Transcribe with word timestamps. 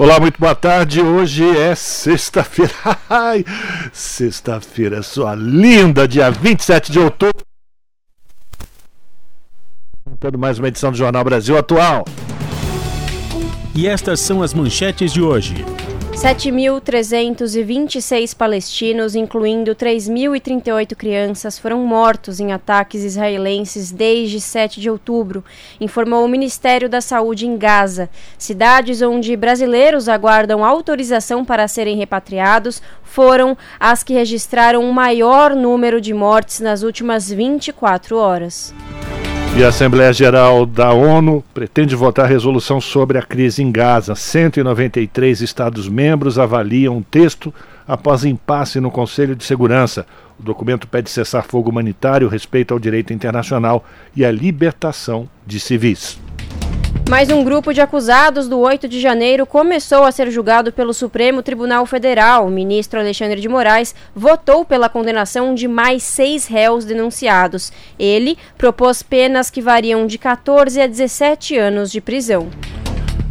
Olá, 0.00 0.18
muito 0.18 0.40
boa 0.40 0.54
tarde. 0.54 1.02
Hoje 1.02 1.44
é 1.58 1.74
sexta-feira. 1.74 2.72
Sexta-feira, 3.92 5.02
sua 5.02 5.34
linda, 5.34 6.08
dia 6.08 6.30
27 6.30 6.90
de 6.90 6.98
outubro. 6.98 7.44
Tendo 10.18 10.38
mais 10.38 10.58
uma 10.58 10.68
edição 10.68 10.90
do 10.90 10.96
Jornal 10.96 11.22
Brasil 11.22 11.58
Atual. 11.58 12.06
E 13.74 13.86
estas 13.86 14.20
são 14.20 14.42
as 14.42 14.54
manchetes 14.54 15.12
de 15.12 15.20
hoje. 15.20 15.66
7.326 16.20 18.36
palestinos, 18.36 19.14
incluindo 19.14 19.74
3.038 19.74 20.94
crianças, 20.94 21.58
foram 21.58 21.78
mortos 21.86 22.38
em 22.38 22.52
ataques 22.52 23.02
israelenses 23.02 23.90
desde 23.90 24.38
7 24.38 24.82
de 24.82 24.90
outubro, 24.90 25.42
informou 25.80 26.22
o 26.22 26.28
Ministério 26.28 26.90
da 26.90 27.00
Saúde 27.00 27.46
em 27.46 27.56
Gaza. 27.56 28.10
Cidades 28.36 29.00
onde 29.00 29.34
brasileiros 29.34 30.10
aguardam 30.10 30.62
autorização 30.62 31.42
para 31.42 31.66
serem 31.66 31.96
repatriados 31.96 32.82
foram 33.02 33.56
as 33.80 34.02
que 34.02 34.12
registraram 34.12 34.86
o 34.86 34.92
maior 34.92 35.56
número 35.56 36.02
de 36.02 36.12
mortes 36.12 36.60
nas 36.60 36.82
últimas 36.82 37.30
24 37.30 38.18
horas. 38.18 38.74
E 39.56 39.64
a 39.64 39.68
Assembleia 39.68 40.12
Geral 40.12 40.64
da 40.64 40.92
ONU 40.92 41.44
pretende 41.52 41.96
votar 41.96 42.28
resolução 42.28 42.80
sobre 42.80 43.18
a 43.18 43.22
crise 43.22 43.62
em 43.62 43.70
Gaza. 43.70 44.14
193 44.14 45.40
Estados-membros 45.40 46.38
avaliam 46.38 46.98
o 46.98 47.02
texto 47.02 47.52
após 47.86 48.24
impasse 48.24 48.80
no 48.80 48.90
Conselho 48.90 49.34
de 49.34 49.44
Segurança. 49.44 50.06
O 50.38 50.42
documento 50.42 50.86
pede 50.86 51.10
cessar 51.10 51.42
fogo 51.42 51.68
humanitário, 51.68 52.28
respeito 52.28 52.72
ao 52.72 52.78
direito 52.78 53.12
internacional 53.12 53.84
e 54.14 54.24
a 54.24 54.30
libertação 54.30 55.28
de 55.44 55.58
civis. 55.58 56.18
Mais 57.10 57.28
um 57.28 57.42
grupo 57.42 57.74
de 57.74 57.80
acusados 57.80 58.46
do 58.48 58.60
8 58.60 58.86
de 58.86 59.00
janeiro 59.00 59.44
começou 59.44 60.04
a 60.04 60.12
ser 60.12 60.30
julgado 60.30 60.72
pelo 60.72 60.94
Supremo 60.94 61.42
Tribunal 61.42 61.84
Federal. 61.84 62.46
O 62.46 62.50
ministro 62.50 63.00
Alexandre 63.00 63.40
de 63.40 63.48
Moraes 63.48 63.92
votou 64.14 64.64
pela 64.64 64.88
condenação 64.88 65.52
de 65.52 65.66
mais 65.66 66.04
seis 66.04 66.46
réus 66.46 66.84
denunciados. 66.84 67.72
Ele 67.98 68.38
propôs 68.56 69.02
penas 69.02 69.50
que 69.50 69.60
variam 69.60 70.06
de 70.06 70.18
14 70.18 70.80
a 70.80 70.86
17 70.86 71.58
anos 71.58 71.90
de 71.90 72.00
prisão. 72.00 72.48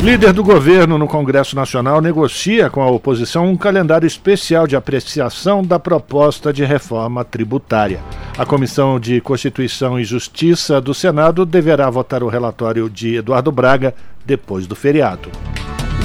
Líder 0.01 0.31
do 0.31 0.43
governo 0.43 0.97
no 0.97 1.07
Congresso 1.07 1.57
Nacional 1.57 1.99
negocia 1.99 2.69
com 2.69 2.81
a 2.81 2.89
oposição 2.89 3.47
um 3.47 3.57
calendário 3.57 4.07
especial 4.07 4.65
de 4.65 4.77
apreciação 4.77 5.61
da 5.61 5.77
proposta 5.77 6.53
de 6.53 6.63
reforma 6.63 7.25
tributária. 7.25 7.99
A 8.37 8.45
Comissão 8.45 8.97
de 8.97 9.19
Constituição 9.19 9.99
e 9.99 10.05
Justiça 10.05 10.79
do 10.79 10.93
Senado 10.93 11.45
deverá 11.45 11.89
votar 11.89 12.23
o 12.23 12.29
relatório 12.29 12.89
de 12.89 13.17
Eduardo 13.17 13.51
Braga 13.51 13.93
depois 14.25 14.65
do 14.65 14.73
feriado. 14.73 15.29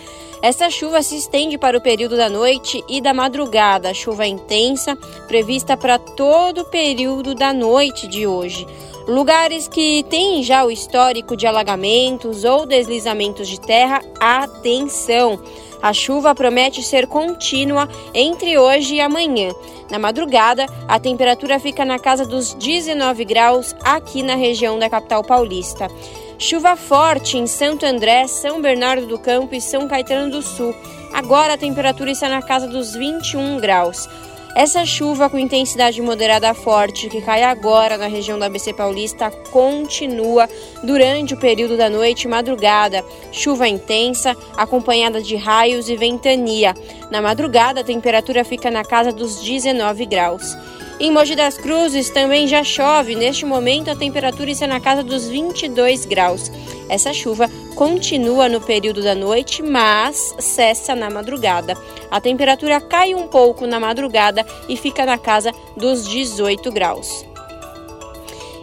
Essa 0.41 0.69
chuva 0.69 1.01
se 1.01 1.15
estende 1.15 1.57
para 1.57 1.77
o 1.77 1.81
período 1.81 2.15
da 2.15 2.29
noite 2.29 2.83
e 2.87 3.01
da 3.01 3.13
madrugada. 3.13 3.93
Chuva 3.93 4.27
intensa 4.27 4.95
prevista 5.27 5.75
para 5.77 5.97
todo 5.97 6.61
o 6.61 6.65
período 6.65 7.33
da 7.33 7.53
noite 7.53 8.07
de 8.07 8.27
hoje. 8.27 8.67
Lugares 9.07 9.67
que 9.67 10.03
têm 10.09 10.43
já 10.43 10.63
o 10.63 10.71
histórico 10.71 11.35
de 11.35 11.47
alagamentos 11.47 12.43
ou 12.43 12.65
deslizamentos 12.65 13.47
de 13.47 13.59
terra, 13.59 14.01
atenção! 14.19 15.41
A 15.83 15.91
chuva 15.91 16.33
promete 16.33 16.81
ser 16.81 17.07
contínua 17.07 17.89
entre 18.13 18.57
hoje 18.57 18.95
e 18.95 19.01
amanhã. 19.01 19.53
Na 19.91 19.99
madrugada, 19.99 20.65
a 20.87 20.97
temperatura 20.97 21.59
fica 21.59 21.83
na 21.83 21.99
casa 21.99 22.25
dos 22.25 22.53
19 22.53 23.25
graus 23.25 23.75
aqui 23.83 24.23
na 24.23 24.35
região 24.35 24.79
da 24.79 24.89
capital 24.89 25.25
paulista. 25.25 25.91
Chuva 26.39 26.77
forte 26.77 27.37
em 27.37 27.45
Santo 27.45 27.85
André, 27.85 28.27
São 28.27 28.61
Bernardo 28.61 29.07
do 29.07 29.19
Campo 29.19 29.55
e 29.55 29.59
São 29.59 29.85
Caetano 29.85 30.31
do 30.31 30.41
Sul. 30.41 30.73
Agora 31.11 31.55
a 31.55 31.57
temperatura 31.57 32.11
está 32.11 32.29
na 32.29 32.41
casa 32.41 32.65
dos 32.65 32.95
21 32.95 33.59
graus. 33.59 34.07
Essa 34.55 34.85
chuva 34.85 35.31
com 35.31 35.39
intensidade 35.39 35.99
moderada 35.99 36.51
a 36.51 36.53
forte 36.53 37.09
que 37.09 37.21
cai 37.21 37.41
agora 37.41 37.97
na 37.97 38.05
região 38.05 38.37
da 38.37 38.45
ABC 38.45 38.71
Paulista 38.71 39.31
continua 39.51 40.47
durante 40.83 41.33
o 41.33 41.39
período 41.39 41.75
da 41.75 41.89
noite 41.89 42.25
e 42.25 42.27
madrugada. 42.27 43.03
Chuva 43.31 43.67
intensa, 43.67 44.37
acompanhada 44.55 45.23
de 45.23 45.35
raios 45.35 45.89
e 45.89 45.95
ventania. 45.95 46.75
Na 47.09 47.19
madrugada, 47.19 47.81
a 47.81 47.83
temperatura 47.83 48.45
fica 48.45 48.69
na 48.69 48.83
casa 48.83 49.11
dos 49.11 49.41
19 49.41 50.05
graus. 50.05 50.55
Em 51.03 51.11
Mogi 51.11 51.35
das 51.35 51.57
Cruzes 51.57 52.09
também 52.09 52.47
já 52.47 52.63
chove. 52.63 53.13
Neste 53.13 53.45
momento, 53.45 53.91
a 53.91 53.95
temperatura 53.95 54.49
está 54.49 54.65
na 54.65 54.79
casa 54.79 55.03
dos 55.03 55.27
22 55.27 56.05
graus. 56.05 56.49
Essa 56.87 57.11
chuva 57.11 57.49
continua 57.75 58.47
no 58.47 58.61
período 58.61 59.03
da 59.03 59.13
noite, 59.13 59.61
mas 59.61 60.33
cessa 60.39 60.95
na 60.95 61.09
madrugada. 61.09 61.75
A 62.09 62.21
temperatura 62.21 62.79
cai 62.79 63.13
um 63.13 63.27
pouco 63.27 63.67
na 63.67 63.81
madrugada 63.81 64.45
e 64.69 64.77
fica 64.77 65.05
na 65.05 65.17
casa 65.17 65.51
dos 65.75 66.07
18 66.07 66.71
graus. 66.71 67.25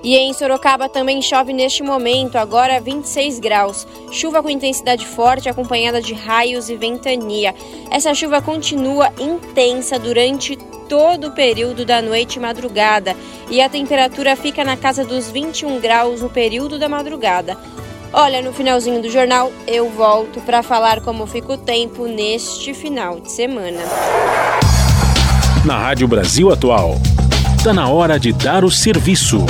E 0.02 0.16
em 0.16 0.32
Sorocaba 0.32 0.88
também 0.88 1.20
chove 1.20 1.52
neste 1.52 1.82
momento, 1.82 2.36
agora 2.36 2.80
26 2.80 3.38
graus. 3.38 3.86
Chuva 4.10 4.42
com 4.42 4.48
intensidade 4.48 5.06
forte, 5.06 5.48
acompanhada 5.48 6.00
de 6.00 6.14
raios 6.14 6.70
e 6.70 6.76
ventania. 6.76 7.54
Essa 7.90 8.14
chuva 8.14 8.40
continua 8.40 9.12
intensa 9.18 9.98
durante 9.98 10.56
todo 10.88 11.28
o 11.28 11.32
período 11.32 11.84
da 11.84 12.02
noite 12.02 12.36
e 12.36 12.40
madrugada, 12.40 13.14
e 13.48 13.60
a 13.60 13.68
temperatura 13.68 14.34
fica 14.34 14.64
na 14.64 14.76
casa 14.76 15.04
dos 15.04 15.30
21 15.30 15.78
graus 15.78 16.20
no 16.20 16.28
período 16.28 16.78
da 16.78 16.88
madrugada. 16.88 17.56
Olha, 18.12 18.42
no 18.42 18.52
finalzinho 18.52 19.00
do 19.00 19.08
jornal 19.08 19.52
eu 19.68 19.88
volto 19.88 20.40
para 20.40 20.64
falar 20.64 21.00
como 21.00 21.26
fica 21.28 21.52
o 21.52 21.58
tempo 21.58 22.06
neste 22.06 22.74
final 22.74 23.20
de 23.20 23.30
semana. 23.30 23.82
Na 25.64 25.78
Rádio 25.78 26.08
Brasil 26.08 26.50
Atual, 26.50 26.96
está 27.56 27.72
na 27.72 27.88
hora 27.88 28.18
de 28.18 28.32
dar 28.32 28.64
o 28.64 28.70
serviço. 28.70 29.46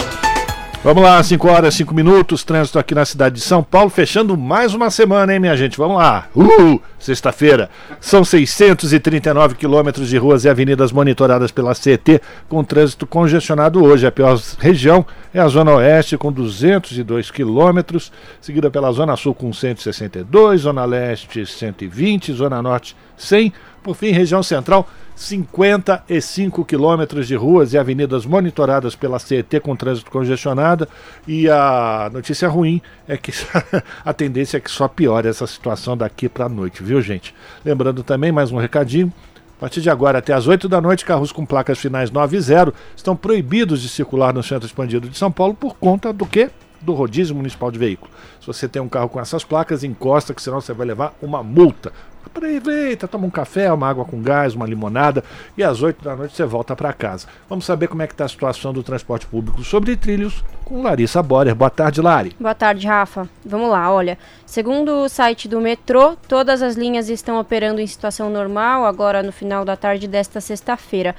Vamos 0.82 1.03
lá, 1.03 1.23
5 1.23 1.47
horas, 1.47 1.75
5 1.75 1.94
minutos, 1.94 2.43
trânsito 2.43 2.79
aqui 2.79 2.94
na 2.94 3.05
cidade 3.05 3.35
de 3.35 3.43
São 3.43 3.62
Paulo, 3.62 3.91
fechando 3.91 4.35
mais 4.35 4.73
uma 4.73 4.88
semana, 4.91 5.35
hein, 5.35 5.38
minha 5.38 5.55
gente? 5.55 5.77
Vamos 5.77 5.99
lá. 5.99 6.27
Uh, 6.35 6.81
sexta-feira. 6.99 7.69
São 8.00 8.25
639 8.25 9.56
quilômetros 9.56 10.09
de 10.09 10.17
ruas 10.17 10.47
e 10.47 10.49
avenidas 10.49 10.91
monitoradas 10.91 11.50
pela 11.50 11.75
CET, 11.75 12.23
com 12.49 12.65
trânsito 12.65 13.06
congestionado 13.06 13.85
hoje. 13.85 14.06
A 14.06 14.11
pior 14.11 14.41
região 14.59 15.05
é 15.35 15.41
a 15.41 15.49
Zona 15.49 15.75
Oeste, 15.75 16.17
com 16.17 16.32
202 16.32 17.31
quilômetros, 17.31 18.11
seguida 18.41 18.71
pela 18.71 18.91
Zona 18.91 19.17
Sul, 19.17 19.35
com 19.35 19.53
162, 19.53 20.62
Zona 20.62 20.87
Leste, 20.87 21.44
120, 21.44 22.33
Zona 22.33 22.62
Norte, 22.62 22.97
100. 23.19 23.53
Por 23.82 23.97
fim, 23.97 24.11
região 24.11 24.43
central, 24.43 24.88
55 25.17 26.65
quilômetros 26.65 27.27
de 27.27 27.35
ruas 27.35 27.73
e 27.73 27.79
avenidas 27.79 28.27
monitoradas 28.27 28.94
pela 28.94 29.19
CET 29.19 29.61
com 29.61 29.75
trânsito 29.75 30.11
congestionado. 30.11 30.87
E 31.27 31.49
a 31.49 32.11
notícia 32.12 32.49
ruim 32.49 32.82
é 33.09 33.17
que 33.17 33.32
a 34.05 34.12
tendência 34.12 34.59
é 34.59 34.61
que 34.61 34.71
só 34.71 34.87
piore 34.87 35.29
essa 35.29 35.47
situação 35.47 35.97
daqui 35.97 36.29
para 36.29 36.47
a 36.47 36.49
noite, 36.49 36.82
viu, 36.82 37.00
gente? 37.00 37.35
Lembrando 37.65 38.03
também, 38.03 38.31
mais 38.31 38.53
um 38.53 38.59
recadinho. 38.59 39.12
A 39.56 39.61
partir 39.61 39.83
de 39.83 39.91
agora, 39.91 40.19
até 40.19 40.33
às 40.33 40.47
8 40.47 40.69
da 40.71 40.81
noite, 40.81 41.05
carros 41.05 41.33
com 41.33 41.44
placas 41.44 41.79
finais 41.79 42.11
9 42.11 42.35
e 42.35 42.41
0 42.41 42.75
estão 42.97 43.15
proibidos 43.15 43.83
de 43.83 43.91
circular 43.91 44.33
no 44.33 44.43
centro 44.43 44.67
expandido 44.67 45.06
de 45.06 45.19
São 45.19 45.31
Paulo 45.31 45.53
por 45.53 45.76
conta 45.76 46.15
do 46.15 46.25
quê? 46.25 46.49
Do 46.81 46.94
rodízio 46.94 47.37
municipal 47.37 47.71
de 47.71 47.79
veículo. 47.79 48.11
Se 48.41 48.47
você 48.47 48.67
tem 48.67 48.81
um 48.81 48.88
carro 48.88 49.11
com 49.11 49.21
essas 49.21 49.44
placas, 49.44 49.85
encosta, 49.85 50.33
que 50.33 50.41
senão 50.41 50.62
você 50.62 50.73
vai 50.73 50.87
levar 50.87 51.15
uma 51.21 51.43
multa. 51.43 51.93
Aproveita, 52.35 53.09
toma 53.09 53.27
um 53.27 53.31
café, 53.31 53.73
uma 53.73 53.88
água 53.88 54.05
com 54.05 54.23
gás, 54.23 54.55
uma 54.55 54.67
limonada 54.67 55.25
e 55.59 55.65
às 55.65 55.82
8 55.82 56.05
da 56.05 56.15
noite 56.15 56.37
você 56.37 56.44
volta 56.44 56.77
para 56.77 56.93
casa. 56.93 57.27
Vamos 57.49 57.65
saber 57.65 57.88
como 57.88 58.03
é 58.03 58.06
que 58.06 58.15
está 58.15 58.25
a 58.25 58.29
situação 58.29 58.73
do 58.73 58.82
transporte 58.82 59.27
público 59.27 59.65
sobre 59.65 59.97
trilhos 59.97 60.44
com 60.65 60.82
Larissa 60.82 61.23
Borer. 61.23 61.55
Boa 61.55 61.71
tarde, 61.71 62.00
Lari. 62.00 62.37
Boa 62.38 62.55
tarde, 62.55 62.87
Rafa. 62.87 63.29
Vamos 63.44 63.69
lá, 63.69 63.93
olha. 63.93 64.17
Segundo 64.47 65.05
o 65.05 65.09
site 65.09 65.49
do 65.49 65.61
metrô, 65.61 66.17
todas 66.29 66.62
as 66.62 66.77
linhas 66.77 67.09
estão 67.09 67.38
operando 67.38 67.81
em 67.81 67.87
situação 67.87 68.31
normal 68.31 68.85
agora 68.85 69.23
no 69.23 69.33
final 69.33 69.65
da 69.65 69.76
tarde 69.76 70.06
desta 70.06 70.41
sexta-feira. 70.41 71.17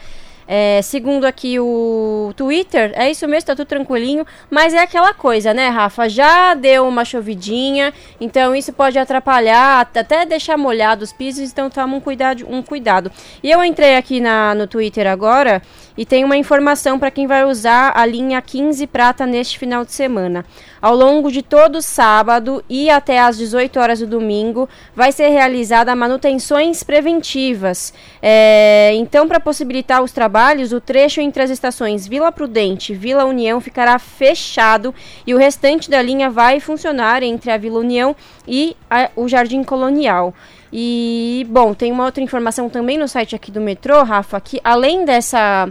É, 0.54 0.82
segundo 0.82 1.24
aqui 1.24 1.58
o 1.62 2.34
Twitter, 2.36 2.92
é 2.96 3.10
isso 3.10 3.26
mesmo, 3.26 3.48
tá 3.48 3.56
tudo 3.56 3.68
tranquilinho, 3.68 4.28
mas 4.50 4.74
é 4.74 4.80
aquela 4.80 5.14
coisa, 5.14 5.54
né, 5.54 5.70
Rafa? 5.70 6.10
Já 6.10 6.54
deu 6.56 6.86
uma 6.86 7.06
chovidinha, 7.06 7.94
então 8.20 8.54
isso 8.54 8.74
pode 8.74 9.00
atrapalhar, 9.00 9.80
até 9.80 10.26
deixar 10.26 10.58
molhado 10.58 11.06
os 11.06 11.14
pisos, 11.14 11.50
então 11.50 11.70
toma 11.70 11.96
um 11.96 12.02
cuidado, 12.02 12.46
um 12.50 12.62
cuidado. 12.62 13.10
E 13.42 13.50
eu 13.50 13.64
entrei 13.64 13.96
aqui 13.96 14.20
na, 14.20 14.54
no 14.54 14.68
Twitter 14.68 15.08
agora 15.08 15.62
e 15.98 16.06
tem 16.06 16.26
uma 16.26 16.36
informação 16.36 17.00
para 17.00 17.12
quem 17.12 17.28
vai 17.28 17.46
usar 17.46 17.94
a 17.96 18.06
linha 18.06 18.42
15 18.42 18.86
prata 18.88 19.26
neste 19.26 19.58
final 19.58 19.86
de 19.86 19.94
semana. 19.94 20.44
Ao 20.82 20.96
longo 20.96 21.32
de 21.32 21.44
todo 21.44 21.82
sábado 21.82 22.62
e 22.68 22.90
até 22.90 23.20
às 23.20 23.38
18 23.38 23.80
horas 23.80 24.00
do 24.00 24.08
domingo, 24.08 24.68
vai 24.94 25.14
ser 25.14 25.30
realizada 25.30 25.96
manutenções 25.96 26.84
preventivas. 26.84 27.94
É, 28.22 28.92
então, 28.96 29.28
para 29.28 29.40
possibilitar 29.40 30.02
os 30.02 30.12
trabalhos, 30.12 30.41
o 30.72 30.82
trecho 30.82 31.22
entre 31.22 31.44
as 31.44 31.52
estações 31.52 32.08
Vila 32.08 32.32
Prudente 32.32 32.94
e 32.94 32.96
Vila 32.96 33.26
União 33.26 33.62
ficará 33.62 34.00
fechado 34.00 34.94
e 35.26 35.36
o 35.36 35.38
restante 35.38 35.90
da 35.90 36.02
linha 36.02 36.32
vai 36.32 36.60
funcionar 36.60 37.22
entre 37.22 37.52
a 37.52 37.58
Vila 37.58 37.80
União 37.80 38.16
e 38.48 38.76
a, 38.90 39.12
o 39.16 39.28
Jardim 39.28 39.64
Colonial. 39.64 40.34
E, 40.74 41.46
bom, 41.50 41.76
tem 41.76 41.92
uma 41.92 42.06
outra 42.06 42.24
informação 42.24 42.70
também 42.70 42.98
no 42.98 43.08
site 43.08 43.36
aqui 43.36 43.52
do 43.52 43.62
metrô, 43.62 44.02
Rafa, 44.04 44.42
que 44.42 44.60
além 44.64 45.06
dessa 45.06 45.70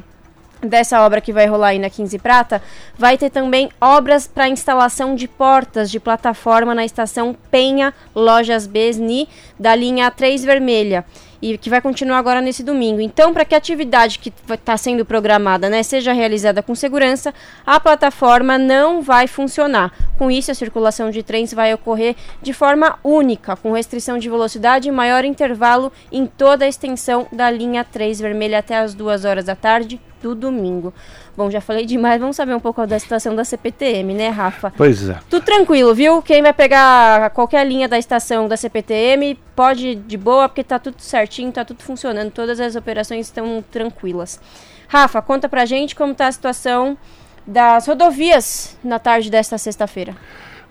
dessa 0.63 1.01
obra 1.05 1.23
que 1.23 1.33
vai 1.33 1.47
rolar 1.47 1.69
aí 1.69 1.79
na 1.79 1.89
15 1.89 2.19
Prata, 2.19 2.63
vai 2.97 3.17
ter 3.17 3.31
também 3.31 3.71
obras 3.81 4.29
para 4.29 4.47
instalação 4.47 5.15
de 5.15 5.27
portas 5.27 5.91
de 5.91 5.99
plataforma 5.99 6.75
na 6.75 6.85
estação 6.85 7.35
Penha 7.51 7.95
Lojas 8.15 8.67
Besni 8.67 9.27
da 9.59 9.75
linha 9.75 10.11
3 10.11 10.45
Vermelha 10.45 11.05
e 11.43 11.57
que 11.57 11.71
vai 11.71 11.81
continuar 11.81 12.19
agora 12.19 12.41
nesse 12.41 12.63
domingo. 12.63 13.01
Então, 13.01 13.33
para 13.33 13.45
que 13.45 13.55
a 13.55 13.59
atividade 13.59 14.19
que 14.19 14.33
está 14.53 14.77
sendo 14.77 15.05
programada 15.05 15.69
né, 15.69 15.83
seja 15.83 16.13
realizada 16.13 16.63
com 16.63 16.75
segurança, 16.75 17.33
a 17.67 17.81
plataforma 17.81 18.59
não 18.59 19.03
vai 19.03 19.27
funcionar. 19.27 19.93
Com 20.19 20.31
isso, 20.31 20.51
a 20.51 20.55
circulação 20.55 21.11
de 21.11 21.23
trens 21.23 21.53
vai 21.53 21.73
ocorrer 21.73 22.15
de 22.43 22.53
forma 22.53 22.99
única, 23.03 23.57
com 23.57 23.73
restrição 23.73 24.19
de 24.19 24.29
velocidade 24.29 24.89
e 24.89 24.93
maior 24.93 25.25
intervalo 25.25 25.93
em 26.13 26.27
toda 26.27 26.65
a 26.65 26.69
extensão 26.69 27.27
da 27.33 27.51
linha 27.51 27.85
3 27.85 28.21
vermelha 28.21 28.59
até 28.59 28.77
as 28.77 28.95
2 28.95 29.25
horas 29.25 29.47
da 29.47 29.57
tarde 29.57 30.01
do 30.23 30.35
domingo. 30.35 30.93
Bom, 31.37 31.51
já 31.51 31.61
falei 31.61 31.87
demais, 31.87 32.21
vamos 32.21 32.37
saber 32.37 32.55
um 32.55 32.61
pouco 32.61 32.87
da 32.87 32.99
situação 32.99 33.35
da 33.35 33.45
CPTM, 33.45 34.15
né, 34.15 34.29
Rafa? 34.29 34.73
Pois 34.77 35.09
é. 35.09 35.19
Tudo 35.29 35.45
tranquilo, 35.45 35.95
viu? 35.95 36.23
Quem 36.23 36.43
vai 36.43 36.53
pegar 36.53 37.31
qualquer 37.31 37.67
linha 37.67 37.89
da 37.89 37.99
estação 37.99 38.49
da 38.49 38.57
CPTM 38.57 39.39
pode 39.55 39.89
ir 39.89 39.95
de 39.97 40.17
boa, 40.17 40.49
porque 40.49 40.65
tá 40.65 40.79
tudo 40.79 41.01
certinho, 41.01 41.51
tá 41.53 41.65
tudo 41.65 41.83
funcionando, 41.83 42.31
todas 42.31 42.61
as 42.61 42.77
operações 42.77 43.27
estão 43.27 43.65
tranquilas. 43.71 44.41
Rafa, 44.89 45.23
conta 45.23 45.49
pra 45.49 45.65
gente 45.65 45.95
como 45.95 46.15
tá 46.15 46.27
a 46.27 46.33
situação 46.33 46.99
das 47.47 47.87
rodovias 47.87 48.77
na 48.83 48.99
tarde 48.99 49.31
desta 49.31 49.57
sexta-feira. 49.57 50.17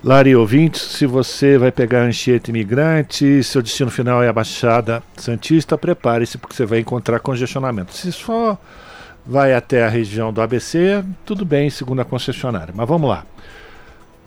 Lari 0.02 0.34
ouvintes, 0.34 0.82
se 0.82 1.06
você 1.06 1.58
vai 1.58 1.74
pegar 1.74 2.04
Anchieta 2.04 2.50
Imigrante, 2.50 3.44
seu 3.44 3.62
destino 3.62 3.92
final 3.92 4.24
é 4.24 4.30
a 4.30 4.34
Baixada 4.34 5.04
Santista, 5.18 5.78
prepare-se 5.78 6.38
porque 6.38 6.56
você 6.56 6.66
vai 6.66 6.80
encontrar 6.80 7.20
congestionamento. 7.20 7.94
Se 7.94 8.10
só 8.14 8.58
vai 9.30 9.54
até 9.54 9.86
a 9.86 9.90
região 9.90 10.34
do 10.34 10.42
ABC, 10.42 11.04
tudo 11.24 11.46
bem, 11.46 11.70
segundo 11.70 12.02
a 12.02 12.06
concessionária. 12.06 12.74
Mas 12.76 12.88
vamos 12.88 13.08
lá. 13.08 13.24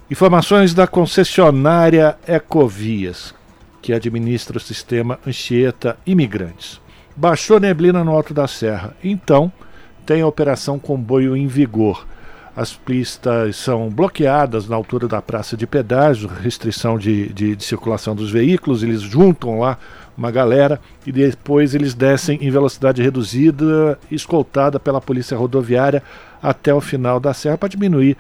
Informações 0.08 0.72
da 0.72 0.87
concessionária 0.87 2.16
Ecovias, 2.25 3.34
que 3.81 3.93
administra 3.93 4.56
o 4.56 4.60
sistema 4.60 5.19
Anchieta 5.26 5.96
Imigrantes. 6.06 6.81
Baixou 7.17 7.58
neblina 7.58 8.05
no 8.05 8.12
Alto 8.12 8.32
da 8.32 8.46
Serra, 8.46 8.94
então 9.03 9.50
tem 10.06 10.22
a 10.22 10.26
operação 10.26 10.79
comboio 10.79 11.36
em 11.36 11.48
vigor. 11.48 12.06
As 12.55 12.72
pistas 12.72 13.56
são 13.56 13.88
bloqueadas 13.88 14.69
na 14.69 14.76
altura 14.76 15.08
da 15.08 15.20
praça 15.20 15.56
de 15.56 15.67
pedágio, 15.67 16.29
restrição 16.29 16.96
de, 16.96 17.32
de, 17.32 17.56
de 17.56 17.65
circulação 17.65 18.15
dos 18.15 18.31
veículos, 18.31 18.84
eles 18.84 19.00
juntam 19.00 19.58
lá 19.58 19.76
uma 20.16 20.31
galera 20.31 20.81
e 21.06 21.12
depois 21.12 21.74
eles 21.74 21.94
descem 21.94 22.38
em 22.40 22.50
velocidade 22.50 23.02
reduzida, 23.02 23.98
escoltada 24.10 24.78
pela 24.78 25.00
polícia 25.00 25.36
rodoviária 25.36 26.02
até 26.42 26.72
o 26.72 26.81
final 26.81 27.19
da 27.19 27.32
serra 27.32 27.58
para 27.58 27.69
diminuir 27.69 28.16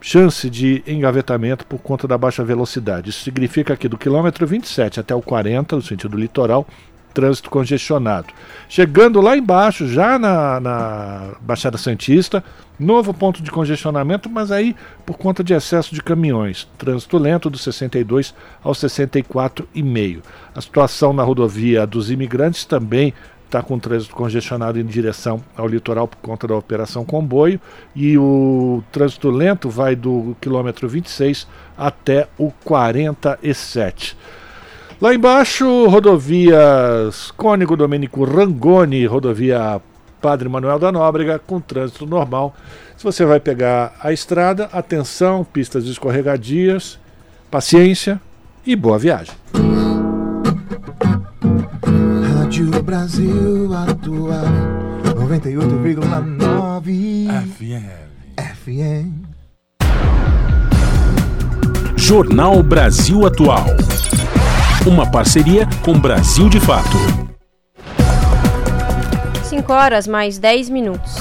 chance 0.00 0.50
de 0.50 0.82
engavetamento 0.86 1.64
por 1.64 1.78
conta 1.78 2.08
da 2.08 2.18
baixa 2.18 2.44
velocidade. 2.44 3.10
Isso 3.10 3.22
significa 3.22 3.76
que 3.76 3.88
do 3.88 3.96
quilômetro 3.96 4.46
27 4.46 5.00
até 5.00 5.14
o 5.14 5.22
40, 5.22 5.76
no 5.76 5.82
sentido 5.82 6.18
litoral, 6.18 6.66
trânsito 7.12 7.50
congestionado. 7.50 8.28
Chegando 8.68 9.20
lá 9.20 9.36
embaixo, 9.36 9.86
já 9.86 10.18
na, 10.18 10.60
na, 10.60 11.30
Baixada 11.40 11.78
Santista, 11.78 12.42
novo 12.78 13.12
ponto 13.12 13.42
de 13.42 13.50
congestionamento, 13.50 14.28
mas 14.28 14.50
aí 14.50 14.74
por 15.04 15.16
conta 15.16 15.44
de 15.44 15.52
excesso 15.54 15.94
de 15.94 16.02
caminhões. 16.02 16.68
Trânsito 16.78 17.18
lento 17.18 17.50
do 17.50 17.58
62 17.58 18.34
ao 18.62 18.72
64,5. 18.72 20.20
A 20.54 20.60
situação 20.60 21.12
na 21.12 21.22
rodovia 21.22 21.86
dos 21.86 22.10
imigrantes 22.10 22.64
também 22.64 23.14
está 23.52 23.62
com 23.62 23.78
trânsito 23.78 24.14
congestionado 24.14 24.80
em 24.80 24.84
direção 24.84 25.44
ao 25.54 25.68
litoral 25.68 26.08
por 26.08 26.16
conta 26.16 26.48
da 26.48 26.56
operação 26.56 27.04
comboio 27.04 27.60
e 27.94 28.16
o 28.16 28.82
trânsito 28.90 29.28
lento 29.28 29.68
vai 29.68 29.94
do 29.94 30.34
quilômetro 30.40 30.88
26 30.88 31.46
até 31.76 32.28
o 32.38 32.50
47. 32.64 34.16
Lá 35.02 35.12
embaixo, 35.12 35.66
rodovias 35.88 37.30
Cônigo 37.32 37.76
Domênico 37.76 38.22
Rangoni, 38.22 39.04
rodovia 39.04 39.82
Padre 40.20 40.48
Manuel 40.48 40.78
da 40.78 40.92
Nóbrega, 40.92 41.40
com 41.40 41.58
trânsito 41.58 42.06
normal. 42.06 42.54
Se 42.96 43.02
você 43.02 43.24
vai 43.24 43.40
pegar 43.40 43.96
a 44.00 44.12
estrada, 44.12 44.68
atenção, 44.72 45.42
pistas 45.42 45.86
escorregadias, 45.86 47.00
paciência 47.50 48.20
e 48.64 48.76
boa 48.76 48.96
viagem. 48.96 49.34
Rádio 52.36 52.70
Brasil 52.84 53.74
Atual 53.74 54.46
98,9 55.16 57.26
FM 57.58 57.90
FM 58.38 59.26
Jornal 61.96 62.62
Brasil 62.62 63.26
Atual. 63.26 63.66
Uma 64.84 65.08
parceria 65.08 65.64
com 65.84 65.96
Brasil 65.96 66.48
de 66.48 66.58
Fato. 66.58 66.96
5 69.44 69.72
horas 69.72 70.08
mais 70.08 70.38
10 70.38 70.68
minutos. 70.70 71.14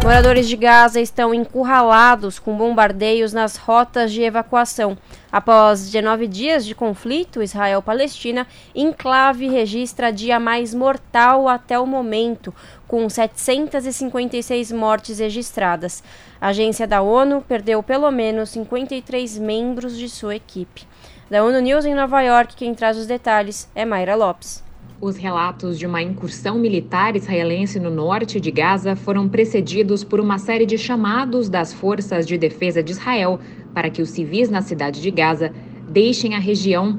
Moradores 0.00 0.48
de 0.48 0.54
Gaza 0.54 1.00
estão 1.00 1.34
encurralados 1.34 2.38
com 2.38 2.56
bombardeios 2.56 3.32
nas 3.32 3.56
rotas 3.56 4.12
de 4.12 4.22
evacuação. 4.22 4.96
Após 5.30 5.84
19 5.90 6.28
dias 6.28 6.64
de 6.64 6.72
conflito 6.72 7.42
Israel-Palestina, 7.42 8.46
enclave 8.76 9.48
registra 9.48 10.12
dia 10.12 10.38
mais 10.38 10.72
mortal 10.72 11.48
até 11.48 11.76
o 11.80 11.86
momento, 11.88 12.54
com 12.86 13.08
756 13.08 14.70
mortes 14.70 15.18
registradas. 15.18 16.00
A 16.40 16.48
agência 16.48 16.86
da 16.86 17.02
ONU 17.02 17.44
perdeu 17.46 17.82
pelo 17.82 18.10
menos 18.12 18.50
53 18.50 19.36
membros 19.38 19.98
de 19.98 20.08
sua 20.08 20.36
equipe. 20.36 20.86
Da 21.30 21.44
ONU 21.44 21.60
News 21.60 21.84
em 21.84 21.94
Nova 21.94 22.20
York, 22.22 22.56
quem 22.56 22.74
traz 22.74 22.98
os 22.98 23.06
detalhes 23.06 23.70
é 23.72 23.84
Mayra 23.84 24.16
Lopes. 24.16 24.64
Os 25.00 25.16
relatos 25.16 25.78
de 25.78 25.86
uma 25.86 26.02
incursão 26.02 26.58
militar 26.58 27.14
israelense 27.14 27.78
no 27.78 27.88
norte 27.88 28.40
de 28.40 28.50
Gaza 28.50 28.96
foram 28.96 29.28
precedidos 29.28 30.02
por 30.02 30.18
uma 30.18 30.38
série 30.38 30.66
de 30.66 30.76
chamados 30.76 31.48
das 31.48 31.72
forças 31.72 32.26
de 32.26 32.36
defesa 32.36 32.82
de 32.82 32.90
Israel 32.90 33.38
para 33.72 33.88
que 33.88 34.02
os 34.02 34.10
civis 34.10 34.50
na 34.50 34.60
cidade 34.60 35.00
de 35.00 35.08
Gaza 35.12 35.52
deixem 35.88 36.34
a 36.34 36.40
região. 36.40 36.98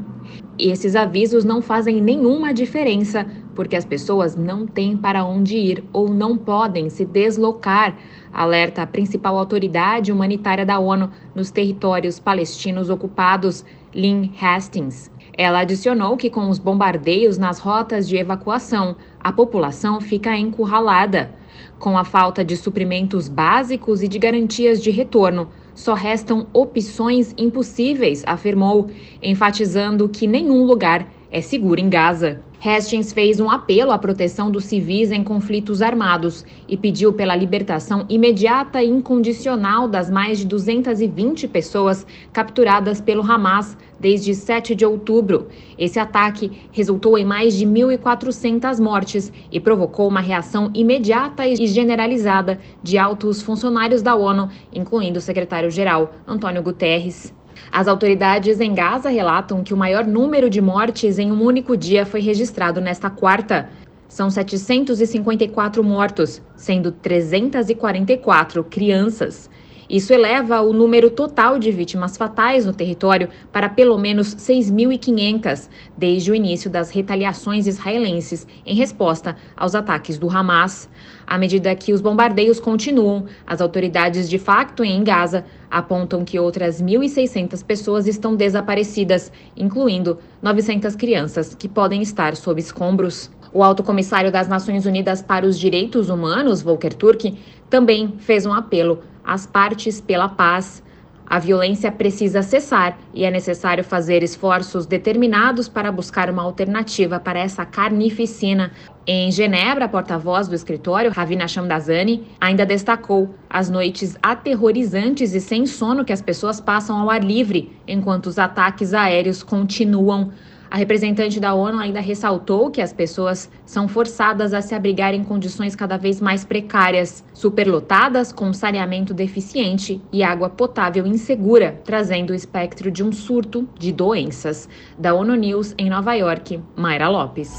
Esses 0.57 0.95
avisos 0.95 1.43
não 1.43 1.61
fazem 1.61 1.99
nenhuma 1.99 2.53
diferença, 2.53 3.25
porque 3.53 3.75
as 3.75 3.83
pessoas 3.83 4.33
não 4.33 4.65
têm 4.65 4.95
para 4.95 5.25
onde 5.25 5.57
ir 5.57 5.83
ou 5.91 6.07
não 6.07 6.37
podem 6.37 6.89
se 6.89 7.03
deslocar, 7.03 7.97
alerta 8.31 8.81
a 8.81 8.87
principal 8.87 9.37
autoridade 9.37 10.09
humanitária 10.09 10.65
da 10.65 10.79
ONU 10.79 11.11
nos 11.35 11.51
territórios 11.51 12.17
palestinos 12.17 12.89
ocupados, 12.89 13.65
Lynn 13.93 14.29
Hastings. 14.41 15.11
Ela 15.37 15.59
adicionou 15.59 16.17
que, 16.17 16.29
com 16.29 16.49
os 16.49 16.59
bombardeios 16.59 17.37
nas 17.37 17.59
rotas 17.59 18.07
de 18.07 18.17
evacuação, 18.17 18.95
a 19.19 19.31
população 19.31 19.99
fica 19.99 20.37
encurralada. 20.37 21.31
Com 21.79 21.97
a 21.97 22.03
falta 22.03 22.43
de 22.43 22.55
suprimentos 22.55 23.27
básicos 23.27 24.03
e 24.03 24.07
de 24.07 24.19
garantias 24.19 24.81
de 24.81 24.91
retorno, 24.91 25.49
só 25.73 25.93
restam 25.93 26.47
opções 26.53 27.33
impossíveis, 27.37 28.23
afirmou, 28.25 28.89
enfatizando 29.21 30.07
que 30.09 30.27
nenhum 30.27 30.63
lugar 30.65 31.07
é 31.31 31.41
seguro 31.41 31.79
em 31.79 31.89
Gaza. 31.89 32.41
Hastings 32.63 33.11
fez 33.11 33.39
um 33.39 33.49
apelo 33.49 33.89
à 33.89 33.97
proteção 33.97 34.51
dos 34.51 34.65
civis 34.65 35.11
em 35.11 35.23
conflitos 35.23 35.81
armados 35.81 36.45
e 36.67 36.77
pediu 36.77 37.11
pela 37.11 37.35
libertação 37.35 38.05
imediata 38.07 38.83
e 38.83 38.87
incondicional 38.87 39.87
das 39.87 40.11
mais 40.11 40.37
de 40.37 40.45
220 40.45 41.47
pessoas 41.47 42.05
capturadas 42.31 43.01
pelo 43.01 43.23
Hamas 43.23 43.75
desde 43.99 44.35
7 44.35 44.75
de 44.75 44.85
outubro. 44.85 45.47
Esse 45.75 45.99
ataque 45.99 46.51
resultou 46.71 47.17
em 47.17 47.25
mais 47.25 47.55
de 47.55 47.65
1.400 47.65 48.79
mortes 48.79 49.33
e 49.51 49.59
provocou 49.59 50.07
uma 50.07 50.21
reação 50.21 50.69
imediata 50.75 51.47
e 51.47 51.65
generalizada 51.65 52.59
de 52.83 52.95
altos 52.95 53.41
funcionários 53.41 54.03
da 54.03 54.15
ONU, 54.15 54.49
incluindo 54.71 55.17
o 55.17 55.21
secretário-geral 55.21 56.13
Antônio 56.27 56.61
Guterres. 56.61 57.33
As 57.71 57.87
autoridades 57.87 58.59
em 58.59 58.73
Gaza 58.73 59.09
relatam 59.09 59.63
que 59.63 59.73
o 59.73 59.77
maior 59.77 60.05
número 60.05 60.49
de 60.49 60.59
mortes 60.59 61.17
em 61.17 61.31
um 61.31 61.41
único 61.41 61.77
dia 61.77 62.05
foi 62.05 62.19
registrado 62.19 62.81
nesta 62.81 63.09
quarta. 63.09 63.69
São 64.09 64.29
754 64.29 65.81
mortos, 65.81 66.41
sendo 66.53 66.91
344 66.91 68.61
crianças. 68.65 69.49
Isso 69.91 70.13
eleva 70.13 70.61
o 70.61 70.71
número 70.71 71.11
total 71.11 71.59
de 71.59 71.69
vítimas 71.69 72.15
fatais 72.15 72.65
no 72.65 72.71
território 72.71 73.27
para 73.51 73.67
pelo 73.67 73.97
menos 73.97 74.33
6.500 74.33 75.67
desde 75.97 76.31
o 76.31 76.35
início 76.35 76.69
das 76.69 76.91
retaliações 76.91 77.67
israelenses 77.67 78.47
em 78.65 78.73
resposta 78.73 79.35
aos 79.53 79.75
ataques 79.75 80.17
do 80.17 80.29
Hamas. 80.29 80.89
À 81.27 81.37
medida 81.37 81.75
que 81.75 81.91
os 81.91 81.99
bombardeios 81.99 82.57
continuam, 82.57 83.25
as 83.45 83.59
autoridades 83.59 84.29
de 84.29 84.39
facto 84.39 84.81
em 84.81 85.03
Gaza 85.03 85.43
apontam 85.69 86.23
que 86.23 86.39
outras 86.39 86.81
1.600 86.81 87.61
pessoas 87.61 88.07
estão 88.07 88.33
desaparecidas, 88.33 89.29
incluindo 89.57 90.19
900 90.41 90.95
crianças 90.95 91.53
que 91.53 91.67
podem 91.67 92.01
estar 92.01 92.37
sob 92.37 92.61
escombros. 92.61 93.29
O 93.53 93.61
alto 93.61 93.83
comissário 93.83 94.31
das 94.31 94.47
Nações 94.47 94.85
Unidas 94.85 95.21
para 95.21 95.45
os 95.45 95.59
Direitos 95.59 96.09
Humanos, 96.09 96.61
Volker 96.61 96.93
Turk, 96.93 97.37
também 97.69 98.13
fez 98.19 98.45
um 98.45 98.53
apelo 98.53 99.10
às 99.23 99.45
partes 99.45 99.99
pela 99.99 100.29
paz. 100.29 100.83
A 101.31 101.39
violência 101.39 101.89
precisa 101.89 102.41
cessar 102.41 102.97
e 103.13 103.23
é 103.23 103.31
necessário 103.31 103.85
fazer 103.85 104.21
esforços 104.21 104.85
determinados 104.85 105.69
para 105.69 105.89
buscar 105.89 106.29
uma 106.29 106.43
alternativa 106.43 107.21
para 107.21 107.39
essa 107.39 107.65
carnificina. 107.65 108.73
Em 109.07 109.31
Genebra, 109.31 109.85
a 109.85 109.87
porta-voz 109.87 110.49
do 110.49 110.55
escritório, 110.55 111.09
Ravina 111.09 111.47
Shamdazani, 111.47 112.27
ainda 112.39 112.65
destacou 112.65 113.33
as 113.49 113.69
noites 113.69 114.17
aterrorizantes 114.21 115.33
e 115.33 115.39
sem 115.39 115.65
sono 115.65 116.03
que 116.03 116.11
as 116.11 116.21
pessoas 116.21 116.59
passam 116.59 116.99
ao 116.99 117.09
ar 117.09 117.23
livre 117.23 117.71
enquanto 117.87 118.25
os 118.25 118.37
ataques 118.37 118.93
aéreos 118.93 119.41
continuam. 119.41 120.33
A 120.71 120.77
representante 120.77 121.37
da 121.37 121.53
ONU 121.53 121.77
ainda 121.79 121.99
ressaltou 121.99 122.71
que 122.71 122.79
as 122.79 122.93
pessoas 122.93 123.51
são 123.65 123.89
forçadas 123.89 124.53
a 124.53 124.61
se 124.61 124.73
abrigar 124.73 125.13
em 125.13 125.21
condições 125.21 125.75
cada 125.75 125.97
vez 125.97 126.21
mais 126.21 126.45
precárias, 126.45 127.25
superlotadas, 127.33 128.31
com 128.31 128.53
saneamento 128.53 129.13
deficiente 129.13 130.01
e 130.13 130.23
água 130.23 130.49
potável 130.49 131.05
insegura, 131.05 131.77
trazendo 131.83 132.29
o 132.29 132.33
espectro 132.33 132.89
de 132.89 133.03
um 133.03 133.11
surto 133.11 133.67
de 133.77 133.91
doenças. 133.91 134.69
Da 134.97 135.13
ONU 135.13 135.35
News 135.35 135.75
em 135.77 135.89
Nova 135.89 136.13
York, 136.13 136.61
Mayra 136.73 137.09
Lopes. 137.09 137.51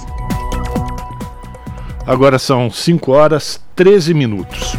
Agora 2.07 2.39
são 2.39 2.71
5 2.71 3.13
horas 3.13 3.63
13 3.77 4.15
minutos. 4.15 4.73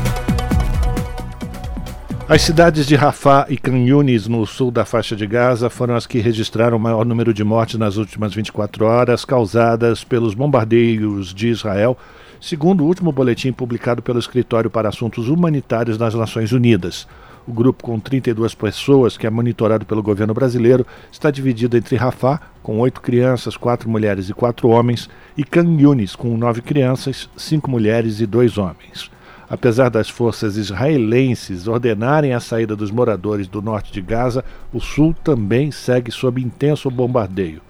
As 2.33 2.41
cidades 2.41 2.87
de 2.87 2.95
Rafah 2.95 3.45
e 3.47 3.57
Khan 3.57 3.77
Yunis, 3.77 4.27
no 4.27 4.43
sul 4.47 4.71
da 4.71 4.83
faixa 4.83 5.15
de 5.15 5.27
Gaza, 5.27 5.69
foram 5.69 5.95
as 5.95 6.07
que 6.07 6.17
registraram 6.17 6.77
o 6.77 6.79
maior 6.79 7.05
número 7.05 7.31
de 7.31 7.43
mortes 7.43 7.77
nas 7.77 7.95
últimas 7.95 8.33
24 8.33 8.85
horas, 8.85 9.23
causadas 9.23 10.03
pelos 10.03 10.33
bombardeios 10.33 11.31
de 11.31 11.49
Israel, 11.49 11.95
segundo 12.41 12.83
o 12.83 12.87
último 12.87 13.11
boletim 13.11 13.51
publicado 13.51 14.01
pelo 14.01 14.17
Escritório 14.17 14.67
para 14.67 14.89
Assuntos 14.89 15.29
Humanitários 15.29 15.95
das 15.95 16.15
Nações 16.15 16.51
Unidas. 16.51 17.07
O 17.47 17.53
grupo, 17.53 17.83
com 17.83 17.99
32 17.99 18.55
pessoas, 18.55 19.15
que 19.15 19.27
é 19.27 19.29
monitorado 19.29 19.85
pelo 19.85 20.01
governo 20.01 20.33
brasileiro, 20.33 20.87
está 21.11 21.29
dividido 21.29 21.77
entre 21.77 21.97
Rafah, 21.97 22.41
com 22.63 22.79
oito 22.79 22.99
crianças, 22.99 23.55
quatro 23.55 23.87
mulheres 23.87 24.27
e 24.27 24.33
quatro 24.33 24.69
homens, 24.69 25.07
e 25.37 25.43
Khan 25.43 25.79
Yunis, 25.79 26.15
com 26.15 26.35
nove 26.35 26.63
crianças, 26.63 27.29
cinco 27.37 27.69
mulheres 27.69 28.19
e 28.19 28.25
dois 28.25 28.57
homens. 28.57 29.12
Apesar 29.53 29.89
das 29.89 30.09
forças 30.09 30.57
israelenses 30.57 31.67
ordenarem 31.67 32.33
a 32.33 32.39
saída 32.39 32.75
dos 32.75 32.89
moradores 32.89 33.47
do 33.47 33.61
norte 33.61 33.93
de 33.93 34.01
Gaza, 34.01 34.43
o 34.73 34.79
sul 34.79 35.15
também 35.23 35.69
segue 35.69 36.11
sob 36.11 36.41
intenso 36.41 36.89
bombardeio. 36.89 37.61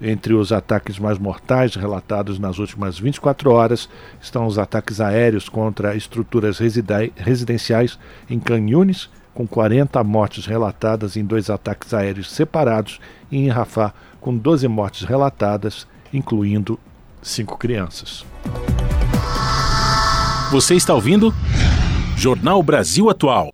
Entre 0.00 0.32
os 0.32 0.50
ataques 0.50 0.98
mais 0.98 1.18
mortais 1.18 1.74
relatados 1.74 2.38
nas 2.38 2.58
últimas 2.58 2.98
24 2.98 3.50
horas 3.50 3.86
estão 4.18 4.46
os 4.46 4.58
ataques 4.58 4.98
aéreos 4.98 5.46
contra 5.46 5.94
estruturas 5.94 6.58
residenciais 6.58 7.98
em 8.30 8.40
Canhunes, 8.40 9.10
com 9.34 9.46
40 9.46 10.02
mortes 10.04 10.46
relatadas 10.46 11.18
em 11.18 11.24
dois 11.24 11.50
ataques 11.50 11.92
aéreos 11.92 12.30
separados, 12.30 12.98
e 13.30 13.36
em 13.36 13.48
Rafah, 13.48 13.92
com 14.22 14.34
12 14.34 14.66
mortes 14.68 15.06
relatadas, 15.06 15.86
incluindo 16.14 16.80
cinco 17.20 17.58
crianças. 17.58 18.24
Você 20.50 20.76
está 20.76 20.94
ouvindo? 20.94 21.34
Jornal 22.16 22.62
Brasil 22.62 23.10
Atual. 23.10 23.50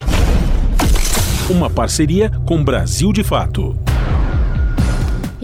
Uma 1.48 1.70
parceria 1.70 2.30
com 2.46 2.62
Brasil 2.62 3.12
de 3.14 3.24
Fato. 3.24 3.74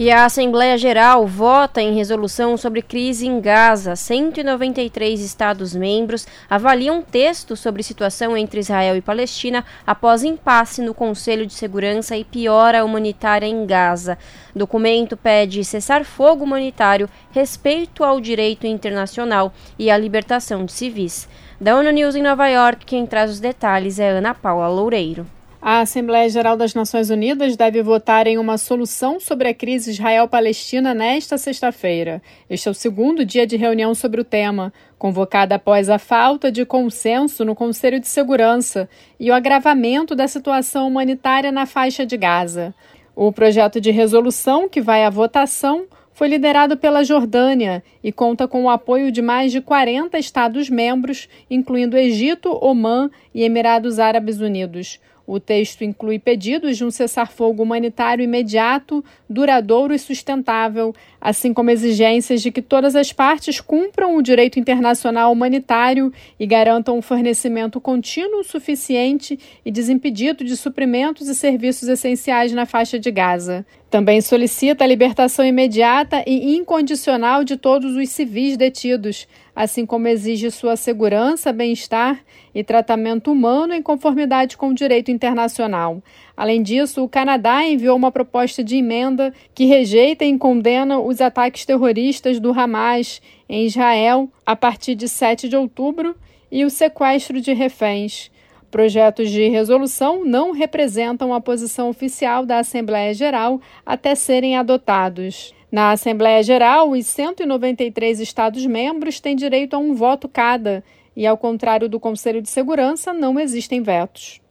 E 0.01 0.09
a 0.09 0.23
Assembleia 0.23 0.77
Geral 0.77 1.27
vota 1.27 1.81
em 1.81 1.93
resolução 1.93 2.55
sobre 2.55 2.81
crise 2.81 3.27
em 3.27 3.41
Gaza. 3.41 3.97
193 3.97 5.19
Estados-membros 5.19 6.25
avaliam 6.49 7.01
texto 7.01 7.53
sobre 7.57 7.83
situação 7.83 8.37
entre 8.37 8.61
Israel 8.61 8.95
e 8.95 9.01
Palestina 9.01 9.65
após 9.85 10.23
impasse 10.23 10.81
no 10.81 10.93
Conselho 10.93 11.45
de 11.45 11.51
Segurança 11.51 12.15
e 12.15 12.23
piora 12.23 12.85
humanitária 12.85 13.45
em 13.45 13.65
Gaza. 13.65 14.17
Documento 14.55 15.17
pede 15.17 15.65
cessar 15.65 16.05
fogo 16.05 16.45
humanitário, 16.45 17.09
respeito 17.31 18.01
ao 18.01 18.21
direito 18.21 18.65
internacional 18.65 19.51
e 19.77 19.91
a 19.91 19.97
libertação 19.97 20.63
de 20.63 20.71
civis. 20.71 21.27
Da 21.59 21.75
ONU 21.75 21.91
News 21.91 22.15
em 22.15 22.23
Nova 22.23 22.47
York, 22.47 22.85
quem 22.85 23.05
traz 23.05 23.29
os 23.29 23.41
detalhes 23.41 23.99
é 23.99 24.11
Ana 24.11 24.33
Paula 24.33 24.69
Loureiro. 24.69 25.27
A 25.61 25.81
Assembleia 25.81 26.29
Geral 26.29 26.55
das 26.55 26.73
Nações 26.73 27.09
Unidas 27.09 27.57
deve 27.57 27.83
votar 27.83 28.27
em 28.27 28.37
uma 28.37 28.57
solução 28.57 29.19
sobre 29.19 29.49
a 29.49 29.53
crise 29.53 29.91
Israel-Palestina 29.91 30.93
nesta 30.93 31.37
sexta-feira. 31.37 32.21
Este 32.49 32.69
é 32.69 32.71
o 32.71 32.73
segundo 32.73 33.25
dia 33.25 33.45
de 33.45 33.57
reunião 33.57 33.93
sobre 33.93 34.21
o 34.21 34.23
tema, 34.23 34.71
convocada 34.97 35.55
após 35.55 35.89
a 35.89 35.99
falta 35.99 36.49
de 36.49 36.65
consenso 36.65 37.43
no 37.43 37.55
Conselho 37.55 37.99
de 37.99 38.07
Segurança 38.07 38.89
e 39.19 39.29
o 39.29 39.33
agravamento 39.33 40.15
da 40.15 40.29
situação 40.29 40.87
humanitária 40.87 41.51
na 41.51 41.65
faixa 41.65 42.05
de 42.05 42.15
Gaza. 42.15 42.73
O 43.13 43.29
projeto 43.33 43.81
de 43.81 43.91
resolução 43.91 44.69
que 44.69 44.79
vai 44.79 45.03
à 45.03 45.09
votação 45.09 45.87
foi 46.13 46.29
liderado 46.29 46.77
pela 46.77 47.03
Jordânia 47.03 47.83
e 48.01 48.13
conta 48.13 48.47
com 48.47 48.63
o 48.63 48.69
apoio 48.69 49.11
de 49.11 49.21
mais 49.21 49.51
de 49.51 49.59
40 49.59 50.17
Estados-membros, 50.17 51.27
incluindo 51.49 51.97
Egito, 51.97 52.57
Omã 52.61 53.09
e 53.33 53.43
Emirados 53.43 53.99
Árabes 53.99 54.39
Unidos. 54.39 55.01
O 55.31 55.39
texto 55.39 55.83
inclui 55.83 56.17
pedidos 56.17 56.75
de 56.75 56.83
um 56.83 56.89
cessar-fogo 56.89 57.61
humanitário 57.61 58.23
imediato, 58.23 59.05
duradouro 59.29 59.93
e 59.93 59.99
sustentável, 59.99 60.91
assim 61.21 61.53
como 61.53 61.69
exigências 61.69 62.41
de 62.41 62.51
que 62.51 62.63
todas 62.63 62.95
as 62.95 63.13
partes 63.13 63.61
cumpram 63.61 64.17
o 64.17 64.23
direito 64.23 64.59
internacional 64.59 65.31
humanitário 65.31 66.11
e 66.39 66.47
garantam 66.47 66.97
um 66.97 67.01
fornecimento 67.03 67.79
contínuo, 67.79 68.43
suficiente 68.43 69.37
e 69.63 69.69
desimpedido 69.69 70.43
de 70.43 70.57
suprimentos 70.57 71.27
e 71.27 71.35
serviços 71.35 71.87
essenciais 71.87 72.51
na 72.51 72.65
faixa 72.65 72.97
de 72.97 73.11
Gaza. 73.11 73.63
Também 73.87 74.21
solicita 74.21 74.83
a 74.83 74.87
libertação 74.87 75.45
imediata 75.45 76.23
e 76.25 76.55
incondicional 76.55 77.43
de 77.43 77.55
todos 77.55 77.95
os 77.95 78.09
civis 78.09 78.57
detidos, 78.57 79.27
assim 79.59 79.85
como 79.85 80.07
exige 80.07 80.49
sua 80.49 80.77
segurança, 80.77 81.51
bem-estar 81.51 82.23
e 82.55 82.63
tratamento 82.63 83.29
humano 83.29 83.73
em 83.73 83.81
conformidade 83.81 84.55
com 84.55 84.69
o 84.69 84.73
direito 84.73 85.11
internacional. 85.11 86.01
Além 86.37 86.63
disso, 86.63 87.03
o 87.03 87.09
Canadá 87.09 87.67
enviou 87.67 87.97
uma 87.97 88.09
proposta 88.09 88.63
de 88.63 88.77
emenda 88.77 89.33
que 89.53 89.65
rejeita 89.65 90.23
e 90.23 90.37
condena 90.37 90.97
os 90.97 91.19
ataques 91.19 91.65
terroristas 91.65 92.39
do 92.39 92.57
Hamas 92.57 93.21
em 93.49 93.65
Israel 93.65 94.31
a 94.45 94.55
partir 94.55 94.95
de 94.95 95.09
7 95.09 95.49
de 95.49 95.57
outubro 95.57 96.15
e 96.49 96.63
o 96.63 96.69
sequestro 96.69 97.41
de 97.41 97.51
reféns. 97.51 98.31
Projetos 98.71 99.29
de 99.29 99.49
resolução 99.49 100.23
não 100.23 100.53
representam 100.53 101.33
a 101.33 101.41
posição 101.41 101.89
oficial 101.89 102.45
da 102.45 102.59
Assembleia 102.59 103.13
Geral 103.13 103.59
até 103.85 104.15
serem 104.15 104.55
adotados. 104.55 105.53
Na 105.71 105.91
Assembleia 105.91 106.41
Geral, 106.41 106.89
os 106.89 107.05
193 107.05 108.19
Estados-membros 108.19 109.19
têm 109.19 109.35
direito 109.35 109.75
a 109.75 109.77
um 109.77 109.93
voto 109.93 110.27
cada, 110.27 110.83
e, 111.15 111.27
ao 111.27 111.37
contrário 111.37 111.87
do 111.87 111.99
Conselho 111.99 112.41
de 112.41 112.49
Segurança, 112.49 113.13
não 113.13 113.39
existem 113.39 113.83
vetos. 113.83 114.41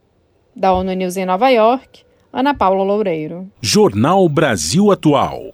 Da 0.55 0.71
ONU 0.73 0.93
News 0.93 1.17
em 1.17 1.25
Nova 1.25 1.49
York, 1.49 2.03
Ana 2.31 2.53
Paula 2.53 2.83
Loureiro. 2.83 3.51
Jornal 3.59 4.29
Brasil 4.29 4.91
Atual. 4.91 5.51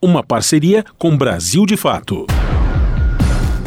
Uma 0.00 0.22
parceria 0.22 0.84
com 0.96 1.16
Brasil 1.16 1.66
de 1.66 1.76
Fato. 1.76 2.26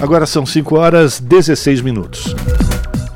Agora 0.01 0.25
são 0.25 0.45
5 0.45 0.77
horas 0.77 1.19
16 1.19 1.81
minutos. 1.81 2.33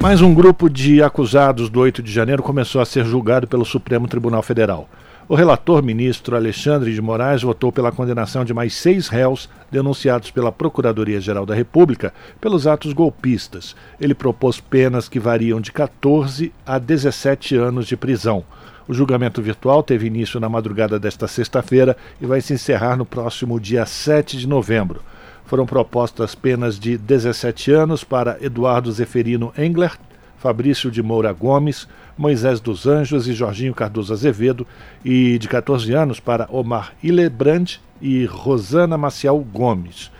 Mais 0.01 0.21
um 0.21 0.33
grupo 0.33 0.69
de 0.69 1.01
acusados 1.01 1.69
do 1.69 1.79
8 1.79 2.03
de 2.03 2.11
janeiro 2.11 2.43
começou 2.43 2.81
a 2.81 2.85
ser 2.85 3.05
julgado 3.05 3.47
pelo 3.47 3.63
Supremo 3.63 4.07
Tribunal 4.07 4.43
Federal. 4.43 4.89
O 5.29 5.35
relator 5.35 5.83
ministro 5.83 6.37
Alexandre 6.37 6.93
de 6.93 7.01
Moraes 7.01 7.41
votou 7.41 7.69
pela 7.69 7.91
condenação 7.91 8.45
de 8.45 8.53
mais 8.53 8.73
seis 8.73 9.09
réus 9.09 9.49
denunciados 9.69 10.31
pela 10.31 10.53
Procuradoria-Geral 10.53 11.45
da 11.45 11.53
República 11.53 12.13
pelos 12.39 12.65
atos 12.65 12.93
golpistas. 12.93 13.75
Ele 13.99 14.13
propôs 14.13 14.61
penas 14.61 15.09
que 15.09 15.19
variam 15.19 15.59
de 15.59 15.73
14 15.73 16.53
a 16.65 16.79
17 16.79 17.57
anos 17.57 17.87
de 17.87 17.97
prisão. 17.97 18.41
O 18.87 18.93
julgamento 18.93 19.41
virtual 19.41 19.83
teve 19.83 20.07
início 20.07 20.39
na 20.39 20.47
madrugada 20.47 20.97
desta 20.97 21.27
sexta-feira 21.27 21.97
e 22.21 22.25
vai 22.25 22.39
se 22.39 22.53
encerrar 22.53 22.95
no 22.95 23.05
próximo 23.05 23.59
dia 23.59 23.85
7 23.85 24.37
de 24.37 24.47
novembro 24.47 25.01
foram 25.47 25.65
propostas 25.65 26.35
penas 26.35 26.77
de 26.77 26.97
17 26.97 27.71
anos 27.71 28.03
para 28.03 28.37
Eduardo 28.41 28.91
Zeferino 28.91 29.53
Engler, 29.57 29.97
Fabrício 30.37 30.91
de 30.91 31.01
Moura 31.01 31.33
Gomes, 31.33 31.87
Moisés 32.17 32.59
dos 32.59 32.85
Anjos 32.85 33.27
e 33.27 33.33
Jorginho 33.33 33.73
Cardoso 33.73 34.13
Azevedo, 34.13 34.65
e 35.03 35.37
de 35.37 35.47
14 35.47 35.93
anos 35.93 36.19
para 36.19 36.47
Omar 36.51 36.93
Ilebrand 37.03 37.79
e 38.01 38.25
Rosana 38.25 38.97
Maciel 38.97 39.39
Gomes. 39.39 40.11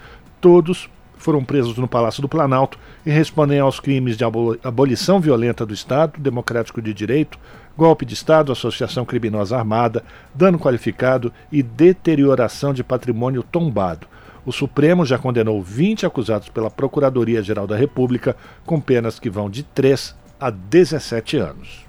Todos 0.41 0.89
foram 1.17 1.43
presos 1.43 1.77
no 1.77 1.87
Palácio 1.87 2.21
do 2.21 2.29
Planalto 2.29 2.77
e 3.05 3.09
respondem 3.09 3.59
aos 3.59 3.79
crimes 3.79 4.15
de 4.15 4.23
abolição 4.23 5.19
violenta 5.19 5.65
do 5.65 5.73
Estado, 5.73 6.19
democrático 6.19 6.81
de 6.81 6.93
direito, 6.93 7.37
golpe 7.75 8.05
de 8.05 8.13
Estado, 8.13 8.51
associação 8.51 9.05
criminosa 9.05 9.57
armada, 9.57 10.03
dano 10.33 10.59
qualificado 10.59 11.31
e 11.51 11.61
deterioração 11.61 12.73
de 12.73 12.83
patrimônio 12.83 13.43
tombado. 13.43 14.07
O 14.47 14.51
Supremo 14.53 15.05
já 15.05 15.17
condenou 15.17 15.61
20 15.61 16.05
acusados 16.05 16.47
pela 16.47 16.71
Procuradoria-Geral 16.71 17.67
da 17.67 17.75
República 17.75 18.33
com 18.65 18.79
penas 18.79 19.19
que 19.19 19.29
vão 19.29 19.49
de 19.49 19.61
3 19.61 20.15
a 20.39 20.49
17 20.49 21.35
anos. 21.35 21.85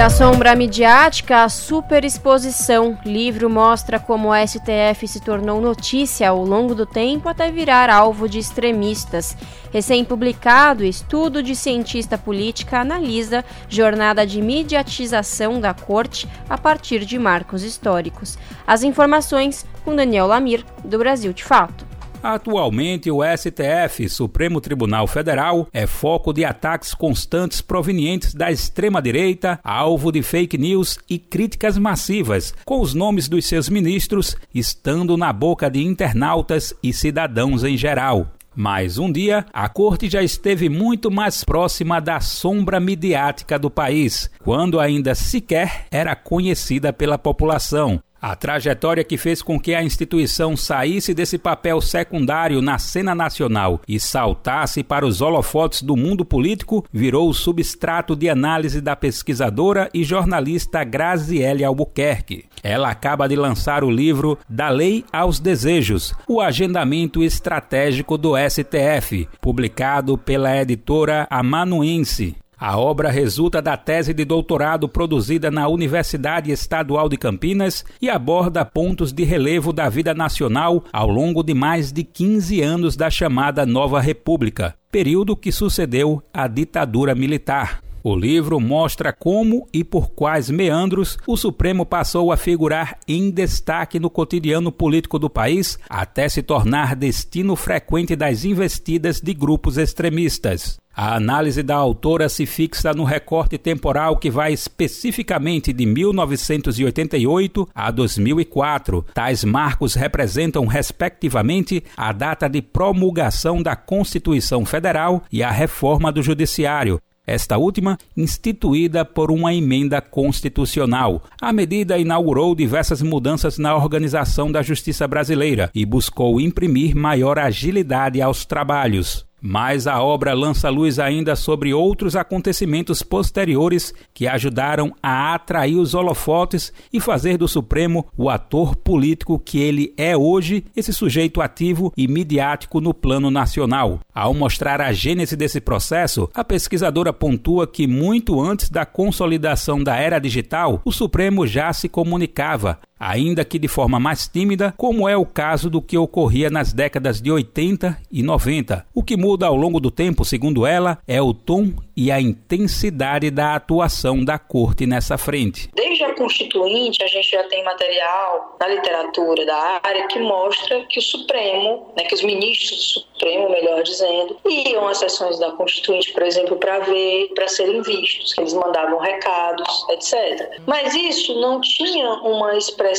Da 0.00 0.08
sombra 0.08 0.56
midiática 0.56 1.44
à 1.44 1.48
superexposição, 1.50 2.98
livro 3.04 3.50
mostra 3.50 4.00
como 4.00 4.30
o 4.30 4.34
STF 4.34 5.06
se 5.06 5.20
tornou 5.20 5.60
notícia 5.60 6.30
ao 6.30 6.42
longo 6.42 6.74
do 6.74 6.86
tempo 6.86 7.28
até 7.28 7.50
virar 7.50 7.90
alvo 7.90 8.26
de 8.26 8.38
extremistas. 8.38 9.36
Recém-publicado, 9.70 10.86
estudo 10.86 11.42
de 11.42 11.54
cientista 11.54 12.16
política 12.16 12.80
analisa 12.80 13.44
jornada 13.68 14.26
de 14.26 14.40
mediatização 14.40 15.60
da 15.60 15.74
corte 15.74 16.26
a 16.48 16.56
partir 16.56 17.04
de 17.04 17.18
marcos 17.18 17.62
históricos. 17.62 18.38
As 18.66 18.82
informações 18.82 19.66
com 19.84 19.94
Daniel 19.94 20.26
Lamir, 20.26 20.64
do 20.82 20.96
Brasil 20.96 21.34
de 21.34 21.44
Fato. 21.44 21.89
Atualmente, 22.22 23.10
o 23.10 23.20
STF, 23.24 24.06
Supremo 24.08 24.60
Tribunal 24.60 25.06
Federal, 25.06 25.66
é 25.72 25.86
foco 25.86 26.34
de 26.34 26.44
ataques 26.44 26.92
constantes 26.92 27.62
provenientes 27.62 28.34
da 28.34 28.52
extrema-direita, 28.52 29.58
alvo 29.64 30.12
de 30.12 30.22
fake 30.22 30.58
news 30.58 30.98
e 31.08 31.18
críticas 31.18 31.78
massivas, 31.78 32.54
com 32.64 32.80
os 32.80 32.92
nomes 32.92 33.26
dos 33.26 33.46
seus 33.46 33.70
ministros 33.70 34.36
estando 34.54 35.16
na 35.16 35.32
boca 35.32 35.70
de 35.70 35.82
internautas 35.82 36.74
e 36.82 36.92
cidadãos 36.92 37.64
em 37.64 37.76
geral. 37.76 38.28
Mas 38.54 38.98
um 38.98 39.10
dia, 39.10 39.46
a 39.52 39.68
corte 39.68 40.10
já 40.10 40.22
esteve 40.22 40.68
muito 40.68 41.10
mais 41.10 41.44
próxima 41.44 42.00
da 42.00 42.20
sombra 42.20 42.78
midiática 42.78 43.58
do 43.58 43.70
país, 43.70 44.28
quando 44.44 44.78
ainda 44.78 45.14
sequer 45.14 45.86
era 45.90 46.14
conhecida 46.14 46.92
pela 46.92 47.16
população. 47.16 48.02
A 48.20 48.36
trajetória 48.36 49.02
que 49.02 49.16
fez 49.16 49.40
com 49.40 49.58
que 49.58 49.74
a 49.74 49.82
instituição 49.82 50.54
saísse 50.54 51.14
desse 51.14 51.38
papel 51.38 51.80
secundário 51.80 52.60
na 52.60 52.78
cena 52.78 53.14
nacional 53.14 53.80
e 53.88 53.98
saltasse 53.98 54.82
para 54.82 55.06
os 55.06 55.22
holofotes 55.22 55.80
do 55.80 55.96
mundo 55.96 56.22
político 56.22 56.84
virou 56.92 57.30
o 57.30 57.34
substrato 57.34 58.14
de 58.14 58.28
análise 58.28 58.80
da 58.82 58.94
pesquisadora 58.94 59.88
e 59.94 60.04
jornalista 60.04 60.84
Graziele 60.84 61.64
Albuquerque. 61.64 62.44
Ela 62.62 62.90
acaba 62.90 63.26
de 63.26 63.36
lançar 63.36 63.82
o 63.82 63.90
livro 63.90 64.38
Da 64.48 64.68
Lei 64.68 65.02
aos 65.10 65.40
Desejos, 65.40 66.14
o 66.28 66.42
agendamento 66.42 67.22
estratégico 67.22 68.18
do 68.18 68.34
STF, 68.36 69.26
publicado 69.40 70.18
pela 70.18 70.54
editora 70.60 71.26
Amanuense. 71.30 72.36
A 72.60 72.78
obra 72.78 73.10
resulta 73.10 73.62
da 73.62 73.74
tese 73.74 74.12
de 74.12 74.22
doutorado 74.22 74.86
produzida 74.86 75.50
na 75.50 75.66
Universidade 75.66 76.52
Estadual 76.52 77.08
de 77.08 77.16
Campinas 77.16 77.86
e 78.02 78.10
aborda 78.10 78.66
pontos 78.66 79.14
de 79.14 79.24
relevo 79.24 79.72
da 79.72 79.88
vida 79.88 80.12
nacional 80.12 80.84
ao 80.92 81.08
longo 81.08 81.42
de 81.42 81.54
mais 81.54 81.90
de 81.90 82.04
15 82.04 82.60
anos 82.60 82.96
da 82.96 83.08
chamada 83.08 83.64
Nova 83.64 83.98
República, 83.98 84.74
período 84.92 85.34
que 85.34 85.50
sucedeu 85.50 86.22
à 86.34 86.46
ditadura 86.46 87.14
militar. 87.14 87.80
O 88.02 88.16
livro 88.16 88.58
mostra 88.58 89.12
como 89.12 89.68
e 89.72 89.84
por 89.84 90.10
quais 90.10 90.48
meandros 90.48 91.18
o 91.26 91.36
Supremo 91.36 91.84
passou 91.84 92.32
a 92.32 92.36
figurar 92.36 92.98
em 93.06 93.30
destaque 93.30 94.00
no 94.00 94.08
cotidiano 94.08 94.72
político 94.72 95.18
do 95.18 95.28
país, 95.28 95.78
até 95.88 96.28
se 96.28 96.42
tornar 96.42 96.96
destino 96.96 97.54
frequente 97.54 98.16
das 98.16 98.44
investidas 98.44 99.20
de 99.20 99.34
grupos 99.34 99.76
extremistas. 99.76 100.80
A 100.94 101.14
análise 101.14 101.62
da 101.62 101.76
autora 101.76 102.28
se 102.28 102.44
fixa 102.44 102.92
no 102.92 103.04
recorte 103.04 103.56
temporal 103.56 104.16
que 104.16 104.30
vai 104.30 104.52
especificamente 104.52 105.72
de 105.72 105.86
1988 105.86 107.68
a 107.74 107.90
2004. 107.90 109.06
Tais 109.14 109.44
marcos 109.44 109.94
representam, 109.94 110.66
respectivamente, 110.66 111.82
a 111.96 112.12
data 112.12 112.48
de 112.48 112.60
promulgação 112.60 113.62
da 113.62 113.76
Constituição 113.76 114.66
Federal 114.66 115.22
e 115.30 115.42
a 115.42 115.50
reforma 115.50 116.10
do 116.10 116.22
Judiciário, 116.22 117.00
esta 117.30 117.56
última 117.56 117.96
instituída 118.16 119.04
por 119.04 119.30
uma 119.30 119.54
emenda 119.54 120.00
constitucional. 120.00 121.22
A 121.40 121.52
medida 121.52 121.98
inaugurou 121.98 122.54
diversas 122.54 123.00
mudanças 123.00 123.58
na 123.58 123.74
organização 123.74 124.50
da 124.50 124.62
justiça 124.62 125.06
brasileira 125.06 125.70
e 125.74 125.86
buscou 125.86 126.40
imprimir 126.40 126.94
maior 126.96 127.38
agilidade 127.38 128.20
aos 128.20 128.44
trabalhos. 128.44 129.29
Mas 129.40 129.86
a 129.86 130.02
obra 130.02 130.34
lança 130.34 130.68
luz 130.68 130.98
ainda 130.98 131.34
sobre 131.34 131.72
outros 131.72 132.14
acontecimentos 132.14 133.02
posteriores 133.02 133.94
que 134.12 134.26
ajudaram 134.26 134.94
a 135.02 135.34
atrair 135.34 135.76
os 135.76 135.94
holofotes 135.94 136.72
e 136.92 137.00
fazer 137.00 137.38
do 137.38 137.48
Supremo 137.48 138.06
o 138.16 138.28
ator 138.28 138.76
político 138.76 139.38
que 139.38 139.58
ele 139.58 139.94
é 139.96 140.16
hoje, 140.16 140.64
esse 140.76 140.92
sujeito 140.92 141.40
ativo 141.40 141.92
e 141.96 142.06
midiático 142.06 142.80
no 142.80 142.92
plano 142.92 143.30
nacional. 143.30 144.00
Ao 144.14 144.34
mostrar 144.34 144.80
a 144.80 144.92
gênese 144.92 145.36
desse 145.36 145.60
processo, 145.60 146.28
a 146.34 146.44
pesquisadora 146.44 147.12
pontua 147.12 147.66
que 147.66 147.86
muito 147.86 148.40
antes 148.40 148.68
da 148.68 148.84
consolidação 148.84 149.82
da 149.82 149.96
era 149.96 150.18
digital, 150.18 150.80
o 150.84 150.92
Supremo 150.92 151.46
já 151.46 151.72
se 151.72 151.88
comunicava, 151.88 152.78
ainda 153.00 153.46
que 153.46 153.58
de 153.58 153.66
forma 153.66 153.98
mais 153.98 154.28
tímida, 154.28 154.74
como 154.76 155.08
é 155.08 155.16
o 155.16 155.24
caso 155.24 155.70
do 155.70 155.80
que 155.80 155.96
ocorria 155.96 156.50
nas 156.50 156.74
décadas 156.74 157.22
de 157.22 157.32
80 157.32 157.96
e 158.12 158.22
90. 158.22 158.86
O 158.94 159.02
que 159.02 159.16
muda 159.16 159.46
ao 159.46 159.56
longo 159.56 159.80
do 159.80 159.90
tempo, 159.90 160.22
segundo 160.22 160.66
ela, 160.66 160.98
é 161.08 161.22
o 161.22 161.32
tom 161.32 161.72
e 161.96 162.12
a 162.12 162.20
intensidade 162.20 163.30
da 163.30 163.54
atuação 163.54 164.22
da 164.22 164.38
corte 164.38 164.86
nessa 164.86 165.16
frente. 165.16 165.70
Desde 165.74 166.04
a 166.04 166.14
Constituinte, 166.14 167.02
a 167.02 167.06
gente 167.06 167.30
já 167.30 167.42
tem 167.44 167.64
material 167.64 168.56
na 168.60 168.68
literatura 168.68 169.46
da 169.46 169.80
área 169.82 170.06
que 170.06 170.18
mostra 170.18 170.84
que 170.88 170.98
o 170.98 171.02
Supremo, 171.02 171.92
né, 171.96 172.04
que 172.04 172.14
os 172.14 172.22
ministros 172.22 172.78
do 172.78 173.00
Supremo, 173.00 173.50
melhor 173.50 173.82
dizendo, 173.82 174.36
iam 174.46 174.86
às 174.86 174.98
sessões 174.98 175.38
da 175.38 175.50
Constituinte, 175.52 176.12
por 176.12 176.22
exemplo, 176.22 176.56
para 176.56 176.80
ver, 176.80 177.30
para 177.34 177.48
serem 177.48 177.80
vistos, 177.82 178.34
que 178.34 178.40
eles 178.40 178.54
mandavam 178.54 178.98
recados, 178.98 179.86
etc. 179.90 180.58
Mas 180.66 180.94
isso 180.94 181.38
não 181.40 181.60
tinha 181.60 182.12
uma 182.22 182.56
expressão 182.56 182.89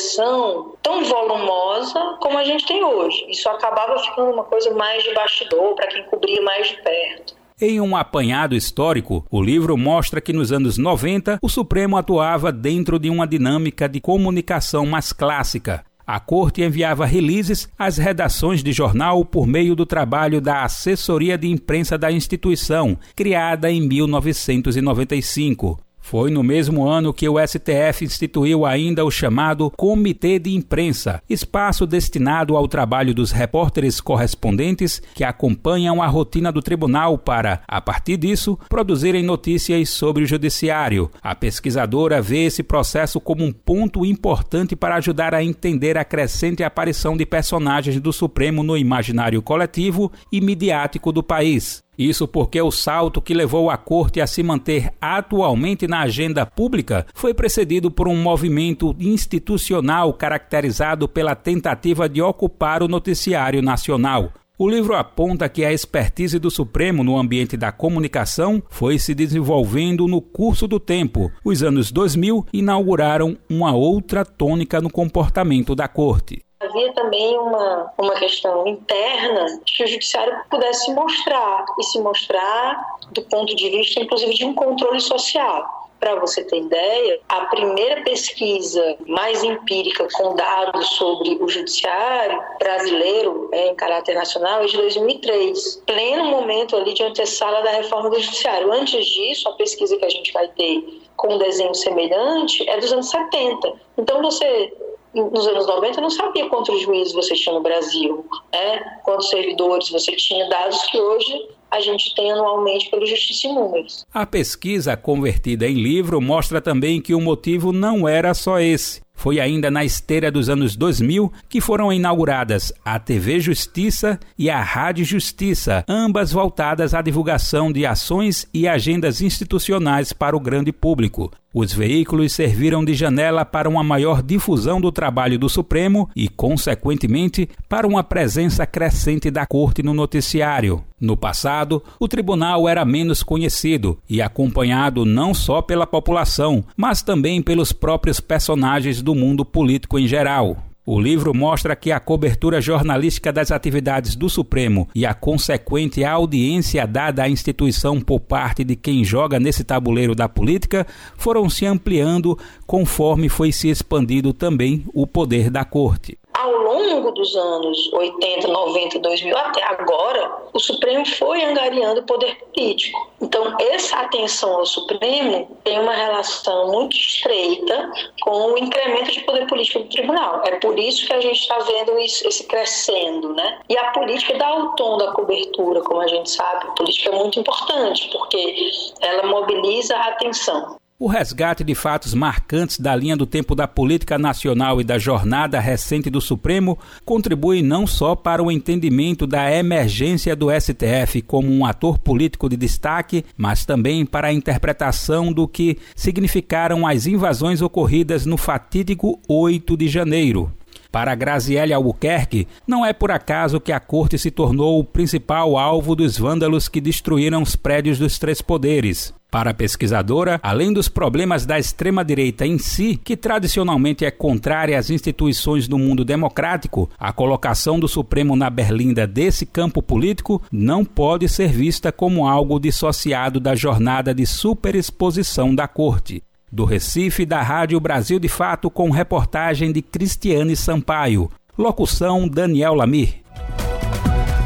tão 0.81 1.03
volumosa 1.03 2.17
como 2.19 2.37
a 2.37 2.43
gente 2.43 2.65
tem 2.65 2.83
hoje. 2.83 3.25
Isso 3.29 3.49
acabava 3.49 3.97
ficando 3.99 4.31
uma 4.31 4.43
coisa 4.43 4.73
mais 4.73 5.03
de 5.03 5.13
bastidor, 5.13 5.75
para 5.75 5.87
quem 5.87 6.03
cobria 6.03 6.41
mais 6.41 6.67
de 6.69 6.81
perto. 6.81 7.41
Em 7.59 7.79
um 7.79 7.95
apanhado 7.95 8.55
histórico, 8.55 9.23
o 9.29 9.39
livro 9.39 9.77
mostra 9.77 10.19
que 10.19 10.33
nos 10.33 10.51
anos 10.51 10.79
90 10.79 11.37
o 11.41 11.47
Supremo 11.47 11.95
atuava 11.95 12.51
dentro 12.51 12.97
de 12.97 13.07
uma 13.07 13.27
dinâmica 13.27 13.87
de 13.87 14.01
comunicação 14.01 14.83
mais 14.85 15.13
clássica. 15.13 15.85
A 16.05 16.19
corte 16.19 16.63
enviava 16.63 17.05
releases 17.05 17.69
às 17.77 17.97
redações 17.97 18.63
de 18.63 18.71
jornal 18.73 19.23
por 19.23 19.45
meio 19.45 19.75
do 19.75 19.85
trabalho 19.85 20.41
da 20.41 20.63
Assessoria 20.63 21.37
de 21.37 21.47
Imprensa 21.47 21.97
da 21.97 22.11
instituição, 22.11 22.97
criada 23.15 23.71
em 23.71 23.87
1995. 23.87 25.79
Foi 26.01 26.29
no 26.29 26.43
mesmo 26.43 26.85
ano 26.85 27.13
que 27.13 27.29
o 27.29 27.35
STF 27.39 28.03
instituiu 28.03 28.65
ainda 28.65 29.05
o 29.05 29.11
chamado 29.11 29.71
Comitê 29.71 30.39
de 30.39 30.53
Imprensa, 30.53 31.21
espaço 31.29 31.85
destinado 31.85 32.57
ao 32.57 32.67
trabalho 32.67 33.13
dos 33.13 33.31
repórteres 33.31 34.01
correspondentes 34.01 35.01
que 35.13 35.23
acompanham 35.23 36.01
a 36.01 36.07
rotina 36.07 36.51
do 36.51 36.61
tribunal 36.61 37.17
para, 37.17 37.61
a 37.67 37.79
partir 37.79 38.17
disso, 38.17 38.59
produzirem 38.67 39.23
notícias 39.23 39.89
sobre 39.89 40.23
o 40.23 40.27
judiciário. 40.27 41.09
A 41.21 41.33
pesquisadora 41.33 42.21
vê 42.21 42.45
esse 42.45 42.63
processo 42.63 43.21
como 43.21 43.45
um 43.45 43.51
ponto 43.53 44.05
importante 44.05 44.75
para 44.75 44.95
ajudar 44.95 45.33
a 45.33 45.43
entender 45.43 45.97
a 45.97 46.03
crescente 46.03 46.63
aparição 46.63 47.15
de 47.15 47.25
personagens 47.25 47.99
do 48.01 48.11
Supremo 48.11 48.63
no 48.63 48.75
imaginário 48.75 49.41
coletivo 49.41 50.11
e 50.31 50.41
midiático 50.41 51.11
do 51.11 51.23
país. 51.23 51.83
Isso 51.97 52.27
porque 52.27 52.61
o 52.61 52.71
salto 52.71 53.21
que 53.21 53.33
levou 53.33 53.69
a 53.69 53.77
corte 53.77 54.21
a 54.21 54.27
se 54.27 54.41
manter 54.41 54.91
atualmente 54.99 55.87
na 55.87 56.01
agenda 56.01 56.45
pública 56.45 57.05
foi 57.13 57.33
precedido 57.33 57.91
por 57.91 58.07
um 58.07 58.15
movimento 58.15 58.95
institucional 58.99 60.13
caracterizado 60.13 61.07
pela 61.07 61.35
tentativa 61.35 62.07
de 62.07 62.21
ocupar 62.21 62.81
o 62.81 62.87
noticiário 62.87 63.61
nacional. 63.61 64.31
O 64.57 64.69
livro 64.69 64.95
aponta 64.95 65.49
que 65.49 65.65
a 65.65 65.73
expertise 65.73 66.37
do 66.37 66.51
Supremo 66.51 67.03
no 67.03 67.17
ambiente 67.17 67.57
da 67.57 67.71
comunicação 67.71 68.61
foi 68.69 68.99
se 68.99 69.15
desenvolvendo 69.15 70.07
no 70.07 70.21
curso 70.21 70.67
do 70.67 70.79
tempo. 70.79 71.31
Os 71.43 71.63
anos 71.63 71.91
2000 71.91 72.45
inauguraram 72.53 73.35
uma 73.49 73.73
outra 73.73 74.23
tônica 74.23 74.79
no 74.79 74.89
comportamento 74.89 75.73
da 75.73 75.87
corte 75.87 76.43
havia 76.61 76.93
também 76.93 77.37
uma, 77.37 77.91
uma 77.97 78.13
questão 78.15 78.67
interna 78.67 79.59
que 79.65 79.83
o 79.83 79.87
judiciário 79.87 80.37
pudesse 80.49 80.85
se 80.85 80.93
mostrar 80.93 81.65
e 81.79 81.83
se 81.83 81.99
mostrar 81.99 82.97
do 83.11 83.21
ponto 83.23 83.55
de 83.55 83.69
vista, 83.69 83.99
inclusive, 83.99 84.33
de 84.33 84.45
um 84.45 84.53
controle 84.53 84.99
social. 84.99 85.81
Para 85.99 86.15
você 86.15 86.43
ter 86.43 86.57
ideia, 86.57 87.19
a 87.29 87.41
primeira 87.45 88.01
pesquisa 88.01 88.97
mais 89.05 89.43
empírica 89.43 90.07
com 90.13 90.35
dados 90.35 90.87
sobre 90.95 91.37
o 91.39 91.47
judiciário 91.47 92.41
brasileiro 92.57 93.49
é, 93.51 93.67
em 93.67 93.75
caráter 93.75 94.15
nacional 94.15 94.63
é 94.63 94.65
de 94.65 94.77
2003, 94.77 95.83
pleno 95.85 96.25
momento 96.25 96.75
ali 96.75 96.95
de 96.95 97.03
antessala 97.03 97.61
da 97.61 97.69
reforma 97.69 98.09
do 98.09 98.19
judiciário. 98.19 98.73
Antes 98.73 99.05
disso, 99.05 99.47
a 99.47 99.53
pesquisa 99.53 99.95
que 99.95 100.05
a 100.05 100.09
gente 100.09 100.33
vai 100.33 100.47
ter 100.47 101.01
com 101.15 101.35
um 101.35 101.37
desenho 101.37 101.75
semelhante 101.75 102.67
é 102.67 102.79
dos 102.79 102.91
anos 102.91 103.11
70. 103.11 103.73
Então 103.95 104.23
você 104.23 104.73
nos 105.13 105.47
anos 105.47 105.67
90 105.67 106.01
não 106.01 106.09
sabia 106.09 106.47
quantos 106.49 106.81
juízes 106.81 107.13
você 107.13 107.33
tinha 107.35 107.53
no 107.53 107.61
Brasil, 107.61 108.25
né? 108.53 108.99
quantos 109.03 109.29
servidores 109.29 109.89
você 109.89 110.15
tinha, 110.15 110.47
dados 110.49 110.81
que 110.83 110.99
hoje 110.99 111.49
a 111.69 111.79
gente 111.79 112.13
tem 112.15 112.31
anualmente 112.31 112.89
pelo 112.89 113.05
Justiça 113.05 113.47
em 113.47 113.55
Números. 113.55 114.05
A 114.13 114.25
pesquisa 114.25 114.97
convertida 114.97 115.65
em 115.67 115.75
livro 115.75 116.19
mostra 116.19 116.61
também 116.61 117.01
que 117.01 117.15
o 117.15 117.21
motivo 117.21 117.71
não 117.71 118.07
era 118.07 118.33
só 118.33 118.59
esse. 118.59 119.01
Foi 119.13 119.39
ainda 119.39 119.69
na 119.69 119.85
esteira 119.85 120.31
dos 120.31 120.49
anos 120.49 120.75
2000 120.75 121.31
que 121.47 121.61
foram 121.61 121.93
inauguradas 121.93 122.73
a 122.83 122.99
TV 122.99 123.39
Justiça 123.39 124.19
e 124.37 124.49
a 124.49 124.59
Rádio 124.59 125.05
Justiça, 125.05 125.85
ambas 125.87 126.31
voltadas 126.31 126.93
à 126.93 127.01
divulgação 127.01 127.71
de 127.71 127.85
ações 127.85 128.47
e 128.51 128.67
agendas 128.67 129.21
institucionais 129.21 130.11
para 130.11 130.35
o 130.35 130.39
grande 130.39 130.71
público. 130.73 131.31
Os 131.53 131.73
veículos 131.73 132.31
serviram 132.31 132.83
de 132.83 132.93
janela 132.93 133.43
para 133.43 133.67
uma 133.67 133.83
maior 133.83 134.23
difusão 134.23 134.79
do 134.79 134.89
trabalho 134.89 135.37
do 135.37 135.49
Supremo 135.49 136.09
e, 136.15 136.29
consequentemente, 136.29 137.49
para 137.67 137.85
uma 137.85 138.03
presença 138.03 138.65
crescente 138.65 139.29
da 139.29 139.45
Corte 139.45 139.83
no 139.83 139.93
noticiário. 139.93 140.81
No 140.99 141.17
passado, 141.17 141.83
o 141.99 142.07
tribunal 142.07 142.69
era 142.69 142.85
menos 142.85 143.21
conhecido 143.21 143.99
e 144.09 144.21
acompanhado 144.21 145.03
não 145.03 145.33
só 145.33 145.61
pela 145.61 145.85
população, 145.85 146.63
mas 146.77 147.01
também 147.01 147.41
pelos 147.41 147.73
próprios 147.73 148.21
personagens 148.21 149.01
do 149.01 149.13
mundo 149.13 149.43
político 149.43 149.99
em 149.99 150.07
geral. 150.07 150.70
O 150.83 150.99
livro 150.99 151.31
mostra 151.31 151.75
que 151.75 151.91
a 151.91 151.99
cobertura 151.99 152.59
jornalística 152.59 153.31
das 153.31 153.51
atividades 153.51 154.15
do 154.15 154.27
Supremo 154.27 154.89
e 154.95 155.05
a 155.05 155.13
consequente 155.13 156.03
audiência 156.03 156.87
dada 156.87 157.21
à 157.21 157.29
instituição 157.29 158.01
por 158.01 158.19
parte 158.19 158.63
de 158.63 158.75
quem 158.75 159.03
joga 159.03 159.39
nesse 159.39 159.63
tabuleiro 159.63 160.15
da 160.15 160.27
política 160.27 160.87
foram 161.15 161.47
se 161.47 161.67
ampliando 161.67 162.35
conforme 162.65 163.29
foi 163.29 163.51
se 163.51 163.69
expandindo 163.69 164.33
também 164.33 164.83
o 164.91 165.05
poder 165.05 165.51
da 165.51 165.63
corte 165.63 166.17
ao 166.41 166.51
longo 166.51 167.11
dos 167.11 167.35
anos 167.35 167.91
80, 167.93 168.47
90, 168.47 168.99
2000 168.99 169.37
até 169.37 169.63
agora, 169.63 170.37
o 170.53 170.59
Supremo 170.59 171.05
foi 171.05 171.43
angariando 171.43 172.03
poder 172.03 172.35
político. 172.53 173.11
Então, 173.21 173.55
essa 173.59 173.97
atenção 173.97 174.55
ao 174.55 174.65
Supremo 174.65 175.57
tem 175.63 175.79
uma 175.79 175.93
relação 175.93 176.71
muito 176.71 176.95
estreita 176.95 177.91
com 178.21 178.53
o 178.53 178.57
incremento 178.57 179.11
de 179.11 179.21
poder 179.21 179.45
político 179.47 179.79
do 179.79 179.89
tribunal. 179.89 180.41
É 180.45 180.55
por 180.57 180.70
isso 180.77 181.05
que 181.05 181.13
a 181.13 181.21
gente 181.21 181.39
está 181.39 181.57
vendo 181.59 181.97
isso, 181.99 182.27
esse 182.27 182.43
crescendo, 182.45 183.33
né? 183.33 183.59
E 183.69 183.77
a 183.77 183.91
política 183.91 184.37
dá 184.37 184.53
o 184.57 184.69
tom 184.75 184.97
da 184.97 185.11
cobertura, 185.11 185.81
como 185.81 186.01
a 186.01 186.07
gente 186.07 186.29
sabe. 186.29 186.67
A 186.67 186.71
política 186.71 187.09
é 187.09 187.15
muito 187.15 187.39
importante 187.39 188.09
porque 188.11 188.71
ela 189.01 189.27
mobiliza 189.27 189.95
a 189.95 190.09
atenção. 190.09 190.81
O 191.01 191.07
resgate 191.07 191.63
de 191.63 191.73
fatos 191.73 192.13
marcantes 192.13 192.79
da 192.79 192.95
linha 192.95 193.17
do 193.17 193.25
tempo 193.25 193.55
da 193.55 193.67
política 193.67 194.19
nacional 194.19 194.79
e 194.79 194.83
da 194.83 194.99
jornada 194.99 195.59
recente 195.59 196.11
do 196.11 196.21
Supremo 196.21 196.77
contribui 197.03 197.63
não 197.63 197.87
só 197.87 198.15
para 198.15 198.43
o 198.43 198.51
entendimento 198.51 199.25
da 199.25 199.51
emergência 199.51 200.35
do 200.35 200.49
STF 200.51 201.23
como 201.23 201.51
um 201.51 201.65
ator 201.65 201.97
político 201.97 202.47
de 202.47 202.55
destaque, 202.55 203.25
mas 203.35 203.65
também 203.65 204.05
para 204.05 204.27
a 204.27 204.31
interpretação 204.31 205.33
do 205.33 205.47
que 205.47 205.79
significaram 205.95 206.85
as 206.85 207.07
invasões 207.07 207.63
ocorridas 207.63 208.27
no 208.27 208.37
fatídico 208.37 209.19
8 209.27 209.75
de 209.75 209.87
janeiro. 209.87 210.51
Para 210.91 211.15
Graziele 211.15 211.73
Albuquerque, 211.73 212.47
não 212.67 212.85
é 212.85 212.91
por 212.91 213.11
acaso 213.11 213.61
que 213.61 213.71
a 213.71 213.79
corte 213.79 214.17
se 214.17 214.29
tornou 214.29 214.77
o 214.77 214.83
principal 214.83 215.57
alvo 215.57 215.95
dos 215.95 216.17
vândalos 216.17 216.67
que 216.67 216.81
destruíram 216.81 217.41
os 217.41 217.55
prédios 217.55 217.97
dos 217.97 218.19
três 218.19 218.41
poderes. 218.41 219.13
Para 219.31 219.51
a 219.51 219.53
pesquisadora, 219.53 220.41
além 220.43 220.73
dos 220.73 220.89
problemas 220.89 221.45
da 221.45 221.57
extrema-direita 221.57 222.45
em 222.45 222.57
si, 222.57 222.99
que 223.01 223.15
tradicionalmente 223.15 224.03
é 224.03 224.11
contrária 224.11 224.77
às 224.77 224.89
instituições 224.89 225.69
do 225.69 225.77
mundo 225.77 226.03
democrático, 226.03 226.89
a 226.99 227.13
colocação 227.13 227.79
do 227.79 227.87
Supremo 227.87 228.35
na 228.35 228.49
berlinda 228.49 229.07
desse 229.07 229.45
campo 229.45 229.81
político 229.81 230.41
não 230.51 230.83
pode 230.83 231.29
ser 231.29 231.47
vista 231.47 231.93
como 231.93 232.27
algo 232.27 232.59
dissociado 232.59 233.39
da 233.39 233.55
jornada 233.55 234.13
de 234.13 234.25
superexposição 234.25 235.55
da 235.55 235.65
corte. 235.65 236.21
Do 236.51 236.65
Recife, 236.65 237.25
da 237.25 237.41
Rádio 237.41 237.79
Brasil 237.79 238.19
de 238.19 238.27
Fato, 238.27 238.69
com 238.69 238.89
reportagem 238.89 239.71
de 239.71 239.81
Cristiane 239.81 240.53
Sampaio. 240.53 241.31
Locução 241.57 242.27
Daniel 242.27 242.73
Lamir. 242.73 243.21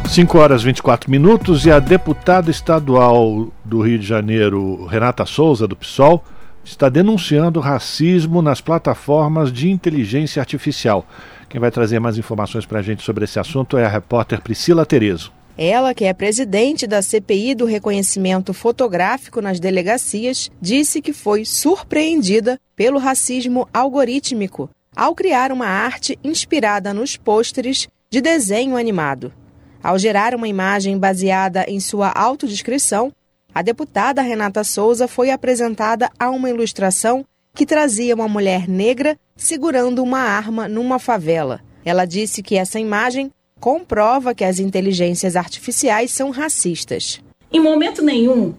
5 0.08 0.38
horas 0.38 0.62
24 0.62 1.10
minutos 1.10 1.66
e 1.66 1.72
a 1.72 1.80
deputada 1.80 2.52
estadual 2.52 3.48
do 3.64 3.82
Rio 3.82 3.98
de 3.98 4.06
Janeiro, 4.06 4.86
Renata 4.86 5.26
Souza, 5.26 5.68
do 5.68 5.76
PSOL, 5.76 6.24
está 6.64 6.90
denunciando 6.90 7.60
racismo 7.60 8.40
nas 8.40 8.62
plataformas 8.62 9.52
de 9.52 9.72
inteligência 9.72 10.40
artificial. 10.40 11.08
Quem 11.50 11.60
vai 11.60 11.72
trazer 11.72 12.00
mais 12.00 12.20
informações 12.20 12.68
para 12.68 12.80
a 12.80 12.84
gente 12.84 13.02
sobre 13.02 13.24
esse 13.24 13.40
assunto 13.40 13.80
é 13.80 13.86
a 13.86 13.90
repórter 13.90 14.42
Priscila 14.42 14.86
Terezo. 14.86 15.32
Ela, 15.58 15.94
que 15.94 16.04
é 16.04 16.14
presidente 16.14 16.86
da 16.86 17.02
CPI 17.02 17.56
do 17.56 17.66
reconhecimento 17.66 18.54
fotográfico 18.54 19.42
nas 19.42 19.60
delegacias, 19.60 20.52
disse 20.62 21.02
que 21.02 21.14
foi 21.14 21.46
surpreendida 21.46 22.60
pelo 22.76 23.00
racismo 23.00 23.68
algorítmico 23.74 24.70
ao 24.96 25.16
criar 25.16 25.52
uma 25.52 25.68
arte 25.68 26.18
inspirada 26.24 26.94
nos 26.94 27.16
pôsteres 27.16 27.88
de 28.10 28.22
desenho 28.22 28.76
animado. 28.76 29.34
Ao 29.82 29.98
gerar 29.98 30.34
uma 30.34 30.48
imagem 30.48 30.98
baseada 30.98 31.66
em 31.68 31.80
sua 31.80 32.10
autodescrição, 32.10 33.12
a 33.54 33.62
deputada 33.62 34.22
Renata 34.22 34.64
Souza 34.64 35.08
foi 35.08 35.32
apresentada 35.32 36.10
a 36.20 36.30
uma 36.30 36.50
ilustração 36.50 37.26
que 37.54 37.66
trazia 37.66 38.16
uma 38.16 38.28
mulher 38.28 38.68
negra 38.68 39.18
segurando 39.36 40.04
uma 40.04 40.20
arma 40.20 40.68
numa 40.68 41.00
favela. 41.00 41.62
Ela 41.86 42.06
disse 42.06 42.42
que 42.42 42.58
essa 42.58 42.80
imagem 42.80 43.32
comprova 43.60 44.36
que 44.36 44.44
as 44.44 44.60
inteligências 44.60 45.36
artificiais 45.36 46.12
são 46.12 46.30
racistas. 46.30 47.20
Em 47.52 47.60
momento 47.60 48.04
nenhum 48.04 48.54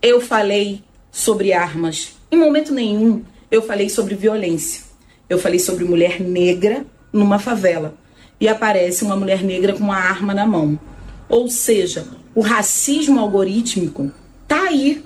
eu 0.00 0.20
falei 0.20 0.84
sobre 1.10 1.52
armas. 1.52 2.16
Em 2.30 2.36
momento 2.36 2.72
nenhum 2.72 3.24
eu 3.50 3.62
falei 3.62 3.88
sobre 3.88 4.14
violência. 4.14 4.82
Eu 5.28 5.38
falei 5.38 5.58
sobre 5.58 5.84
mulher 5.84 6.20
negra 6.20 6.86
numa 7.12 7.38
favela. 7.38 7.96
E 8.40 8.48
aparece 8.48 9.04
uma 9.04 9.16
mulher 9.16 9.42
negra 9.42 9.72
com 9.72 9.84
uma 9.84 9.96
arma 9.96 10.34
na 10.34 10.46
mão. 10.46 10.78
Ou 11.28 11.48
seja, 11.48 12.06
o 12.34 12.40
racismo 12.40 13.18
algorítmico 13.18 14.12
está 14.42 14.68
aí. 14.68 15.04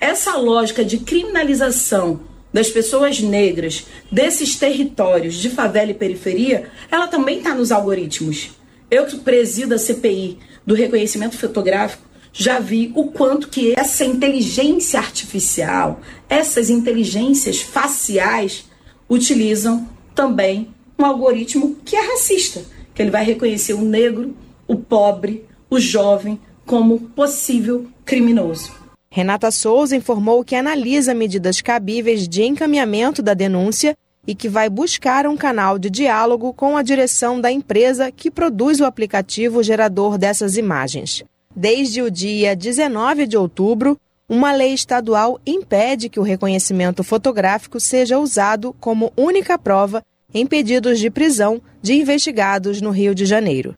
Essa 0.00 0.36
lógica 0.36 0.84
de 0.84 0.98
criminalização 0.98 2.20
das 2.52 2.70
pessoas 2.70 3.20
negras 3.20 3.86
desses 4.10 4.56
territórios 4.56 5.34
de 5.34 5.50
favela 5.50 5.90
e 5.90 5.94
periferia, 5.94 6.70
ela 6.90 7.06
também 7.06 7.38
está 7.38 7.54
nos 7.54 7.70
algoritmos. 7.70 8.57
Eu 8.90 9.04
que 9.04 9.18
presido 9.18 9.74
a 9.74 9.78
CPI 9.78 10.38
do 10.66 10.74
reconhecimento 10.74 11.36
fotográfico, 11.36 12.08
já 12.32 12.58
vi 12.58 12.92
o 12.94 13.08
quanto 13.08 13.48
que 13.48 13.74
essa 13.78 14.04
inteligência 14.04 14.98
artificial, 14.98 16.00
essas 16.28 16.70
inteligências 16.70 17.60
faciais 17.60 18.64
utilizam 19.08 19.88
também 20.14 20.68
um 20.98 21.04
algoritmo 21.04 21.76
que 21.84 21.96
é 21.96 22.12
racista, 22.12 22.62
que 22.94 23.02
ele 23.02 23.10
vai 23.10 23.24
reconhecer 23.24 23.74
o 23.74 23.82
negro, 23.82 24.34
o 24.66 24.76
pobre, 24.76 25.44
o 25.68 25.78
jovem 25.78 26.40
como 26.64 27.00
possível 27.00 27.86
criminoso. 28.04 28.72
Renata 29.10 29.50
Souza 29.50 29.96
informou 29.96 30.44
que 30.44 30.54
analisa 30.54 31.14
medidas 31.14 31.60
cabíveis 31.60 32.28
de 32.28 32.42
encaminhamento 32.42 33.22
da 33.22 33.34
denúncia 33.34 33.96
e 34.28 34.34
que 34.34 34.46
vai 34.46 34.68
buscar 34.68 35.26
um 35.26 35.38
canal 35.38 35.78
de 35.78 35.88
diálogo 35.88 36.52
com 36.52 36.76
a 36.76 36.82
direção 36.82 37.40
da 37.40 37.50
empresa 37.50 38.12
que 38.12 38.30
produz 38.30 38.78
o 38.78 38.84
aplicativo 38.84 39.62
gerador 39.62 40.18
dessas 40.18 40.58
imagens. 40.58 41.24
Desde 41.56 42.02
o 42.02 42.10
dia 42.10 42.54
19 42.54 43.26
de 43.26 43.38
outubro, 43.38 43.98
uma 44.28 44.52
lei 44.52 44.74
estadual 44.74 45.40
impede 45.46 46.10
que 46.10 46.20
o 46.20 46.22
reconhecimento 46.22 47.02
fotográfico 47.02 47.80
seja 47.80 48.18
usado 48.18 48.76
como 48.78 49.10
única 49.16 49.56
prova 49.58 50.02
em 50.34 50.46
pedidos 50.46 50.98
de 50.98 51.08
prisão 51.08 51.62
de 51.80 51.94
investigados 51.94 52.82
no 52.82 52.90
Rio 52.90 53.14
de 53.14 53.24
Janeiro. 53.24 53.74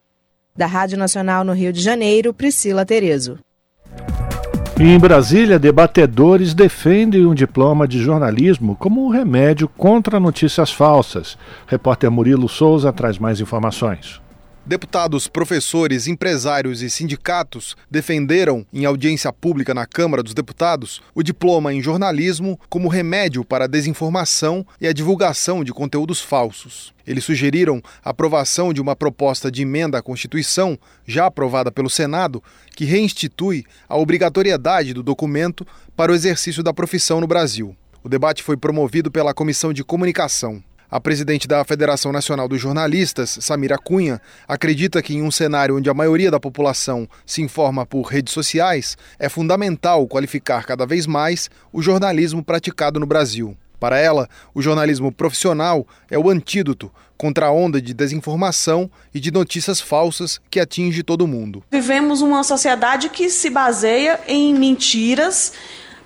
Da 0.53 0.65
Rádio 0.65 0.97
Nacional 0.97 1.45
no 1.45 1.53
Rio 1.53 1.71
de 1.71 1.79
Janeiro, 1.79 2.33
Priscila 2.33 2.85
Terezo. 2.85 3.39
Em 4.83 4.97
Brasília, 4.97 5.59
debatedores 5.59 6.55
defendem 6.55 7.27
um 7.27 7.35
diploma 7.35 7.87
de 7.87 7.99
jornalismo 7.99 8.75
como 8.75 9.05
um 9.05 9.09
remédio 9.09 9.67
contra 9.67 10.19
notícias 10.19 10.71
falsas. 10.71 11.37
Repórter 11.67 12.09
Murilo 12.09 12.49
Souza 12.49 12.91
traz 12.91 13.19
mais 13.19 13.39
informações. 13.39 14.19
Deputados, 14.63 15.27
professores, 15.27 16.05
empresários 16.05 16.83
e 16.83 16.89
sindicatos 16.89 17.75
defenderam, 17.89 18.63
em 18.71 18.85
audiência 18.85 19.33
pública 19.33 19.73
na 19.73 19.87
Câmara 19.87 20.21
dos 20.21 20.35
Deputados, 20.35 21.01
o 21.15 21.23
diploma 21.23 21.73
em 21.73 21.81
jornalismo 21.81 22.59
como 22.69 22.87
remédio 22.87 23.43
para 23.43 23.65
a 23.65 23.67
desinformação 23.67 24.63
e 24.79 24.85
a 24.85 24.93
divulgação 24.93 25.63
de 25.63 25.73
conteúdos 25.73 26.21
falsos. 26.21 26.93
Eles 27.07 27.23
sugeriram 27.23 27.81
a 28.05 28.11
aprovação 28.11 28.71
de 28.71 28.79
uma 28.79 28.95
proposta 28.95 29.49
de 29.49 29.63
emenda 29.63 29.97
à 29.97 30.01
Constituição, 30.01 30.77
já 31.07 31.25
aprovada 31.25 31.71
pelo 31.71 31.89
Senado, 31.89 32.41
que 32.75 32.85
reinstitui 32.85 33.65
a 33.89 33.97
obrigatoriedade 33.97 34.93
do 34.93 35.01
documento 35.01 35.65
para 35.95 36.11
o 36.11 36.15
exercício 36.15 36.61
da 36.61 36.71
profissão 36.71 37.19
no 37.19 37.25
Brasil. 37.25 37.75
O 38.03 38.09
debate 38.09 38.43
foi 38.43 38.55
promovido 38.55 39.09
pela 39.09 39.33
Comissão 39.33 39.73
de 39.73 39.83
Comunicação. 39.83 40.63
A 40.91 40.99
presidente 40.99 41.47
da 41.47 41.63
Federação 41.63 42.11
Nacional 42.11 42.49
dos 42.49 42.59
Jornalistas, 42.59 43.37
Samira 43.39 43.77
Cunha, 43.77 44.19
acredita 44.45 45.01
que 45.01 45.15
em 45.15 45.21
um 45.21 45.31
cenário 45.31 45.77
onde 45.77 45.89
a 45.89 45.93
maioria 45.93 46.29
da 46.29 46.37
população 46.37 47.07
se 47.25 47.41
informa 47.41 47.85
por 47.85 48.01
redes 48.01 48.33
sociais, 48.33 48.97
é 49.17 49.29
fundamental 49.29 50.05
qualificar 50.05 50.65
cada 50.65 50.85
vez 50.85 51.07
mais 51.07 51.49
o 51.71 51.81
jornalismo 51.81 52.43
praticado 52.43 52.99
no 52.99 53.05
Brasil. 53.05 53.55
Para 53.79 53.97
ela, 53.97 54.27
o 54.53 54.61
jornalismo 54.61 55.13
profissional 55.13 55.87
é 56.09 56.19
o 56.19 56.29
antídoto 56.29 56.91
contra 57.17 57.45
a 57.45 57.51
onda 57.51 57.81
de 57.81 57.93
desinformação 57.93 58.91
e 59.13 59.19
de 59.19 59.31
notícias 59.31 59.79
falsas 59.79 60.41
que 60.49 60.59
atinge 60.59 61.03
todo 61.03 61.25
mundo. 61.25 61.63
Vivemos 61.71 62.21
uma 62.21 62.43
sociedade 62.43 63.07
que 63.07 63.29
se 63.29 63.49
baseia 63.49 64.19
em 64.27 64.53
mentiras 64.53 65.53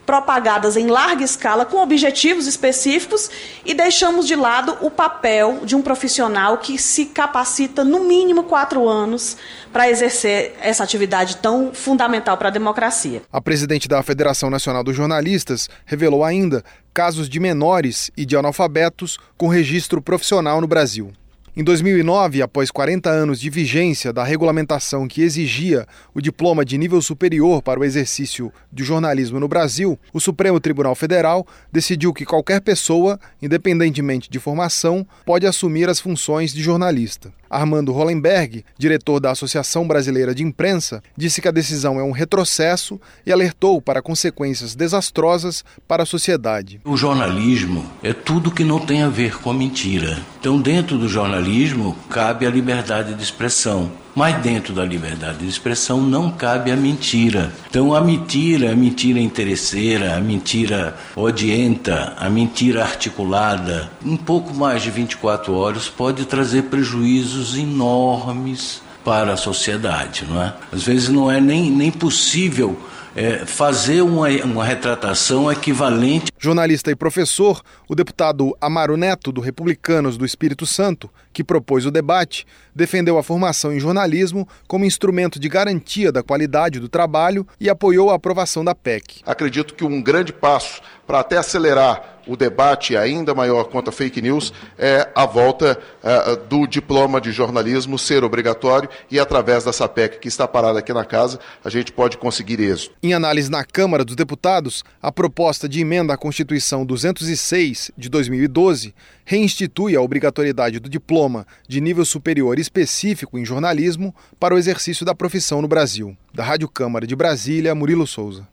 propagadas 0.05 0.77
em 0.77 0.87
larga 0.87 1.23
escala 1.23 1.65
com 1.65 1.77
objetivos 1.77 2.47
específicos 2.47 3.29
e 3.65 3.73
deixamos 3.73 4.27
de 4.27 4.35
lado 4.35 4.77
o 4.81 4.91
papel 4.91 5.61
de 5.63 5.75
um 5.75 5.81
profissional 5.81 6.57
que 6.59 6.77
se 6.77 7.05
capacita 7.07 7.83
no 7.83 8.03
mínimo 8.03 8.43
quatro 8.43 8.87
anos 8.87 9.35
para 9.73 9.89
exercer 9.89 10.55
essa 10.61 10.83
atividade 10.83 11.37
tão 11.37 11.73
fundamental 11.73 12.37
para 12.37 12.49
a 12.49 12.51
democracia. 12.51 13.23
A 13.31 13.41
presidente 13.41 13.87
da 13.87 14.01
Federação 14.03 14.49
Nacional 14.49 14.83
dos 14.83 14.95
Jornalistas 14.95 15.69
revelou 15.85 16.23
ainda 16.23 16.63
casos 16.93 17.27
de 17.27 17.39
menores 17.39 18.09
e 18.15 18.25
de 18.25 18.37
analfabetos 18.37 19.17
com 19.37 19.47
registro 19.47 20.01
profissional 20.01 20.61
no 20.61 20.67
Brasil. 20.67 21.11
Em 21.57 21.63
2009, 21.63 22.41
após 22.41 22.69
40 22.69 23.09
anos 23.09 23.39
de 23.39 23.49
vigência 23.49 24.11
da 24.11 24.25
regulamentação 24.25 25.07
que 25.07 25.21
exigia 25.21 25.87
o 26.13 26.19
diploma 26.19 26.65
de 26.65 26.77
nível 26.77 27.01
superior 27.01 27.61
para 27.61 27.79
o 27.79 27.85
exercício 27.85 28.51
de 28.69 28.83
jornalismo 28.83 29.39
no 29.39 29.47
Brasil, 29.47 29.97
o 30.11 30.19
Supremo 30.19 30.59
Tribunal 30.59 30.95
Federal 30.95 31.47
decidiu 31.71 32.11
que 32.11 32.25
qualquer 32.25 32.59
pessoa, 32.59 33.17
independentemente 33.41 34.29
de 34.29 34.37
formação, 34.37 35.07
pode 35.25 35.47
assumir 35.47 35.87
as 35.87 35.97
funções 35.97 36.53
de 36.53 36.61
jornalista. 36.61 37.31
Armando 37.49 37.91
Hollenberg, 37.91 38.63
diretor 38.77 39.19
da 39.19 39.31
Associação 39.31 39.87
Brasileira 39.87 40.33
de 40.33 40.43
Imprensa, 40.43 41.01
disse 41.15 41.41
que 41.41 41.47
a 41.47 41.51
decisão 41.51 41.99
é 41.99 42.03
um 42.03 42.11
retrocesso 42.11 42.99
e 43.25 43.31
alertou 43.31 43.81
para 43.81 44.01
consequências 44.01 44.75
desastrosas 44.75 45.63
para 45.87 46.03
a 46.03 46.05
sociedade. 46.05 46.81
O 46.83 46.97
jornalismo 46.97 47.85
é 48.03 48.13
tudo 48.13 48.51
que 48.51 48.63
não 48.63 48.79
tem 48.79 49.03
a 49.03 49.09
ver 49.09 49.37
com 49.37 49.49
a 49.49 49.53
mentira. 49.53 50.19
Então, 50.39 50.61
dentro 50.61 50.97
do 50.97 51.07
jornalismo, 51.07 51.95
cabe 52.09 52.45
a 52.45 52.49
liberdade 52.49 53.13
de 53.13 53.23
expressão. 53.23 53.91
Mas 54.15 54.41
dentro 54.41 54.73
da 54.73 54.85
liberdade 54.85 55.39
de 55.39 55.47
expressão 55.47 56.01
não 56.01 56.31
cabe 56.31 56.71
a 56.71 56.75
mentira. 56.75 57.51
Então 57.69 57.93
a 57.93 57.99
mentira, 57.99 58.71
a 58.71 58.75
mentira 58.75 59.19
interesseira, 59.19 60.15
a 60.15 60.21
mentira 60.21 60.95
odienta, 61.15 62.13
a 62.17 62.29
mentira 62.29 62.81
articulada, 62.81 63.91
em 64.03 64.15
pouco 64.15 64.53
mais 64.53 64.81
de 64.81 64.89
24 64.89 65.53
horas 65.53 65.89
pode 65.89 66.25
trazer 66.25 66.63
prejuízos 66.63 67.57
enormes 67.57 68.81
para 69.03 69.33
a 69.33 69.37
sociedade, 69.37 70.25
não 70.27 70.41
é? 70.41 70.53
Às 70.71 70.83
vezes 70.83 71.09
não 71.09 71.29
é 71.29 71.41
nem, 71.41 71.69
nem 71.69 71.91
possível 71.91 72.79
é, 73.15 73.45
fazer 73.45 74.01
uma, 74.01 74.27
uma 74.43 74.63
retratação 74.63 75.51
equivalente. 75.51 76.31
Jornalista 76.45 76.91
e 76.91 76.95
professor, 76.95 77.63
o 77.89 77.95
deputado 77.95 78.55
Amaro 78.61 78.95
Neto, 78.95 79.31
do 79.31 79.41
Republicanos 79.41 80.15
do 80.15 80.23
Espírito 80.23 80.63
Santo, 80.63 81.09
que 81.33 81.43
propôs 81.43 81.87
o 81.87 81.91
debate, 81.91 82.45
defendeu 82.73 83.17
a 83.17 83.23
formação 83.23 83.73
em 83.73 83.79
jornalismo 83.79 84.47
como 84.67 84.85
instrumento 84.85 85.39
de 85.39 85.49
garantia 85.49 86.11
da 86.11 86.21
qualidade 86.21 86.79
do 86.79 86.87
trabalho 86.87 87.47
e 87.59 87.67
apoiou 87.67 88.11
a 88.11 88.15
aprovação 88.15 88.63
da 88.63 88.75
PEC. 88.75 89.23
Acredito 89.25 89.73
que 89.73 89.83
um 89.83 89.99
grande 90.03 90.31
passo 90.31 90.81
para 91.07 91.19
até 91.19 91.37
acelerar 91.37 92.15
o 92.27 92.35
debate 92.35 92.97
ainda 92.97 93.35
maior 93.35 93.65
contra 93.65 93.91
fake 93.91 94.21
news 94.21 94.51
é 94.77 95.07
a 95.13 95.25
volta 95.25 95.77
uh, 96.03 96.37
do 96.47 96.65
diploma 96.65 97.21
de 97.21 97.31
jornalismo 97.31 97.99
ser 97.99 98.23
obrigatório 98.23 98.89
e 99.11 99.19
através 99.19 99.63
dessa 99.63 99.87
PEC 99.87 100.19
que 100.19 100.27
está 100.27 100.47
parada 100.47 100.79
aqui 100.79 100.91
na 100.91 101.05
casa, 101.05 101.39
a 101.63 101.69
gente 101.69 101.91
pode 101.91 102.17
conseguir 102.17 102.59
êxito. 102.59 102.95
Em 103.03 103.13
análise 103.13 103.49
na 103.49 103.63
Câmara 103.63 104.03
dos 104.03 104.15
Deputados, 104.15 104.83
a 105.01 105.11
proposta 105.11 105.69
de 105.69 105.81
emenda 105.81 106.13
à 106.13 106.17
Constituição 106.17 106.34
Constituição 106.35 106.85
206 106.85 107.91
de 107.97 108.09
2012 108.09 108.93
reinstitui 109.23 109.95
a 109.95 110.01
obrigatoriedade 110.01 110.81
do 110.81 110.89
diploma 110.89 111.47
de 111.65 111.79
nível 111.79 112.03
superior 112.03 112.59
específico 112.59 113.39
em 113.39 113.45
jornalismo 113.45 114.13
para 114.37 114.53
o 114.53 114.57
exercício 114.57 115.05
da 115.05 115.15
profissão 115.15 115.61
no 115.61 115.67
Brasil. 115.69 116.13
Da 116.33 116.43
Rádio 116.43 116.67
Câmara 116.67 117.07
de 117.07 117.15
Brasília, 117.15 117.73
Murilo 117.73 118.05
Souza. 118.05 118.45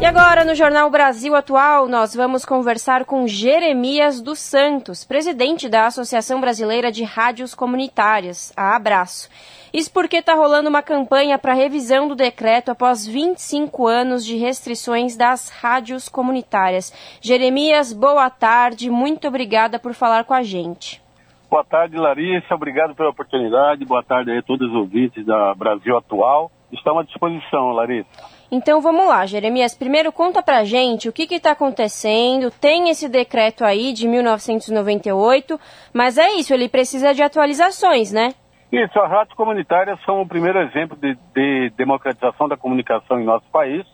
E 0.00 0.04
agora, 0.06 0.46
no 0.46 0.54
Jornal 0.54 0.90
Brasil 0.90 1.34
Atual, 1.34 1.86
nós 1.86 2.14
vamos 2.14 2.42
conversar 2.42 3.04
com 3.04 3.28
Jeremias 3.28 4.22
dos 4.22 4.38
Santos, 4.38 5.04
presidente 5.04 5.68
da 5.68 5.84
Associação 5.84 6.40
Brasileira 6.40 6.90
de 6.90 7.04
Rádios 7.04 7.54
Comunitárias, 7.54 8.50
a 8.56 8.74
Abraço. 8.74 9.28
Isso 9.72 9.92
porque 9.92 10.16
está 10.16 10.34
rolando 10.34 10.68
uma 10.68 10.82
campanha 10.82 11.38
para 11.38 11.54
revisão 11.54 12.08
do 12.08 12.16
decreto 12.16 12.70
após 12.70 13.06
25 13.06 13.86
anos 13.86 14.24
de 14.24 14.36
restrições 14.36 15.16
das 15.16 15.48
rádios 15.48 16.08
comunitárias. 16.08 16.92
Jeremias, 17.20 17.92
boa 17.92 18.28
tarde, 18.28 18.90
muito 18.90 19.28
obrigada 19.28 19.78
por 19.78 19.94
falar 19.94 20.24
com 20.24 20.34
a 20.34 20.42
gente. 20.42 21.00
Boa 21.48 21.64
tarde, 21.64 21.96
Larissa, 21.96 22.54
obrigado 22.54 22.94
pela 22.94 23.10
oportunidade. 23.10 23.84
Boa 23.84 24.02
tarde 24.02 24.30
a 24.30 24.42
todos 24.42 24.68
os 24.68 24.74
ouvintes 24.74 25.24
da 25.26 25.54
Brasil 25.54 25.96
Atual. 25.96 26.50
Estamos 26.72 27.02
à 27.02 27.04
disposição, 27.04 27.70
Larissa. 27.72 28.08
Então 28.52 28.80
vamos 28.80 29.06
lá, 29.06 29.26
Jeremias. 29.26 29.74
Primeiro 29.74 30.10
conta 30.12 30.42
pra 30.42 30.64
gente 30.64 31.08
o 31.08 31.12
que 31.12 31.32
está 31.34 31.52
acontecendo. 31.52 32.50
Tem 32.50 32.88
esse 32.88 33.08
decreto 33.08 33.64
aí 33.64 33.92
de 33.92 34.08
1998, 34.08 35.58
mas 35.92 36.18
é 36.18 36.32
isso, 36.32 36.52
ele 36.52 36.68
precisa 36.68 37.14
de 37.14 37.22
atualizações, 37.22 38.12
né? 38.12 38.34
Isso, 38.72 39.00
as 39.00 39.10
rádios 39.10 39.34
comunitárias 39.36 40.00
são 40.04 40.20
o 40.20 40.28
primeiro 40.28 40.60
exemplo 40.60 40.96
de, 40.96 41.16
de 41.34 41.70
democratização 41.76 42.48
da 42.48 42.56
comunicação 42.56 43.20
em 43.20 43.24
nosso 43.24 43.46
país, 43.50 43.84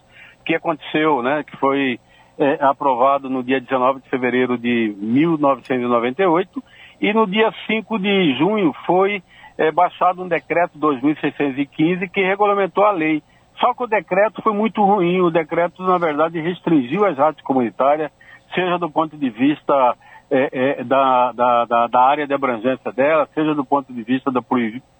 que 0.45 0.53
aconteceu, 0.53 1.23
né, 1.23 1.43
que 1.43 1.57
foi 1.57 1.99
é, 2.37 2.63
aprovado 2.63 3.29
no 3.29 3.43
dia 3.43 3.59
19 3.59 4.01
de 4.01 4.09
fevereiro 4.09 4.57
de 4.57 4.95
1998 4.99 6.63
e 7.01 7.11
no 7.11 7.25
dia 7.25 7.51
5 7.65 7.99
de 7.99 8.35
junho 8.37 8.71
foi 8.85 9.23
é, 9.57 9.71
baixado 9.71 10.23
um 10.23 10.27
decreto 10.27 10.77
2615 10.77 12.07
que 12.07 12.21
regulamentou 12.21 12.85
a 12.85 12.91
lei. 12.91 13.23
Só 13.59 13.73
que 13.73 13.83
o 13.83 13.87
decreto 13.87 14.41
foi 14.43 14.53
muito 14.53 14.83
ruim, 14.83 15.19
o 15.21 15.31
decreto, 15.31 15.81
na 15.81 15.97
verdade, 15.97 16.39
restringiu 16.39 17.05
as 17.05 17.17
rádios 17.17 17.43
comunitárias, 17.43 18.11
seja 18.53 18.77
do 18.77 18.89
ponto 18.89 19.17
de 19.17 19.29
vista 19.31 19.95
é, 20.29 20.79
é, 20.79 20.83
da, 20.83 21.31
da, 21.31 21.65
da, 21.65 21.87
da, 21.87 22.01
área 22.01 22.27
de 22.27 22.33
abrangência 22.33 22.91
dela, 22.91 23.27
seja 23.33 23.55
do 23.55 23.65
ponto 23.65 23.93
de 23.93 24.03
vista 24.03 24.31
da 24.31 24.41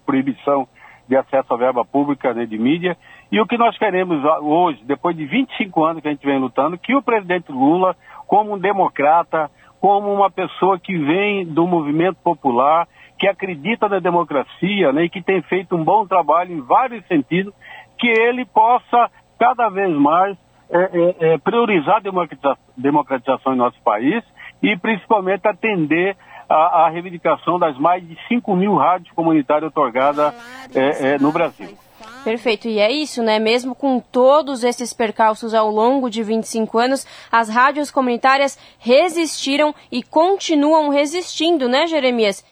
proibição 0.06 0.66
de 1.06 1.16
acesso 1.16 1.52
à 1.52 1.56
verba 1.56 1.84
pública 1.84 2.32
né, 2.32 2.46
de 2.46 2.58
mídia. 2.58 2.96
E 3.30 3.40
o 3.40 3.46
que 3.46 3.58
nós 3.58 3.76
queremos 3.78 4.22
hoje, 4.42 4.82
depois 4.84 5.16
de 5.16 5.26
25 5.26 5.84
anos 5.84 6.02
que 6.02 6.08
a 6.08 6.10
gente 6.10 6.24
vem 6.24 6.38
lutando, 6.38 6.78
que 6.78 6.94
o 6.94 7.02
presidente 7.02 7.52
Lula, 7.52 7.94
como 8.26 8.54
um 8.54 8.58
democrata, 8.58 9.50
como 9.80 10.12
uma 10.12 10.30
pessoa 10.30 10.78
que 10.78 10.96
vem 10.96 11.46
do 11.46 11.66
movimento 11.66 12.16
popular, 12.22 12.88
que 13.18 13.26
acredita 13.26 13.88
na 13.88 13.98
democracia 13.98 14.92
né, 14.92 15.04
e 15.04 15.10
que 15.10 15.22
tem 15.22 15.42
feito 15.42 15.76
um 15.76 15.84
bom 15.84 16.06
trabalho 16.06 16.52
em 16.52 16.60
vários 16.60 17.06
sentidos, 17.06 17.52
que 17.98 18.06
ele 18.06 18.44
possa 18.46 19.10
cada 19.38 19.68
vez 19.68 19.94
mais 19.94 20.36
é, 20.70 20.78
é, 20.78 21.32
é 21.32 21.38
priorizar 21.38 21.96
a 21.96 22.56
democratização 22.76 23.54
em 23.54 23.56
nosso 23.56 23.80
país 23.82 24.22
e 24.62 24.76
principalmente 24.76 25.46
atender 25.46 26.16
a, 26.48 26.86
a 26.86 26.88
reivindicação 26.88 27.58
das 27.58 27.76
mais 27.78 28.06
de 28.06 28.16
5 28.28 28.56
mil 28.56 28.74
rádios 28.74 29.10
comunitárias 29.14 29.68
otorgadas 29.70 30.34
é, 30.74 31.14
é, 31.14 31.18
no 31.18 31.30
Brasil. 31.30 31.76
Perfeito, 32.24 32.68
e 32.68 32.78
é 32.78 32.90
isso, 32.90 33.22
né? 33.22 33.38
Mesmo 33.38 33.74
com 33.74 34.00
todos 34.00 34.64
esses 34.64 34.92
percalços 34.92 35.54
ao 35.54 35.70
longo 35.70 36.10
de 36.10 36.22
25 36.22 36.78
anos, 36.78 37.06
as 37.30 37.48
rádios 37.48 37.90
comunitárias 37.90 38.58
resistiram 38.78 39.74
e 39.90 40.02
continuam 40.02 40.90
resistindo, 40.90 41.68
né, 41.68 41.86
Jeremias? 41.86 42.44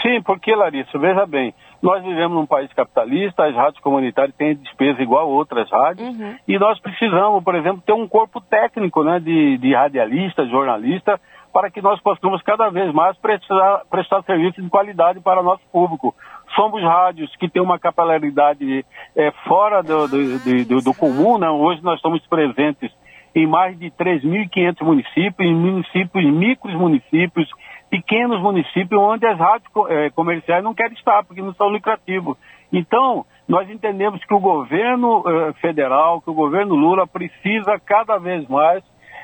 Sim, 0.00 0.22
porque, 0.24 0.54
Larissa, 0.54 0.98
veja 0.98 1.26
bem, 1.26 1.54
nós 1.82 2.02
vivemos 2.02 2.36
num 2.36 2.46
país 2.46 2.72
capitalista, 2.72 3.44
as 3.44 3.54
rádios 3.54 3.82
comunitárias 3.82 4.34
têm 4.36 4.54
despesa 4.54 5.02
igual 5.02 5.26
a 5.26 5.30
outras 5.30 5.70
rádios, 5.70 6.08
uhum. 6.08 6.36
e 6.48 6.58
nós 6.58 6.80
precisamos, 6.80 7.42
por 7.44 7.54
exemplo, 7.54 7.82
ter 7.84 7.92
um 7.92 8.08
corpo 8.08 8.40
técnico 8.40 9.04
né, 9.04 9.20
de, 9.20 9.58
de 9.58 9.74
radialista, 9.74 10.46
jornalista, 10.46 11.20
para 11.52 11.70
que 11.70 11.82
nós 11.82 12.00
possamos 12.00 12.42
cada 12.42 12.70
vez 12.70 12.92
mais 12.92 13.16
prestar, 13.18 13.82
prestar 13.90 14.22
serviço 14.22 14.62
de 14.62 14.68
qualidade 14.68 15.20
para 15.20 15.42
nosso 15.42 15.62
público. 15.70 16.14
Somos 16.54 16.82
rádios 16.82 17.34
que 17.36 17.48
têm 17.48 17.62
uma 17.62 17.78
capilaridade 17.78 18.84
é, 19.14 19.30
fora 19.46 19.82
do, 19.82 20.08
do, 20.08 20.64
do, 20.64 20.80
do 20.82 20.94
comum, 20.94 21.38
né? 21.38 21.48
hoje 21.50 21.82
nós 21.82 21.96
estamos 21.96 22.26
presentes 22.26 22.90
em 23.34 23.46
mais 23.46 23.78
de 23.78 23.90
3.500 23.90 24.82
municípios, 24.82 25.48
em 25.48 25.54
municípios, 25.54 26.32
micros 26.32 26.74
municípios, 26.74 27.48
pequenos 27.90 28.40
municípios, 28.40 29.00
onde 29.00 29.26
as 29.26 29.38
rádios 29.38 29.70
é, 29.88 30.10
comerciais 30.10 30.62
não 30.62 30.74
querem 30.74 30.94
estar, 30.94 31.24
porque 31.24 31.42
não 31.42 31.54
são 31.54 31.68
lucrativos. 31.68 32.36
Então, 32.72 33.24
nós 33.46 33.68
entendemos 33.68 34.22
que 34.24 34.34
o 34.34 34.40
governo 34.40 35.24
é, 35.26 35.52
federal, 35.54 36.20
que 36.20 36.30
o 36.30 36.34
governo 36.34 36.74
Lula 36.74 37.06
precisa 37.06 37.78
cada 37.84 38.18
vez 38.18 38.46
mais 38.48 38.82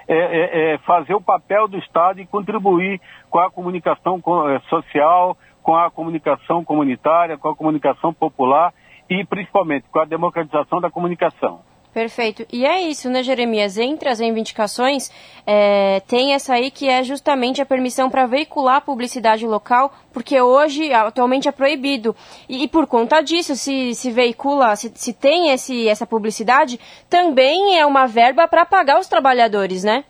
é, 0.09 0.17
é, 0.17 0.73
é, 0.75 0.79
fazer 0.79 1.15
o 1.15 1.21
papel 1.21 1.69
do 1.69 1.77
Estado 1.79 2.21
e 2.21 2.27
contribuir 2.27 2.99
com 3.29 3.39
a 3.39 3.51
comunicação 3.51 4.21
é, 4.49 4.59
social, 4.71 5.37
com 5.63 5.77
a 5.77 5.91
comunicação 5.91 6.65
comunitária, 6.65 7.37
com 7.37 7.49
a 7.49 7.55
comunicação 7.55 8.13
popular 8.15 8.73
e 9.09 9.25
principalmente 9.25 9.87
com 9.91 10.01
a 10.01 10.07
democratização 10.07 10.81
da 10.81 10.91
comunicação. 10.91 11.61
Perfeito. 11.93 12.47
E 12.53 12.67
é 12.67 12.83
isso, 12.83 13.11
né, 13.11 13.23
Jeremias? 13.23 13.79
Entre 13.79 14.09
as 14.09 14.21
reivindicações, 14.21 15.11
é, 15.47 16.01
tem 16.01 16.35
essa 16.35 16.55
aí 16.55 16.71
que 16.71 16.89
é 16.89 17.03
justamente 17.03 17.63
a 17.63 17.67
permissão 17.67 18.11
para 18.11 18.27
veicular 18.27 18.85
publicidade 18.85 19.47
local, 19.47 19.91
porque 20.13 20.41
hoje, 20.41 20.93
atualmente, 20.93 21.49
é 21.49 21.53
proibido. 21.53 22.15
E, 22.49 22.65
e 22.65 22.69
por 22.69 22.87
conta 22.87 23.23
disso, 23.23 23.57
se, 23.57 23.95
se 23.95 24.11
veicula, 24.11 24.77
se, 24.77 24.93
se 24.95 25.13
tem 25.15 25.51
esse, 25.51 25.89
essa 25.89 26.07
publicidade, 26.07 26.79
também 27.09 27.79
é 27.79 27.87
uma 27.87 28.07
verba 28.07 28.47
para 28.47 28.67
pagar 28.67 29.01
os 29.01 29.09
trabalhadores, 29.09 29.83
né? 29.83 30.05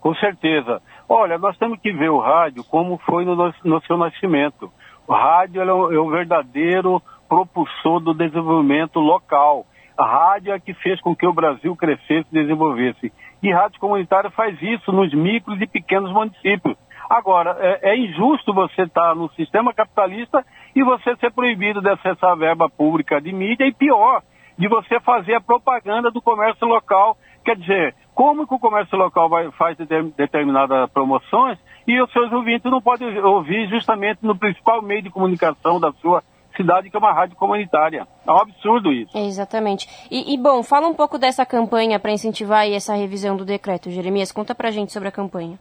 Com 0.00 0.14
certeza. 0.14 0.80
Olha, 1.08 1.36
nós 1.36 1.58
temos 1.58 1.78
que 1.80 1.92
ver 1.92 2.10
o 2.10 2.18
rádio 2.18 2.64
como 2.64 2.98
foi 2.98 3.24
no, 3.24 3.52
no 3.64 3.82
seu 3.82 3.96
nascimento. 3.96 4.72
O 5.06 5.12
rádio 5.12 5.60
é 5.60 5.72
o, 5.72 5.92
é 5.92 5.98
o 5.98 6.08
verdadeiro 6.08 7.02
propulsor 7.28 8.00
do 8.00 8.14
desenvolvimento 8.14 9.00
local 9.00 9.66
a 9.96 10.04
rádio 10.04 10.52
é 10.52 10.60
que 10.60 10.74
fez 10.74 11.00
com 11.00 11.14
que 11.14 11.26
o 11.26 11.32
Brasil 11.32 11.74
crescesse 11.76 12.26
e 12.30 12.34
desenvolvesse. 12.34 13.12
E 13.42 13.52
rádio 13.52 13.80
comunitária 13.80 14.30
faz 14.30 14.60
isso 14.62 14.92
nos 14.92 15.12
micros 15.12 15.60
e 15.60 15.66
pequenos 15.66 16.12
municípios. 16.12 16.76
Agora, 17.10 17.56
é, 17.60 17.90
é 17.90 17.96
injusto 17.96 18.54
você 18.54 18.82
estar 18.82 19.10
tá 19.10 19.14
no 19.14 19.28
sistema 19.32 19.74
capitalista 19.74 20.44
e 20.74 20.82
você 20.82 21.14
ser 21.16 21.30
proibido 21.32 21.80
de 21.80 21.90
acessar 21.90 22.30
a 22.30 22.36
verba 22.36 22.70
pública 22.70 23.20
de 23.20 23.32
mídia 23.32 23.66
e 23.66 23.72
pior, 23.72 24.22
de 24.56 24.68
você 24.68 24.98
fazer 25.00 25.34
a 25.34 25.40
propaganda 25.40 26.10
do 26.10 26.22
comércio 26.22 26.66
local. 26.66 27.16
Quer 27.44 27.56
dizer, 27.56 27.94
como 28.14 28.46
que 28.46 28.54
o 28.54 28.58
comércio 28.58 28.96
local 28.96 29.28
vai, 29.28 29.50
faz 29.52 29.76
determinadas 30.16 30.90
promoções 30.90 31.58
e 31.86 32.00
os 32.00 32.10
seus 32.12 32.32
ouvintes 32.32 32.70
não 32.70 32.80
podem 32.80 33.18
ouvir 33.18 33.68
justamente 33.68 34.20
no 34.22 34.38
principal 34.38 34.80
meio 34.80 35.02
de 35.02 35.10
comunicação 35.10 35.80
da 35.80 35.92
sua 35.94 36.22
cidade 36.56 36.90
que 36.90 36.96
é 36.96 36.98
uma 36.98 37.12
rádio 37.12 37.36
comunitária. 37.36 38.06
É 38.26 38.30
um 38.30 38.38
absurdo 38.38 38.92
isso. 38.92 39.16
Exatamente. 39.16 39.88
E, 40.10 40.34
e 40.34 40.38
bom, 40.38 40.62
fala 40.62 40.86
um 40.86 40.94
pouco 40.94 41.18
dessa 41.18 41.44
campanha 41.44 41.98
para 41.98 42.12
incentivar 42.12 42.68
essa 42.70 42.94
revisão 42.94 43.36
do 43.36 43.44
decreto. 43.44 43.90
Jeremias, 43.90 44.32
conta 44.32 44.54
pra 44.54 44.70
gente 44.70 44.92
sobre 44.92 45.08
a 45.08 45.12
campanha. 45.12 45.58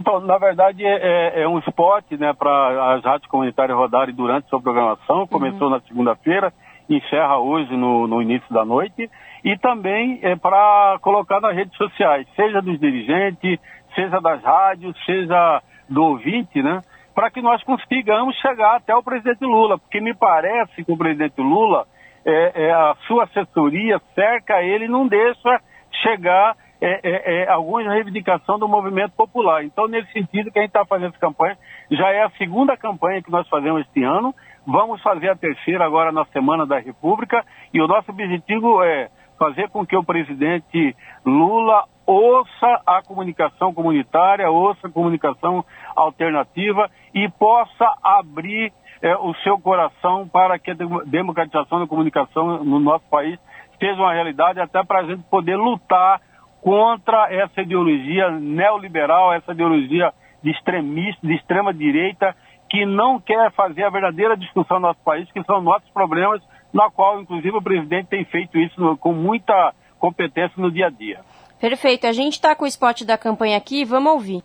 Então, 0.00 0.18
na 0.20 0.38
verdade, 0.38 0.84
é, 0.84 1.40
é, 1.40 1.42
é 1.42 1.48
um 1.48 1.58
spot 1.58 2.10
né, 2.12 2.32
para 2.32 2.94
as 2.94 3.04
rádios 3.04 3.30
comunitárias 3.30 3.76
rodarem 3.76 4.14
durante 4.14 4.48
sua 4.48 4.60
programação. 4.60 5.26
Começou 5.26 5.68
uhum. 5.68 5.74
na 5.74 5.80
segunda-feira, 5.80 6.52
encerra 6.88 7.38
hoje 7.38 7.76
no, 7.76 8.06
no 8.06 8.22
início 8.22 8.52
da 8.52 8.64
noite. 8.64 9.10
E 9.44 9.58
também 9.58 10.18
é 10.22 10.36
para 10.36 10.98
colocar 11.02 11.40
nas 11.40 11.54
redes 11.54 11.76
sociais, 11.76 12.26
seja 12.34 12.62
dos 12.62 12.78
dirigentes, 12.80 13.58
seja 13.94 14.20
das 14.20 14.42
rádios, 14.42 14.96
seja 15.04 15.62
do 15.88 16.02
ouvinte, 16.02 16.62
né? 16.62 16.80
Para 17.14 17.30
que 17.30 17.42
nós 17.42 17.62
consigamos 17.64 18.36
chegar 18.36 18.76
até 18.76 18.94
o 18.94 19.02
presidente 19.02 19.44
Lula, 19.44 19.78
porque 19.78 20.00
me 20.00 20.14
parece 20.14 20.84
que 20.84 20.92
o 20.92 20.96
presidente 20.96 21.40
Lula, 21.40 21.86
é, 22.24 22.66
é, 22.66 22.72
a 22.72 22.94
sua 23.06 23.24
assessoria 23.24 24.00
cerca 24.14 24.62
ele 24.62 24.84
e 24.84 24.88
não 24.88 25.06
deixa 25.06 25.60
chegar 26.02 26.56
é, 26.80 27.00
é, 27.02 27.42
é, 27.42 27.48
alguma 27.50 27.82
reivindicação 27.82 28.58
do 28.58 28.66
movimento 28.66 29.12
popular. 29.12 29.62
Então, 29.62 29.86
nesse 29.86 30.10
sentido, 30.12 30.50
que 30.50 30.58
a 30.58 30.62
gente 30.62 30.70
está 30.70 30.84
fazendo 30.84 31.10
essa 31.10 31.18
campanha, 31.18 31.56
já 31.90 32.10
é 32.10 32.22
a 32.22 32.30
segunda 32.30 32.76
campanha 32.76 33.22
que 33.22 33.30
nós 33.30 33.46
fazemos 33.48 33.82
este 33.82 34.02
ano, 34.02 34.34
vamos 34.66 35.02
fazer 35.02 35.28
a 35.28 35.36
terceira 35.36 35.84
agora 35.84 36.10
na 36.10 36.24
Semana 36.26 36.66
da 36.66 36.78
República, 36.78 37.44
e 37.72 37.80
o 37.80 37.86
nosso 37.86 38.10
objetivo 38.10 38.82
é 38.82 39.10
fazer 39.38 39.68
com 39.70 39.86
que 39.86 39.96
o 39.96 40.04
presidente 40.04 40.96
Lula 41.24 41.84
ouça 42.06 42.82
a 42.86 43.02
comunicação 43.02 43.72
comunitária, 43.72 44.50
ouça 44.50 44.86
a 44.86 44.90
comunicação 44.90 45.64
alternativa 45.94 46.90
e 47.14 47.28
possa 47.28 47.94
abrir 48.02 48.72
é, 49.02 49.16
o 49.16 49.34
seu 49.42 49.58
coração 49.58 50.28
para 50.28 50.58
que 50.58 50.70
a 50.70 50.76
democratização 51.06 51.80
da 51.80 51.86
comunicação 51.86 52.64
no 52.64 52.78
nosso 52.78 53.04
país 53.10 53.38
seja 53.78 54.00
uma 54.00 54.12
realidade 54.12 54.60
até 54.60 54.84
para 54.84 55.00
a 55.00 55.04
gente 55.04 55.22
poder 55.24 55.56
lutar 55.56 56.20
contra 56.60 57.32
essa 57.32 57.62
ideologia 57.62 58.30
neoliberal, 58.30 59.32
essa 59.32 59.52
ideologia 59.52 60.12
de 60.42 60.50
extremista, 60.50 61.26
de 61.26 61.34
extrema 61.34 61.72
direita, 61.72 62.36
que 62.68 62.84
não 62.86 63.18
quer 63.18 63.50
fazer 63.52 63.82
a 63.84 63.90
verdadeira 63.90 64.36
discussão 64.36 64.78
no 64.78 64.88
nosso 64.88 65.00
país, 65.00 65.30
que 65.32 65.42
são 65.44 65.60
nossos 65.60 65.88
problemas, 65.90 66.40
na 66.72 66.90
qual, 66.90 67.20
inclusive, 67.20 67.56
o 67.56 67.62
presidente 67.62 68.08
tem 68.08 68.24
feito 68.24 68.56
isso 68.58 68.96
com 68.98 69.12
muita 69.12 69.74
competência 69.98 70.54
no 70.56 70.70
dia 70.70 70.86
a 70.86 70.90
dia. 70.90 71.20
Perfeito. 71.60 72.06
A 72.06 72.12
gente 72.12 72.34
está 72.34 72.54
com 72.54 72.64
o 72.64 72.68
spot 72.68 73.02
da 73.02 73.18
campanha 73.18 73.56
aqui, 73.56 73.84
vamos 73.84 74.12
ouvir. 74.12 74.42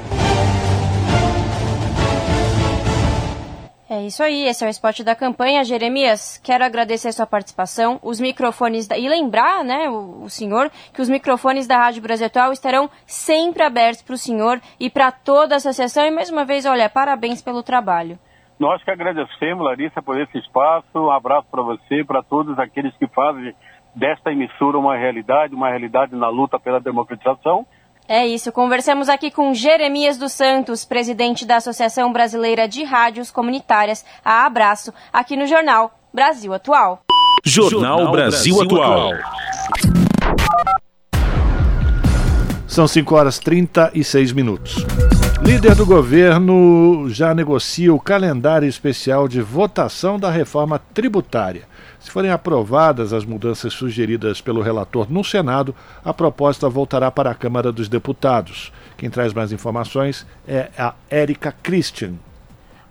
É 3.88 4.00
isso 4.00 4.22
aí, 4.22 4.44
esse 4.46 4.64
é 4.64 4.66
o 4.66 4.70
spot 4.70 5.00
da 5.02 5.14
campanha. 5.14 5.62
Jeremias, 5.62 6.40
quero 6.42 6.64
agradecer 6.64 7.08
a 7.08 7.12
sua 7.12 7.26
participação. 7.26 8.00
Os 8.02 8.18
microfones 8.18 8.88
da... 8.88 8.96
e 8.96 9.06
lembrar, 9.06 9.62
né, 9.62 9.90
o, 9.90 10.22
o, 10.22 10.30
senhor, 10.30 10.70
que 10.92 11.02
os 11.02 11.08
microfones 11.10 11.66
da 11.66 11.76
Rádio 11.76 12.02
Brasil 12.02 12.26
Atual 12.26 12.50
estarão 12.50 12.88
sempre 13.06 13.62
abertos 13.62 14.00
para 14.02 14.14
o 14.14 14.18
senhor 14.18 14.58
e 14.80 14.88
para 14.88 15.12
toda 15.12 15.54
a 15.54 15.58
associação. 15.58 16.06
E 16.06 16.10
mais 16.10 16.30
uma 16.30 16.46
vez, 16.46 16.64
olha, 16.64 16.88
parabéns 16.88 17.42
pelo 17.42 17.62
trabalho. 17.62 18.18
Nós 18.58 18.82
que 18.82 18.90
agradecemos, 18.90 19.62
Larissa, 19.62 20.00
por 20.00 20.18
esse 20.18 20.38
espaço. 20.38 20.88
Um 20.94 21.10
abraço 21.10 21.46
para 21.50 21.62
você, 21.62 22.02
para 22.04 22.22
todos 22.22 22.58
aqueles 22.58 22.96
que 22.96 23.06
fazem 23.08 23.54
desta 23.94 24.32
emissora 24.32 24.78
uma 24.78 24.96
realidade, 24.96 25.54
uma 25.54 25.68
realidade 25.68 26.16
na 26.16 26.30
luta 26.30 26.58
pela 26.58 26.80
democratização. 26.80 27.66
É 28.06 28.26
isso, 28.26 28.52
conversamos 28.52 29.08
aqui 29.08 29.30
com 29.30 29.54
Jeremias 29.54 30.18
dos 30.18 30.32
Santos, 30.32 30.84
presidente 30.84 31.46
da 31.46 31.56
Associação 31.56 32.12
Brasileira 32.12 32.68
de 32.68 32.84
Rádios 32.84 33.30
Comunitárias, 33.30 34.04
a 34.22 34.44
Abraço, 34.44 34.92
aqui 35.10 35.38
no 35.38 35.46
Jornal 35.46 35.98
Brasil 36.12 36.52
Atual. 36.52 37.00
Jornal 37.42 38.10
Brasil 38.12 38.60
Atual. 38.60 39.12
São 42.66 42.86
5 42.86 43.14
horas 43.14 43.38
36 43.38 44.32
minutos. 44.32 44.84
Líder 45.42 45.74
do 45.74 45.86
governo 45.86 47.08
já 47.08 47.34
negocia 47.34 47.94
o 47.94 48.00
calendário 48.00 48.68
especial 48.68 49.26
de 49.26 49.40
votação 49.40 50.18
da 50.18 50.30
reforma 50.30 50.78
tributária. 50.92 51.62
Se 52.04 52.10
forem 52.10 52.30
aprovadas 52.30 53.14
as 53.14 53.24
mudanças 53.24 53.72
sugeridas 53.72 54.38
pelo 54.38 54.60
relator 54.60 55.10
no 55.10 55.24
Senado, 55.24 55.74
a 56.04 56.12
proposta 56.12 56.68
voltará 56.68 57.10
para 57.10 57.30
a 57.30 57.34
Câmara 57.34 57.72
dos 57.72 57.88
Deputados. 57.88 58.70
Quem 58.94 59.08
traz 59.08 59.32
mais 59.32 59.52
informações 59.52 60.26
é 60.46 60.68
a 60.76 60.92
Érica 61.08 61.50
Christian. 61.62 62.12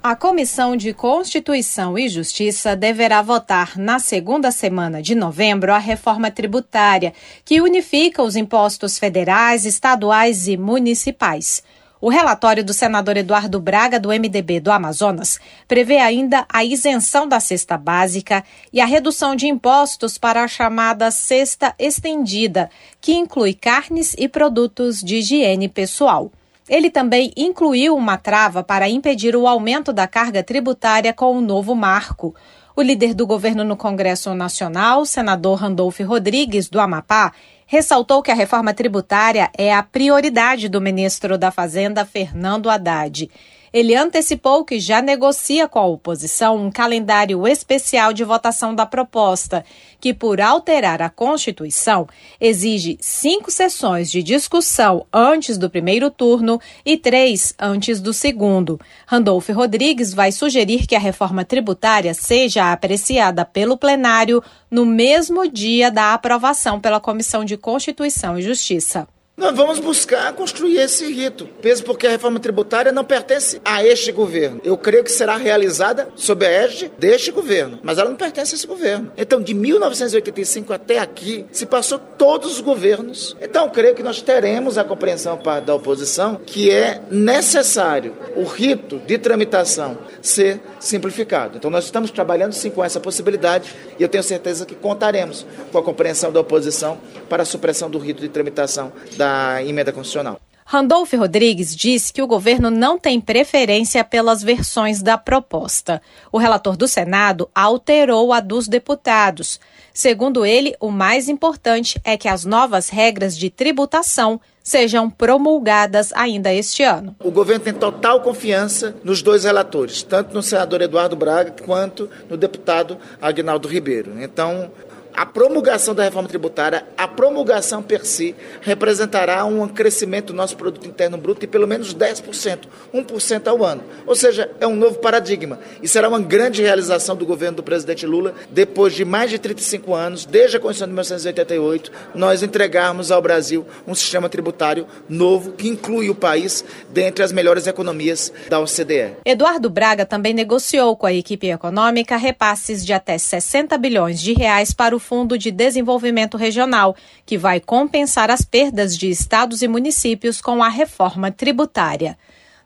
A 0.02 0.16
Comissão 0.16 0.76
de 0.76 0.96
Constituição 0.96 1.96
e 1.96 2.10
Justiça 2.10 2.76
deverá 2.76 3.22
votar 3.22 3.78
na 3.78 4.00
segunda 4.00 4.50
semana 4.50 5.00
de 5.00 5.14
novembro 5.14 5.72
a 5.72 5.78
reforma 5.78 6.32
tributária, 6.32 7.14
que 7.46 7.62
unifica 7.62 8.24
os 8.24 8.36
impostos 8.36 8.98
federais, 8.98 9.64
estaduais 9.64 10.48
e 10.48 10.58
municipais. 10.58 11.62
O 12.04 12.10
relatório 12.10 12.66
do 12.66 12.74
senador 12.74 13.16
Eduardo 13.16 13.62
Braga, 13.62 13.98
do 13.98 14.10
MDB 14.10 14.60
do 14.60 14.70
Amazonas, 14.74 15.40
prevê 15.70 16.00
ainda 16.00 16.46
a 16.52 16.62
isenção 16.62 17.26
da 17.26 17.40
cesta 17.40 17.78
básica 17.78 18.44
e 18.74 18.82
a 18.82 18.86
redução 18.86 19.38
de 19.38 19.48
impostos 19.48 20.18
para 20.18 20.44
a 20.44 20.48
chamada 20.50 21.10
cesta 21.12 21.74
estendida, 21.80 22.70
que 23.00 23.14
inclui 23.14 23.54
carnes 23.54 24.14
e 24.18 24.28
produtos 24.28 25.00
de 25.00 25.20
higiene 25.20 25.70
pessoal. 25.70 26.30
Ele 26.68 26.90
também 26.90 27.32
incluiu 27.38 27.96
uma 27.96 28.18
trava 28.18 28.62
para 28.62 28.90
impedir 28.90 29.34
o 29.34 29.48
aumento 29.48 29.94
da 29.94 30.06
carga 30.06 30.44
tributária 30.44 31.14
com 31.14 31.38
o 31.38 31.42
novo 31.42 31.74
marco. 31.74 32.36
O 32.76 32.82
líder 32.82 33.14
do 33.14 33.26
governo 33.26 33.64
no 33.64 33.78
Congresso 33.78 34.34
Nacional, 34.34 35.06
senador 35.06 35.60
Randolfo 35.60 36.04
Rodrigues, 36.04 36.68
do 36.68 36.82
Amapá, 36.82 37.32
ressaltou 37.66 38.22
que 38.22 38.32
a 38.32 38.36
reforma 38.36 38.74
tributária 38.74 39.50
é 39.58 39.74
a 39.74 39.84
prioridade 39.84 40.68
do 40.70 40.82
ministro 40.82 41.38
da 41.38 41.52
Fazenda, 41.52 42.06
Fernando 42.06 42.70
Haddad. 42.70 43.30
Ele 43.74 43.96
antecipou 43.96 44.64
que 44.64 44.80
já 44.80 45.02
negocia 45.02 45.68
com 45.68 45.80
a 45.80 45.86
oposição 45.88 46.56
um 46.56 46.70
calendário 46.70 47.48
especial 47.48 48.14
de 48.14 48.24
votação 48.24 48.76
da 48.76 48.86
proposta, 48.86 49.66
que, 50.00 50.14
por 50.14 50.40
alterar 50.40 51.02
a 51.02 51.10
Constituição, 51.10 52.08
exige 52.40 53.00
cinco 53.02 53.50
sessões 53.50 54.12
de 54.12 54.22
discussão 54.22 55.08
antes 55.12 55.58
do 55.58 55.72
primeiro 55.72 56.12
turno 56.12 56.62
e 56.86 56.96
três 56.96 57.56
antes 57.58 58.00
do 58.00 58.14
segundo. 58.14 58.80
Randolfo 59.08 59.52
Rodrigues 59.52 60.14
vai 60.14 60.32
sugerir 60.32 60.86
que 60.86 60.96
a 60.96 61.00
reforma 61.00 61.44
tributária 61.44 62.14
seja 62.14 62.72
apreciada 62.72 63.44
pelo 63.44 63.76
plenário 63.76 64.44
no 64.70 64.86
mesmo 64.86 65.50
dia 65.50 65.90
da 65.90 66.14
aprovação 66.14 66.80
pela 66.80 67.00
Comissão 67.00 67.44
de 67.44 67.58
Constituição 67.58 68.38
e 68.38 68.44
Justiça. 68.44 69.08
Nós 69.36 69.56
vamos 69.56 69.80
buscar 69.80 70.32
construir 70.34 70.78
esse 70.78 71.12
rito, 71.12 71.50
mesmo 71.64 71.88
porque 71.88 72.06
a 72.06 72.12
reforma 72.12 72.40
tributária 72.40 72.92
não 72.92 73.04
pertence 73.04 73.60
a 73.66 73.84
este 73.84 74.12
governo. 74.12 74.62
Eu 74.64 74.78
creio 74.78 75.04
que 75.04 75.12
será 75.12 75.38
realizada 75.38 76.08
sob 76.16 76.46
a 76.46 76.50
égide 76.52 76.92
deste 77.00 77.32
governo, 77.32 77.80
mas 77.82 77.98
ela 77.98 78.12
não 78.12 78.16
pertence 78.16 78.54
a 78.54 78.58
esse 78.58 78.68
governo. 78.68 79.12
Então, 79.18 79.42
de 79.42 79.56
1985 79.56 80.72
até 80.72 81.00
aqui, 81.00 81.48
se 81.52 81.66
passou 81.66 81.98
todos 81.98 82.52
os 82.52 82.62
governos. 82.62 83.36
Então, 83.42 83.68
creio 83.72 83.96
que 83.96 84.04
nós 84.04 84.22
teremos 84.22 84.78
a 84.78 84.84
compreensão 84.84 85.40
da 85.66 85.74
oposição 85.74 86.40
que 86.46 86.70
é 86.70 87.02
necessário 87.10 88.16
o 88.36 88.44
rito 88.44 89.00
de 89.00 89.18
tramitação 89.18 89.98
ser 90.22 90.62
simplificado. 90.80 91.58
Então, 91.58 91.72
nós 91.72 91.86
estamos 91.86 92.12
trabalhando 92.12 92.54
sim 92.54 92.70
com 92.70 92.84
essa 92.84 93.00
possibilidade 93.00 93.74
e 93.98 94.04
eu 94.04 94.10
tenho 94.10 94.24
certeza 94.24 94.64
que 94.64 94.76
contaremos 94.76 95.44
com 95.72 95.78
a 95.80 95.84
compreensão 95.84 96.32
da 96.32 96.40
oposição 96.40 97.00
para 97.28 97.42
a 97.42 97.46
supressão 97.46 97.90
do 97.90 97.98
rito 97.98 98.22
de 98.22 98.30
tramitação 98.30 98.94
da 99.18 99.23
da 99.24 99.64
emenda 99.64 99.94
constitucional. 99.94 100.40
Randolph 100.66 101.14
Rodrigues 101.14 101.76
disse 101.76 102.12
que 102.12 102.22
o 102.22 102.28
governo 102.28 102.70
não 102.70 102.98
tem 102.98 103.20
preferência 103.20 104.04
pelas 104.04 104.42
versões 104.42 105.02
da 105.02 105.18
proposta. 105.18 106.02
O 106.32 106.38
relator 106.38 106.76
do 106.76 106.88
Senado 106.88 107.50
alterou 107.54 108.32
a 108.34 108.40
dos 108.40 108.68
deputados. 108.68 109.60
Segundo 109.94 110.46
ele, 110.46 110.76
o 110.80 110.90
mais 110.90 111.30
importante 111.30 112.00
é 112.04 112.18
que 112.18 112.28
as 112.28 112.46
novas 112.46 112.90
regras 112.90 113.38
de 113.38 113.50
tributação 113.50 114.40
sejam 114.64 115.10
promulgadas 115.10 116.12
ainda 116.14 116.54
este 116.54 116.84
ano. 116.84 117.16
O 117.20 117.30
governo 117.30 117.66
tem 117.66 117.74
total 117.74 118.22
confiança 118.22 118.96
nos 119.04 119.22
dois 119.22 119.44
relatores, 119.44 120.02
tanto 120.02 120.34
no 120.34 120.42
senador 120.42 120.82
Eduardo 120.82 121.16
Braga 121.16 121.54
quanto 121.64 122.10
no 122.30 122.38
deputado 122.38 122.98
Agnaldo 123.22 123.68
Ribeiro. 123.68 124.14
Então, 124.22 124.72
a 125.16 125.26
promulgação 125.26 125.94
da 125.94 126.04
reforma 126.04 126.28
tributária, 126.28 126.86
a 126.98 127.08
promulgação 127.08 127.82
per 127.82 128.06
si, 128.06 128.36
representará 128.62 129.46
um 129.46 129.68
crescimento 129.68 130.28
do 130.28 130.34
nosso 130.34 130.58
produto 130.58 130.88
interno 130.88 131.18
bruto 131.18 131.42
de 131.42 131.48
pelo 131.48 131.68
menos 131.68 131.94
10%, 131.94 132.60
1% 132.94 133.48
ao 133.48 133.64
ano. 133.64 133.84
Ou 134.06 134.16
seja, 134.16 134.50
é 134.60 134.68
um 134.68 134.76
novo 134.76 135.00
paradigma 135.00 135.60
e 135.82 135.88
será 135.88 136.10
uma 136.10 136.20
grande 136.20 136.62
realização 136.62 137.16
do 137.16 137.26
governo 137.26 137.58
do 137.58 137.64
presidente 137.64 138.06
Lula, 138.06 138.34
depois 138.50 138.94
de 138.94 139.06
mais 139.06 139.30
de 139.30 139.38
35 139.40 139.94
anos, 139.94 140.26
desde 140.26 140.58
a 140.58 140.60
Constituição 140.60 140.88
de 140.88 140.94
1988, 140.94 141.92
nós 142.16 142.42
entregarmos 142.42 143.12
ao 143.12 143.22
Brasil 143.22 143.66
um 143.88 143.94
sistema 143.94 144.30
tributário 144.30 144.88
novo 145.08 145.52
que 145.52 145.68
inclui 145.68 146.10
o 146.10 146.16
país 146.16 146.64
dentre 146.90 147.24
as 147.24 147.32
melhores 147.32 147.68
economias 147.68 148.32
da 148.50 148.60
OCDE. 148.60 149.18
Eduardo 149.26 149.70
Braga 149.70 150.06
também 150.06 150.34
negociou 150.34 150.96
com 150.96 151.06
a 151.06 151.14
equipe 151.14 151.50
econômica 151.50 152.18
repasses 152.18 152.86
de 152.86 152.94
até 152.94 153.18
60 153.18 153.78
bilhões 153.78 154.20
de 154.20 154.34
reais 154.34 154.74
para 154.74 154.96
o 154.96 155.00
Fundo 155.04 155.38
de 155.38 155.52
Desenvolvimento 155.52 156.38
Regional, 156.38 156.96
que 157.26 157.38
vai 157.38 157.60
compensar 157.60 158.32
as 158.32 158.42
perdas 158.42 158.98
de 158.98 159.10
estados 159.10 159.62
e 159.62 159.68
municípios 159.68 160.42
com 160.42 160.64
a 160.64 160.70
reforma 160.70 161.30
tributária. 161.30 162.18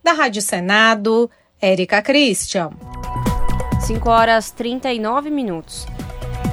Da 0.03 0.13
Rádio 0.13 0.41
Senado, 0.41 1.29
Érica 1.59 2.01
Christian. 2.01 2.69
5 3.81 4.09
horas 4.09 4.51
39 4.51 5.31
minutos. 5.31 5.87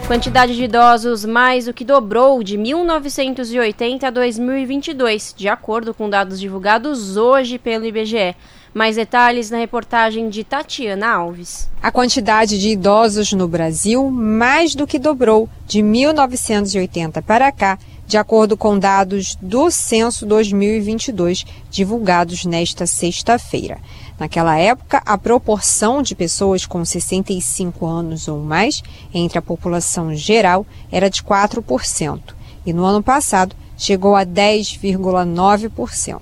Quantidade 0.07 0.55
de 0.55 0.65
idosos 0.65 1.25
mais 1.25 1.67
do 1.67 1.75
que 1.75 1.85
dobrou 1.85 2.43
de 2.43 2.57
1980 2.57 4.07
a 4.07 4.11
2022, 4.11 5.35
de 5.37 5.49
acordo 5.49 5.95
com 5.95 6.11
dados 6.11 6.41
divulgados 6.41 7.17
hoje 7.17 7.59
pelo 7.59 7.87
IBGE. 7.87 8.35
Mais 8.75 8.97
detalhes 8.97 9.51
na 9.51 9.59
reportagem 9.59 10.29
de 10.29 10.43
Tatiana 10.43 11.09
Alves. 11.09 11.71
A 11.81 11.93
quantidade 11.93 12.59
de 12.59 12.71
idosos 12.71 13.33
no 13.33 13.47
Brasil 13.47 14.11
mais 14.11 14.75
do 14.75 14.85
que 14.85 14.99
dobrou 14.99 15.49
de 15.65 15.81
1980 15.81 17.23
para 17.23 17.53
cá, 17.53 17.79
de 18.05 18.19
acordo 18.19 18.57
com 18.57 18.77
dados 18.77 19.39
do 19.41 19.71
Censo 19.71 20.27
2022, 20.27 21.45
divulgados 21.71 22.45
nesta 22.45 22.85
sexta-feira. 22.85 23.79
Naquela 24.19 24.59
época, 24.59 25.01
a 25.07 25.17
proporção 25.17 26.03
de 26.03 26.17
pessoas 26.17 26.67
com 26.67 26.85
65 26.85 27.87
anos 27.87 28.27
ou 28.27 28.41
mais 28.41 28.83
entre 29.13 29.39
a 29.39 29.43
população 29.43 30.13
geral 30.17 30.67
era 30.91 31.09
de 31.09 31.23
4%, 31.23 32.21
e 32.67 32.73
no 32.73 32.85
ano 32.85 33.05
passado 33.05 33.55
chegou 33.77 34.17
a 34.17 34.27
10,9%. 34.27 36.21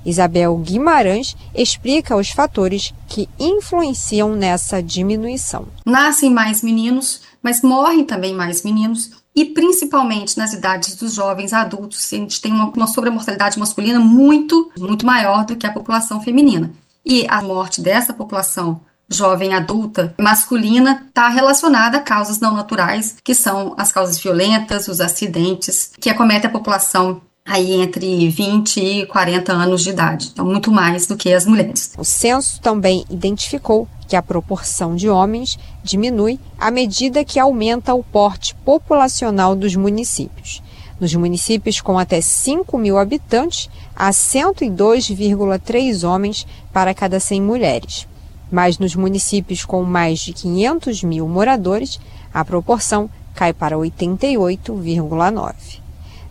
Isabel 0.05 0.55
Guimarães 0.57 1.35
explica 1.53 2.15
os 2.15 2.29
fatores 2.29 2.93
que 3.07 3.29
influenciam 3.39 4.35
nessa 4.35 4.81
diminuição. 4.81 5.67
Nascem 5.85 6.31
mais 6.31 6.61
meninos, 6.61 7.21
mas 7.41 7.61
morrem 7.61 8.03
também 8.03 8.33
mais 8.33 8.63
meninos, 8.63 9.11
e 9.35 9.45
principalmente 9.45 10.37
nas 10.37 10.53
idades 10.53 10.95
dos 10.95 11.13
jovens 11.13 11.53
adultos, 11.53 12.11
a 12.13 12.15
gente 12.15 12.39
tem 12.39 12.51
uma, 12.51 12.65
uma 12.69 12.87
sobremortalidade 12.87 13.57
masculina 13.57 13.99
muito, 13.99 14.71
muito 14.77 15.05
maior 15.05 15.45
do 15.45 15.55
que 15.55 15.65
a 15.65 15.73
população 15.73 16.21
feminina. 16.21 16.71
E 17.05 17.25
a 17.27 17.41
morte 17.41 17.81
dessa 17.81 18.13
população 18.13 18.79
jovem 19.09 19.53
adulta 19.53 20.13
masculina 20.19 21.03
está 21.07 21.29
relacionada 21.29 21.97
a 21.97 22.01
causas 22.01 22.39
não 22.39 22.55
naturais, 22.55 23.17
que 23.23 23.35
são 23.35 23.75
as 23.77 23.91
causas 23.91 24.17
violentas, 24.19 24.87
os 24.87 25.01
acidentes, 25.01 25.91
que 25.99 26.09
acometem 26.09 26.49
a 26.49 26.53
população 26.53 27.21
aí 27.53 27.73
entre 27.73 28.29
20 28.29 28.77
e 28.77 29.05
40 29.05 29.53
anos 29.53 29.83
de 29.83 29.91
idade, 29.91 30.31
então 30.33 30.43
muito 30.43 30.71
mais 30.71 31.05
do 31.05 31.15
que 31.15 31.31
as 31.31 31.45
mulheres. 31.45 31.93
O 31.97 32.03
censo 32.03 32.59
também 32.61 33.05
identificou 33.11 33.87
que 34.07 34.15
a 34.15 34.23
proporção 34.23 34.95
de 34.95 35.07
homens 35.07 35.59
diminui 35.83 36.39
à 36.57 36.71
medida 36.71 37.23
que 37.23 37.39
aumenta 37.39 37.93
o 37.93 38.03
porte 38.03 38.55
populacional 38.65 39.55
dos 39.55 39.75
municípios. 39.75 40.63
Nos 40.99 41.13
municípios 41.13 41.79
com 41.79 41.99
até 41.99 42.21
5 42.21 42.75
mil 42.77 42.97
habitantes, 42.97 43.69
há 43.95 44.09
102,3 44.09 46.07
homens 46.07 46.47
para 46.71 46.93
cada 46.93 47.19
100 47.19 47.41
mulheres 47.41 48.07
mas 48.51 48.77
nos 48.77 48.95
municípios 48.95 49.65
com 49.65 49.83
mais 49.83 50.19
de 50.19 50.31
500 50.31 51.03
mil 51.03 51.27
moradores, 51.27 51.99
a 52.31 52.45
proporção 52.45 53.09
cai 53.33 53.51
para 53.51 53.75
88,9. 53.77 55.82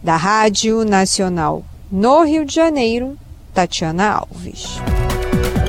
Da 0.02 0.16
Rádio 0.16 0.84
Nacional 0.84 1.64
no 1.88 2.24
Rio 2.24 2.44
de 2.44 2.52
Janeiro, 2.52 3.16
Tatiana 3.54 4.14
Alves. 4.14 4.80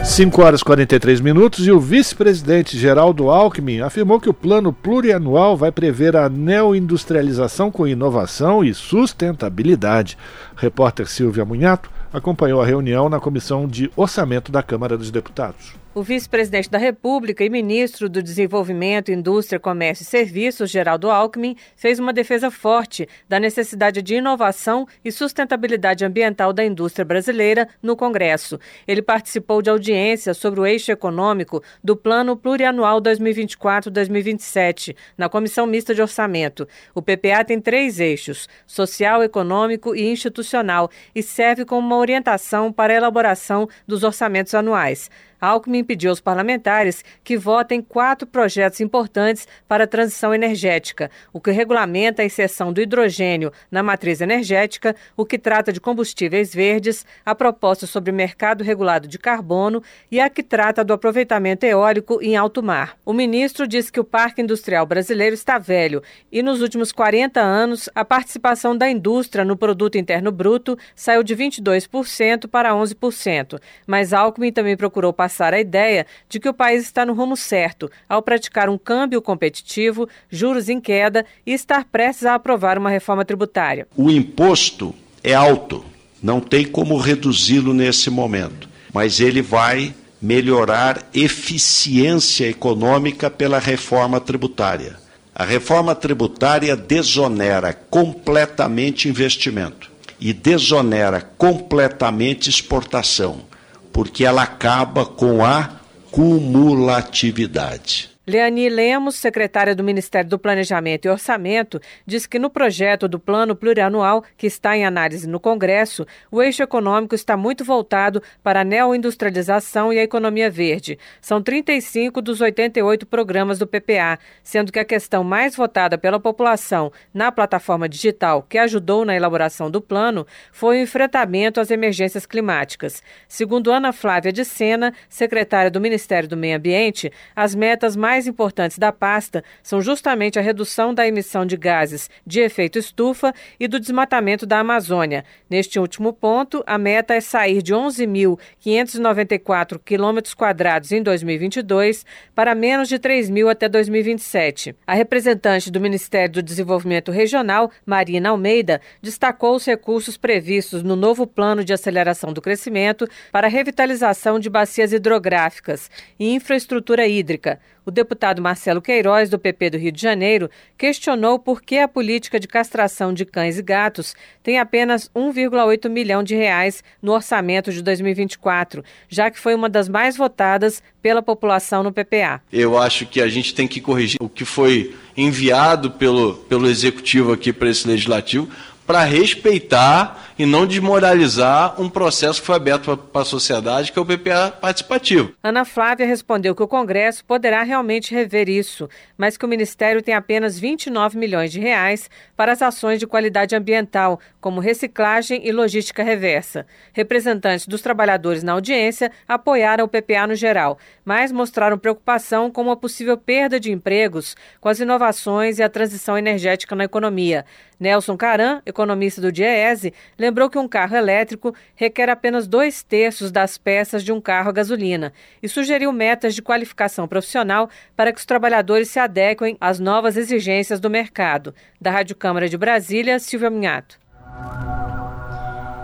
5 0.04 0.42
horas 0.42 0.62
e 0.62 0.64
43 0.64 1.22
minutos 1.22 1.68
e 1.68 1.72
o 1.72 1.80
vice-presidente 1.80 2.76
Geraldo 2.76 3.30
Alckmin 3.30 3.82
afirmou 3.82 4.20
que 4.20 4.28
o 4.28 4.34
plano 4.34 4.74
plurianual 4.74 5.56
vai 5.56 5.72
prever 5.72 6.16
a 6.16 6.28
neoindustrialização 6.30 7.70
com 7.70 7.88
inovação 7.88 8.64
e 8.64 8.74
sustentabilidade. 8.74 10.18
repórter 10.56 11.08
Silvia 11.08 11.46
Munhato 11.46 11.92
acompanhou 12.12 12.60
a 12.60 12.66
reunião 12.66 13.10
na 13.10 13.20
Comissão 13.20 13.68
de 13.68 13.92
Orçamento 13.96 14.52
da 14.52 14.64
Câmara 14.64 14.98
dos 14.98 15.12
Deputados. 15.12 15.83
O 15.96 16.02
vice-presidente 16.02 16.72
da 16.72 16.80
República 16.80 17.44
e 17.46 17.52
ministro 17.52 18.10
do 18.10 18.24
Desenvolvimento, 18.24 19.12
Indústria, 19.12 19.60
Comércio 19.60 20.02
e 20.02 20.08
Serviços, 20.08 20.72
Geraldo 20.72 21.12
Alckmin, 21.12 21.56
fez 21.76 22.00
uma 22.00 22.12
defesa 22.12 22.50
forte 22.50 23.08
da 23.30 23.40
necessidade 23.40 24.02
de 24.02 24.16
inovação 24.16 24.88
e 25.06 25.12
sustentabilidade 25.12 26.04
ambiental 26.04 26.52
da 26.52 26.66
indústria 26.66 27.06
brasileira 27.06 27.70
no 27.80 27.96
Congresso. 27.96 28.60
Ele 28.88 29.04
participou 29.04 29.62
de 29.62 29.70
audiência 29.70 30.34
sobre 30.34 30.60
o 30.60 30.66
eixo 30.66 30.92
econômico 30.92 31.62
do 31.84 31.96
Plano 31.96 32.36
Plurianual 32.36 33.00
2024-2027, 33.00 34.96
na 35.16 35.30
Comissão 35.30 35.68
Mista 35.68 35.94
de 35.94 36.02
Orçamento. 36.02 36.68
O 36.96 37.04
PPA 37.04 37.46
tem 37.46 37.62
três 37.62 38.00
eixos: 38.00 38.50
social, 38.66 39.22
econômico 39.22 39.96
e 39.96 40.12
institucional, 40.12 40.90
e 41.14 41.22
serve 41.22 41.66
como 41.66 41.86
uma 41.86 41.98
orientação 41.98 42.74
para 42.74 42.94
a 42.94 42.96
elaboração 42.98 43.70
dos 43.88 44.04
orçamentos 44.04 44.56
anuais. 44.56 45.08
Alckmin 45.44 45.84
pediu 45.84 46.10
aos 46.10 46.22
parlamentares 46.22 47.04
que 47.22 47.38
votem 47.38 47.82
quatro 47.82 48.26
projetos 48.26 48.80
importantes 48.80 49.46
para 49.68 49.84
a 49.84 49.88
transição 49.88 50.34
energética: 50.34 51.12
o 51.34 51.42
que 51.42 51.52
regulamenta 51.52 52.22
a 52.22 52.26
inserção 52.26 52.72
do 52.72 52.80
hidrogênio 52.80 53.52
na 53.70 53.84
matriz 53.84 54.22
energética, 54.22 54.96
o 55.18 55.26
que 55.26 55.38
trata 55.38 55.74
de 55.74 55.82
combustíveis 55.82 56.56
verdes, 56.56 57.06
a 57.26 57.36
proposta 57.36 57.86
sobre 57.86 58.14
mercado 58.14 58.64
regulado 58.64 59.06
de 59.06 59.20
carbono 59.20 59.84
e 60.10 60.18
a 60.22 60.30
que 60.30 60.42
trata 60.42 60.82
do 60.82 60.94
aproveitamento 60.94 61.66
eólico 61.66 62.22
em 62.22 62.38
alto 62.38 62.64
mar. 62.64 62.98
O 63.06 63.12
ministro 63.12 63.68
disse 63.68 63.92
que 63.92 64.00
o 64.00 64.06
parque 64.06 64.42
industrial 64.42 64.86
brasileiro 64.86 65.34
está 65.34 65.58
velho 65.58 66.02
e, 66.32 66.42
nos 66.42 66.62
últimos 66.62 66.94
40 66.94 67.42
anos, 67.42 67.90
a 67.94 68.06
participação 68.06 68.78
da 68.78 68.90
indústria 68.90 69.44
no 69.44 69.58
produto 69.58 69.98
interno 69.98 70.32
bruto 70.32 70.78
saiu 70.96 71.22
de 71.22 71.36
22% 71.36 72.48
para 72.48 72.72
11%. 72.72 73.60
Mas 73.86 74.14
Alckmin 74.14 74.54
também 74.54 74.78
procurou 74.78 75.12
passar 75.12 75.33
passar 75.34 75.54
a 75.56 75.60
ideia 75.60 76.06
de 76.30 76.40
que 76.40 76.48
o 76.48 76.54
país 76.54 76.84
está 76.84 77.04
no 77.04 77.14
rumo 77.14 77.36
certo 77.36 77.90
ao 78.08 78.22
praticar 78.22 78.70
um 78.70 78.78
câmbio 78.78 79.20
competitivo, 79.20 80.08
juros 80.30 80.70
em 80.70 80.80
queda 80.80 81.26
e 81.44 81.54
estar 81.54 81.86
prestes 81.86 82.28
a 82.28 82.36
aprovar 82.36 82.78
uma 82.78 82.90
reforma 82.90 83.26
tributária. 83.26 83.88
O 83.98 84.12
imposto 84.12 84.94
é 85.24 85.34
alto, 85.34 85.84
não 86.22 86.40
tem 86.40 86.66
como 86.66 86.98
reduzi-lo 86.98 87.74
nesse 87.74 88.12
momento, 88.12 88.70
mas 88.94 89.20
ele 89.20 89.42
vai 89.42 89.96
melhorar 90.22 91.10
eficiência 91.14 92.48
econômica 92.48 93.30
pela 93.30 93.58
reforma 93.58 94.20
tributária. 94.20 94.98
A 95.34 95.44
reforma 95.44 95.96
tributária 95.96 96.76
desonera 96.76 97.74
completamente 97.74 99.10
investimento 99.10 99.92
e 100.20 100.32
desonera 100.32 101.22
completamente 101.38 102.52
exportação 102.52 103.53
porque 103.94 104.26
ela 104.26 104.44
acaba 104.44 105.06
com 105.06 105.46
a 105.46 105.70
cumulatividade. 106.12 108.13
Leani 108.26 108.70
Lemos, 108.70 109.16
secretária 109.16 109.76
do 109.76 109.84
Ministério 109.84 110.30
do 110.30 110.40
Planejamento 110.40 111.06
e 111.06 111.10
Orçamento, 111.10 111.82
diz 112.06 112.26
que 112.26 112.40
no 112.40 112.50
projeto 112.50 113.06
do 113.06 113.20
Plano 113.20 113.54
Plurianual, 113.54 114.24
que 114.38 114.48
está 114.48 114.78
em 114.78 114.86
análise 114.86 115.28
no 115.28 115.42
Congresso, 115.42 116.08
o 116.32 116.42
eixo 116.42 116.64
econômico 116.64 117.14
está 117.16 117.36
muito 117.36 117.66
voltado 117.66 118.24
para 118.42 118.62
a 118.62 118.64
neoindustrialização 118.64 119.92
e 119.92 120.00
a 120.00 120.04
economia 120.04 120.50
verde. 120.50 120.98
São 121.20 121.44
35 121.44 122.22
dos 122.22 122.40
88 122.40 123.06
programas 123.06 123.60
do 123.60 123.68
PPA, 123.68 124.18
sendo 124.42 124.72
que 124.72 124.80
a 124.80 124.86
questão 124.86 125.22
mais 125.22 125.58
votada 125.58 125.98
pela 125.98 126.18
população 126.18 126.94
na 127.14 127.30
plataforma 127.30 127.90
digital 127.90 128.42
que 128.42 128.58
ajudou 128.58 129.04
na 129.04 129.14
elaboração 129.18 129.70
do 129.70 129.82
plano 129.82 130.26
foi 130.50 130.78
o 130.78 130.82
enfrentamento 130.82 131.60
às 131.60 131.70
emergências 131.70 132.26
climáticas. 132.26 133.04
Segundo 133.28 133.70
Ana 133.70 133.92
Flávia 133.92 134.32
de 134.32 134.46
Sena, 134.46 134.94
secretária 135.10 135.70
do 135.70 135.82
Ministério 135.82 136.30
do 136.30 136.38
Meio 136.38 136.56
Ambiente, 136.56 137.12
as 137.36 137.54
metas 137.54 137.98
mais 137.98 138.13
mais 138.14 138.28
importantes 138.28 138.78
da 138.78 138.92
pasta 138.92 139.44
são 139.64 139.82
justamente 139.82 140.38
a 140.38 140.42
redução 140.42 140.94
da 140.94 141.08
emissão 141.08 141.48
de 141.48 141.58
gases 141.58 142.12
de 142.28 142.42
efeito 142.42 142.78
estufa 142.78 143.34
e 143.60 143.68
do 143.68 143.80
desmatamento 143.80 144.46
da 144.46 144.60
Amazônia. 144.60 145.26
Neste 145.50 145.80
último 145.80 146.14
ponto, 146.14 146.64
a 146.68 146.78
meta 146.78 147.16
é 147.16 147.22
sair 147.22 147.64
de 147.64 147.74
11.594 147.74 149.80
quilômetros 149.84 150.36
quadrados 150.36 150.92
em 150.92 151.02
2022 151.02 152.06
para 152.36 152.54
menos 152.54 152.88
de 152.88 153.00
3 153.00 153.32
mil 153.32 153.50
até 153.50 153.68
2027. 153.68 154.76
A 154.86 154.94
representante 154.94 155.72
do 155.72 155.82
Ministério 155.82 156.34
do 156.34 156.44
Desenvolvimento 156.44 157.12
Regional, 157.12 157.72
Marina 157.84 158.30
Almeida, 158.30 158.80
destacou 159.02 159.56
os 159.56 159.66
recursos 159.66 160.18
previstos 160.18 160.84
no 160.84 160.96
novo 160.96 161.26
Plano 161.26 161.64
de 161.64 161.74
Aceleração 161.74 162.32
do 162.32 162.44
Crescimento 162.44 163.10
para 163.32 163.48
revitalização 163.48 164.40
de 164.40 164.52
bacias 164.52 164.94
hidrográficas 164.94 165.90
e 166.20 166.32
infraestrutura 166.32 167.08
hídrica. 167.08 167.60
O 167.86 167.92
deputado 168.04 168.42
Marcelo 168.42 168.82
Queiroz, 168.82 169.30
do 169.30 169.40
PP 169.40 169.72
do 169.72 169.78
Rio 169.78 169.92
de 169.92 170.02
Janeiro, 170.02 170.50
questionou 170.78 171.40
por 171.40 171.62
que 171.62 171.78
a 171.80 171.88
política 171.88 172.40
de 172.40 172.48
castração 172.48 173.14
de 173.14 173.26
cães 173.26 173.58
e 173.58 173.62
gatos 173.62 174.14
tem 174.44 174.60
apenas 174.60 175.10
1,8 175.16 175.90
milhão 175.90 176.22
de 176.22 176.36
reais 176.36 176.84
no 177.02 177.14
orçamento 177.14 177.72
de 177.72 177.82
2024, 177.82 178.84
já 179.08 179.32
que 179.32 179.40
foi 179.40 179.56
uma 179.56 179.70
das 179.70 179.88
mais 179.88 180.18
votadas 180.18 180.84
pela 181.02 181.22
população 181.22 181.82
no 181.82 181.92
PPA. 181.92 182.42
Eu 182.52 182.78
acho 182.78 183.06
que 183.06 183.22
a 183.22 183.28
gente 183.28 183.56
tem 183.56 183.68
que 183.68 183.80
corrigir 183.80 184.18
o 184.22 184.30
que 184.30 184.44
foi 184.44 184.94
enviado 185.16 185.92
pelo, 185.92 186.36
pelo 186.36 186.70
executivo 186.70 187.32
aqui 187.32 187.54
para 187.54 187.70
esse 187.70 187.88
legislativo 187.88 188.50
para 188.86 189.04
respeitar 189.04 190.34
e 190.38 190.46
não 190.46 190.66
desmoralizar 190.66 191.80
um 191.80 191.90
processo 191.90 192.42
que 192.42 192.48
foi 192.48 192.56
aberto 192.56 192.98
para 192.98 193.22
a 193.22 193.26
sociedade, 193.26 193.92
que 193.92 194.00
é 194.00 194.02
o 194.02 194.06
PPA 194.06 194.52
participativo. 194.60 195.34
Ana 195.44 195.64
Flávia 195.64 196.06
respondeu 196.06 196.56
que 196.56 196.64
o 196.64 196.68
Congresso 196.68 197.24
poderá 197.26 197.64
realmente 197.64 198.14
rever 198.14 198.50
isso, 198.50 198.90
mas 199.18 199.38
que 199.38 199.46
o 199.46 199.48
Ministério 199.48 200.02
tem 200.02 200.14
apenas 200.14 200.60
29 200.60 201.18
milhões 201.18 201.52
de 201.52 201.60
reais 201.60 202.10
para 202.36 202.52
as 202.52 202.62
ações 202.62 203.00
de 203.00 203.08
qualidade 203.08 203.56
ambiental, 203.56 204.20
como 204.42 204.60
reciclagem 204.60 205.46
e 205.48 205.52
logística 205.52 206.04
reversa. 206.04 206.66
Representantes 206.92 207.68
dos 207.68 207.82
trabalhadores 207.82 208.44
na 208.44 208.54
audiência 208.54 209.12
apoiaram 209.28 209.86
o 209.86 209.88
PPA 209.88 210.28
no 210.28 210.36
geral, 210.36 210.78
mas 211.06 211.32
mostraram 211.32 211.78
preocupação 211.78 212.50
com 212.50 212.62
uma 212.62 212.76
possível 212.76 213.18
perda 213.18 213.60
de 213.60 213.72
empregos 213.72 214.36
com 214.60 214.70
as 214.70 214.80
inovações 214.80 215.60
e 215.60 215.64
a 215.64 215.70
transição 215.70 216.18
energética 216.18 216.76
na 216.76 216.84
economia. 216.84 217.46
Nelson 217.84 218.16
Caran, 218.16 218.62
economista 218.66 219.20
do 219.20 219.30
DIEESE, 219.30 219.94
lembrou 220.18 220.50
que 220.50 220.58
um 220.58 220.70
carro 220.70 220.96
elétrico 220.96 221.54
requer 221.76 222.10
apenas 222.10 222.48
dois 222.48 222.82
terços 222.82 223.30
das 223.30 223.58
peças 223.58 224.06
de 224.06 224.14
um 224.14 224.22
carro 224.22 224.48
a 224.48 224.54
gasolina 224.54 225.12
e 225.42 225.50
sugeriu 225.50 225.92
metas 225.92 226.34
de 226.34 226.42
qualificação 226.42 227.10
profissional 227.10 227.70
para 227.94 228.14
que 228.14 228.20
os 228.20 228.26
trabalhadores 228.26 228.88
se 228.88 229.00
adequem 229.00 229.58
às 229.60 229.82
novas 229.82 230.16
exigências 230.16 230.80
do 230.80 230.90
mercado. 230.90 231.54
Da 231.80 231.92
Rádio 231.92 232.16
Câmara 232.16 232.48
de 232.48 232.58
Brasília, 232.58 233.20
Silvia 233.20 233.50
Minhato. 233.50 234.00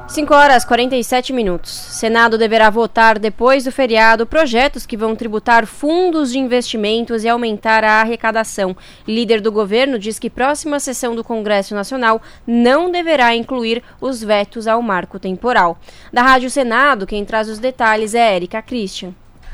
5 0.09 0.33
horas 0.33 0.65
47 0.65 1.31
minutos. 1.31 1.69
Senado 1.69 2.35
deverá 2.35 2.71
votar 2.71 3.19
depois 3.19 3.65
do 3.65 3.71
feriado 3.71 4.25
projetos 4.25 4.83
que 4.83 4.97
vão 4.97 5.15
tributar 5.15 5.67
fundos 5.67 6.31
de 6.31 6.39
investimentos 6.39 7.23
e 7.23 7.29
aumentar 7.29 7.83
a 7.83 8.01
arrecadação. 8.01 8.75
Líder 9.07 9.39
do 9.39 9.51
governo 9.51 9.99
diz 9.99 10.17
que 10.17 10.27
próxima 10.27 10.79
sessão 10.79 11.13
do 11.13 11.23
Congresso 11.23 11.75
Nacional 11.75 12.19
não 12.45 12.89
deverá 12.89 13.35
incluir 13.35 13.83
os 14.01 14.23
vetos 14.23 14.65
ao 14.65 14.81
marco 14.81 15.19
temporal. 15.19 15.77
Da 16.11 16.23
Rádio 16.23 16.49
Senado, 16.49 17.05
quem 17.05 17.23
traz 17.23 17.47
os 17.47 17.59
detalhes 17.59 18.15
é 18.15 18.35
Érica 18.35 18.63
Christian. 18.63 19.13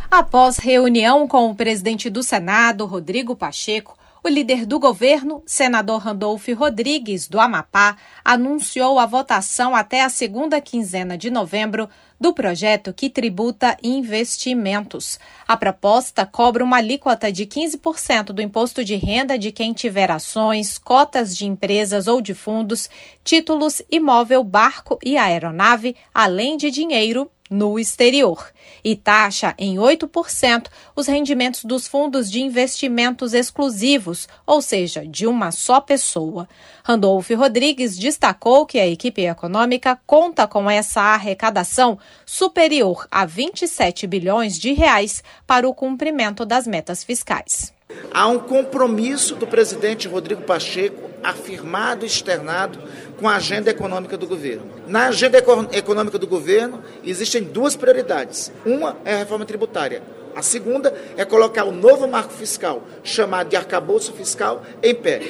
Após 0.10 0.58
reunião 0.58 1.28
com 1.28 1.50
o 1.50 1.56
presidente 1.56 2.10
do 2.10 2.24
Senado, 2.24 2.86
Rodrigo 2.86 3.36
Pacheco, 3.36 3.98
o 4.26 4.28
líder 4.28 4.66
do 4.66 4.80
governo, 4.80 5.44
senador 5.46 6.00
Randolfo 6.00 6.52
Rodrigues, 6.56 7.28
do 7.28 7.40
Amapá, 7.40 7.96
anunciou 8.24 8.98
a 8.98 9.06
votação 9.06 9.76
até 9.76 10.02
a 10.02 10.10
segunda 10.10 10.60
quinzena 10.60 11.16
de 11.16 11.30
novembro 11.30 11.88
do 12.20 12.34
projeto 12.34 12.92
que 12.92 13.08
tributa 13.08 13.78
investimentos. 13.84 15.20
A 15.48 15.56
proposta 15.56 16.26
cobra 16.26 16.64
uma 16.64 16.78
alíquota 16.78 17.32
de 17.32 17.46
15% 17.46 18.32
do 18.32 18.42
imposto 18.42 18.84
de 18.84 18.96
renda 18.96 19.38
de 19.38 19.52
quem 19.52 19.74
tiver 19.74 20.10
ações, 20.10 20.80
cotas 20.80 21.38
de 21.38 21.46
empresas 21.46 22.08
ou 22.08 22.20
de 22.20 22.34
fundos, 22.34 22.90
títulos, 23.24 23.80
imóvel, 23.92 24.44
barco 24.44 24.98
e 25.06 25.18
aeronave, 25.18 25.96
além 26.12 26.58
de 26.58 26.72
dinheiro 26.72 27.30
no 27.50 27.78
exterior 27.80 28.52
e 28.84 28.96
taxa 28.96 29.54
em 29.58 29.76
8% 29.76 30.68
os 30.96 31.08
rendimentos 31.08 31.64
dos 31.64 31.88
fundos 31.88 32.30
de 32.30 32.42
investimentos 32.42 33.34
exclusivos, 33.34 34.28
ou 34.46 34.62
seja, 34.62 35.06
de 35.06 35.28
uma 35.28 35.52
só 35.52 35.80
pessoa. 35.80 36.48
Randolph 36.84 37.30
Rodrigues 37.32 37.98
destacou 37.98 38.66
que 38.66 38.80
a 38.80 38.88
equipe 38.88 39.26
econômica 39.26 40.00
conta 40.06 40.48
com 40.48 40.70
essa 40.70 41.02
arrecadação 41.02 41.98
superior 42.26 43.08
a 43.10 43.26
27 43.26 44.08
bilhões 44.08 44.60
de 44.60 44.74
reais 44.74 45.24
para 45.48 45.68
o 45.68 45.74
cumprimento 45.74 46.46
das 46.46 46.68
metas 46.68 47.04
fiscais. 47.04 47.74
Há 48.12 48.28
um 48.28 48.40
compromisso 48.40 49.36
do 49.36 49.46
presidente 49.46 50.08
Rodrigo 50.08 50.42
Pacheco, 50.42 51.10
afirmado 51.24 52.04
e 52.04 52.08
externado, 52.08 52.82
com 53.18 53.28
a 53.28 53.36
agenda 53.36 53.70
econômica 53.72 54.18
do 54.18 54.28
governo. 54.28 54.64
Na 54.88 55.08
agenda 55.08 55.38
econômica 55.38 56.18
do 56.18 56.28
governo 56.28 56.84
existem 57.04 57.44
duas 57.44 57.76
prioridades. 57.76 58.52
Uma 58.66 58.98
é 59.06 59.14
a 59.14 59.18
reforma 59.18 59.46
tributária, 59.46 60.02
A 60.36 60.42
segunda 60.42 60.94
é 61.16 61.24
colocar 61.24 61.64
o 61.64 61.72
novo 61.72 62.06
marco 62.08 62.34
fiscal, 62.34 62.84
chamado 63.04 63.48
de 63.48 63.56
arcabouço 63.56 64.12
fiscal, 64.12 64.64
em 64.84 64.94
pé. 64.94 65.22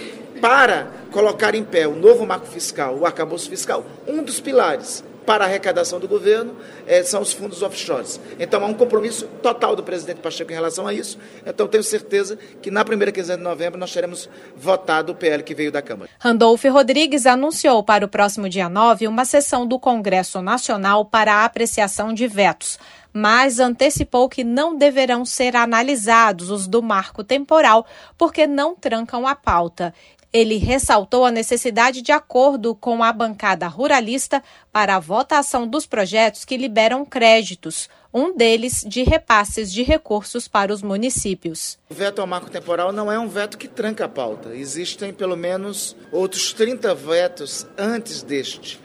Para 0.42 0.88
colocar 1.12 1.54
em 1.54 1.64
pé 1.64 1.88
o 1.88 1.96
novo 1.96 2.26
marco 2.26 2.48
fiscal, 2.48 2.98
o 2.98 3.06
arcabouço 3.06 3.48
fiscal, 3.48 3.86
um 4.08 4.24
dos 4.24 4.40
pilares 4.40 5.04
para 5.26 5.44
a 5.44 5.48
arrecadação 5.48 6.00
do 6.00 6.08
governo 6.08 6.56
é, 6.86 7.04
são 7.04 7.22
os 7.22 7.34
fundos 7.34 7.62
offshores. 7.62 8.20
Então 8.40 8.64
há 8.64 8.68
um 8.68 8.74
compromisso 8.74 9.28
total 9.42 9.76
do 9.76 9.84
presidente 9.84 10.22
Pacheco 10.22 10.52
em 10.52 10.56
relação 10.56 10.88
a 10.88 10.94
isso. 10.94 11.18
Então 11.46 11.68
tenho 11.68 11.84
certeza 11.84 12.38
que 12.62 12.70
na 12.70 12.86
primeira 12.86 13.12
quinzena 13.12 13.38
de 13.38 13.44
novembro 13.44 13.80
nós 13.80 13.92
teremos 13.92 14.30
votado 14.56 15.12
o 15.12 15.16
PL 15.16 15.44
que 15.44 15.56
veio 15.56 15.72
da 15.72 15.82
Câmara. 15.82 16.10
Randolfo 16.20 16.70
Rodrigues 16.70 17.26
anunciou 17.26 17.84
para 17.84 18.06
o 18.06 18.10
próximo 18.10 18.50
dia 18.50 18.70
9 18.70 19.08
uma 19.08 19.26
sessão 19.26 19.68
do 19.68 19.80
Congresso 19.80 20.42
Nacional 20.42 21.06
para 21.06 21.34
a 21.34 21.46
apreciação 21.46 22.14
de 22.14 22.28
vetos 22.28 22.78
mas 23.18 23.62
antecipou 23.62 24.28
que 24.28 24.44
não 24.44 24.76
deverão 24.76 25.24
ser 25.24 25.56
analisados 25.56 26.50
os 26.50 26.68
do 26.68 26.84
marco 26.84 27.24
temporal, 27.24 27.86
porque 28.18 28.46
não 28.46 28.76
trancam 28.76 29.26
a 29.26 29.34
pauta. 29.34 29.94
Ele 30.36 30.58
ressaltou 30.58 31.24
a 31.24 31.32
necessidade 31.32 32.02
de 32.02 32.12
acordo 32.12 32.76
com 32.76 33.02
a 33.02 33.14
bancada 33.14 33.70
ruralista 33.70 34.44
para 34.70 34.98
a 34.98 35.00
votação 35.00 35.66
dos 35.66 35.86
projetos 35.86 36.44
que 36.44 36.58
liberam 36.58 37.06
créditos, 37.06 37.88
um 38.14 38.36
deles 38.36 38.84
de 38.86 39.02
repasses 39.04 39.72
de 39.72 39.82
recursos 39.82 40.46
para 40.46 40.74
os 40.74 40.82
municípios. 40.82 41.80
O 41.90 41.94
veto 41.94 42.20
ao 42.20 42.28
marco 42.28 42.50
temporal 42.50 42.92
não 42.92 43.10
é 43.10 43.18
um 43.18 43.30
veto 43.30 43.58
que 43.58 43.70
tranca 43.70 44.04
a 44.04 44.10
pauta. 44.10 44.54
Existem 44.54 45.14
pelo 45.14 45.38
menos 45.38 45.96
outros 46.12 46.52
30 46.52 46.94
vetos 46.94 47.66
antes 47.78 48.22
deste. 48.22 48.78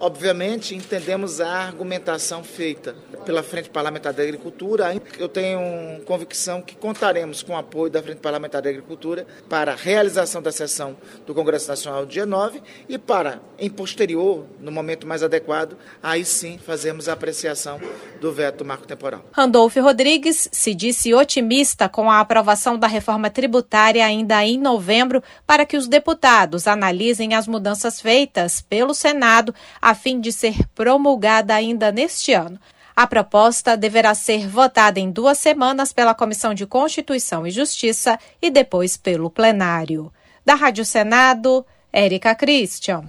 Obviamente, 0.00 0.74
entendemos 0.74 1.38
a 1.38 1.50
argumentação 1.50 2.42
feita 2.42 2.96
pela 3.24 3.42
Frente 3.42 3.70
Parlamentar 3.70 4.12
da 4.12 4.22
Agricultura. 4.22 4.94
Eu 5.18 5.28
tenho 5.28 5.60
convicção 6.04 6.60
que 6.60 6.76
contaremos 6.76 7.42
com 7.42 7.54
o 7.54 7.56
apoio 7.56 7.90
da 7.90 8.02
Frente 8.02 8.18
Parlamentar 8.18 8.62
da 8.62 8.68
Agricultura 8.68 9.26
para 9.48 9.72
a 9.72 9.76
realização 9.76 10.42
da 10.42 10.52
sessão 10.52 10.96
do 11.26 11.34
Congresso 11.34 11.68
Nacional 11.68 12.06
dia 12.06 12.26
9 12.26 12.62
e 12.88 12.98
para, 12.98 13.40
em 13.58 13.70
posterior, 13.70 14.44
no 14.60 14.70
momento 14.70 15.06
mais 15.06 15.22
adequado, 15.22 15.76
aí 16.02 16.24
sim 16.24 16.58
fazermos 16.58 17.08
a 17.08 17.14
apreciação 17.14 17.80
do 18.20 18.32
veto 18.32 18.64
marco 18.64 18.86
temporal. 18.86 19.24
Randolfo 19.32 19.80
Rodrigues 19.80 20.48
se 20.52 20.74
disse 20.74 21.14
otimista 21.14 21.88
com 21.88 22.10
a 22.10 22.20
aprovação 22.20 22.78
da 22.78 22.86
reforma 22.86 23.30
tributária 23.30 24.04
ainda 24.04 24.44
em 24.44 24.58
novembro 24.58 25.22
para 25.46 25.64
que 25.64 25.76
os 25.76 25.88
deputados 25.88 26.66
analisem 26.66 27.34
as 27.34 27.48
mudanças 27.48 28.00
feitas 28.00 28.60
pelo 28.60 28.94
Senado 28.94 29.54
a 29.80 29.94
fim 29.94 30.20
de 30.20 30.32
ser 30.32 30.56
promulgada 30.74 31.54
ainda 31.54 31.90
neste 31.90 32.32
ano. 32.32 32.58
A 32.96 33.06
proposta 33.06 33.76
deverá 33.76 34.14
ser 34.14 34.48
votada 34.48 35.00
em 35.00 35.10
duas 35.10 35.38
semanas 35.38 35.92
pela 35.92 36.14
Comissão 36.14 36.54
de 36.54 36.64
Constituição 36.64 37.46
e 37.46 37.50
Justiça 37.50 38.18
e 38.40 38.50
depois 38.50 38.96
pelo 38.96 39.28
plenário. 39.28 40.12
Da 40.44 40.54
Rádio 40.54 40.84
Senado, 40.84 41.66
Érica 41.92 42.34
Christian. 42.34 43.02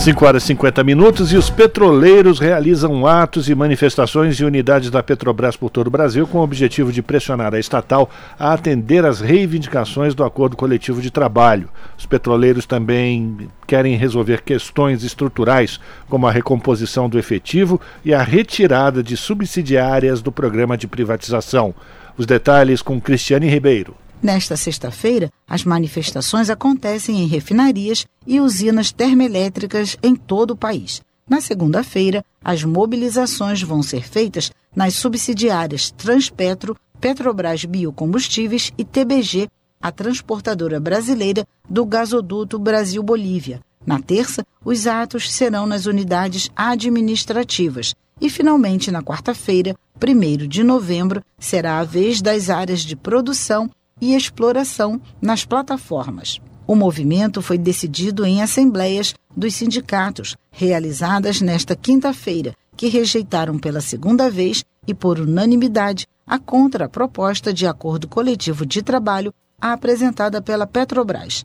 5 0.00 0.24
horas 0.24 0.44
e 0.44 0.46
50 0.46 0.82
minutos 0.82 1.30
e 1.30 1.36
os 1.36 1.50
petroleiros 1.50 2.38
realizam 2.38 3.06
atos 3.06 3.50
e 3.50 3.54
manifestações 3.54 4.40
em 4.40 4.44
unidades 4.44 4.90
da 4.90 5.02
Petrobras 5.02 5.58
por 5.58 5.68
todo 5.68 5.88
o 5.88 5.90
Brasil 5.90 6.26
com 6.26 6.38
o 6.38 6.42
objetivo 6.42 6.90
de 6.90 7.02
pressionar 7.02 7.54
a 7.54 7.58
estatal 7.58 8.08
a 8.38 8.54
atender 8.54 9.04
às 9.04 9.20
reivindicações 9.20 10.14
do 10.14 10.24
acordo 10.24 10.56
coletivo 10.56 11.02
de 11.02 11.10
trabalho. 11.10 11.68
Os 11.98 12.06
petroleiros 12.06 12.64
também 12.64 13.50
querem 13.66 13.94
resolver 13.94 14.40
questões 14.40 15.04
estruturais, 15.04 15.78
como 16.08 16.26
a 16.26 16.32
recomposição 16.32 17.06
do 17.06 17.18
efetivo 17.18 17.78
e 18.02 18.14
a 18.14 18.22
retirada 18.22 19.02
de 19.02 19.18
subsidiárias 19.18 20.22
do 20.22 20.32
programa 20.32 20.78
de 20.78 20.88
privatização. 20.88 21.74
Os 22.16 22.24
detalhes 22.24 22.80
com 22.80 22.98
Cristiane 22.98 23.50
Ribeiro. 23.50 23.94
Nesta 24.22 24.54
sexta-feira, 24.54 25.32
as 25.48 25.64
manifestações 25.64 26.50
acontecem 26.50 27.22
em 27.22 27.26
refinarias 27.26 28.06
e 28.26 28.38
usinas 28.38 28.92
termoelétricas 28.92 29.96
em 30.02 30.14
todo 30.14 30.50
o 30.50 30.56
país. 30.56 31.00
Na 31.28 31.40
segunda-feira, 31.40 32.22
as 32.44 32.62
mobilizações 32.62 33.62
vão 33.62 33.82
ser 33.82 34.06
feitas 34.06 34.50
nas 34.76 34.94
subsidiárias 34.94 35.90
Transpetro, 35.90 36.76
Petrobras 37.00 37.64
Biocombustíveis 37.64 38.72
e 38.76 38.84
TBG, 38.84 39.48
a 39.80 39.90
transportadora 39.90 40.78
brasileira 40.78 41.46
do 41.68 41.86
gasoduto 41.86 42.58
Brasil-Bolívia. 42.58 43.60
Na 43.86 43.98
terça, 43.98 44.44
os 44.62 44.86
atos 44.86 45.32
serão 45.32 45.66
nas 45.66 45.86
unidades 45.86 46.50
administrativas. 46.54 47.94
E, 48.20 48.28
finalmente, 48.28 48.90
na 48.90 49.02
quarta-feira, 49.02 49.74
1 49.96 50.46
de 50.46 50.62
novembro, 50.62 51.24
será 51.38 51.78
a 51.78 51.84
vez 51.84 52.20
das 52.20 52.50
áreas 52.50 52.80
de 52.80 52.94
produção 52.94 53.70
e 54.00 54.14
exploração 54.14 55.00
nas 55.20 55.44
plataformas. 55.44 56.40
O 56.66 56.74
movimento 56.74 57.42
foi 57.42 57.58
decidido 57.58 58.24
em 58.24 58.42
assembleias 58.42 59.14
dos 59.36 59.54
sindicatos, 59.54 60.36
realizadas 60.50 61.40
nesta 61.40 61.74
quinta-feira, 61.74 62.54
que 62.76 62.88
rejeitaram 62.88 63.58
pela 63.58 63.80
segunda 63.80 64.30
vez 64.30 64.64
e 64.86 64.94
por 64.94 65.18
unanimidade 65.18 66.06
a 66.26 66.38
contraproposta 66.38 67.52
de 67.52 67.66
acordo 67.66 68.06
coletivo 68.06 68.64
de 68.64 68.82
trabalho 68.82 69.34
apresentada 69.60 70.40
pela 70.40 70.66
Petrobras. 70.66 71.44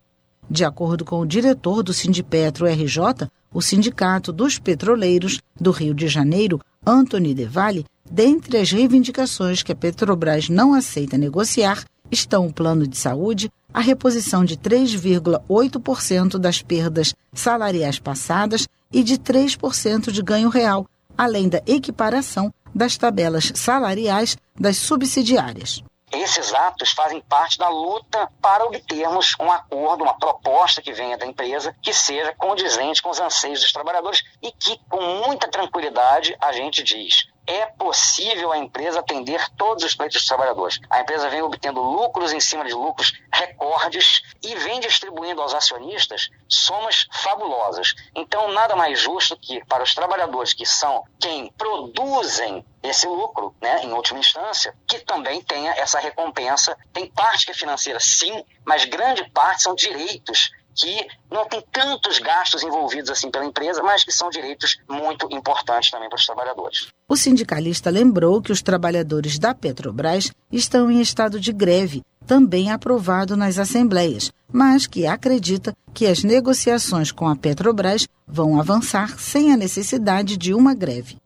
De 0.50 0.64
acordo 0.64 1.04
com 1.04 1.20
o 1.20 1.26
diretor 1.26 1.82
do 1.82 1.92
Sindipetro 1.92 2.68
RJ, 2.68 3.28
o 3.52 3.62
Sindicato 3.62 4.32
dos 4.32 4.60
Petroleiros 4.60 5.42
do 5.60 5.72
Rio 5.72 5.94
de 5.94 6.08
Janeiro, 6.08 6.62
Anthony 6.86 7.34
Devalle, 7.34 7.86
dentre 8.10 8.60
as 8.60 8.72
reivindicações 8.72 9.64
que 9.64 9.72
a 9.72 9.76
Petrobras 9.76 10.50
não 10.50 10.74
aceita 10.74 11.18
negociar 11.18 11.84
estão 12.12 12.48
o 12.48 12.54
plano 12.54 12.88
de 12.88 12.98
saúde, 12.98 13.52
a 13.74 13.82
reposição 13.82 14.46
de 14.46 14.58
3,8% 14.58 16.38
das 16.38 16.62
perdas 16.62 17.14
salariais 17.34 18.00
passadas 18.00 18.68
e 18.92 19.04
de 19.04 19.18
3% 19.18 20.12
de 20.12 20.22
ganho 20.22 20.50
real, 20.50 20.88
além 21.18 21.50
da 21.50 21.62
equiparação 21.66 22.54
das 22.74 22.98
tabelas 22.98 23.52
salariais 23.56 24.38
das 24.58 24.78
subsidiárias. 24.78 25.84
Esses 26.12 26.54
atos 26.54 26.92
fazem 26.92 27.20
parte 27.22 27.58
da 27.58 27.68
luta 27.68 28.30
para 28.42 28.64
obtermos 28.66 29.36
um 29.40 29.52
acordo, 29.52 30.04
uma 30.04 30.18
proposta 30.18 30.82
que 30.82 30.94
venha 30.94 31.18
da 31.18 31.26
empresa 31.26 31.76
que 31.82 31.94
seja 31.94 32.34
condizente 32.38 33.02
com 33.02 33.10
os 33.10 33.20
anseios 33.20 33.60
dos 33.60 33.74
trabalhadores 33.74 34.24
e 34.42 34.52
que, 34.52 34.80
com 34.88 35.02
muita 35.28 35.50
tranquilidade, 35.50 36.36
a 36.40 36.54
gente 36.54 36.84
diz: 36.84 37.28
é 37.48 37.66
possível 37.66 38.52
a 38.52 38.58
empresa 38.58 39.00
atender 39.00 39.50
todos 39.56 39.84
os 39.84 39.96
pleitos 39.96 40.22
dos 40.22 40.28
trabalhadores. 40.28 40.80
A 40.90 41.02
empresa 41.02 41.30
vem 41.30 41.42
obtendo 41.42 41.82
lucros 41.82 42.34
em 42.34 42.40
cima 42.40 42.66
de 42.66 42.74
lucros 42.74 43.14
recordes 43.32 44.22
e 44.42 44.56
vem 44.56 44.80
distribuindo 44.80 45.42
aos 45.42 45.54
acionistas 45.54 46.30
somas 46.48 47.08
fabulosas. 47.12 47.94
Então, 48.16 48.52
nada 48.52 48.76
mais 48.76 49.00
justo 49.00 49.38
que 49.38 49.64
para 49.66 49.84
os 49.84 49.94
trabalhadores 49.94 50.54
que 50.54 50.66
são 50.66 51.04
quem 51.20 51.52
produzem 51.52 52.66
esse 52.82 53.08
lucro, 53.08 53.56
né, 53.62 53.84
em 53.84 53.92
última 53.94 54.20
instância, 54.20 54.76
que 54.88 55.00
também 55.00 55.42
tenha 55.42 55.72
essa 55.72 56.00
recompensa. 56.00 56.78
Tem 56.94 57.08
parte 57.08 57.46
que 57.46 57.52
é 57.52 57.56
financeira, 57.56 58.00
sim, 58.00 58.44
mas 58.64 58.86
grande 58.86 59.28
parte 59.32 59.64
são 59.64 59.74
direitos 59.76 60.52
que 60.76 61.08
não 61.32 61.48
tem 61.48 61.64
tantos 61.72 62.20
gastos 62.20 62.62
envolvidos 62.62 63.10
assim 63.10 63.32
pela 63.32 63.46
empresa, 63.46 63.82
mas 63.82 64.04
que 64.04 64.12
são 64.12 64.30
direitos 64.30 64.78
muito 64.90 65.26
importantes 65.32 65.90
também 65.90 66.10
para 66.10 66.18
os 66.18 66.26
trabalhadores. 66.26 66.90
O 67.08 67.16
sindicalista 67.16 67.90
lembrou 67.90 68.42
que 68.42 68.52
os 68.52 68.62
trabalhadores 68.62 69.40
da 69.40 69.56
Petrobras 69.56 70.30
estão 70.52 70.92
em 70.92 71.00
estado 71.00 71.40
de 71.40 71.54
greve, 71.54 72.04
também 72.28 72.72
aprovado 72.72 73.38
nas 73.38 73.58
assembleias, 73.58 74.34
mas 74.52 74.86
que 74.86 75.08
acredita 75.08 75.74
que 75.94 76.06
as 76.06 76.24
negociações 76.24 77.10
com 77.12 77.28
a 77.28 77.36
Petrobras 77.36 78.08
vão 78.28 78.60
avançar 78.60 79.18
sem 79.18 79.54
a 79.54 79.58
necessidade 79.58 80.36
de 80.36 80.54
uma 80.54 80.74
greve. 80.74 81.18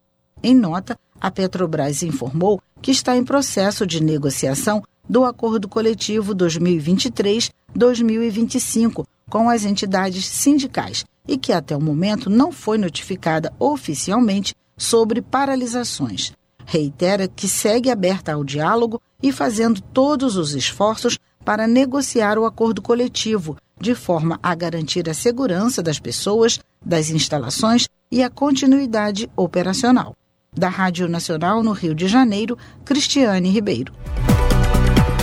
Em 0.43 0.53
nota, 0.53 0.95
a 1.19 1.31
Petrobras 1.31 2.03
informou 2.03 2.61
que 2.81 2.91
está 2.91 3.17
em 3.17 3.25
processo 3.25 3.87
de 3.87 4.01
negociação 4.01 4.81
do 5.07 5.23
Acordo 5.25 5.67
Coletivo 5.67 6.35
2023-2025 6.35 9.05
com 9.29 9.49
as 9.49 9.65
entidades 9.65 10.25
sindicais 10.25 11.05
e 11.27 11.37
que 11.37 11.53
até 11.53 11.75
o 11.75 11.81
momento 11.81 12.29
não 12.29 12.51
foi 12.51 12.77
notificada 12.77 13.53
oficialmente 13.59 14.53
sobre 14.75 15.21
paralisações. 15.21 16.33
Reitera 16.65 17.27
que 17.27 17.47
segue 17.47 17.89
aberta 17.89 18.33
ao 18.33 18.43
diálogo 18.43 19.01
e 19.21 19.31
fazendo 19.31 19.81
todos 19.81 20.35
os 20.35 20.53
esforços 20.53 21.17
para 21.43 21.67
negociar 21.67 22.37
o 22.37 22.45
acordo 22.45 22.81
coletivo, 22.81 23.57
de 23.79 23.95
forma 23.95 24.39
a 24.41 24.53
garantir 24.53 25.09
a 25.09 25.13
segurança 25.13 25.81
das 25.81 25.99
pessoas, 25.99 26.59
das 26.83 27.09
instalações 27.09 27.87
e 28.11 28.23
a 28.23 28.29
continuidade 28.29 29.29
operacional. 29.35 30.15
Da 30.55 30.69
Rádio 30.69 31.07
Nacional 31.07 31.63
no 31.63 31.71
Rio 31.71 31.93
de 31.93 32.07
Janeiro, 32.07 32.57
Cristiane 32.83 33.49
Ribeiro. 33.49 33.93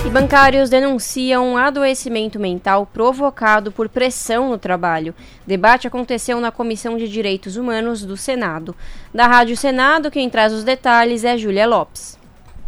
E 0.06 0.08
bancários 0.08 0.70
denunciam 0.70 1.56
adoecimento 1.56 2.38
mental 2.38 2.86
provocado 2.86 3.72
por 3.72 3.88
pressão 3.88 4.50
no 4.50 4.56
trabalho. 4.56 5.12
Debate 5.44 5.88
aconteceu 5.88 6.40
na 6.40 6.52
Comissão 6.52 6.96
de 6.96 7.08
Direitos 7.08 7.56
Humanos 7.56 8.04
do 8.04 8.16
Senado. 8.16 8.72
Da 9.12 9.26
Rádio 9.26 9.56
Senado, 9.56 10.08
quem 10.08 10.30
traz 10.30 10.52
os 10.52 10.62
detalhes 10.62 11.24
é 11.24 11.36
Júlia 11.36 11.66
Lopes. 11.66 12.16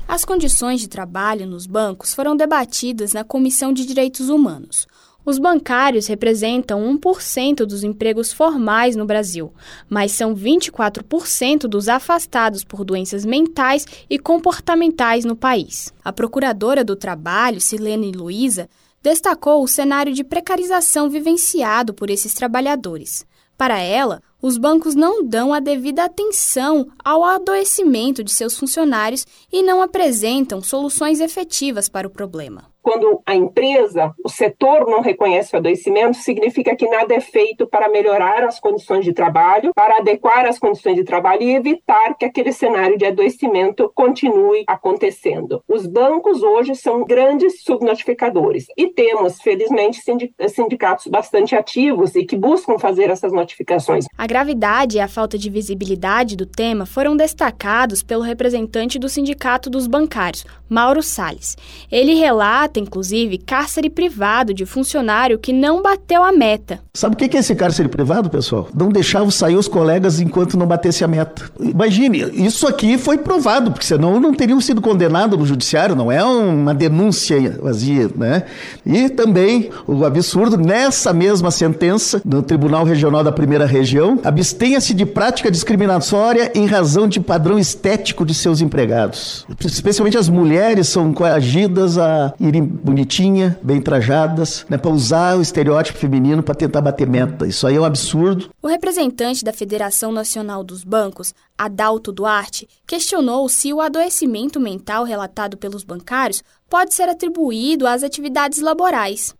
As 0.08 0.24
condições 0.24 0.80
de 0.80 0.88
trabalho 0.88 1.46
nos 1.46 1.64
bancos 1.64 2.12
foram 2.12 2.36
debatidas 2.36 3.12
na 3.12 3.22
Comissão 3.22 3.72
de 3.72 3.86
Direitos 3.86 4.28
Humanos. 4.28 4.88
Os 5.28 5.38
bancários 5.38 6.06
representam 6.06 6.80
1% 6.98 7.66
dos 7.66 7.84
empregos 7.84 8.32
formais 8.32 8.96
no 8.96 9.04
Brasil, 9.04 9.52
mas 9.86 10.12
são 10.12 10.34
24% 10.34 11.68
dos 11.68 11.86
afastados 11.86 12.64
por 12.64 12.82
doenças 12.82 13.26
mentais 13.26 13.84
e 14.08 14.18
comportamentais 14.18 15.26
no 15.26 15.36
país. 15.36 15.92
A 16.02 16.14
procuradora 16.14 16.82
do 16.82 16.96
trabalho, 16.96 17.60
Silene 17.60 18.10
Luiza, 18.10 18.70
destacou 19.02 19.62
o 19.62 19.68
cenário 19.68 20.14
de 20.14 20.24
precarização 20.24 21.10
vivenciado 21.10 21.92
por 21.92 22.08
esses 22.08 22.32
trabalhadores. 22.32 23.26
Para 23.54 23.78
ela, 23.78 24.22
os 24.40 24.56
bancos 24.56 24.94
não 24.94 25.22
dão 25.22 25.52
a 25.52 25.60
devida 25.60 26.04
atenção 26.04 26.88
ao 27.04 27.22
adoecimento 27.22 28.24
de 28.24 28.32
seus 28.32 28.56
funcionários 28.56 29.26
e 29.52 29.62
não 29.62 29.82
apresentam 29.82 30.62
soluções 30.62 31.20
efetivas 31.20 31.86
para 31.86 32.06
o 32.06 32.10
problema 32.10 32.64
quando 32.82 33.20
a 33.26 33.34
empresa, 33.34 34.12
o 34.24 34.28
setor 34.28 34.86
não 34.86 35.00
reconhece 35.00 35.54
o 35.54 35.58
adoecimento, 35.58 36.16
significa 36.16 36.74
que 36.74 36.88
nada 36.88 37.14
é 37.14 37.20
feito 37.20 37.66
para 37.66 37.88
melhorar 37.88 38.44
as 38.44 38.58
condições 38.58 39.04
de 39.04 39.12
trabalho, 39.12 39.72
para 39.74 39.98
adequar 39.98 40.46
as 40.46 40.58
condições 40.58 40.96
de 40.96 41.04
trabalho 41.04 41.42
e 41.42 41.54
evitar 41.54 42.14
que 42.14 42.24
aquele 42.24 42.52
cenário 42.52 42.96
de 42.96 43.04
adoecimento 43.04 43.90
continue 43.94 44.64
acontecendo. 44.66 45.62
Os 45.68 45.86
bancos 45.86 46.42
hoje 46.42 46.74
são 46.74 47.04
grandes 47.04 47.62
subnotificadores 47.62 48.66
e 48.76 48.88
temos, 48.88 49.40
felizmente, 49.40 50.00
sindicatos 50.48 51.06
bastante 51.08 51.54
ativos 51.54 52.14
e 52.14 52.24
que 52.24 52.36
buscam 52.36 52.78
fazer 52.78 53.10
essas 53.10 53.32
notificações. 53.32 54.06
A 54.16 54.26
gravidade 54.26 54.96
e 54.96 55.00
a 55.00 55.08
falta 55.08 55.36
de 55.36 55.50
visibilidade 55.50 56.36
do 56.36 56.46
tema 56.46 56.86
foram 56.86 57.16
destacados 57.16 58.02
pelo 58.02 58.22
representante 58.22 58.98
do 58.98 59.08
Sindicato 59.08 59.68
dos 59.68 59.86
Bancários, 59.86 60.44
Mauro 60.68 61.02
Salles. 61.02 61.56
Ele 61.90 62.14
relata 62.14 62.77
inclusive, 62.78 63.38
cárcere 63.38 63.90
privado 63.90 64.54
de 64.54 64.64
funcionário 64.64 65.38
que 65.38 65.52
não 65.52 65.82
bateu 65.82 66.22
a 66.22 66.32
meta. 66.32 66.80
Sabe 66.94 67.14
o 67.14 67.18
que 67.18 67.36
é 67.36 67.40
esse 67.40 67.54
cárcere 67.54 67.88
privado, 67.88 68.30
pessoal? 68.30 68.68
Não 68.74 68.88
deixava 68.88 69.30
sair 69.30 69.56
os 69.56 69.68
colegas 69.68 70.20
enquanto 70.20 70.56
não 70.56 70.66
batesse 70.66 71.04
a 71.04 71.08
meta. 71.08 71.50
Imagine, 71.60 72.30
isso 72.34 72.66
aqui 72.66 72.98
foi 72.98 73.18
provado, 73.18 73.70
porque 73.70 73.86
senão 73.86 74.18
não 74.20 74.34
teriam 74.34 74.60
sido 74.60 74.80
condenados 74.80 75.38
no 75.38 75.46
judiciário, 75.46 75.94
não 75.94 76.10
é 76.10 76.24
uma 76.24 76.74
denúncia 76.74 77.58
vazia, 77.62 78.10
né? 78.16 78.44
E 78.84 79.08
também 79.08 79.70
o 79.86 80.04
absurdo, 80.04 80.56
nessa 80.56 81.12
mesma 81.12 81.50
sentença, 81.50 82.20
no 82.24 82.42
Tribunal 82.42 82.84
Regional 82.84 83.22
da 83.22 83.32
Primeira 83.32 83.66
Região, 83.66 84.18
abstenha-se 84.24 84.94
de 84.94 85.06
prática 85.06 85.50
discriminatória 85.50 86.52
em 86.54 86.66
razão 86.66 87.06
de 87.06 87.20
padrão 87.20 87.58
estético 87.58 88.24
de 88.24 88.34
seus 88.34 88.60
empregados. 88.60 89.46
Especialmente 89.64 90.16
as 90.16 90.28
mulheres 90.28 90.88
são 90.88 91.12
coagidas 91.12 91.98
a 91.98 92.32
irem 92.40 92.57
bonitinha, 92.62 93.58
bem 93.62 93.80
trajadas, 93.80 94.64
né, 94.68 94.76
para 94.76 94.90
usar 94.90 95.36
o 95.36 95.42
estereótipo 95.42 95.98
feminino 95.98 96.42
para 96.42 96.54
tentar 96.54 96.80
bater 96.80 97.08
meta. 97.08 97.46
Isso 97.46 97.66
aí 97.66 97.76
é 97.76 97.80
um 97.80 97.84
absurdo. 97.84 98.50
O 98.62 98.68
representante 98.68 99.44
da 99.44 99.52
Federação 99.52 100.12
Nacional 100.12 100.62
dos 100.62 100.84
Bancos, 100.84 101.34
Adalto 101.56 102.12
Duarte, 102.12 102.68
questionou 102.86 103.48
se 103.48 103.72
o 103.72 103.80
adoecimento 103.80 104.60
mental 104.60 105.04
relatado 105.04 105.56
pelos 105.56 105.84
bancários 105.84 106.42
pode 106.68 106.94
ser 106.94 107.08
atribuído 107.08 107.86
às 107.86 108.02
atividades 108.02 108.60
laborais. 108.60 109.34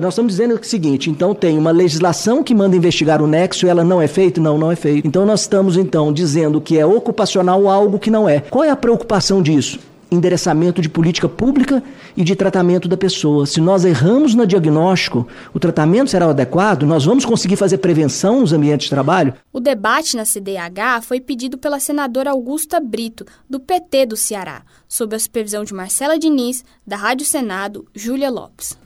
nós 0.00 0.12
estamos 0.12 0.32
dizendo 0.32 0.54
o 0.54 0.64
seguinte, 0.64 1.08
então 1.08 1.34
tem 1.34 1.56
uma 1.56 1.70
legislação 1.70 2.42
que 2.42 2.54
manda 2.54 2.76
investigar 2.76 3.22
o 3.22 3.26
nexo 3.26 3.66
e 3.66 3.68
ela 3.68 3.82
não 3.82 4.00
é 4.00 4.06
feita? 4.06 4.40
Não, 4.40 4.58
não 4.58 4.70
é 4.70 4.76
feita. 4.76 5.06
Então 5.06 5.24
nós 5.24 5.42
estamos 5.42 5.76
então 5.76 6.12
dizendo 6.12 6.60
que 6.60 6.78
é 6.78 6.84
ocupacional 6.84 7.68
algo 7.68 7.98
que 7.98 8.10
não 8.10 8.28
é. 8.28 8.40
Qual 8.40 8.64
é 8.64 8.70
a 8.70 8.76
preocupação 8.76 9.42
disso? 9.42 9.78
Endereçamento 10.14 10.80
de 10.80 10.88
política 10.88 11.28
pública 11.28 11.82
e 12.16 12.22
de 12.22 12.36
tratamento 12.36 12.88
da 12.88 12.96
pessoa. 12.96 13.46
Se 13.46 13.60
nós 13.60 13.84
erramos 13.84 14.34
no 14.34 14.46
diagnóstico, 14.46 15.26
o 15.52 15.58
tratamento 15.58 16.10
será 16.10 16.26
adequado, 16.26 16.84
nós 16.84 17.04
vamos 17.04 17.24
conseguir 17.24 17.56
fazer 17.56 17.78
prevenção 17.78 18.40
nos 18.40 18.52
ambientes 18.52 18.84
de 18.84 18.90
trabalho? 18.90 19.34
O 19.52 19.60
debate 19.60 20.16
na 20.16 20.24
CDH 20.24 21.02
foi 21.02 21.20
pedido 21.20 21.58
pela 21.58 21.80
senadora 21.80 22.30
Augusta 22.30 22.80
Brito, 22.80 23.24
do 23.48 23.58
PT 23.58 24.06
do 24.06 24.16
Ceará, 24.16 24.62
sob 24.88 25.14
a 25.16 25.18
supervisão 25.18 25.64
de 25.64 25.74
Marcela 25.74 26.18
Diniz, 26.18 26.64
da 26.86 26.96
Rádio 26.96 27.26
Senado, 27.26 27.86
Júlia 27.94 28.30
Lopes. 28.30 28.76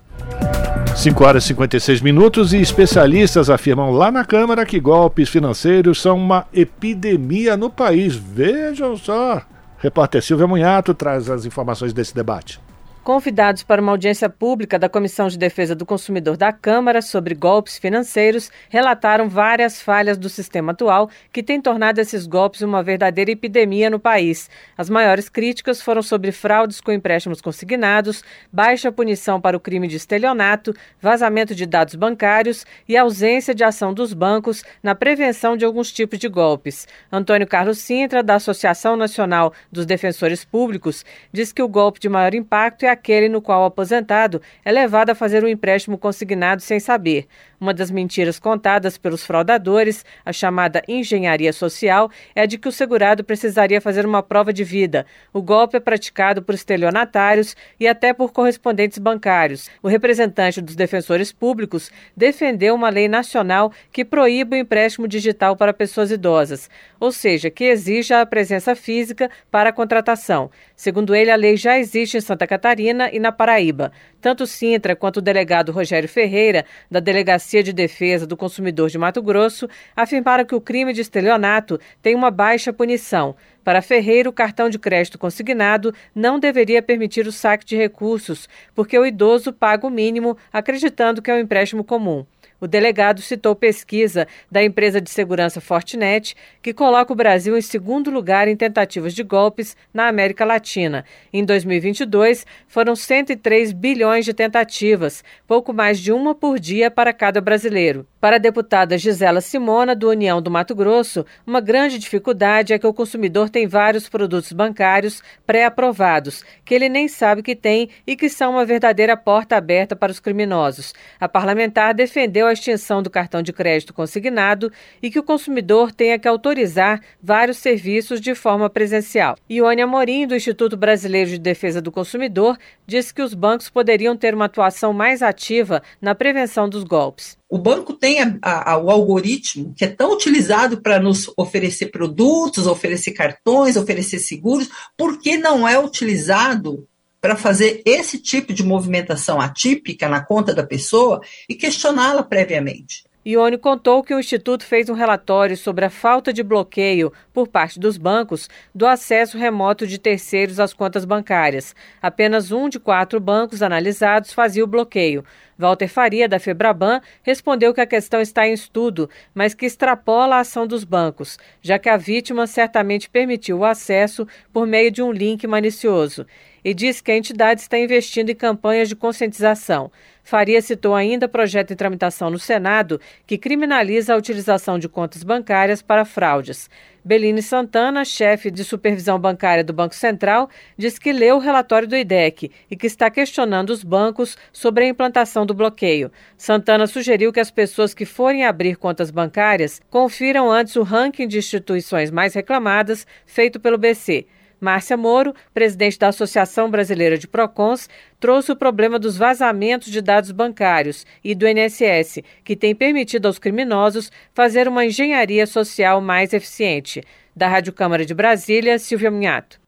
5 0.97 1.25
horas 1.25 1.45
e 1.45 1.49
56 1.49 2.01
minutos 2.01 2.55
e 2.55 2.57
especialistas 2.57 3.51
afirmam 3.51 3.91
lá 3.91 4.11
na 4.11 4.25
Câmara 4.25 4.65
que 4.65 4.81
golpes 4.81 5.29
financeiros 5.29 6.01
são 6.01 6.17
uma 6.17 6.47
epidemia 6.55 7.55
no 7.55 7.69
país. 7.69 8.17
Vejam 8.17 8.97
só. 8.97 9.43
Repórter 9.79 10.23
Silvia 10.23 10.47
Munhato 10.47 10.95
traz 10.95 11.29
as 11.29 11.45
informações 11.45 11.93
desse 11.93 12.15
debate. 12.15 12.61
Convidados 13.07 13.63
para 13.63 13.81
uma 13.81 13.93
audiência 13.93 14.29
pública 14.29 14.81
da 14.81 14.89
Comissão 14.89 15.29
de 15.29 15.39
Defesa 15.39 15.77
do 15.77 15.87
Consumidor 15.87 16.37
da 16.37 16.53
Câmara 16.53 17.01
sobre 17.01 17.37
golpes 17.37 17.79
financeiros, 17.79 18.51
relataram 18.69 19.29
várias 19.29 19.81
falhas 19.81 20.19
do 20.19 20.29
sistema 20.29 20.73
atual 20.73 21.09
que 21.33 21.41
tem 21.41 21.61
tornado 21.61 22.01
esses 22.01 22.27
golpes 22.27 22.63
uma 22.63 22.83
verdadeira 22.83 23.31
epidemia 23.31 23.89
no 23.89 24.01
país. 24.01 24.51
As 24.77 24.91
maiores 24.91 25.29
críticas 25.29 25.81
foram 25.81 26.03
sobre 26.03 26.33
fraudes 26.33 26.81
com 26.81 26.91
empréstimos 26.91 27.41
consignados, 27.41 28.25
baixa 28.53 28.91
punição 28.91 29.41
para 29.41 29.57
o 29.57 29.61
crime 29.61 29.87
de 29.87 29.95
estelionato, 29.95 30.75
vazamento 31.01 31.55
de 31.55 31.65
dados 31.65 31.95
bancários 31.95 32.67
e 32.89 32.97
ausência 32.97 33.55
de 33.55 33.63
ação 33.63 33.95
dos 33.95 34.13
bancos 34.13 34.65
na 34.83 34.97
prevenção 34.97 35.57
de 35.57 35.65
alguns 35.65 35.93
tipos 35.93 36.19
de 36.19 36.27
golpes. 36.27 36.89
Antônio 37.13 37.47
Carlos 37.47 37.79
Sintra, 37.79 38.21
da 38.21 38.35
Associação 38.35 38.97
Nacional 38.97 39.53
dos 39.71 39.87
Defensores 39.87 40.45
Públicos, 40.45 41.05
diz 41.33 41.53
que 41.53 41.63
o 41.63 41.69
golpe 41.69 42.01
de 42.01 42.09
maior 42.09 42.35
impacto 42.35 42.85
é 42.85 42.96
aquele 42.97 43.29
no 43.29 43.41
qual 43.41 43.63
o 43.63 43.67
aposentado 43.67 44.41
é 44.65 44.73
levado 44.73 45.11
a 45.11 45.15
fazer 45.15 45.45
um 45.45 45.49
empréstimo 45.49 45.97
consignado 45.97 46.61
sem 46.63 46.81
saber. 46.81 47.27
Uma 47.61 47.73
das 47.73 47.91
mentiras 47.91 48.39
contadas 48.39 48.99
pelos 48.99 49.25
fraudadores, 49.25 50.05
a 50.25 50.33
chamada 50.33 50.83
engenharia 50.87 51.53
social, 51.53 52.11
é 52.35 52.43
a 52.43 52.47
de 52.47 52.59
que 52.59 52.69
o 52.69 52.73
segurado 52.73 53.25
precisaria 53.25 53.81
fazer 53.81 54.05
uma 54.05 54.23
prova 54.23 54.53
de 54.53 54.63
vida. 54.63 55.07
O 55.33 55.41
golpe 55.41 55.77
é 55.77 55.81
praticado 55.81 56.43
por 56.43 56.55
estelionatários 56.55 57.57
e 57.81 57.89
até 57.89 58.13
por 58.13 58.33
correspondentes 58.33 58.99
bancários. 58.99 59.71
O 59.83 59.89
representante 59.89 60.61
dos 60.61 60.77
defensores 60.77 61.33
públicos 61.33 61.91
defendeu 62.17 62.75
uma 62.75 62.91
lei 62.91 63.09
nacional 63.09 63.73
que 63.91 64.05
proíbe 64.05 64.57
o 64.57 64.59
empréstimo 64.59 65.09
digital 65.09 65.57
para 65.57 65.73
pessoas 65.73 66.11
idosas, 66.11 66.69
ou 67.01 67.11
seja, 67.11 67.51
que 67.51 67.65
exija 67.65 68.21
a 68.21 68.27
presença 68.27 68.75
física 68.75 69.31
para 69.51 69.71
a 69.71 69.73
contratação. 69.73 70.51
Segundo 70.75 71.15
ele, 71.15 71.31
a 71.31 71.37
lei 71.37 71.57
já 71.57 71.79
existe 71.79 72.19
em 72.19 72.21
Santa 72.21 72.47
Catarina 72.47 73.11
e 73.11 73.19
na 73.19 73.33
Paraíba. 73.33 73.93
Tanto 74.27 74.45
Sintra 74.45 74.97
quanto 74.97 75.19
o 75.19 75.23
delegado 75.23 75.71
Rogério 75.71 76.09
Ferreira, 76.09 76.65
da 76.91 76.99
Delegacia 76.99 77.63
de 77.63 77.73
Defesa 77.73 78.27
do 78.27 78.37
Consumidor 78.37 78.91
de 78.91 78.99
Mato 78.99 79.23
Grosso, 79.23 79.69
afirmaram 79.95 80.45
que 80.45 80.53
o 80.57 80.61
crime 80.61 80.93
de 80.93 81.01
estelionato 81.01 81.79
tem 82.03 82.13
uma 82.13 82.29
baixa 82.29 82.73
punição. 82.73 83.37
Para 83.63 83.81
Ferreira, 83.81 84.29
o 84.29 84.33
cartão 84.33 84.69
de 84.69 84.81
crédito 84.81 85.17
consignado 85.17 85.95
não 86.13 86.41
deveria 86.41 86.83
permitir 86.83 87.25
o 87.29 87.31
saque 87.31 87.65
de 87.65 87.77
recursos, 87.77 88.49
porque 88.75 88.99
o 88.99 89.07
idoso 89.07 89.53
paga 89.53 89.87
o 89.87 89.91
mínimo 89.91 90.37
acreditando 90.53 91.23
que 91.23 91.31
é 91.31 91.35
um 91.35 91.39
empréstimo 91.39 91.85
comum. 91.85 92.27
O 92.61 92.67
delegado 92.67 93.21
citou 93.21 93.55
pesquisa 93.55 94.27
da 94.51 94.63
empresa 94.63 95.01
de 95.01 95.11
segurança 95.11 95.61
Fortinet, 95.61 96.35
que 96.63 96.73
coloca 96.73 97.13
o 97.13 97.17
Brasil 97.17 97.57
em 97.57 97.63
segundo 97.63 98.11
lugar 98.11 98.49
em 98.49 98.57
tentativas 98.57 99.15
de 99.15 99.23
golpes 99.23 99.77
na 99.93 100.09
América 100.09 100.45
Latina. 100.45 101.05
Em 101.33 101.45
2022, 101.45 102.47
foram 102.67 102.97
103 102.97 103.73
bilhões 103.73 104.25
de 104.25 104.33
tentativas, 104.33 105.23
pouco 105.47 105.73
mais 105.73 105.99
de 106.01 106.13
uma 106.13 106.35
por 106.35 106.59
dia 106.59 106.91
para 106.91 107.13
cada 107.13 107.41
brasileiro. 107.41 108.07
Para 108.19 108.37
a 108.37 108.39
deputada 108.39 108.97
Gisela 108.97 109.43
Simona, 109.43 109.95
do 109.95 110.09
União 110.09 110.41
do 110.41 110.51
Mato 110.51 110.75
Grosso, 110.75 111.25
uma 111.47 111.61
grande 111.61 111.99
dificuldade 111.99 112.73
é 112.73 112.79
que 112.79 112.87
o 112.87 112.95
consumidor 112.95 113.51
tem 113.51 113.67
vários 113.67 114.09
produtos 114.09 114.53
bancários 114.53 115.23
pré-aprovados, 115.47 116.43
que 116.65 116.75
ele 116.75 116.89
nem 116.89 117.09
sabe 117.09 117.43
que 117.43 117.55
tem 117.55 117.91
e 118.07 118.17
que 118.17 118.31
são 118.31 118.53
uma 118.53 118.65
verdadeira 118.65 119.19
porta 119.19 119.55
aberta 119.55 119.95
para 119.95 120.11
os 120.11 120.19
criminosos. 120.19 120.95
A 121.21 121.29
parlamentar 121.29 121.93
defendeu 121.93 122.47
a 122.47 122.55
extinção 122.55 123.03
do 123.03 123.11
cartão 123.11 123.43
de 123.43 123.53
crédito 123.53 123.93
consignado 123.93 124.73
e 125.03 125.11
que 125.11 125.19
o 125.19 125.23
consumidor 125.23 125.93
tenha 125.93 126.19
que 126.19 126.27
autorizar 126.27 127.03
vários 127.23 127.59
serviços 127.59 128.19
de 128.19 128.35
forma 128.35 128.71
presencial. 128.71 129.37
Ione 129.49 129.83
Amorim, 129.83 130.27
do 130.27 130.35
Instituto 130.35 130.75
Brasileiro 130.75 131.29
de 131.29 131.39
Defesa 131.39 131.83
do 131.83 131.93
Consumidor, 131.93 132.57
disse 132.87 133.13
que 133.13 133.21
os 133.21 133.35
bancos 133.35 133.69
poderiam 133.69 134.17
ter 134.17 134.35
uma 134.35 134.47
atuação 134.47 134.95
mais 134.95 135.23
ativa 135.23 135.83
na 136.01 136.15
prevenção 136.15 136.67
dos 136.67 136.83
golpes. 136.83 137.37
O 137.49 137.59
banco 137.59 137.93
tem 137.93 138.21
a, 138.21 138.39
a, 138.43 138.77
o 138.77 138.91
algoritmo 138.91 139.73
que 139.77 139.85
é 139.85 139.89
tão 139.89 140.13
utilizado 140.13 140.83
para 140.83 140.99
nos 140.99 141.31
oferecer 141.37 141.87
produtos, 141.87 142.67
oferecer 142.67 143.13
cartões, 143.13 143.77
oferecer 143.77 144.19
seguros, 144.19 144.69
porque 144.97 145.37
não 145.37 145.67
é 145.67 145.79
utilizado 145.79 146.87
para 147.21 147.37
fazer 147.37 147.83
esse 147.85 148.19
tipo 148.19 148.53
de 148.53 148.65
movimentação 148.65 149.41
atípica 149.41 150.09
na 150.09 150.25
conta 150.25 150.53
da 150.53 150.65
pessoa 150.65 151.21
e 151.49 151.55
questioná-la 151.55 152.23
previamente. 152.23 153.06
Ione 153.27 153.59
contou 153.59 154.05
que 154.05 154.15
o 154.15 154.21
Instituto 154.21 154.65
fez 154.65 154.89
um 154.89 154.95
relatório 154.95 155.57
sobre 155.57 155.85
a 155.85 155.91
falta 155.91 156.33
de 156.33 156.45
bloqueio 156.45 157.13
por 157.35 157.49
parte 157.49 157.81
dos 157.81 157.99
bancos 157.99 158.49
do 158.73 158.87
acesso 158.87 159.37
remoto 159.37 159.85
de 159.85 159.99
terceiros 159.99 160.61
às 160.61 160.73
contas 160.73 161.05
bancárias. 161.05 161.75
Apenas 162.01 162.53
um 162.53 162.69
de 162.69 162.79
quatro 162.79 163.19
bancos 163.19 163.63
analisados 163.63 164.33
fazia 164.33 164.63
o 164.63 164.69
bloqueio. 164.69 165.25
Walter 165.59 165.89
Faria, 165.89 166.29
da 166.29 166.39
Febraban, 166.39 167.01
respondeu 167.25 167.75
que 167.75 167.81
a 167.81 167.87
questão 167.87 168.21
está 168.21 168.47
em 168.47 168.53
estudo, 168.53 169.11
mas 169.35 169.55
que 169.55 169.67
extrapola 169.67 170.37
a 170.37 170.41
ação 170.41 170.65
dos 170.65 170.85
bancos, 170.85 171.37
já 171.61 171.81
que 171.81 171.89
a 171.89 171.97
vítima 171.97 172.47
certamente 172.47 173.11
permitiu 173.11 173.59
o 173.59 173.65
acesso 173.65 174.25
por 174.53 174.69
meio 174.69 174.93
de 174.93 175.03
um 175.03 175.11
link 175.11 175.45
malicioso. 175.49 176.25
E 176.67 176.75
diz 176.75 177.01
que 177.01 177.13
a 177.13 177.17
entidade 177.17 177.61
está 177.61 177.79
investindo 177.79 178.29
em 178.31 178.35
campanhas 178.35 178.89
de 178.89 178.97
conscientização. 178.97 179.89
Faria 180.25 180.61
citou 180.61 180.97
ainda 180.97 181.29
projeto 181.29 181.73
em 181.73 181.77
tramitação 181.77 182.29
no 182.29 182.41
Senado 182.41 183.01
que 183.25 183.39
criminaliza 183.39 184.13
a 184.13 184.17
utilização 184.17 184.77
de 184.77 184.89
contas 184.89 185.23
bancárias 185.23 185.81
para 185.81 186.05
fraudes. 186.05 186.69
Beline 187.05 187.41
Santana, 187.41 188.05
chefe 188.05 188.51
de 188.51 188.65
supervisão 188.65 189.17
bancária 189.17 189.63
do 189.63 189.73
Banco 189.73 189.95
Central, 189.95 190.51
diz 190.77 190.99
que 190.99 191.13
leu 191.13 191.37
o 191.37 191.39
relatório 191.39 191.87
do 191.87 191.95
IDEC 191.95 192.51
e 192.69 192.75
que 192.75 192.89
está 192.89 193.09
questionando 193.09 193.71
os 193.71 193.85
bancos 193.85 194.37
sobre 194.53 194.83
a 194.83 194.89
implantação 194.89 195.47
do 195.47 195.55
bloqueio. 195.55 196.11
Santana 196.37 196.89
sugeriu 196.89 197.33
que 197.33 197.39
as 197.39 197.53
pessoas 197.53 197.95
que 197.95 198.05
forem 198.05 198.45
abrir 198.45 198.75
contas 198.75 199.13
bancárias 199.13 199.81
confiram 199.89 200.51
antes 200.51 200.75
o 200.75 200.83
ranking 200.83 201.29
de 201.29 201.39
instituições 201.39 202.11
mais 202.11 202.35
reclamadas 202.35 203.07
feito 203.25 203.61
pelo 203.61 203.79
BC. 203.79 204.27
Márcia 204.61 204.97
Moro, 204.97 205.35
presidente 205.53 205.99
da 205.99 206.09
Associação 206.09 206.71
Brasileira 206.71 207.19
de 207.19 207.29
Procons, 207.29 207.89
trouxe 208.19 208.53
o 208.53 208.57
problema 208.57 208.99
dos 208.99 209.17
vazamentos 209.17 209.91
de 209.91 210.01
dados 210.01 210.31
bancários 210.31 211.07
e 211.23 211.35
do 211.35 211.47
INSS, 211.47 212.23
que 212.43 212.57
tem 212.57 212.75
permitido 212.75 213.27
aos 213.27 213.39
criminosos 213.39 214.11
fazer 214.33 214.69
uma 214.69 214.85
engenharia 214.85 215.47
social 215.47 216.01
mais 216.01 216.33
eficiente. 216.33 217.03
Da 217.35 217.49
Rádio 217.49 217.73
Câmara 217.73 218.05
de 218.05 218.15
Brasília, 218.15 218.79
Silvia 218.79 219.11
Minhato. 219.11 219.61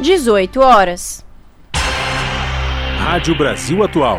18 0.00 0.60
horas. 0.60 1.26
Rádio 2.98 3.36
Brasil 3.36 3.82
Atual. 3.82 4.18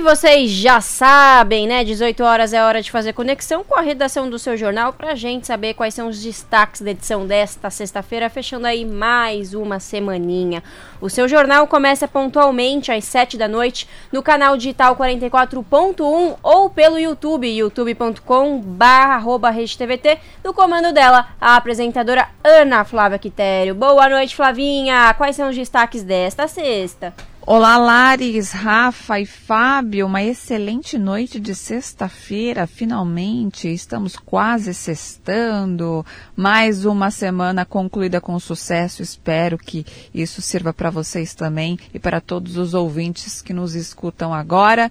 E 0.00 0.02
vocês 0.02 0.50
já 0.50 0.80
sabem, 0.80 1.66
né? 1.66 1.84
18 1.84 2.24
horas 2.24 2.54
é 2.54 2.64
hora 2.64 2.80
de 2.80 2.90
fazer 2.90 3.12
conexão 3.12 3.62
com 3.62 3.78
a 3.78 3.82
redação 3.82 4.30
do 4.30 4.38
seu 4.38 4.56
jornal 4.56 4.94
pra 4.94 5.14
gente 5.14 5.46
saber 5.46 5.74
quais 5.74 5.92
são 5.92 6.08
os 6.08 6.22
destaques 6.22 6.80
da 6.80 6.92
edição 6.92 7.26
desta 7.26 7.68
sexta-feira, 7.68 8.30
fechando 8.30 8.66
aí 8.66 8.82
mais 8.82 9.52
uma 9.52 9.78
semaninha. 9.78 10.62
O 11.02 11.10
seu 11.10 11.28
jornal 11.28 11.66
começa 11.66 12.08
pontualmente 12.08 12.90
às 12.90 13.04
7 13.04 13.36
da 13.36 13.46
noite 13.46 13.86
no 14.10 14.22
canal 14.22 14.56
digital 14.56 14.96
44.1 14.96 16.38
ou 16.42 16.70
pelo 16.70 16.98
YouTube, 16.98 17.46
youtube.com/redetvt, 17.46 20.18
no 20.42 20.54
comando 20.54 20.94
dela, 20.94 21.26
a 21.38 21.56
apresentadora 21.56 22.26
Ana 22.42 22.86
Flávia 22.86 23.18
Quitério. 23.18 23.74
Boa 23.74 24.08
noite, 24.08 24.34
Flavinha. 24.34 25.12
Quais 25.18 25.36
são 25.36 25.50
os 25.50 25.56
destaques 25.56 26.02
desta 26.02 26.48
sexta? 26.48 27.12
Olá, 27.52 27.76
Lares, 27.78 28.52
Rafa 28.52 29.18
e 29.18 29.26
Fábio. 29.26 30.06
Uma 30.06 30.22
excelente 30.22 30.96
noite 30.96 31.40
de 31.40 31.52
sexta-feira. 31.52 32.64
Finalmente, 32.64 33.66
estamos 33.66 34.14
quase 34.14 34.72
sextando. 34.72 36.06
Mais 36.36 36.84
uma 36.84 37.10
semana 37.10 37.64
concluída 37.64 38.20
com 38.20 38.38
sucesso. 38.38 39.02
Espero 39.02 39.58
que 39.58 39.84
isso 40.14 40.40
sirva 40.40 40.72
para 40.72 40.90
vocês 40.90 41.34
também 41.34 41.76
e 41.92 41.98
para 41.98 42.20
todos 42.20 42.56
os 42.56 42.72
ouvintes 42.72 43.42
que 43.42 43.52
nos 43.52 43.74
escutam 43.74 44.32
agora. 44.32 44.88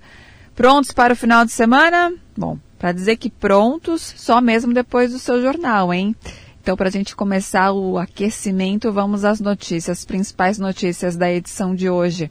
Prontos 0.53 0.91
para 0.91 1.13
o 1.13 1.15
final 1.15 1.45
de 1.45 1.53
semana? 1.53 2.13
Bom, 2.37 2.59
para 2.77 2.91
dizer 2.91 3.15
que 3.15 3.29
prontos, 3.29 4.13
só 4.17 4.41
mesmo 4.41 4.73
depois 4.73 5.13
do 5.13 5.19
seu 5.19 5.41
jornal, 5.41 5.93
hein? 5.93 6.13
Então, 6.61 6.75
para 6.75 6.89
a 6.89 6.91
gente 6.91 7.15
começar 7.15 7.71
o 7.71 7.97
aquecimento, 7.97 8.91
vamos 8.91 9.23
às 9.23 9.39
notícias, 9.39 10.03
principais 10.03 10.59
notícias 10.59 11.15
da 11.15 11.31
edição 11.31 11.73
de 11.73 11.89
hoje. 11.89 12.29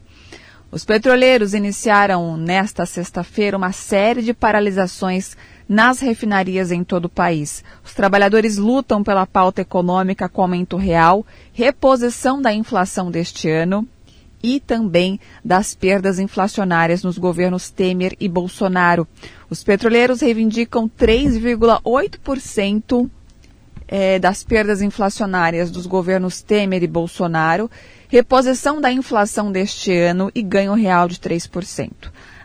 Os 0.71 0.85
petroleiros 0.85 1.55
iniciaram 1.55 2.37
nesta 2.37 2.85
sexta-feira 2.85 3.57
uma 3.57 3.73
série 3.73 4.21
de 4.21 4.35
paralisações 4.35 5.35
nas 5.67 6.01
refinarias 6.01 6.71
em 6.71 6.85
todo 6.85 7.07
o 7.07 7.11
país. 7.11 7.65
Os 7.83 7.95
trabalhadores 7.95 8.59
lutam 8.59 9.03
pela 9.03 9.27
pauta 9.27 9.63
econômica 9.63 10.29
com 10.29 10.43
aumento 10.43 10.77
real, 10.77 11.25
reposição 11.55 12.43
da 12.43 12.53
inflação 12.53 13.11
deste 13.11 13.49
ano 13.49 13.89
e 14.43 14.61
também 14.61 15.19
das 15.43 15.75
perdas 15.75 16.19
inflacionárias 16.19 17.03
nos 17.03 17.17
governos 17.17 17.71
Temer 17.71 18.15
e 18.21 18.29
Bolsonaro. 18.29 19.09
Os 19.49 19.65
petroleiros 19.65 20.21
reivindicam 20.21 20.87
3,8% 20.87 23.09
é, 23.89 24.19
das 24.19 24.45
perdas 24.45 24.83
inflacionárias 24.83 25.71
dos 25.71 25.87
governos 25.87 26.43
Temer 26.43 26.83
e 26.83 26.87
Bolsonaro, 26.87 27.71
reposição 28.09 28.81
da 28.81 28.93
inflação 28.93 29.51
deste 29.51 29.93
ano 29.93 30.31
e 30.35 30.43
ganho 30.43 30.75
real 30.75 31.09
de 31.09 31.17
3%. 31.17 31.91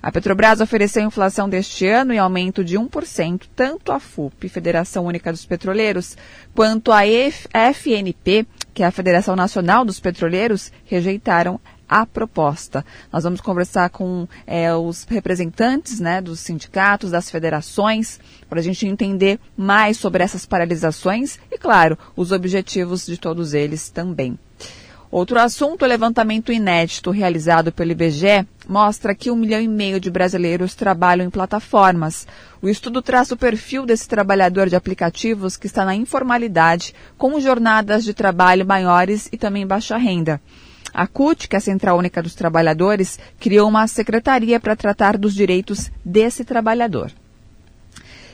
A 0.01 0.11
Petrobras 0.11 0.59
ofereceu 0.59 1.01
inflação 1.03 1.47
deste 1.47 1.87
ano 1.87 2.11
em 2.11 2.19
aumento 2.19 2.61
de 2.61 2.77
1%, 2.77 3.43
tanto 3.55 3.91
a 3.91 4.01
FUP, 4.01 4.49
Federação 4.49 5.05
Única 5.05 5.31
dos 5.31 5.45
Petroleiros, 5.45 6.17
quanto 6.53 6.91
a 6.91 7.03
FNP, 7.05 8.45
que 8.73 8.83
é 8.83 8.85
a 8.85 8.91
Federação 8.91 9.33
Nacional 9.33 9.85
dos 9.85 10.01
Petroleiros, 10.01 10.73
rejeitaram 10.85 11.57
a 11.93 12.07
proposta. 12.07 12.83
Nós 13.11 13.23
vamos 13.23 13.39
conversar 13.39 13.91
com 13.91 14.27
é, 14.47 14.73
os 14.73 15.03
representantes 15.03 15.99
né, 15.99 16.19
dos 16.19 16.39
sindicatos, 16.39 17.11
das 17.11 17.29
federações, 17.29 18.19
para 18.49 18.59
a 18.59 18.63
gente 18.63 18.87
entender 18.87 19.39
mais 19.55 19.97
sobre 19.97 20.23
essas 20.23 20.43
paralisações 20.43 21.37
e, 21.51 21.57
claro, 21.59 21.95
os 22.15 22.31
objetivos 22.31 23.05
de 23.05 23.15
todos 23.15 23.53
eles 23.53 23.89
também. 23.89 24.39
Outro 25.11 25.39
assunto, 25.39 25.85
o 25.85 25.87
levantamento 25.87 26.51
inédito 26.51 27.11
realizado 27.11 27.71
pelo 27.71 27.91
IBGE 27.91 28.47
mostra 28.67 29.13
que 29.13 29.29
um 29.29 29.35
milhão 29.35 29.61
e 29.61 29.67
meio 29.67 29.99
de 29.99 30.09
brasileiros 30.09 30.73
trabalham 30.73 31.27
em 31.27 31.29
plataformas. 31.29 32.25
O 32.59 32.67
estudo 32.67 32.99
traça 32.99 33.35
o 33.35 33.37
perfil 33.37 33.85
desse 33.85 34.07
trabalhador 34.07 34.67
de 34.67 34.75
aplicativos 34.75 35.55
que 35.55 35.67
está 35.67 35.85
na 35.85 35.93
informalidade, 35.93 36.95
com 37.15 37.39
jornadas 37.39 38.03
de 38.03 38.15
trabalho 38.15 38.65
maiores 38.65 39.29
e 39.31 39.37
também 39.37 39.67
baixa 39.67 39.97
renda. 39.97 40.41
A 40.93 41.07
CUT, 41.07 41.47
que 41.47 41.55
é 41.55 41.57
a 41.57 41.61
Central 41.61 41.97
Única 41.97 42.21
dos 42.21 42.35
Trabalhadores, 42.35 43.19
criou 43.39 43.67
uma 43.67 43.87
secretaria 43.87 44.59
para 44.59 44.75
tratar 44.75 45.17
dos 45.17 45.33
direitos 45.33 45.91
desse 46.05 46.45
trabalhador. 46.45 47.11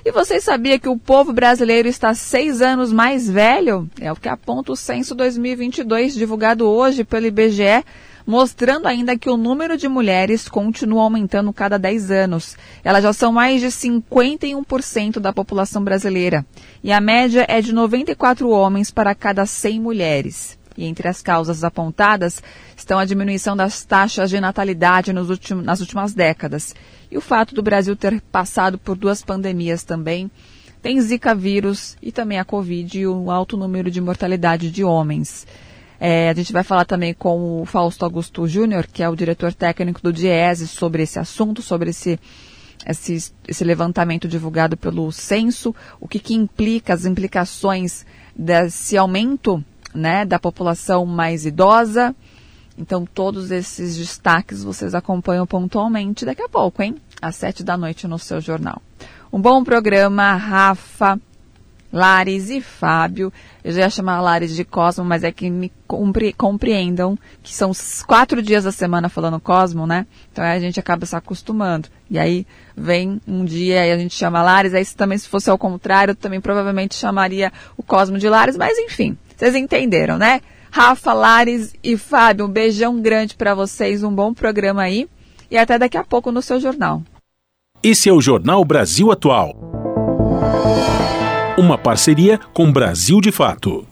E 0.04 0.12
você 0.12 0.40
sabia 0.40 0.80
que 0.80 0.88
o 0.90 0.98
povo 0.98 1.34
brasileiro 1.34 1.88
está 1.88 2.14
seis 2.14 2.62
anos 2.62 2.92
mais 2.92 3.30
velho? 3.30 3.90
É 4.00 4.12
o 4.12 4.16
que 4.16 4.30
aponta 4.30 4.72
o 4.72 4.76
Censo 4.76 5.14
2022, 5.14 6.16
divulgado 6.16 6.68
hoje 6.68 7.04
pelo 7.04 7.26
IBGE, 7.26 7.84
mostrando 8.26 8.88
ainda 8.88 9.18
que 9.18 9.30
o 9.30 9.36
número 9.36 9.76
de 9.76 9.90
mulheres 9.90 10.48
continua 10.48 11.04
aumentando 11.04 11.52
cada 11.52 11.80
10 11.80 12.12
anos. 12.12 12.56
Elas 12.84 13.04
já 13.04 13.12
são 13.12 13.32
mais 13.32 13.60
de 13.60 13.68
51% 13.68 15.20
da 15.20 15.34
população 15.34 15.84
brasileira. 15.84 16.46
E 16.84 16.92
a 16.92 17.02
média 17.02 17.46
é 17.50 17.60
de 17.60 17.74
94 17.74 18.48
homens 18.50 18.92
para 18.92 19.16
cada 19.16 19.46
100 19.46 19.80
mulheres. 19.80 20.59
E 20.80 20.86
entre 20.86 21.10
as 21.10 21.22
causas 21.22 21.66
apontadas 21.66 22.42
estão 22.78 22.98
a 22.98 23.04
diminuição 23.04 23.54
das 23.54 23.84
taxas 23.84 24.30
de 24.30 24.40
natalidade 24.40 25.12
últimos, 25.30 25.66
nas 25.66 25.82
últimas 25.82 26.14
décadas 26.14 26.74
e 27.12 27.18
o 27.18 27.22
fato 27.22 27.54
do 27.54 27.62
Brasil 27.62 27.98
ter 27.98 28.22
passado 28.32 28.78
por 28.78 28.96
duas 28.96 29.22
pandemias 29.22 29.84
também. 29.84 30.32
Tem 30.82 31.02
Zika 31.02 31.36
vírus 31.36 31.98
e 32.02 32.14
também 32.14 32.40
a 32.40 32.46
Covid 32.46 32.98
e 32.98 33.06
o 33.06 33.30
alto 33.30 33.58
número 33.58 33.92
de 33.92 34.00
mortalidade 34.00 34.72
de 34.72 34.82
homens. 34.82 35.46
É, 36.00 36.30
a 36.30 36.34
gente 36.34 36.54
vai 36.54 36.64
falar 36.64 36.86
também 36.86 37.14
com 37.14 37.62
o 37.62 37.66
Fausto 37.66 38.06
Augusto 38.06 38.48
Júnior, 38.48 38.88
que 38.88 39.04
é 39.04 39.10
o 39.10 39.18
diretor 39.18 39.54
técnico 39.54 40.02
do 40.02 40.14
DIESE, 40.14 40.66
sobre 40.66 41.04
esse 41.04 41.20
assunto, 41.20 41.62
sobre 41.62 41.90
esse, 41.90 42.18
esse, 42.88 43.34
esse 43.46 43.64
levantamento 43.66 44.26
divulgado 44.26 44.78
pelo 44.78 45.12
censo, 45.12 45.76
o 46.00 46.08
que, 46.08 46.20
que 46.20 46.34
implica, 46.34 46.94
as 46.94 47.06
implicações 47.06 48.06
desse 48.34 48.96
aumento 48.96 49.62
né, 49.94 50.26
da 50.26 50.40
população 50.40 51.06
mais 51.06 51.46
idosa 51.46 52.16
Então, 52.78 53.06
todos 53.06 53.52
esses 53.52 53.98
destaques 53.98 54.64
vocês 54.64 54.96
acompanham 54.96 55.46
pontualmente 55.46 56.26
daqui 56.26 56.42
a 56.42 56.48
pouco, 56.48 56.82
hein? 56.82 56.96
Às 57.22 57.36
sete 57.36 57.62
da 57.62 57.76
noite 57.76 58.08
no 58.08 58.18
seu 58.18 58.40
jornal. 58.40 58.82
Um 59.34 59.42
bom 59.42 59.64
programa, 59.64 60.34
Rafa, 60.36 61.20
Lares 61.92 62.50
e 62.50 62.62
Fábio. 62.62 63.34
Eu 63.64 63.72
já 63.72 63.82
ia 63.82 63.90
chamar 63.90 64.22
Lares 64.22 64.56
de 64.56 64.64
Cosmo, 64.64 65.04
mas 65.04 65.24
é 65.24 65.32
que 65.32 65.50
me 65.50 65.72
compre 65.88 66.32
compreendam 66.32 67.18
que 67.44 67.54
são 67.54 67.72
quatro 68.08 68.42
dias 68.42 68.64
da 68.64 68.72
semana 68.72 69.10
falando 69.10 69.40
Cosmo, 69.40 69.86
né? 69.86 70.06
Então 70.32 70.44
a 70.44 70.60
gente 70.60 70.80
acaba 70.80 71.06
se 71.06 71.16
acostumando. 71.16 71.90
E 72.10 72.18
aí 72.18 72.46
vem 72.78 73.20
um 73.28 73.44
dia 73.44 73.86
e 73.86 73.92
a 73.92 73.98
gente 73.98 74.16
chama 74.16 74.42
Lares, 74.42 74.74
aí 74.74 74.86
se 74.86 74.96
também 74.96 75.18
se 75.18 75.28
fosse 75.28 75.50
ao 75.50 75.58
contrário, 75.58 76.12
eu 76.12 76.16
também 76.16 76.40
provavelmente 76.40 76.96
chamaria 76.96 77.52
o 77.76 77.84
Cosmo 77.84 78.18
de 78.18 78.30
Lares, 78.30 78.56
mas 78.56 78.78
enfim, 78.78 79.18
vocês 79.40 79.56
entenderam, 79.56 80.18
né? 80.18 80.42
Rafa, 80.70 81.14
Lares 81.14 81.74
e 81.82 81.96
Fábio, 81.96 82.46
um 82.46 82.50
beijão 82.50 83.02
grande 83.02 83.36
para 83.36 83.56
vocês, 83.56 84.04
um 84.04 84.14
bom 84.14 84.34
programa 84.34 84.82
aí 84.82 85.08
e 85.50 85.58
até 85.58 85.80
daqui 85.80 85.98
a 85.98 86.04
pouco 86.04 86.30
no 86.30 86.42
seu 86.42 86.60
jornal. 86.60 87.02
Esse 87.82 88.10
é 88.10 88.12
o 88.12 88.20
Jornal 88.20 88.66
Brasil 88.66 89.10
Atual. 89.14 89.56
Uma 91.58 91.78
parceria 91.78 92.38
com 92.54 92.70
Brasil 92.70 93.22
de 93.22 93.32
Fato. 93.32 93.88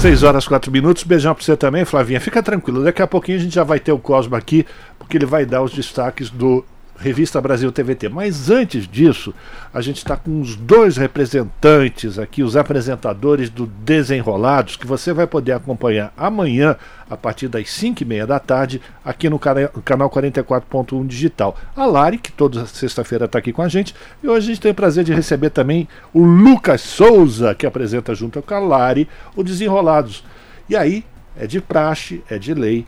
6 0.00 0.24
horas 0.24 0.48
4 0.48 0.70
minutos. 0.72 1.04
Beijão 1.04 1.32
para 1.32 1.44
você 1.44 1.56
também, 1.56 1.84
Flavinha. 1.84 2.20
Fica 2.20 2.42
tranquilo, 2.42 2.82
daqui 2.82 3.02
a 3.02 3.06
pouquinho 3.06 3.38
a 3.38 3.40
gente 3.40 3.54
já 3.54 3.62
vai 3.62 3.78
ter 3.78 3.92
o 3.92 3.98
Cosmo 4.00 4.34
aqui, 4.34 4.66
porque 4.98 5.16
ele 5.16 5.26
vai 5.26 5.46
dar 5.46 5.62
os 5.62 5.72
destaques 5.72 6.28
do 6.28 6.64
Revista 6.96 7.40
Brasil 7.40 7.70
TVT. 7.72 8.08
Mas 8.08 8.50
antes 8.50 8.88
disso, 8.88 9.34
a 9.72 9.80
gente 9.80 9.98
está 9.98 10.16
com 10.16 10.40
os 10.40 10.56
dois 10.56 10.96
representantes 10.96 12.18
aqui, 12.18 12.42
os 12.42 12.56
apresentadores 12.56 13.50
do 13.50 13.66
Desenrolados, 13.66 14.76
que 14.76 14.86
você 14.86 15.12
vai 15.12 15.26
poder 15.26 15.52
acompanhar 15.52 16.12
amanhã, 16.16 16.76
a 17.10 17.16
partir 17.16 17.48
das 17.48 17.68
5 17.70 18.02
e 18.02 18.06
meia 18.06 18.26
da 18.26 18.38
tarde, 18.38 18.80
aqui 19.04 19.28
no 19.28 19.38
canal 19.38 20.08
44.1 20.08 21.06
Digital. 21.06 21.56
A 21.76 21.84
Lari, 21.84 22.18
que 22.18 22.32
toda 22.32 22.66
sexta-feira 22.66 23.26
está 23.26 23.38
aqui 23.38 23.52
com 23.52 23.62
a 23.62 23.68
gente, 23.68 23.94
e 24.22 24.28
hoje 24.28 24.46
a 24.46 24.54
gente 24.54 24.60
tem 24.60 24.70
o 24.70 24.74
prazer 24.74 25.04
de 25.04 25.12
receber 25.12 25.50
também 25.50 25.88
o 26.12 26.24
Lucas 26.24 26.80
Souza, 26.80 27.54
que 27.54 27.66
apresenta 27.66 28.14
junto 28.14 28.40
com 28.40 28.54
a 28.54 28.58
Lari 28.58 29.08
o 29.36 29.42
Desenrolados. 29.42 30.24
E 30.68 30.76
aí, 30.76 31.04
é 31.36 31.46
de 31.46 31.60
praxe, 31.60 32.22
é 32.30 32.38
de 32.38 32.54
lei 32.54 32.86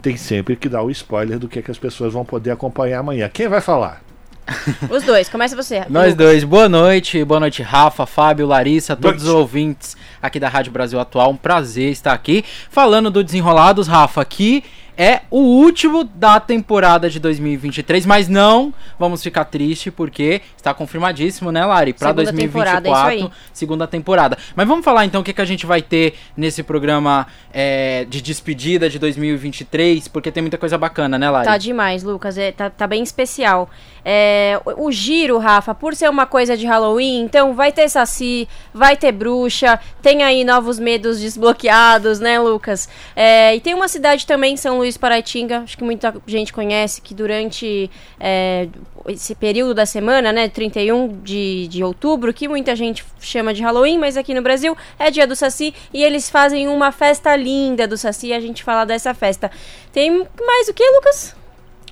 tem 0.00 0.16
sempre 0.16 0.56
que 0.56 0.68
dar 0.68 0.82
o 0.82 0.90
spoiler 0.90 1.38
do 1.38 1.48
que, 1.48 1.58
é 1.58 1.62
que 1.62 1.70
as 1.70 1.78
pessoas 1.78 2.12
vão 2.12 2.24
poder 2.24 2.50
acompanhar 2.50 3.00
amanhã. 3.00 3.28
Quem 3.32 3.48
vai 3.48 3.60
falar? 3.60 4.02
Os 4.90 5.04
dois, 5.04 5.28
começa 5.28 5.54
você. 5.54 5.84
Nós 5.88 6.14
dois, 6.14 6.42
boa 6.42 6.68
noite, 6.68 7.22
boa 7.24 7.38
noite, 7.38 7.62
Rafa, 7.62 8.04
Fábio, 8.04 8.46
Larissa, 8.46 8.96
todos 8.96 9.22
noite. 9.22 9.34
os 9.34 9.40
ouvintes 9.40 9.96
aqui 10.20 10.40
da 10.40 10.48
Rádio 10.48 10.72
Brasil 10.72 10.98
Atual. 10.98 11.30
Um 11.30 11.36
prazer 11.36 11.92
estar 11.92 12.12
aqui 12.12 12.44
falando 12.68 13.10
do 13.10 13.22
Desenrolados, 13.22 13.86
Rafa, 13.86 14.20
aqui 14.20 14.64
é 15.00 15.22
o 15.30 15.38
último 15.38 16.04
da 16.04 16.38
temporada 16.38 17.08
de 17.08 17.18
2023, 17.18 18.04
mas 18.04 18.28
não 18.28 18.70
vamos 18.98 19.22
ficar 19.22 19.46
triste 19.46 19.90
porque 19.90 20.42
está 20.54 20.74
confirmadíssimo, 20.74 21.50
né, 21.50 21.64
Lari, 21.64 21.94
para 21.94 22.12
2024, 22.12 22.82
temporada, 22.82 23.32
segunda 23.50 23.86
temporada. 23.86 24.36
Mas 24.54 24.68
vamos 24.68 24.84
falar 24.84 25.06
então 25.06 25.22
o 25.22 25.24
que, 25.24 25.32
que 25.32 25.40
a 25.40 25.44
gente 25.46 25.64
vai 25.64 25.80
ter 25.80 26.16
nesse 26.36 26.62
programa 26.62 27.26
é, 27.50 28.04
de 28.10 28.20
despedida 28.20 28.90
de 28.90 28.98
2023, 28.98 30.06
porque 30.08 30.30
tem 30.30 30.42
muita 30.42 30.58
coisa 30.58 30.76
bacana, 30.76 31.18
né, 31.18 31.30
Lari? 31.30 31.46
Tá 31.46 31.56
demais, 31.56 32.02
Lucas, 32.02 32.36
é, 32.36 32.52
tá, 32.52 32.68
tá 32.68 32.86
bem 32.86 33.02
especial. 33.02 33.70
É, 34.04 34.60
o, 34.64 34.90
giro, 34.90 35.38
Rafa, 35.38 35.74
por 35.74 35.94
ser 35.94 36.08
uma 36.08 36.26
coisa 36.26 36.56
de 36.56 36.66
Halloween, 36.66 37.22
então 37.22 37.54
vai 37.54 37.72
ter 37.72 37.88
Saci, 37.88 38.48
vai 38.72 38.96
ter 38.96 39.12
bruxa, 39.12 39.78
tem 40.02 40.22
aí 40.22 40.44
novos 40.44 40.78
medos 40.78 41.20
desbloqueados, 41.20 42.20
né, 42.20 42.38
Lucas? 42.38 42.88
É, 43.14 43.54
e 43.54 43.60
tem 43.60 43.74
uma 43.74 43.88
cidade 43.88 44.26
também, 44.26 44.56
São 44.56 44.78
Luís 44.78 44.96
Paraitinga, 44.96 45.60
acho 45.60 45.76
que 45.76 45.84
muita 45.84 46.14
gente 46.26 46.52
conhece, 46.52 47.00
que 47.00 47.14
durante 47.14 47.90
é, 48.18 48.68
esse 49.06 49.34
período 49.34 49.74
da 49.74 49.86
semana, 49.86 50.32
né, 50.32 50.48
31 50.48 51.20
de, 51.22 51.68
de 51.68 51.84
outubro, 51.84 52.32
que 52.32 52.48
muita 52.48 52.74
gente 52.74 53.04
chama 53.20 53.52
de 53.52 53.62
Halloween, 53.62 53.98
mas 53.98 54.16
aqui 54.16 54.34
no 54.34 54.42
Brasil 54.42 54.76
é 54.98 55.10
dia 55.10 55.26
do 55.26 55.36
Saci, 55.36 55.74
e 55.92 56.02
eles 56.02 56.30
fazem 56.30 56.68
uma 56.68 56.92
festa 56.92 57.34
linda 57.36 57.86
do 57.86 57.96
Saci, 57.96 58.32
a 58.32 58.40
gente 58.40 58.62
fala 58.62 58.84
dessa 58.84 59.14
festa. 59.14 59.50
Tem 59.92 60.10
mais 60.40 60.68
o 60.68 60.74
que, 60.74 60.88
Lucas? 60.90 61.34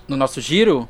No 0.07 0.17
nosso 0.17 0.41
giro? 0.41 0.89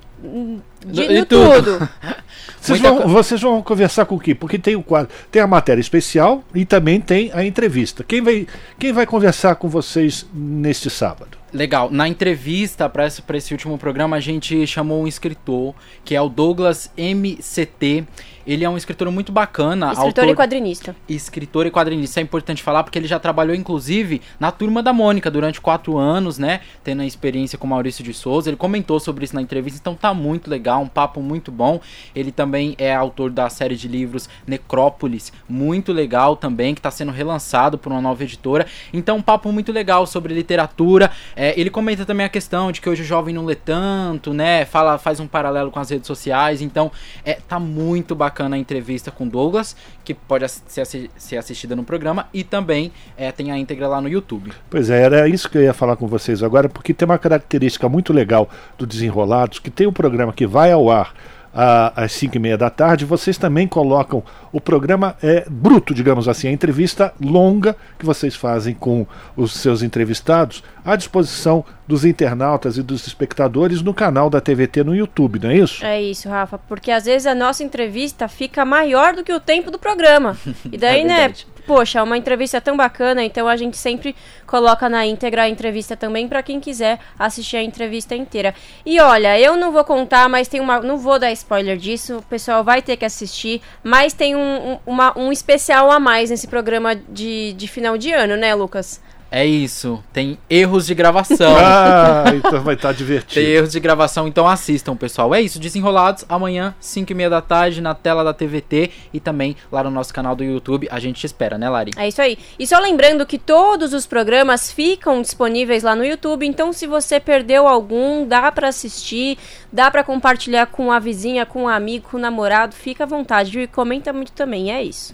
De, 0.84 1.08
de 1.08 1.24
tudo. 1.24 1.88
vocês, 2.60 2.80
vão, 2.80 3.08
vocês 3.08 3.40
vão 3.40 3.62
conversar 3.62 4.04
com 4.04 4.16
o 4.16 4.20
quê? 4.20 4.34
Porque 4.34 4.58
tem 4.58 4.74
o 4.74 4.82
quadro, 4.82 5.12
tem 5.30 5.40
a 5.40 5.46
matéria 5.46 5.80
especial 5.80 6.42
e 6.54 6.64
também 6.64 7.00
tem 7.00 7.30
a 7.32 7.44
entrevista. 7.44 8.02
Quem 8.02 8.20
vai, 8.20 8.46
quem 8.78 8.92
vai 8.92 9.06
conversar 9.06 9.54
com 9.56 9.68
vocês 9.68 10.26
neste 10.32 10.90
sábado? 10.90 11.38
Legal. 11.52 11.90
Na 11.90 12.06
entrevista 12.08 12.88
para 12.88 13.06
esse, 13.06 13.22
esse 13.34 13.52
último 13.52 13.78
programa, 13.78 14.16
a 14.16 14.20
gente 14.20 14.66
chamou 14.66 15.02
um 15.02 15.06
escritor, 15.06 15.74
que 16.04 16.14
é 16.14 16.20
o 16.20 16.28
Douglas 16.28 16.90
MCT. 16.96 18.04
Ele 18.48 18.64
é 18.64 18.70
um 18.70 18.78
escritor 18.78 19.10
muito 19.10 19.30
bacana. 19.30 19.92
Escritor 19.92 20.24
autor... 20.24 20.28
e 20.28 20.34
quadrinista. 20.34 20.96
Escritor 21.06 21.66
e 21.66 21.70
quadrinista. 21.70 22.18
É 22.18 22.22
importante 22.22 22.62
falar 22.62 22.82
porque 22.82 22.98
ele 22.98 23.06
já 23.06 23.18
trabalhou, 23.18 23.54
inclusive, 23.54 24.22
na 24.40 24.50
Turma 24.50 24.82
da 24.82 24.90
Mônica 24.90 25.30
durante 25.30 25.60
quatro 25.60 25.98
anos, 25.98 26.38
né? 26.38 26.62
Tendo 26.82 27.02
a 27.02 27.04
experiência 27.04 27.58
com 27.58 27.66
Maurício 27.66 28.02
de 28.02 28.14
Souza. 28.14 28.48
Ele 28.48 28.56
comentou 28.56 28.98
sobre 28.98 29.26
isso 29.26 29.34
na 29.34 29.42
entrevista, 29.42 29.78
então 29.78 29.94
tá 29.94 30.14
muito 30.14 30.48
legal, 30.48 30.80
um 30.80 30.88
papo 30.88 31.20
muito 31.20 31.52
bom. 31.52 31.78
Ele 32.16 32.32
também 32.32 32.74
é 32.78 32.94
autor 32.94 33.30
da 33.30 33.50
série 33.50 33.76
de 33.76 33.86
livros 33.86 34.30
Necrópolis, 34.46 35.30
muito 35.46 35.92
legal 35.92 36.34
também, 36.34 36.72
que 36.72 36.78
está 36.78 36.90
sendo 36.90 37.12
relançado 37.12 37.76
por 37.76 37.92
uma 37.92 38.00
nova 38.00 38.24
editora. 38.24 38.66
Então, 38.94 39.18
um 39.18 39.22
papo 39.22 39.52
muito 39.52 39.72
legal 39.72 40.06
sobre 40.06 40.32
literatura. 40.32 41.10
É, 41.36 41.52
ele 41.60 41.68
comenta 41.68 42.06
também 42.06 42.24
a 42.24 42.30
questão 42.30 42.72
de 42.72 42.80
que 42.80 42.88
hoje 42.88 43.02
o 43.02 43.04
jovem 43.04 43.34
não 43.34 43.44
lê 43.44 43.54
tanto, 43.54 44.32
né? 44.32 44.64
Fala, 44.64 44.96
faz 44.96 45.20
um 45.20 45.26
paralelo 45.26 45.70
com 45.70 45.78
as 45.78 45.90
redes 45.90 46.06
sociais. 46.06 46.62
Então, 46.62 46.90
é, 47.22 47.34
tá 47.34 47.60
muito 47.60 48.14
bacana 48.14 48.37
bacana 48.38 48.54
a 48.54 48.58
entrevista 48.58 49.10
com 49.10 49.26
Douglas, 49.26 49.74
que 50.04 50.14
pode 50.14 50.48
ser, 50.48 50.86
ser 51.16 51.36
assistida 51.36 51.74
no 51.74 51.82
programa, 51.82 52.28
e 52.32 52.44
também 52.44 52.92
é, 53.16 53.32
tem 53.32 53.50
a 53.50 53.58
íntegra 53.58 53.88
lá 53.88 54.00
no 54.00 54.08
YouTube. 54.08 54.52
Pois 54.70 54.88
é, 54.88 55.02
era 55.02 55.28
isso 55.28 55.50
que 55.50 55.58
eu 55.58 55.62
ia 55.62 55.74
falar 55.74 55.96
com 55.96 56.06
vocês 56.06 56.42
agora, 56.42 56.68
porque 56.68 56.94
tem 56.94 57.04
uma 57.04 57.18
característica 57.18 57.88
muito 57.88 58.12
legal 58.12 58.48
do 58.76 58.86
Desenrolados, 58.86 59.58
que 59.58 59.70
tem 59.70 59.88
um 59.88 59.92
programa 59.92 60.32
que 60.32 60.46
vai 60.46 60.70
ao 60.70 60.88
ar 60.88 61.12
às 61.52 62.12
5 62.12 62.36
e 62.36 62.38
meia 62.38 62.58
da 62.58 62.70
tarde, 62.70 63.04
vocês 63.04 63.38
também 63.38 63.66
colocam 63.66 64.22
o 64.52 64.60
programa 64.60 65.16
é 65.22 65.44
bruto, 65.48 65.92
digamos 65.92 66.28
assim, 66.28 66.48
a 66.48 66.52
entrevista 66.52 67.12
longa 67.20 67.76
que 67.98 68.06
vocês 68.06 68.34
fazem 68.34 68.74
com 68.74 69.06
os 69.36 69.52
seus 69.52 69.82
entrevistados 69.82 70.62
à 70.84 70.96
disposição 70.96 71.64
dos 71.86 72.04
internautas 72.04 72.76
e 72.76 72.82
dos 72.82 73.06
espectadores 73.06 73.82
no 73.82 73.92
canal 73.92 74.30
da 74.30 74.40
TVT 74.40 74.84
no 74.84 74.94
YouTube, 74.94 75.40
não 75.40 75.50
é 75.50 75.56
isso? 75.56 75.84
É 75.84 76.00
isso, 76.00 76.28
Rafa, 76.28 76.58
porque 76.58 76.90
às 76.90 77.04
vezes 77.04 77.26
a 77.26 77.34
nossa 77.34 77.62
entrevista 77.62 78.28
fica 78.28 78.64
maior 78.64 79.14
do 79.14 79.24
que 79.24 79.32
o 79.32 79.40
tempo 79.40 79.70
do 79.70 79.78
programa. 79.78 80.36
E 80.70 80.76
daí, 80.76 81.00
é 81.00 81.04
né, 81.04 81.34
poxa, 81.68 82.02
uma 82.02 82.16
entrevista 82.16 82.62
tão 82.62 82.78
bacana, 82.78 83.22
então 83.22 83.46
a 83.46 83.54
gente 83.54 83.76
sempre 83.76 84.16
coloca 84.46 84.88
na 84.88 85.04
íntegra 85.04 85.42
a 85.42 85.48
entrevista 85.50 85.94
também 85.94 86.26
para 86.26 86.42
quem 86.42 86.58
quiser 86.58 86.98
assistir 87.18 87.58
a 87.58 87.62
entrevista 87.62 88.16
inteira. 88.16 88.54
E 88.86 88.98
olha, 88.98 89.38
eu 89.38 89.54
não 89.54 89.70
vou 89.70 89.84
contar, 89.84 90.30
mas 90.30 90.48
tem 90.48 90.60
uma. 90.60 90.80
Não 90.80 90.96
vou 90.96 91.18
dar 91.18 91.30
spoiler 91.32 91.76
disso, 91.76 92.16
o 92.16 92.22
pessoal 92.22 92.64
vai 92.64 92.80
ter 92.80 92.96
que 92.96 93.04
assistir, 93.04 93.60
mas 93.84 94.14
tem 94.14 94.34
um, 94.34 94.72
um, 94.72 94.78
uma, 94.86 95.18
um 95.18 95.30
especial 95.30 95.90
a 95.90 96.00
mais 96.00 96.30
nesse 96.30 96.48
programa 96.48 96.96
de, 96.96 97.52
de 97.52 97.68
final 97.68 97.98
de 97.98 98.12
ano, 98.12 98.34
né, 98.34 98.54
Lucas? 98.54 99.02
É 99.30 99.44
isso. 99.44 100.02
Tem 100.12 100.38
erros 100.48 100.86
de 100.86 100.94
gravação. 100.94 101.54
ah, 101.58 102.24
então 102.34 102.62
vai 102.62 102.74
estar 102.74 102.88
tá 102.88 102.94
divertido. 102.94 103.34
Tem 103.34 103.44
erros 103.44 103.72
de 103.72 103.80
gravação, 103.80 104.26
então 104.26 104.46
assistam, 104.46 104.96
pessoal. 104.96 105.34
É 105.34 105.40
isso. 105.40 105.58
Desenrolados, 105.58 106.24
amanhã, 106.28 106.74
5 106.80 107.12
e 107.12 107.14
meia 107.14 107.28
da 107.28 107.40
tarde, 107.40 107.80
na 107.80 107.94
tela 107.94 108.24
da 108.24 108.32
TVT 108.32 108.90
e 109.12 109.20
também 109.20 109.56
lá 109.70 109.82
no 109.82 109.90
nosso 109.90 110.12
canal 110.14 110.34
do 110.34 110.42
YouTube. 110.42 110.88
A 110.90 110.98
gente 110.98 111.20
te 111.20 111.26
espera, 111.26 111.58
né, 111.58 111.68
Lari? 111.68 111.92
É 111.96 112.08
isso 112.08 112.22
aí. 112.22 112.38
E 112.58 112.66
só 112.66 112.78
lembrando 112.78 113.26
que 113.26 113.38
todos 113.38 113.92
os 113.92 114.06
programas 114.06 114.72
ficam 114.72 115.20
disponíveis 115.20 115.82
lá 115.82 115.94
no 115.94 116.04
YouTube. 116.04 116.46
Então, 116.46 116.72
se 116.72 116.86
você 116.86 117.20
perdeu 117.20 117.68
algum, 117.68 118.26
dá 118.26 118.50
para 118.50 118.68
assistir, 118.68 119.36
dá 119.72 119.90
para 119.90 120.02
compartilhar 120.02 120.66
com 120.66 120.90
a 120.90 120.98
vizinha, 120.98 121.44
com 121.44 121.64
um 121.64 121.68
amigo, 121.68 122.08
com 122.10 122.16
o 122.16 122.20
namorado. 122.20 122.74
Fica 122.74 123.04
à 123.04 123.06
vontade? 123.06 123.58
E 123.60 123.66
comenta 123.66 124.12
muito 124.12 124.32
também. 124.32 124.72
É 124.72 124.82
isso. 124.82 125.12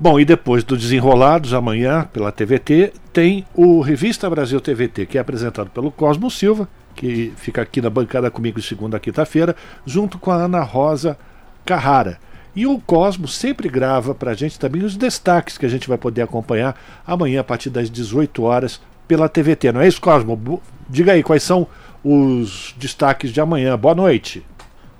Bom, 0.00 0.20
e 0.20 0.24
depois 0.24 0.62
do 0.62 0.76
Desenrolados, 0.76 1.52
amanhã, 1.52 2.08
pela 2.12 2.30
TVT, 2.30 2.92
tem 3.12 3.44
o 3.52 3.80
Revista 3.80 4.30
Brasil 4.30 4.60
TVT, 4.60 5.06
que 5.06 5.18
é 5.18 5.20
apresentado 5.20 5.70
pelo 5.70 5.90
Cosmo 5.90 6.30
Silva, 6.30 6.68
que 6.94 7.32
fica 7.36 7.62
aqui 7.62 7.80
na 7.80 7.90
bancada 7.90 8.30
comigo 8.30 8.62
segunda 8.62 8.96
a 8.96 9.00
quinta-feira, 9.00 9.56
junto 9.84 10.16
com 10.16 10.30
a 10.30 10.36
Ana 10.36 10.62
Rosa 10.62 11.18
Carrara. 11.66 12.20
E 12.54 12.64
o 12.64 12.78
Cosmo 12.78 13.26
sempre 13.26 13.68
grava 13.68 14.14
para 14.14 14.30
a 14.30 14.34
gente 14.34 14.56
também 14.56 14.84
os 14.84 14.96
destaques 14.96 15.58
que 15.58 15.66
a 15.66 15.68
gente 15.68 15.88
vai 15.88 15.98
poder 15.98 16.22
acompanhar 16.22 16.80
amanhã 17.04 17.40
a 17.40 17.44
partir 17.44 17.68
das 17.68 17.90
18 17.90 18.40
horas 18.44 18.80
pela 19.08 19.28
TVT. 19.28 19.72
Não 19.72 19.80
é 19.80 19.88
isso, 19.88 20.00
Cosmo? 20.00 20.62
Diga 20.88 21.10
aí 21.10 21.24
quais 21.24 21.42
são 21.42 21.66
os 22.04 22.72
destaques 22.78 23.32
de 23.32 23.40
amanhã. 23.40 23.76
Boa 23.76 23.96
noite. 23.96 24.46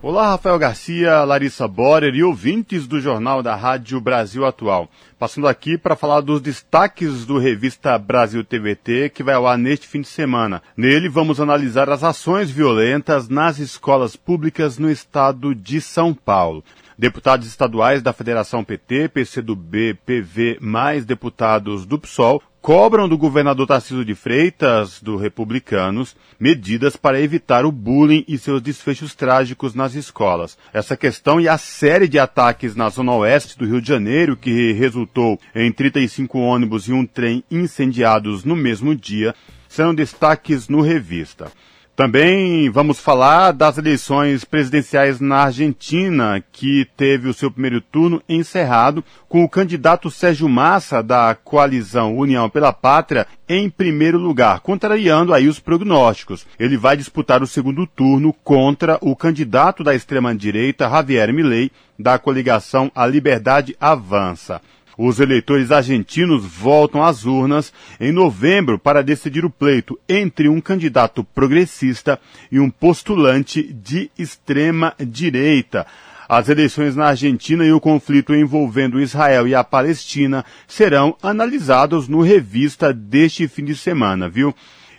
Olá, 0.01 0.29
Rafael 0.29 0.57
Garcia, 0.61 1.25
Larissa 1.25 1.67
Borer 1.67 2.15
e 2.15 2.23
ouvintes 2.23 2.87
do 2.87 3.01
Jornal 3.01 3.43
da 3.43 3.57
Rádio 3.57 4.01
Brasil 4.01 4.47
Atual. 4.47 4.89
Passando 5.19 5.49
aqui 5.49 5.77
para 5.77 5.97
falar 5.97 6.21
dos 6.21 6.41
destaques 6.41 7.27
do 7.27 7.37
revista 7.37 7.99
Brasil 7.99 8.45
TVT, 8.45 9.11
que 9.13 9.25
vai 9.25 9.35
ao 9.35 9.45
ar 9.45 9.59
neste 9.59 9.89
fim 9.89 10.01
de 10.01 10.07
semana. 10.07 10.63
Nele, 10.77 11.09
vamos 11.09 11.41
analisar 11.41 11.91
as 11.91 12.05
ações 12.05 12.49
violentas 12.49 13.29
nas 13.29 13.59
escolas 13.59 14.15
públicas 14.15 14.79
no 14.79 14.89
estado 14.89 15.53
de 15.53 15.81
São 15.81 16.15
Paulo. 16.15 16.63
Deputados 16.97 17.49
estaduais 17.49 18.01
da 18.01 18.13
Federação 18.13 18.63
PT, 18.63 19.09
PCdoB, 19.09 19.99
PV, 20.07 20.59
mais 20.61 21.05
deputados 21.05 21.85
do 21.85 21.99
PSOL, 21.99 22.41
cobram 22.69 23.09
do 23.09 23.17
governador 23.17 23.67
Tarcísio 23.67 24.05
de 24.05 24.15
Freitas, 24.15 25.01
do 25.01 25.17
Republicanos, 25.17 26.15
medidas 26.39 26.97
para 26.97 27.19
evitar 27.19 27.65
o 27.65 27.73
bullying 27.73 28.27
e 28.29 28.37
seus 28.37 28.61
desfechos 28.61 29.15
trágicos 29.15 29.75
nas 29.75 29.95
escolas. 29.95 30.59
Essa 30.71 30.95
questão 30.95 31.41
e 31.41 31.49
a 31.49 31.57
série 31.57 32.07
de 32.07 32.19
ataques 32.19 32.77
na 32.77 32.91
zona 32.91 33.15
oeste 33.15 33.57
do 33.57 33.65
Rio 33.65 33.81
de 33.81 33.89
Janeiro, 33.89 34.37
que 34.37 34.75
resultou 34.75 35.41
em 35.55 35.73
35 35.73 36.39
ônibus 36.39 36.89
e 36.89 36.93
um 36.93 37.07
trem 37.07 37.43
incendiados 37.51 38.45
no 38.45 38.55
mesmo 38.55 38.95
dia, 38.95 39.35
são 39.67 39.95
destaques 39.95 40.69
no 40.69 40.83
revista. 40.83 41.51
Também 41.99 42.71
vamos 42.71 43.01
falar 43.01 43.51
das 43.51 43.77
eleições 43.77 44.45
presidenciais 44.45 45.19
na 45.19 45.39
Argentina, 45.47 46.41
que 46.53 46.87
teve 46.97 47.29
o 47.29 47.35
seu 47.35 47.51
primeiro 47.51 47.81
turno 47.81 48.23
encerrado 48.29 49.03
com 49.29 49.43
o 49.43 49.49
candidato 49.49 50.09
Sérgio 50.09 50.49
Massa 50.49 51.03
da 51.03 51.35
coalizão 51.35 52.17
União 52.17 52.49
pela 52.49 52.73
Pátria 52.73 53.27
em 53.49 53.69
primeiro 53.69 54.17
lugar, 54.17 54.61
contrariando 54.61 55.35
aí 55.35 55.49
os 55.49 55.59
prognósticos. 55.59 56.47
Ele 56.57 56.77
vai 56.77 56.97
disputar 56.97 57.43
o 57.43 57.49
segundo 57.49 57.85
turno 57.85 58.33
contra 58.45 58.97
o 59.01 59.17
candidato 59.17 59.83
da 59.83 59.93
extrema-direita 59.93 60.89
Javier 60.89 61.33
Milei 61.33 61.69
da 61.99 62.17
coligação 62.17 62.93
A 62.95 63.07
Liberdade 63.07 63.77
Avança. 63.81 64.61
Os 65.01 65.21
eleitores 65.21 65.71
argentinos 65.71 66.45
voltam 66.45 67.05
às 67.05 67.25
urnas 67.25 67.73
em 68.01 68.11
novembro 68.11 68.81
para 68.81 69.01
decidir 69.01 69.45
o 69.45 69.51
pleito 69.51 69.97
entre 70.09 70.49
um 70.49 70.61
candidato 70.61 71.23
progressista 71.23 72.19
e 72.51 72.59
um 72.59 72.69
postulante 72.69 73.63
de 73.63 74.11
extrema 74.19 74.93
direita. 74.99 75.87
As 76.29 76.49
eleições 76.49 76.97
na 76.97 77.07
Argentina 77.07 77.65
e 77.65 77.71
o 77.71 77.81
conflito 77.81 78.35
envolvendo 78.35 79.01
Israel 79.01 79.47
e 79.47 79.55
a 79.55 79.63
Palestina 79.63 80.45
serão 80.67 81.17
analisados 81.23 82.09
no 82.09 82.21
revista 82.21 82.93
deste 82.93 83.47
fim 83.47 83.65
de 83.65 83.77
semana, 83.77 84.29
viu? 84.29 84.53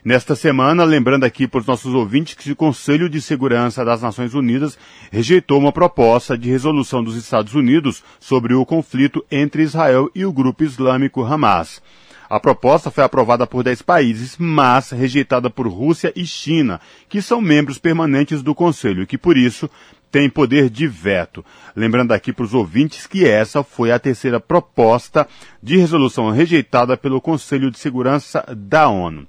Nesta 0.10 0.36
semana, 0.36 0.84
lembrando 0.86 1.23
aqui 1.23 1.48
para 1.48 1.60
os 1.60 1.68
nossos 1.68 1.94
ouvintes 1.94 2.34
que 2.34 2.52
o 2.52 2.56
Conselho 2.56 3.07
de 3.07 3.22
Segurança 3.22 3.86
das 3.86 4.02
Nações 4.02 4.34
Unidas 4.34 4.76
rejeitou 5.11 5.60
uma 5.60 5.72
proposta 5.72 6.36
de 6.36 6.49
resolução 6.49 7.03
dos 7.03 7.15
Estados 7.15 7.53
Unidos 7.53 8.03
sobre 8.19 8.56
o 8.56 8.65
conflito 8.65 9.23
entre 9.30 9.61
Israel 9.61 10.10
e 10.15 10.26
o 10.26 10.34
grupo 10.34 10.64
islâmico 10.64 11.23
Hamas. 11.23 11.80
A 12.27 12.40
proposta 12.40 12.90
foi 12.90 13.03
aprovada 13.03 13.45
por 13.45 13.64
10 13.64 13.84
países, 13.84 14.36
mas 14.40 14.90
rejeitada 14.90 15.48
por 15.48 15.68
Rússia 15.68 16.11
e 16.15 16.26
China, 16.26 16.81
que 17.07 17.22
são 17.22 17.40
membros 17.40 17.77
permanentes 17.77 18.41
do 18.41 18.56
Conselho 18.56 19.03
e 19.03 19.06
que, 19.06 19.15
por 19.15 19.38
isso, 19.38 19.69
têm 20.10 20.27
poder 20.27 20.72
de 20.72 20.88
veto. 20.88 21.45
Lembrando 21.76 22.14
aqui 22.14 22.34
para 22.34 22.45
os 22.45 22.56
ouvintes 22.56 23.06
que 23.06 23.27
essa 23.27 23.64
foi 23.64 23.91
a 23.91 23.99
terceira 23.99 24.40
proposta 24.40 25.27
de 25.61 25.77
resolução 25.77 26.31
rejeitada 26.31 26.98
pelo 26.98 27.22
Conselho 27.22 27.69
de 27.69 27.77
Segurança 27.77 28.44
da 28.57 28.90
ONU. 28.90 29.27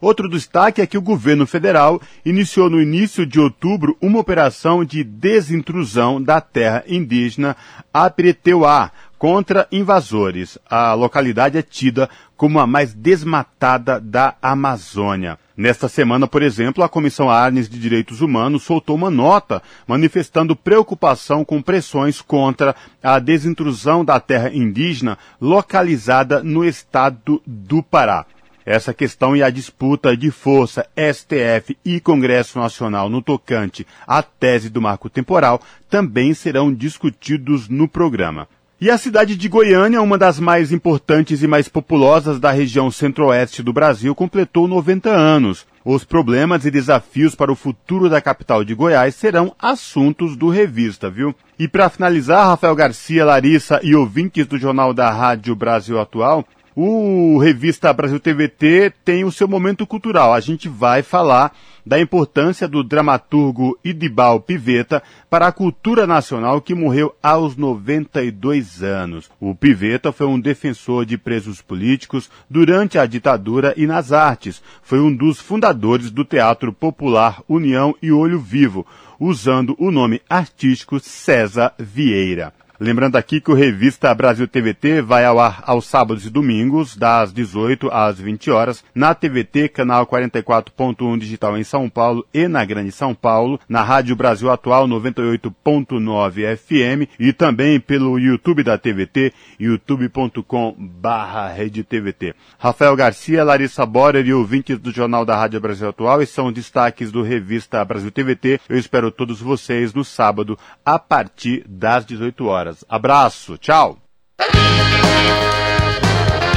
Outro 0.00 0.28
destaque 0.28 0.80
é 0.80 0.86
que 0.86 0.96
o 0.96 1.02
governo 1.02 1.46
federal 1.46 2.00
iniciou 2.24 2.70
no 2.70 2.80
início 2.80 3.26
de 3.26 3.38
outubro 3.38 3.96
uma 4.00 4.18
operação 4.18 4.84
de 4.84 5.04
desintrusão 5.04 6.22
da 6.22 6.40
terra 6.40 6.82
indígena 6.88 7.56
Apreteuá 7.92 8.90
contra 9.18 9.68
invasores. 9.70 10.58
A 10.68 10.94
localidade 10.94 11.58
é 11.58 11.62
tida 11.62 12.08
como 12.34 12.58
a 12.58 12.66
mais 12.66 12.94
desmatada 12.94 14.00
da 14.00 14.34
Amazônia. 14.40 15.38
Nesta 15.54 15.88
semana, 15.88 16.26
por 16.26 16.40
exemplo, 16.40 16.82
a 16.82 16.88
Comissão 16.88 17.28
Arnes 17.28 17.68
de 17.68 17.78
Direitos 17.78 18.22
Humanos 18.22 18.62
soltou 18.62 18.96
uma 18.96 19.10
nota 19.10 19.62
manifestando 19.86 20.56
preocupação 20.56 21.44
com 21.44 21.60
pressões 21.60 22.22
contra 22.22 22.74
a 23.02 23.18
desintrusão 23.18 24.02
da 24.02 24.18
terra 24.18 24.50
indígena 24.50 25.18
localizada 25.38 26.42
no 26.42 26.64
estado 26.64 27.42
do 27.46 27.82
Pará. 27.82 28.24
Essa 28.70 28.94
questão 28.94 29.34
e 29.34 29.42
a 29.42 29.50
disputa 29.50 30.16
de 30.16 30.30
força 30.30 30.86
STF 30.96 31.76
e 31.84 31.98
Congresso 31.98 32.56
Nacional 32.56 33.10
no 33.10 33.20
tocante 33.20 33.84
à 34.06 34.22
tese 34.22 34.70
do 34.70 34.80
marco 34.80 35.10
temporal 35.10 35.60
também 35.88 36.32
serão 36.34 36.72
discutidos 36.72 37.68
no 37.68 37.88
programa. 37.88 38.46
E 38.80 38.88
a 38.88 38.96
cidade 38.96 39.36
de 39.36 39.48
Goiânia, 39.48 40.00
uma 40.00 40.16
das 40.16 40.38
mais 40.38 40.70
importantes 40.70 41.42
e 41.42 41.48
mais 41.48 41.68
populosas 41.68 42.38
da 42.38 42.52
região 42.52 42.92
centro-oeste 42.92 43.60
do 43.60 43.72
Brasil, 43.72 44.14
completou 44.14 44.68
90 44.68 45.10
anos. 45.10 45.66
Os 45.84 46.04
problemas 46.04 46.64
e 46.64 46.70
desafios 46.70 47.34
para 47.34 47.50
o 47.50 47.56
futuro 47.56 48.08
da 48.08 48.20
capital 48.20 48.62
de 48.62 48.72
Goiás 48.72 49.16
serão 49.16 49.52
assuntos 49.58 50.36
do 50.36 50.48
revista, 50.48 51.10
viu? 51.10 51.34
E 51.58 51.66
para 51.66 51.90
finalizar, 51.90 52.46
Rafael 52.46 52.76
Garcia, 52.76 53.24
Larissa 53.24 53.80
e 53.82 53.96
ouvintes 53.96 54.46
do 54.46 54.56
Jornal 54.56 54.94
da 54.94 55.10
Rádio 55.10 55.56
Brasil 55.56 55.98
Atual, 55.98 56.46
o 56.82 57.36
Revista 57.36 57.92
Brasil 57.92 58.18
TVT 58.18 58.94
tem 59.04 59.22
o 59.22 59.30
seu 59.30 59.46
momento 59.46 59.86
cultural. 59.86 60.32
A 60.32 60.40
gente 60.40 60.66
vai 60.66 61.02
falar 61.02 61.54
da 61.84 62.00
importância 62.00 62.66
do 62.66 62.82
dramaturgo 62.82 63.78
Idibal 63.84 64.40
Piveta 64.40 65.02
para 65.28 65.46
a 65.46 65.52
cultura 65.52 66.06
nacional 66.06 66.58
que 66.62 66.74
morreu 66.74 67.14
aos 67.22 67.54
92 67.54 68.82
anos. 68.82 69.30
O 69.38 69.54
Piveta 69.54 70.10
foi 70.10 70.26
um 70.26 70.40
defensor 70.40 71.04
de 71.04 71.18
presos 71.18 71.60
políticos 71.60 72.30
durante 72.48 72.96
a 72.98 73.04
ditadura 73.04 73.74
e 73.76 73.86
nas 73.86 74.10
artes. 74.10 74.62
Foi 74.82 75.00
um 75.00 75.14
dos 75.14 75.38
fundadores 75.38 76.10
do 76.10 76.24
Teatro 76.24 76.72
Popular 76.72 77.42
União 77.46 77.94
e 78.00 78.10
Olho 78.10 78.40
Vivo, 78.40 78.86
usando 79.18 79.76
o 79.78 79.90
nome 79.90 80.22
artístico 80.30 80.98
César 80.98 81.74
Vieira. 81.78 82.54
Lembrando 82.82 83.16
aqui 83.16 83.42
que 83.42 83.50
o 83.50 83.54
Revista 83.54 84.14
Brasil 84.14 84.48
TVT 84.48 85.02
vai 85.02 85.26
ao 85.26 85.38
ar 85.38 85.62
aos 85.66 85.84
sábados 85.84 86.24
e 86.24 86.30
domingos, 86.30 86.96
das 86.96 87.30
18 87.30 87.90
às 87.92 88.18
20 88.18 88.50
horas, 88.50 88.82
na 88.94 89.14
TVT, 89.14 89.68
canal 89.68 90.06
44.1 90.06 91.18
digital 91.18 91.58
em 91.58 91.62
São 91.62 91.90
Paulo 91.90 92.26
e 92.32 92.48
na 92.48 92.64
Grande 92.64 92.90
São 92.90 93.14
Paulo, 93.14 93.60
na 93.68 93.82
Rádio 93.82 94.16
Brasil 94.16 94.50
Atual 94.50 94.88
98.9 94.88 96.56
FM 96.56 97.06
e 97.20 97.34
também 97.34 97.78
pelo 97.78 98.18
YouTube 98.18 98.62
da 98.62 98.78
TVT, 98.78 99.34
youtube.com 99.58 100.74
barra 100.78 101.54
TVT. 101.86 102.34
Rafael 102.58 102.96
Garcia, 102.96 103.44
Larissa 103.44 103.84
Borer 103.84 104.24
e 104.24 104.32
ouvintes 104.32 104.78
do 104.78 104.90
Jornal 104.90 105.26
da 105.26 105.36
Rádio 105.36 105.60
Brasil 105.60 105.86
Atual, 105.86 106.22
esses 106.22 106.34
são 106.34 106.50
destaques 106.50 107.12
do 107.12 107.20
Revista 107.20 107.84
Brasil 107.84 108.10
TVT. 108.10 108.58
Eu 108.70 108.78
espero 108.78 109.10
todos 109.10 109.38
vocês 109.38 109.92
no 109.92 110.02
sábado, 110.02 110.58
a 110.82 110.98
partir 110.98 111.62
das 111.68 112.06
18 112.06 112.46
horas 112.46 112.69
Abraço, 112.88 113.56
tchau. 113.58 113.98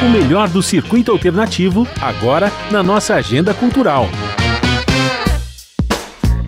O 0.02 0.10
melhor 0.10 0.50
do 0.50 0.62
circuito 0.62 1.12
alternativo, 1.12 1.88
agora 2.02 2.52
na 2.70 2.84
nossa 2.84 3.16
agenda 3.16 3.54
cultural. 3.54 4.08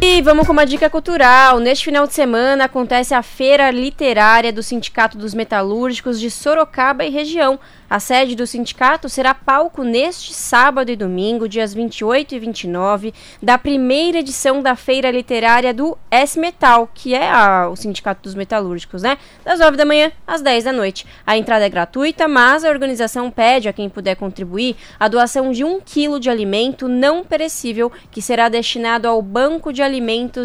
E 0.08 0.22
vamos 0.22 0.46
com 0.46 0.54
uma 0.54 0.68
dica 0.68 0.88
cultural. 0.88 1.58
Neste 1.58 1.86
final 1.86 2.06
de 2.06 2.14
semana 2.14 2.66
acontece 2.66 3.16
a 3.16 3.24
Feira 3.24 3.72
Literária 3.72 4.54
do 4.54 4.62
Sindicato 4.62 5.18
dos 5.18 5.34
Metalúrgicos 5.34 6.20
de 6.20 6.30
Sorocaba 6.30 7.04
e 7.04 7.10
região. 7.10 7.60
A 7.88 8.00
sede 8.00 8.36
do 8.36 8.48
sindicato 8.48 9.08
será 9.08 9.34
palco 9.36 9.84
neste 9.84 10.34
sábado 10.34 10.90
e 10.90 10.96
domingo, 10.96 11.48
dias 11.48 11.72
28 11.72 12.34
e 12.34 12.40
29, 12.40 13.14
da 13.42 13.60
primeira 13.60 14.20
edição 14.20 14.62
da 14.62 14.76
Feira 14.76 15.12
Literária 15.12 15.72
do 15.72 15.96
S-Metal, 16.10 16.90
que 16.94 17.14
é 17.14 17.30
a, 17.30 17.70
o 17.70 17.76
Sindicato 17.76 18.24
dos 18.24 18.34
Metalúrgicos, 18.34 19.04
né? 19.04 19.20
Das 19.44 19.60
9 19.60 19.78
da 19.78 19.86
manhã 19.86 20.12
às 20.26 20.42
10 20.42 20.64
da 20.64 20.74
noite. 20.74 21.06
A 21.28 21.38
entrada 21.38 21.66
é 21.66 21.70
gratuita, 21.70 22.28
mas 22.28 22.66
a 22.66 22.70
organização 22.70 23.30
pede 23.30 23.70
a 23.70 23.74
quem 23.74 23.88
puder 23.88 24.16
contribuir 24.16 24.76
a 25.00 25.08
doação 25.08 25.52
de 25.52 25.64
um 25.64 25.80
quilo 25.80 26.20
de 26.20 26.30
alimento 26.30 26.88
não 26.88 27.24
perecível, 27.24 27.92
que 28.10 28.22
será 28.22 28.50
destinado 28.50 29.08
ao 29.08 29.22
Banco 29.22 29.72
de 29.72 29.84
Alimentos 29.84 29.95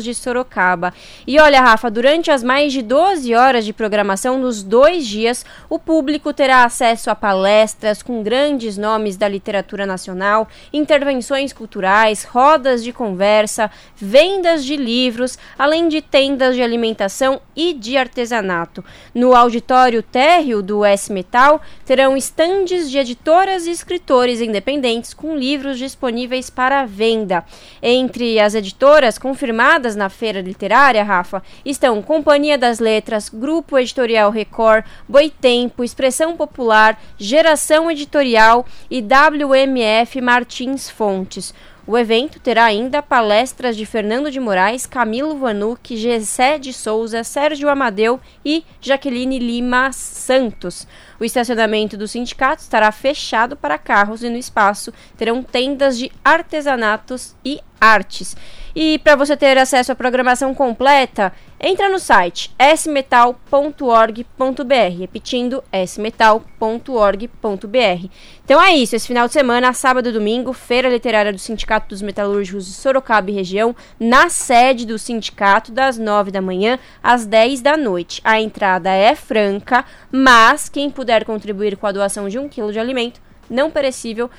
de 0.02 0.14
Sorocaba. 0.14 0.92
E 1.26 1.38
olha, 1.38 1.60
Rafa, 1.60 1.90
durante 1.90 2.30
as 2.30 2.42
mais 2.42 2.72
de 2.72 2.82
12 2.82 3.34
horas 3.34 3.64
de 3.64 3.72
programação 3.72 4.38
nos 4.38 4.62
dois 4.62 5.06
dias, 5.06 5.44
o 5.68 5.78
público 5.78 6.32
terá 6.32 6.64
acesso 6.64 7.10
a 7.10 7.14
palestras 7.14 8.02
com 8.02 8.22
grandes 8.22 8.76
nomes 8.76 9.16
da 9.16 9.28
literatura 9.28 9.86
nacional, 9.86 10.48
intervenções 10.72 11.52
culturais, 11.52 12.24
rodas 12.24 12.82
de 12.82 12.92
conversa, 12.92 13.70
vendas 13.96 14.64
de 14.64 14.76
livros, 14.76 15.38
além 15.58 15.88
de 15.88 16.00
tendas 16.00 16.54
de 16.54 16.62
alimentação 16.62 17.40
e 17.54 17.72
de 17.72 17.96
artesanato. 17.96 18.84
No 19.14 19.34
auditório 19.34 20.02
térreo 20.02 20.62
do 20.62 20.84
S 20.84 21.12
Metal 21.12 21.60
terão 21.84 22.16
estandes 22.16 22.90
de 22.90 22.98
editoras 22.98 23.66
e 23.66 23.70
escritores 23.70 24.40
independentes 24.40 25.14
com 25.14 25.36
livros 25.36 25.78
disponíveis 25.78 26.50
para 26.50 26.84
venda. 26.84 27.44
Entre 27.82 28.38
as 28.38 28.54
editoras 28.54 29.18
confirmadas 29.30 29.94
na 29.94 30.08
feira 30.08 30.40
literária, 30.40 31.04
Rafa, 31.04 31.40
estão 31.64 32.02
Companhia 32.02 32.58
das 32.58 32.80
Letras, 32.80 33.28
Grupo 33.28 33.78
Editorial 33.78 34.28
Record, 34.28 34.84
Boitempo, 35.08 35.84
Expressão 35.84 36.36
Popular, 36.36 37.00
Geração 37.16 37.88
Editorial 37.88 38.66
e 38.90 39.00
WMF 39.00 40.20
Martins 40.20 40.90
Fontes. 40.90 41.54
O 41.86 41.96
evento 41.96 42.40
terá 42.40 42.64
ainda 42.64 43.00
palestras 43.00 43.76
de 43.76 43.86
Fernando 43.86 44.32
de 44.32 44.40
Moraes, 44.40 44.84
Camilo 44.84 45.38
Vanucci, 45.38 45.96
Gessé 45.96 46.58
de 46.58 46.72
Souza, 46.72 47.22
Sérgio 47.22 47.68
Amadeu 47.68 48.18
e 48.44 48.64
Jaqueline 48.80 49.38
Lima 49.38 49.92
Santos. 49.92 50.88
O 51.20 51.24
estacionamento 51.24 51.98
do 51.98 52.08
sindicato 52.08 52.62
estará 52.62 52.90
fechado 52.90 53.54
para 53.54 53.76
carros 53.76 54.24
e 54.24 54.30
no 54.30 54.38
espaço 54.38 54.90
terão 55.18 55.42
tendas 55.42 55.98
de 55.98 56.10
artesanatos 56.24 57.36
e 57.44 57.60
artes. 57.80 58.36
E 58.74 58.98
para 59.00 59.16
você 59.16 59.36
ter 59.36 59.58
acesso 59.58 59.90
à 59.90 59.96
programação 59.96 60.54
completa, 60.54 61.32
entra 61.58 61.88
no 61.88 61.98
site 61.98 62.54
smetal.org.br, 62.58 64.98
repetindo 64.98 65.64
smetal.org.br. 65.72 68.08
Então 68.44 68.62
é 68.62 68.76
isso, 68.76 68.94
esse 68.94 69.08
final 69.08 69.26
de 69.26 69.32
semana, 69.32 69.72
sábado 69.72 70.08
e 70.08 70.12
domingo, 70.12 70.52
Feira 70.52 70.88
Literária 70.88 71.32
do 71.32 71.38
Sindicato 71.38 71.88
dos 71.88 72.00
Metalúrgicos 72.00 72.66
de 72.66 72.72
Sorocaba 72.72 73.30
e 73.30 73.34
região, 73.34 73.74
na 73.98 74.28
sede 74.28 74.86
do 74.86 74.98
sindicato, 74.98 75.72
das 75.72 75.98
9 75.98 76.30
da 76.30 76.40
manhã 76.40 76.78
às 77.02 77.26
10 77.26 77.60
da 77.60 77.76
noite. 77.76 78.20
A 78.22 78.40
entrada 78.40 78.90
é 78.90 79.16
franca, 79.16 79.84
mas 80.12 80.68
quem 80.68 80.90
puder 80.90 81.09
contribuir 81.24 81.76
com 81.76 81.86
a 81.86 81.92
doação 81.92 82.28
de 82.28 82.38
um 82.38 82.48
quilo 82.48 82.72
de 82.72 82.78
alimento 82.78 83.20
não 83.50 83.70
perecível 83.70 84.30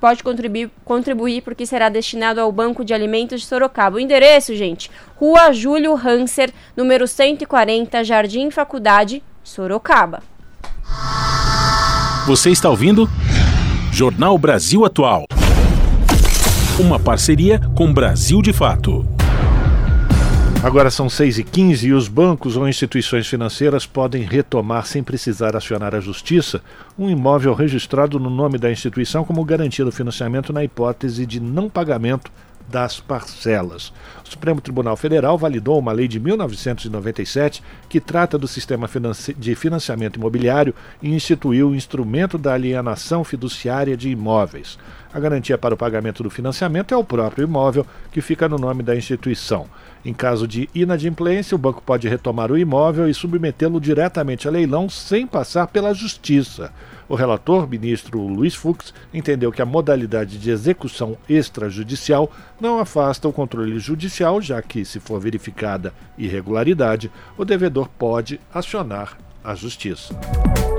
pode 0.00 0.22
contribuir, 0.22 0.70
contribuir 0.84 1.42
porque 1.42 1.66
será 1.66 1.88
destinado 1.88 2.40
ao 2.40 2.50
Banco 2.50 2.84
de 2.84 2.94
Alimentos 2.94 3.42
de 3.42 3.46
Sorocaba. 3.46 3.96
O 3.96 4.00
endereço, 4.00 4.54
gente, 4.56 4.90
Rua 5.16 5.52
Júlio 5.52 5.94
Hanser, 5.94 6.50
número 6.76 7.06
140, 7.06 8.02
Jardim 8.02 8.50
Faculdade, 8.50 9.22
Sorocaba. 9.44 10.22
Você 12.26 12.50
está 12.50 12.70
ouvindo? 12.70 13.08
Jornal 13.92 14.38
Brasil 14.38 14.84
Atual. 14.84 15.24
Uma 16.78 16.98
parceria 16.98 17.60
com 17.76 17.92
Brasil 17.92 18.40
de 18.40 18.52
Fato. 18.52 19.19
Agora 20.62 20.90
são 20.90 21.06
6h15 21.06 21.84
e 21.84 21.92
os 21.94 22.06
bancos 22.06 22.54
ou 22.54 22.68
instituições 22.68 23.26
financeiras 23.26 23.86
podem 23.86 24.22
retomar, 24.22 24.84
sem 24.84 25.02
precisar 25.02 25.56
acionar 25.56 25.94
a 25.94 26.00
justiça, 26.00 26.60
um 26.98 27.08
imóvel 27.08 27.54
registrado 27.54 28.20
no 28.20 28.28
nome 28.28 28.58
da 28.58 28.70
instituição 28.70 29.24
como 29.24 29.42
garantia 29.42 29.86
do 29.86 29.90
financiamento 29.90 30.52
na 30.52 30.62
hipótese 30.62 31.24
de 31.24 31.40
não 31.40 31.70
pagamento 31.70 32.30
das 32.70 33.00
parcelas. 33.00 33.92
O 34.24 34.28
Supremo 34.28 34.60
Tribunal 34.60 34.96
Federal 34.96 35.36
validou 35.36 35.78
uma 35.78 35.92
lei 35.92 36.06
de 36.06 36.20
1997 36.20 37.62
que 37.88 38.00
trata 38.00 38.38
do 38.38 38.46
sistema 38.46 38.88
de 39.36 39.54
financiamento 39.54 40.16
imobiliário 40.16 40.74
e 41.02 41.12
instituiu 41.12 41.70
o 41.70 41.74
instrumento 41.74 42.38
da 42.38 42.54
alienação 42.54 43.24
fiduciária 43.24 43.96
de 43.96 44.08
imóveis. 44.08 44.78
A 45.12 45.18
garantia 45.18 45.58
para 45.58 45.74
o 45.74 45.76
pagamento 45.76 46.22
do 46.22 46.30
financiamento 46.30 46.94
é 46.94 46.96
o 46.96 47.02
próprio 47.02 47.42
imóvel 47.42 47.84
que 48.12 48.20
fica 48.20 48.48
no 48.48 48.56
nome 48.56 48.84
da 48.84 48.94
instituição. 48.94 49.66
Em 50.04 50.14
caso 50.14 50.46
de 50.46 50.70
inadimplência, 50.72 51.54
o 51.54 51.58
banco 51.58 51.82
pode 51.84 52.08
retomar 52.08 52.52
o 52.52 52.56
imóvel 52.56 53.08
e 53.08 53.14
submetê-lo 53.14 53.80
diretamente 53.80 54.46
a 54.46 54.50
leilão 54.50 54.88
sem 54.88 55.26
passar 55.26 55.66
pela 55.66 55.92
justiça. 55.92 56.72
O 57.10 57.16
relator, 57.16 57.68
ministro 57.68 58.24
Luiz 58.24 58.54
Fux, 58.54 58.94
entendeu 59.12 59.50
que 59.50 59.60
a 59.60 59.66
modalidade 59.66 60.38
de 60.38 60.48
execução 60.48 61.18
extrajudicial 61.28 62.30
não 62.60 62.78
afasta 62.78 63.26
o 63.26 63.32
controle 63.32 63.80
judicial, 63.80 64.40
já 64.40 64.62
que, 64.62 64.84
se 64.84 65.00
for 65.00 65.18
verificada 65.18 65.92
irregularidade, 66.16 67.10
o 67.36 67.44
devedor 67.44 67.88
pode 67.98 68.40
acionar 68.54 69.18
a 69.42 69.56
justiça. 69.56 70.14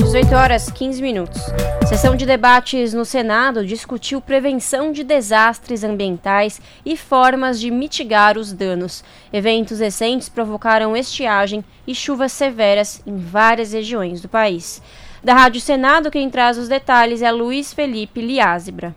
18 0.02 0.34
horas 0.34 0.72
15 0.72 1.02
minutos. 1.02 1.42
Sessão 1.90 2.16
de 2.16 2.26
debates 2.26 2.94
no 2.94 3.04
Senado 3.04 3.66
discutiu 3.66 4.22
prevenção 4.22 4.94
de 4.94 5.04
desastres 5.04 5.84
ambientais 5.84 6.62
e 6.86 6.96
formas 6.96 7.60
de 7.60 7.70
mitigar 7.70 8.38
os 8.38 8.54
danos. 8.54 9.04
Eventos 9.34 9.80
recentes 9.80 10.30
provocaram 10.30 10.96
estiagem 10.96 11.62
e 11.86 11.94
chuvas 11.94 12.32
severas 12.32 13.02
em 13.06 13.18
várias 13.18 13.74
regiões 13.74 14.22
do 14.22 14.30
país. 14.30 14.82
Da 15.24 15.36
Rádio 15.36 15.62
Senado, 15.62 16.10
quem 16.10 16.32
traz 16.32 16.58
os 16.58 16.68
detalhes 16.68 17.22
é 17.22 17.32
Luiz 17.32 17.72
Felipe 17.72 18.20
Liázebra. 18.22 18.96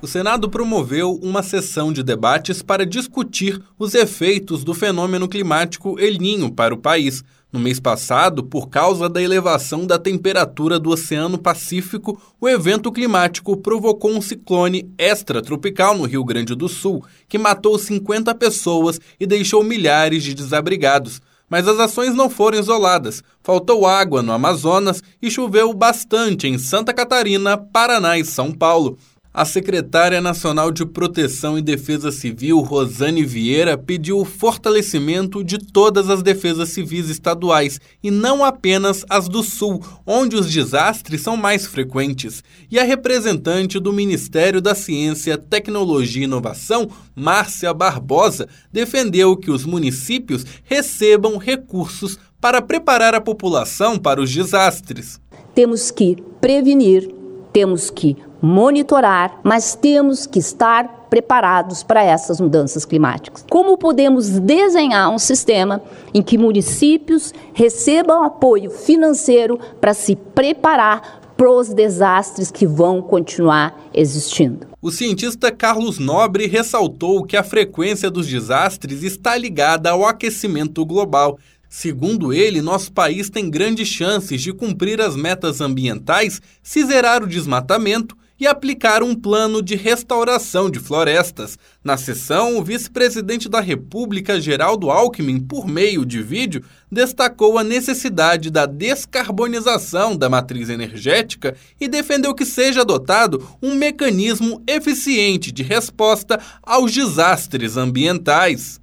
O 0.00 0.06
Senado 0.06 0.48
promoveu 0.48 1.18
uma 1.20 1.42
sessão 1.42 1.92
de 1.92 2.00
debates 2.00 2.62
para 2.62 2.86
discutir 2.86 3.60
os 3.76 3.92
efeitos 3.92 4.62
do 4.62 4.72
fenômeno 4.72 5.26
climático 5.26 5.98
El 5.98 6.18
Ninho 6.18 6.52
para 6.52 6.72
o 6.72 6.78
país. 6.78 7.24
No 7.52 7.58
mês 7.58 7.80
passado, 7.80 8.44
por 8.44 8.68
causa 8.68 9.08
da 9.08 9.20
elevação 9.20 9.84
da 9.84 9.98
temperatura 9.98 10.78
do 10.78 10.90
Oceano 10.90 11.38
Pacífico, 11.38 12.22
o 12.40 12.48
evento 12.48 12.92
climático 12.92 13.56
provocou 13.56 14.12
um 14.12 14.20
ciclone 14.20 14.88
extratropical 14.96 15.98
no 15.98 16.04
Rio 16.04 16.22
Grande 16.22 16.54
do 16.54 16.68
Sul, 16.68 17.04
que 17.28 17.38
matou 17.38 17.76
50 17.76 18.32
pessoas 18.36 19.00
e 19.18 19.26
deixou 19.26 19.64
milhares 19.64 20.22
de 20.22 20.34
desabrigados. 20.34 21.20
Mas 21.48 21.68
as 21.68 21.78
ações 21.78 22.14
não 22.14 22.30
foram 22.30 22.58
isoladas. 22.58 23.22
Faltou 23.42 23.86
água 23.86 24.22
no 24.22 24.32
Amazonas 24.32 25.02
e 25.20 25.30
choveu 25.30 25.72
bastante 25.72 26.48
em 26.48 26.58
Santa 26.58 26.92
Catarina, 26.92 27.56
Paraná 27.56 28.18
e 28.18 28.24
São 28.24 28.52
Paulo. 28.52 28.98
A 29.36 29.44
secretária 29.44 30.20
nacional 30.20 30.70
de 30.70 30.86
Proteção 30.86 31.58
e 31.58 31.60
Defesa 31.60 32.12
Civil, 32.12 32.60
Rosane 32.60 33.24
Vieira, 33.24 33.76
pediu 33.76 34.20
o 34.20 34.24
fortalecimento 34.24 35.42
de 35.42 35.58
todas 35.58 36.08
as 36.08 36.22
defesas 36.22 36.68
civis 36.68 37.10
estaduais 37.10 37.80
e 38.00 38.12
não 38.12 38.44
apenas 38.44 39.04
as 39.10 39.26
do 39.26 39.42
Sul, 39.42 39.84
onde 40.06 40.36
os 40.36 40.48
desastres 40.48 41.20
são 41.20 41.36
mais 41.36 41.66
frequentes. 41.66 42.44
E 42.70 42.78
a 42.78 42.84
representante 42.84 43.80
do 43.80 43.92
Ministério 43.92 44.62
da 44.62 44.72
Ciência, 44.72 45.36
Tecnologia 45.36 46.22
e 46.22 46.26
Inovação, 46.26 46.88
Márcia 47.12 47.74
Barbosa, 47.74 48.48
defendeu 48.72 49.36
que 49.36 49.50
os 49.50 49.64
municípios 49.64 50.46
recebam 50.62 51.38
recursos 51.38 52.20
para 52.40 52.62
preparar 52.62 53.16
a 53.16 53.20
população 53.20 53.98
para 53.98 54.22
os 54.22 54.32
desastres. 54.32 55.20
Temos 55.56 55.90
que 55.90 56.22
prevenir, 56.40 57.12
temos 57.52 57.90
que 57.90 58.16
monitorar, 58.44 59.40
mas 59.42 59.74
temos 59.74 60.26
que 60.26 60.38
estar 60.38 61.06
preparados 61.08 61.82
para 61.82 62.04
essas 62.04 62.38
mudanças 62.38 62.84
climáticas. 62.84 63.44
Como 63.48 63.78
podemos 63.78 64.28
desenhar 64.28 65.10
um 65.10 65.18
sistema 65.18 65.82
em 66.12 66.20
que 66.22 66.36
municípios 66.36 67.32
recebam 67.54 68.22
apoio 68.22 68.70
financeiro 68.70 69.58
para 69.80 69.94
se 69.94 70.14
preparar 70.14 71.22
para 71.36 71.50
os 71.50 71.70
desastres 71.70 72.50
que 72.50 72.66
vão 72.66 73.00
continuar 73.00 73.80
existindo? 73.94 74.66
O 74.80 74.90
cientista 74.90 75.50
Carlos 75.50 75.98
Nobre 75.98 76.46
ressaltou 76.46 77.24
que 77.24 77.38
a 77.38 77.42
frequência 77.42 78.10
dos 78.10 78.26
desastres 78.26 79.02
está 79.02 79.38
ligada 79.38 79.90
ao 79.90 80.04
aquecimento 80.04 80.84
global. 80.84 81.38
Segundo 81.66 82.32
ele, 82.32 82.60
nosso 82.60 82.92
país 82.92 83.30
tem 83.30 83.48
grandes 83.48 83.88
chances 83.88 84.42
de 84.42 84.52
cumprir 84.52 85.00
as 85.00 85.16
metas 85.16 85.62
ambientais 85.62 86.42
se 86.62 86.84
zerar 86.84 87.22
o 87.22 87.26
desmatamento 87.26 88.14
e 88.44 88.46
aplicar 88.46 89.02
um 89.02 89.14
plano 89.14 89.62
de 89.62 89.74
restauração 89.74 90.70
de 90.70 90.78
florestas. 90.78 91.58
Na 91.82 91.96
sessão, 91.96 92.58
o 92.58 92.62
vice-presidente 92.62 93.48
da 93.48 93.58
República, 93.58 94.38
Geraldo 94.38 94.90
Alckmin, 94.90 95.40
por 95.40 95.66
meio 95.66 96.04
de 96.04 96.22
vídeo, 96.22 96.62
destacou 96.92 97.56
a 97.58 97.64
necessidade 97.64 98.50
da 98.50 98.66
descarbonização 98.66 100.14
da 100.14 100.28
matriz 100.28 100.68
energética 100.68 101.56
e 101.80 101.88
defendeu 101.88 102.34
que 102.34 102.44
seja 102.44 102.82
adotado 102.82 103.42
um 103.62 103.74
mecanismo 103.74 104.62
eficiente 104.66 105.50
de 105.50 105.62
resposta 105.62 106.38
aos 106.62 106.92
desastres 106.92 107.78
ambientais. 107.78 108.78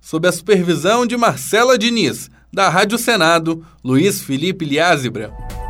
Sob 0.00 0.26
a 0.26 0.32
supervisão 0.32 1.04
de 1.06 1.18
Marcela 1.18 1.76
Diniz, 1.76 2.30
da 2.50 2.70
Rádio 2.70 2.96
Senado, 2.96 3.64
Luiz 3.84 4.22
Felipe 4.22 4.64
Liázebra. 4.64 5.61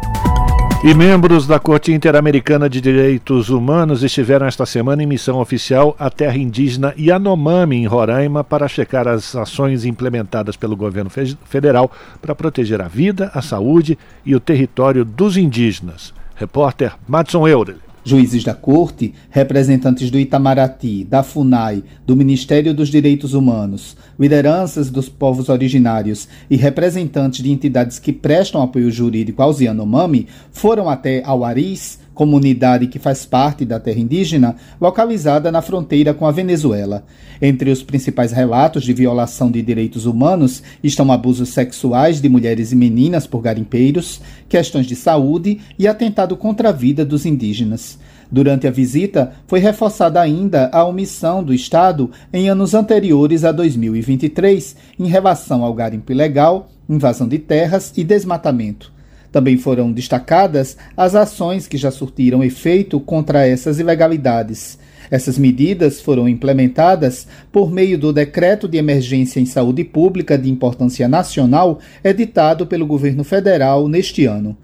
E 0.85 0.95
membros 0.95 1.47
da 1.47 1.61
Corte 1.61 1.93
Interamericana 1.93 2.69
de 2.69 2.81
Direitos 2.81 3.51
Humanos 3.51 4.03
estiveram 4.03 4.47
esta 4.47 4.67
semana 4.67 5.01
em 5.01 5.07
missão 5.07 5.39
oficial 5.39 5.95
à 5.97 6.11
terra 6.11 6.37
indígena 6.37 6.93
Yanomami, 6.99 7.77
em 7.77 7.87
Roraima, 7.87 8.43
para 8.43 8.67
checar 8.67 9.07
as 9.07 9.37
ações 9.37 9.85
implementadas 9.85 10.57
pelo 10.57 10.75
governo 10.75 11.09
federal 11.45 11.89
para 12.21 12.35
proteger 12.35 12.83
a 12.83 12.89
vida, 12.89 13.31
a 13.33 13.41
saúde 13.41 13.97
e 14.27 14.35
o 14.35 14.41
território 14.41 15.05
dos 15.05 15.37
indígenas. 15.37 16.13
Repórter 16.35 16.95
Madson 17.07 17.47
Euler. 17.47 17.92
Juízes 18.05 18.43
da 18.43 18.53
Corte, 18.55 19.15
representantes 19.31 20.11
do 20.11 20.19
Itamaraty, 20.19 21.05
da 21.05 21.23
FUNAI, 21.23 21.85
do 22.05 22.17
Ministério 22.17 22.75
dos 22.75 22.89
Direitos 22.89 23.33
Humanos, 23.33 23.97
lideranças 24.19 24.91
dos 24.91 25.09
povos 25.09 25.49
originários 25.49 26.29
e 26.51 26.57
representantes 26.57 27.43
de 27.43 27.53
entidades 27.53 27.99
que 27.99 28.13
prestam 28.13 28.61
apoio 28.61 28.91
jurídico 28.91 29.41
aos 29.41 29.61
Yanomami 29.61 30.27
foram 30.51 30.89
até 30.89 31.23
Auaris, 31.25 32.02
comunidade 32.15 32.87
que 32.87 32.99
faz 32.99 33.25
parte 33.25 33.65
da 33.65 33.81
terra 33.81 34.01
indígena, 34.01 34.57
localizada 34.81 35.51
na 35.51 35.63
fronteira 35.63 36.13
com 36.13 36.27
a 36.27 36.31
Venezuela. 36.31 37.05
Entre 37.41 37.71
os 37.71 37.83
principais 37.83 38.33
relatos 38.33 38.85
de 38.85 38.93
violação 38.93 39.51
de 39.51 39.63
direitos 39.63 40.07
humanos 40.07 40.63
estão 40.83 41.11
abusos 41.11 41.49
sexuais 41.49 42.21
de 42.21 42.29
mulheres 42.29 42.73
e 42.73 42.77
meninas 42.77 43.27
por 43.27 43.41
garimpeiros, 43.41 44.21
questões 44.49 44.87
de 44.87 44.95
saúde 44.95 45.61
e 45.79 45.89
atentado 45.89 46.37
contra 46.37 46.69
a 46.69 46.73
vida 46.73 47.05
dos 47.05 47.27
indígenas. 47.27 47.99
Durante 48.31 48.67
a 48.67 48.71
visita, 48.71 49.33
foi 49.47 49.59
reforçada 49.61 50.19
ainda 50.19 50.71
a 50.73 50.83
omissão 50.85 51.45
do 51.45 51.53
Estado 51.53 52.11
em 52.33 52.49
anos 52.49 52.73
anteriores 52.73 53.45
a 53.45 53.53
2023 53.53 54.75
em 54.99 55.07
relação 55.07 55.63
ao 55.63 55.75
garimpo 55.75 56.13
ilegal, 56.13 56.71
invasão 56.89 57.29
de 57.29 57.39
terras 57.39 57.93
e 57.95 58.03
desmatamento. 58.03 58.91
Também 59.33 59.57
foram 59.57 59.91
destacadas 59.91 60.77
as 60.95 61.15
ações 61.15 61.67
que 61.67 61.79
já 61.79 61.91
surtiram 61.91 62.45
efeito 62.45 63.01
contra 63.01 63.47
essas 63.47 63.81
ilegalidades. 63.81 64.79
Essas 65.11 65.37
medidas 65.39 66.01
foram 66.01 66.29
implementadas 66.29 67.27
por 67.51 67.71
meio 67.71 67.99
do 67.99 68.13
Decreto 68.13 68.69
de 68.69 68.79
Emergência 68.79 69.41
em 69.41 69.47
Saúde 69.47 69.85
Pública 69.85 70.39
de 70.39 70.51
Importância 70.51 71.09
Nacional, 71.09 71.81
editado 72.05 72.67
pelo 72.67 72.87
governo 72.87 73.25
federal 73.25 73.89
neste 73.89 74.27
ano. 74.27 74.57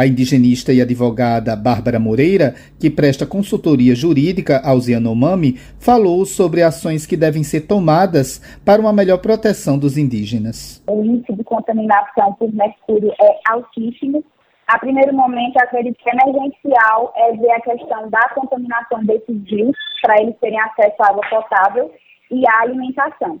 A 0.00 0.06
indigenista 0.06 0.72
e 0.72 0.80
advogada 0.80 1.54
Bárbara 1.54 2.00
Moreira, 2.00 2.54
que 2.80 2.88
presta 2.88 3.26
consultoria 3.26 3.94
jurídica 3.94 4.58
aos 4.64 4.88
Yanomami, 4.88 5.58
falou 5.78 6.24
sobre 6.24 6.62
ações 6.62 7.04
que 7.04 7.18
devem 7.18 7.42
ser 7.42 7.66
tomadas 7.66 8.40
para 8.64 8.80
uma 8.80 8.94
melhor 8.94 9.18
proteção 9.18 9.78
dos 9.78 9.98
indígenas. 9.98 10.82
O 10.88 11.04
índice 11.04 11.34
de 11.34 11.44
contaminação 11.44 12.32
por 12.38 12.50
mercúrio 12.50 13.12
é 13.20 13.40
altíssimo. 13.50 14.24
A 14.68 14.78
primeiro 14.78 15.12
momento, 15.12 15.58
acredito 15.58 15.98
que 16.02 16.08
emergencial 16.08 17.12
é 17.14 17.36
ver 17.36 17.50
a 17.50 17.60
questão 17.60 18.08
da 18.08 18.26
contaminação 18.30 19.04
desses 19.04 19.36
rios, 19.50 19.76
para 20.00 20.18
eles 20.22 20.34
terem 20.40 20.58
acesso 20.62 20.96
à 20.98 21.10
água 21.10 21.28
potável 21.28 21.92
e 22.30 22.48
à 22.48 22.62
alimentação 22.62 23.38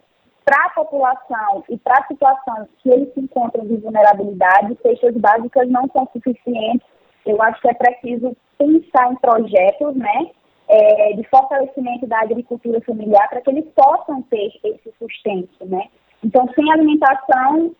para 0.50 0.64
a 0.64 0.70
população 0.70 1.62
e 1.68 1.78
para 1.78 2.00
a 2.00 2.06
situação 2.08 2.68
que 2.82 2.90
eles 2.90 3.14
se 3.14 3.20
encontram 3.20 3.64
de 3.64 3.76
vulnerabilidade, 3.76 4.76
cestas 4.82 5.14
básicas 5.14 5.68
não 5.68 5.86
são 5.92 6.08
suficientes. 6.12 6.84
Eu 7.24 7.40
acho 7.40 7.60
que 7.60 7.68
é 7.68 7.74
preciso 7.74 8.36
pensar 8.58 9.12
em 9.12 9.16
projetos, 9.16 9.94
né, 9.94 10.30
é, 10.66 11.12
de 11.12 11.22
fortalecimento 11.28 12.04
da 12.08 12.22
agricultura 12.22 12.80
familiar 12.80 13.28
para 13.28 13.40
que 13.42 13.50
eles 13.50 13.64
possam 13.76 14.22
ter 14.22 14.50
esse 14.64 14.92
sustento, 14.98 15.64
né. 15.66 15.84
Então, 16.24 16.48
sem 16.56 16.72
alimentação, 16.72 17.72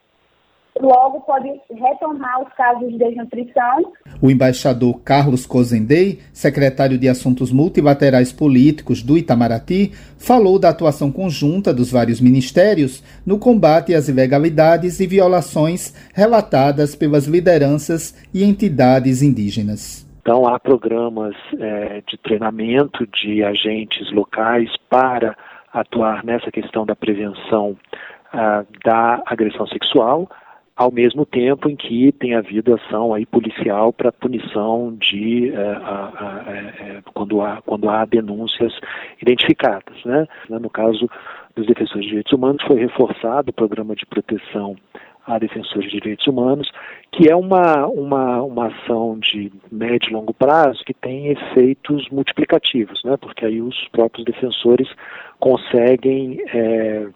logo 0.79 1.21
pode 1.21 1.49
retomar 1.71 2.43
os 2.43 2.53
casos 2.55 2.91
de 2.91 2.99
desnutrição. 2.99 3.93
O 4.21 4.31
embaixador 4.31 5.01
Carlos 5.01 5.47
Cozendei, 5.47 6.21
secretário 6.33 6.99
de 6.99 7.09
Assuntos 7.09 7.51
Multilaterais 7.53 8.33
Políticos 8.33 9.03
do 9.03 9.17
Itamaraty, 9.17 9.93
falou 10.19 10.59
da 10.59 10.69
atuação 10.69 11.11
conjunta 11.11 11.73
dos 11.73 11.91
vários 11.91 12.21
ministérios 12.21 13.03
no 13.27 13.39
combate 13.39 13.95
às 13.95 14.09
ilegalidades 14.09 15.01
e 15.01 15.07
violações 15.07 15.95
relatadas 16.15 16.95
pelas 16.95 17.27
lideranças 17.27 18.15
e 18.33 18.45
entidades 18.45 19.23
indígenas. 19.23 20.07
Então, 20.23 20.47
há 20.47 20.61
programas 20.61 21.35
é, 21.59 22.03
de 22.07 22.19
treinamento 22.19 23.07
de 23.07 23.43
agentes 23.43 24.13
locais 24.13 24.71
para 24.89 25.35
atuar 25.73 26.25
nessa 26.25 26.51
questão 26.51 26.85
da 26.85 26.95
prevenção 26.95 27.77
ah, 28.33 28.65
da 28.85 29.23
agressão 29.27 29.67
sexual 29.67 30.29
ao 30.81 30.91
mesmo 30.91 31.27
tempo 31.27 31.69
em 31.69 31.77
que 31.77 32.11
tem 32.11 32.35
havido 32.35 32.75
ação 32.75 33.13
aí 33.13 33.27
policial 33.27 33.93
para 33.93 34.11
punição 34.11 34.97
de 34.99 35.53
a, 35.55 35.91
a, 36.17 36.45
é, 36.51 37.03
quando, 37.13 37.43
há, 37.43 37.61
quando 37.67 37.91
há 37.91 38.07
denúncias 38.07 38.73
identificadas. 39.21 40.03
Né? 40.07 40.27
No 40.49 40.71
caso 40.71 41.07
dos 41.55 41.67
defensores 41.67 42.05
de 42.05 42.09
direitos 42.09 42.33
humanos, 42.33 42.65
foi 42.67 42.79
reforçado 42.79 43.51
o 43.51 43.53
programa 43.53 43.95
de 43.95 44.07
proteção 44.07 44.75
a 45.27 45.39
defensores 45.39 45.91
de 45.91 46.01
direitos 46.01 46.27
humanos, 46.27 46.73
que 47.13 47.31
é 47.31 47.37
uma, 47.37 47.87
uma, 47.87 48.43
uma 48.43 48.69
ação 48.69 49.19
de 49.19 49.53
médio 49.71 50.09
e 50.09 50.15
longo 50.15 50.33
prazo 50.33 50.83
que 50.83 50.95
tem 50.95 51.27
efeitos 51.29 52.09
multiplicativos, 52.09 53.05
né? 53.05 53.19
porque 53.19 53.45
aí 53.45 53.61
os 53.61 53.87
próprios 53.89 54.25
defensores 54.25 54.89
conseguem 55.39 56.43
é, 56.55 57.07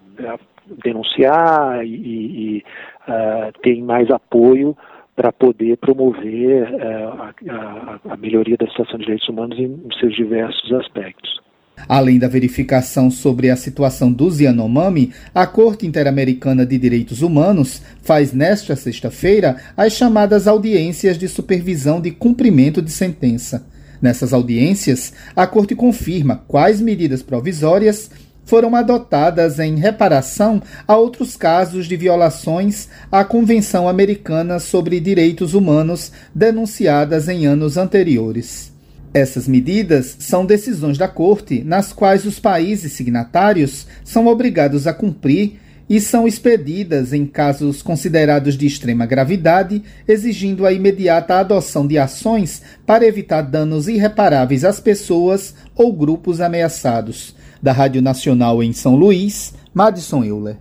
denunciar 0.84 1.84
e, 1.84 1.88
e 1.88 2.64
uh, 3.08 3.52
tem 3.62 3.82
mais 3.82 4.10
apoio 4.10 4.76
para 5.16 5.32
poder 5.32 5.76
promover 5.76 6.72
uh, 6.74 7.22
a, 7.50 8.00
a, 8.12 8.16
melhoria 8.16 8.56
da 8.56 8.66
situação 8.66 8.98
de 8.98 9.04
direitos 9.04 9.28
humanos 9.28 9.58
em, 9.58 9.64
em 9.64 9.98
seus 10.00 10.14
diversos 10.14 10.72
aspectos. 10.72 11.42
Além 11.88 12.18
da 12.18 12.28
verificação 12.28 13.10
sobre 13.10 13.50
a 13.50 13.56
situação 13.56 14.12
dos 14.12 14.40
Yanomami, 14.40 15.12
a 15.34 15.46
Corte 15.46 15.86
Interamericana 15.86 16.64
de 16.64 16.78
Direitos 16.78 17.20
Humanos 17.20 17.82
faz 18.02 18.32
nesta 18.32 18.76
sexta-feira 18.76 19.56
as 19.76 19.92
chamadas 19.92 20.46
audiências 20.46 21.18
de 21.18 21.28
supervisão 21.28 22.00
de 22.00 22.10
cumprimento 22.10 22.80
de 22.80 22.90
sentença. 22.90 23.66
Nessas 24.00 24.32
audiências, 24.32 25.14
a 25.34 25.46
Corte 25.46 25.74
confirma 25.74 26.44
quais 26.46 26.80
medidas 26.80 27.22
provisórias 27.22 28.10
foram 28.44 28.74
adotadas 28.76 29.58
em 29.58 29.76
reparação 29.76 30.62
a 30.86 30.96
outros 30.96 31.36
casos 31.36 31.86
de 31.86 31.96
violações 31.96 32.88
à 33.10 33.24
Convenção 33.24 33.88
Americana 33.88 34.58
sobre 34.58 35.00
Direitos 35.00 35.54
Humanos 35.54 36.12
denunciadas 36.34 37.28
em 37.28 37.46
anos 37.46 37.76
anteriores. 37.76 38.72
Essas 39.12 39.46
medidas 39.46 40.16
são 40.18 40.44
decisões 40.44 40.98
da 40.98 41.06
Corte 41.06 41.62
nas 41.64 41.92
quais 41.92 42.26
os 42.26 42.40
países 42.40 42.92
signatários 42.92 43.86
são 44.04 44.26
obrigados 44.26 44.86
a 44.86 44.92
cumprir 44.92 45.60
e 45.88 46.00
são 46.00 46.26
expedidas 46.26 47.12
em 47.12 47.26
casos 47.26 47.82
considerados 47.82 48.56
de 48.56 48.66
extrema 48.66 49.04
gravidade, 49.04 49.82
exigindo 50.08 50.66
a 50.66 50.72
imediata 50.72 51.36
adoção 51.36 51.86
de 51.86 51.98
ações 51.98 52.62
para 52.86 53.06
evitar 53.06 53.42
danos 53.42 53.86
irreparáveis 53.86 54.64
às 54.64 54.80
pessoas 54.80 55.54
ou 55.76 55.92
grupos 55.92 56.40
ameaçados 56.40 57.34
da 57.64 57.72
Rádio 57.72 58.02
Nacional 58.02 58.62
em 58.62 58.74
São 58.74 58.94
Luís, 58.94 59.54
Madison 59.72 60.22
Euler. 60.22 60.58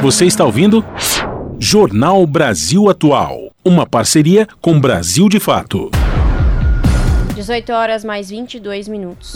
Você 0.00 0.24
está 0.24 0.44
ouvindo? 0.44 0.84
Jornal 1.58 2.24
Brasil 2.28 2.88
Atual, 2.88 3.50
uma 3.64 3.84
parceria 3.84 4.46
com 4.60 4.80
Brasil 4.80 5.28
de 5.28 5.40
Fato. 5.40 5.90
18 7.34 7.72
horas 7.72 8.04
mais 8.04 8.30
22 8.30 8.86
minutos. 8.86 9.34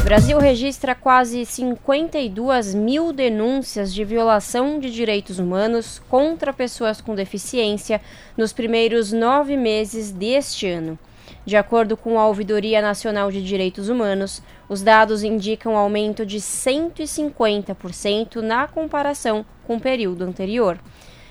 O 0.00 0.04
Brasil 0.04 0.38
registra 0.38 0.94
quase 0.94 1.44
52 1.44 2.74
mil 2.74 3.12
denúncias 3.12 3.92
de 3.92 4.04
violação 4.04 4.78
de 4.78 4.92
direitos 4.92 5.40
humanos 5.40 6.00
contra 6.08 6.52
pessoas 6.52 7.00
com 7.00 7.16
deficiência 7.16 8.00
nos 8.36 8.52
primeiros 8.52 9.12
nove 9.12 9.56
meses 9.56 10.12
deste 10.12 10.68
ano. 10.68 10.96
De 11.44 11.56
acordo 11.56 11.96
com 11.96 12.20
a 12.20 12.26
Ouvidoria 12.26 12.80
Nacional 12.80 13.30
de 13.30 13.42
Direitos 13.42 13.88
Humanos, 13.88 14.40
os 14.68 14.80
dados 14.80 15.24
indicam 15.24 15.76
aumento 15.76 16.24
de 16.24 16.38
150% 16.38 18.36
na 18.36 18.68
comparação 18.68 19.44
com 19.66 19.74
o 19.76 19.80
período 19.80 20.22
anterior. 20.22 20.78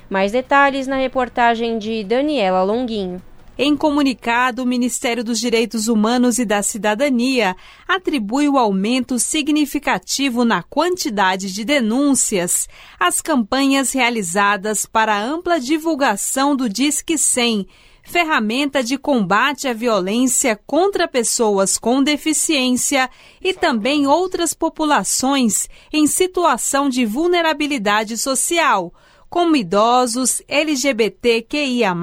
Mais 0.09 0.33
detalhes 0.33 0.85
na 0.85 0.97
reportagem 0.97 1.79
de 1.79 2.03
Daniela 2.03 2.61
Longuinho. 2.61 3.21
Em 3.57 3.77
comunicado, 3.77 4.63
o 4.63 4.65
Ministério 4.65 5.23
dos 5.23 5.39
Direitos 5.39 5.88
Humanos 5.88 6.39
e 6.39 6.45
da 6.45 6.63
Cidadania 6.63 7.55
atribui 7.88 8.49
o 8.49 8.57
aumento 8.57 9.19
significativo 9.19 10.43
na 10.43 10.63
quantidade 10.63 11.53
de 11.53 11.63
denúncias 11.63 12.67
às 12.99 13.21
campanhas 13.21 13.93
realizadas 13.93 14.85
para 14.85 15.21
ampla 15.21 15.59
divulgação 15.59 16.55
do 16.55 16.67
Disque 16.67 17.17
100 17.17 17.67
ferramenta 18.11 18.83
de 18.83 18.97
combate 18.97 19.69
à 19.69 19.73
violência 19.73 20.59
contra 20.67 21.07
pessoas 21.07 21.77
com 21.77 22.03
deficiência 22.03 23.09
e 23.41 23.53
também 23.53 24.05
outras 24.05 24.53
populações 24.53 25.69
em 25.93 26.05
situação 26.05 26.89
de 26.89 27.05
vulnerabilidade 27.05 28.17
social, 28.17 28.93
como 29.29 29.55
idosos, 29.55 30.41
LGBTQIA, 30.45 31.95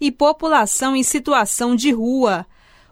e 0.00 0.10
população 0.10 0.96
em 0.96 1.04
situação 1.04 1.76
de 1.76 1.92
rua. 1.92 2.44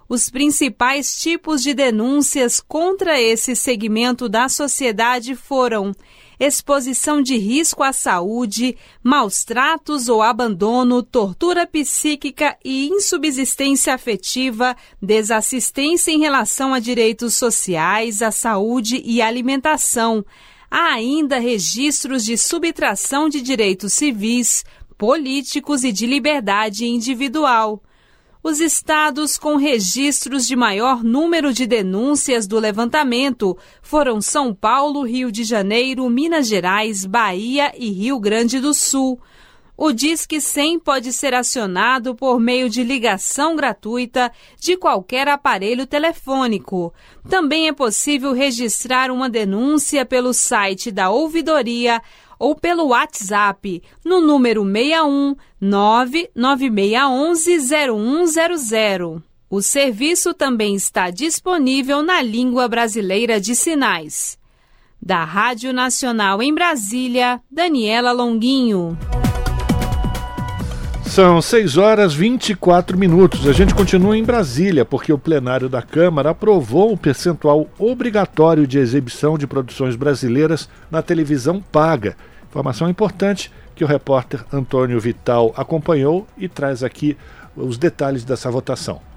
Os 0.09 0.31
principais 0.31 1.21
tipos 1.21 1.61
de 1.61 1.75
denúncias 1.75 2.61
contra 2.61 3.21
esse 3.21 3.57
segmento 3.57 4.29
da 4.29 4.49
sociedade 4.49 5.35
foram 5.35 5.93
exposição 6.39 7.21
de 7.21 7.37
risco 7.37 7.83
à 7.83 7.93
saúde, 7.93 8.77
maus 9.03 9.45
tratos 9.45 10.09
ou 10.09 10.23
abandono, 10.23 11.03
tortura 11.03 11.67
psíquica 11.67 12.57
e 12.65 12.89
insubsistência 12.89 13.95
afetiva, 13.95 14.77
desassistência 15.03 16.13
em 16.13 16.19
relação 16.19 16.73
a 16.73 16.79
direitos 16.79 17.35
sociais, 17.35 18.23
à 18.23 18.31
saúde 18.31 19.03
e 19.05 19.21
alimentação. 19.21 20.25
Há 20.71 20.93
ainda 20.93 21.39
registros 21.39 22.25
de 22.25 22.37
subtração 22.37 23.29
de 23.29 23.41
direitos 23.41 23.95
civis, 23.95 24.65
políticos 24.97 25.83
e 25.83 25.91
de 25.91 26.07
liberdade 26.07 26.87
individual. 26.87 27.83
Os 28.43 28.61
estados 28.61 29.37
com 29.37 29.57
registros 29.57 30.47
de 30.47 30.55
maior 30.55 31.03
número 31.03 31.53
de 31.53 31.67
denúncias 31.67 32.47
do 32.47 32.59
levantamento 32.59 33.59
foram 33.83 34.21
São 34.21 34.55
Paulo, 34.55 35.03
Rio 35.03 35.33
de 35.33 35.43
Janeiro, 35.43 36.09
Minas 36.09 36.47
Gerais, 36.47 37.05
Bahia 37.05 37.73
e 37.77 37.91
Rio 37.91 38.21
Grande 38.21 38.61
do 38.61 38.73
Sul. 38.73 39.21
O 39.77 39.93
Disque 39.93 40.41
100 40.41 40.81
pode 40.81 41.13
ser 41.13 41.35
acionado 41.35 42.13
por 42.15 42.41
meio 42.41 42.69
de 42.69 42.83
ligação 42.83 43.55
gratuita 43.55 44.33
de 44.59 44.77
qualquer 44.77 45.29
aparelho 45.29 45.87
telefônico. 45.87 46.93
Também 47.29 47.69
é 47.69 47.73
possível 47.73 48.33
registrar 48.33 49.09
uma 49.09 49.29
denúncia 49.29 50.05
pelo 50.05 50.33
site 50.33 50.91
da 50.91 51.11
ouvidoria 51.11 52.03
ou 52.39 52.55
pelo 52.55 52.89
WhatsApp 52.89 53.83
no 54.05 54.21
número 54.21 54.63
61 54.65 55.35
99611 55.61 58.31
0100. 58.71 59.23
O 59.51 59.63
serviço 59.63 60.35
também 60.35 60.75
está 60.75 61.09
disponível 61.11 62.03
na 62.03 62.21
língua 62.23 62.69
brasileira 62.69 63.41
de 63.41 63.55
sinais. 63.55 64.39
Da 65.01 65.25
Rádio 65.25 65.73
Nacional 65.73 66.43
em 66.43 66.53
Brasília, 66.53 67.41
Daniela 67.51 68.13
Longuinho. 68.13 68.99
São 71.19 71.43
6 71.43 71.77
horas 71.79 72.15
24 72.15 72.97
minutos. 72.97 73.49
A 73.49 73.53
gente 73.53 73.75
continua 73.75 74.17
em 74.17 74.23
Brasília, 74.23 74.85
porque 74.85 75.13
o 75.13 75.19
plenário 75.19 75.69
da 75.69 75.83
Câmara 75.83 76.31
aprovou 76.31 76.93
um 76.93 76.97
percentual 76.97 77.67
obrigatório 77.77 78.69
de 78.69 78.79
exibição 78.79 79.37
de 79.37 79.45
produções 79.45 79.97
brasileiras 79.97 80.69
na 80.89 81.03
televisão 81.03 81.61
paga. 81.61 82.17
Informação 82.49 82.89
importante 82.89 83.51
que 83.75 83.83
o 83.83 83.87
repórter 83.89 84.45
Antônio 84.53 85.01
Vital 85.01 85.53
acompanhou 85.57 86.25
e 86.37 86.47
traz 86.47 86.85
aqui 86.85 87.17
os 87.57 87.77
detalhes 87.77 88.23
dessa 88.23 88.49
votação. 88.49 89.08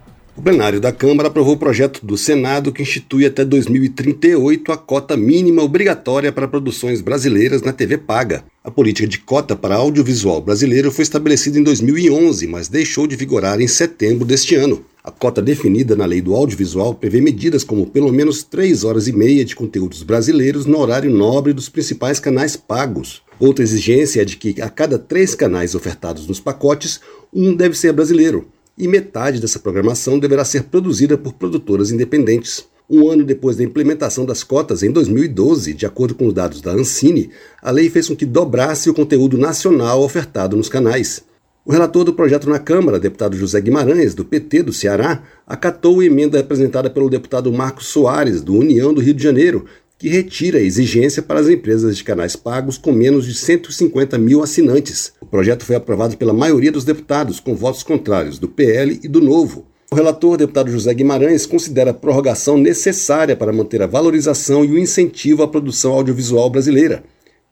O 0.41 0.43
plenário 0.43 0.81
da 0.81 0.91
Câmara 0.91 1.27
aprovou 1.27 1.53
o 1.53 1.57
projeto 1.59 2.03
do 2.03 2.17
Senado 2.17 2.71
que 2.71 2.81
institui 2.81 3.27
até 3.27 3.45
2038 3.45 4.71
a 4.71 4.77
cota 4.77 5.15
mínima 5.15 5.61
obrigatória 5.61 6.31
para 6.31 6.47
produções 6.47 6.99
brasileiras 6.99 7.61
na 7.61 7.71
TV 7.71 7.95
paga. 7.99 8.43
A 8.63 8.71
política 8.71 9.07
de 9.07 9.19
cota 9.19 9.55
para 9.55 9.75
audiovisual 9.75 10.41
brasileiro 10.41 10.91
foi 10.91 11.03
estabelecida 11.03 11.59
em 11.59 11.63
2011, 11.63 12.47
mas 12.47 12.67
deixou 12.67 13.05
de 13.05 13.15
vigorar 13.15 13.61
em 13.61 13.67
setembro 13.67 14.25
deste 14.25 14.55
ano. 14.55 14.83
A 15.03 15.11
cota 15.11 15.43
definida 15.43 15.95
na 15.95 16.07
lei 16.07 16.21
do 16.21 16.33
audiovisual 16.33 16.95
prevê 16.95 17.21
medidas 17.21 17.63
como 17.63 17.85
pelo 17.85 18.11
menos 18.11 18.41
três 18.41 18.83
horas 18.83 19.07
e 19.07 19.13
meia 19.13 19.45
de 19.45 19.55
conteúdos 19.55 20.01
brasileiros 20.01 20.65
no 20.65 20.79
horário 20.79 21.11
nobre 21.11 21.53
dos 21.53 21.69
principais 21.69 22.19
canais 22.19 22.55
pagos. 22.55 23.21
Outra 23.39 23.63
exigência 23.63 24.23
é 24.23 24.25
de 24.25 24.37
que 24.37 24.59
a 24.59 24.69
cada 24.71 24.97
três 24.97 25.35
canais 25.35 25.75
ofertados 25.75 26.25
nos 26.25 26.39
pacotes, 26.39 26.99
um 27.31 27.55
deve 27.55 27.77
ser 27.77 27.93
brasileiro 27.93 28.47
e 28.77 28.87
metade 28.87 29.39
dessa 29.39 29.59
programação 29.59 30.17
deverá 30.17 30.43
ser 30.45 30.63
produzida 30.63 31.17
por 31.17 31.33
produtoras 31.33 31.91
independentes. 31.91 32.65
Um 32.89 33.09
ano 33.09 33.23
depois 33.23 33.55
da 33.55 33.63
implementação 33.63 34.25
das 34.25 34.43
cotas, 34.43 34.83
em 34.83 34.91
2012, 34.91 35.73
de 35.73 35.85
acordo 35.85 36.13
com 36.13 36.27
os 36.27 36.33
dados 36.33 36.61
da 36.61 36.71
Ancine, 36.71 37.29
a 37.61 37.71
lei 37.71 37.89
fez 37.89 38.07
com 38.07 38.15
que 38.15 38.25
dobrasse 38.25 38.89
o 38.89 38.93
conteúdo 38.93 39.37
nacional 39.37 40.01
ofertado 40.03 40.57
nos 40.57 40.67
canais. 40.67 41.23
O 41.63 41.71
relator 41.71 42.03
do 42.03 42.13
projeto 42.13 42.49
na 42.49 42.57
Câmara, 42.57 42.99
deputado 42.99 43.37
José 43.37 43.61
Guimarães, 43.61 44.15
do 44.15 44.25
PT 44.25 44.63
do 44.63 44.73
Ceará, 44.73 45.23
acatou 45.45 45.99
a 45.99 46.05
emenda 46.05 46.39
apresentada 46.39 46.89
pelo 46.89 47.09
deputado 47.09 47.53
Marcos 47.53 47.87
Soares, 47.87 48.41
do 48.41 48.55
União 48.55 48.93
do 48.93 48.99
Rio 48.99 49.13
de 49.13 49.23
Janeiro, 49.23 49.65
que 50.01 50.09
retira 50.09 50.57
a 50.57 50.63
exigência 50.63 51.21
para 51.21 51.39
as 51.39 51.47
empresas 51.47 51.95
de 51.95 52.03
canais 52.03 52.35
pagos 52.35 52.75
com 52.75 52.91
menos 52.91 53.23
de 53.23 53.35
150 53.35 54.17
mil 54.17 54.41
assinantes. 54.41 55.13
O 55.21 55.27
projeto 55.27 55.63
foi 55.63 55.75
aprovado 55.75 56.17
pela 56.17 56.33
maioria 56.33 56.71
dos 56.71 56.83
deputados, 56.83 57.39
com 57.39 57.55
votos 57.55 57.83
contrários 57.83 58.39
do 58.39 58.47
PL 58.47 58.99
e 59.03 59.07
do 59.07 59.21
Novo. 59.21 59.67
O 59.91 59.95
relator, 59.95 60.37
deputado 60.37 60.71
José 60.71 60.91
Guimarães, 60.91 61.45
considera 61.45 61.91
a 61.91 61.93
prorrogação 61.93 62.57
necessária 62.57 63.35
para 63.35 63.53
manter 63.53 63.83
a 63.83 63.85
valorização 63.85 64.65
e 64.65 64.71
o 64.71 64.79
incentivo 64.79 65.43
à 65.43 65.47
produção 65.47 65.93
audiovisual 65.93 66.49
brasileira. 66.49 67.03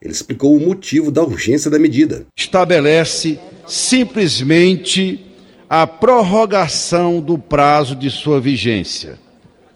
Ele 0.02 0.12
explicou 0.12 0.56
o 0.56 0.60
motivo 0.60 1.12
da 1.12 1.22
urgência 1.22 1.70
da 1.70 1.78
medida. 1.78 2.26
Estabelece 2.36 3.38
simplesmente 3.68 5.24
a 5.70 5.86
prorrogação 5.86 7.22
do 7.22 7.38
prazo 7.38 7.96
de 7.96 8.10
sua 8.10 8.42
vigência 8.42 9.20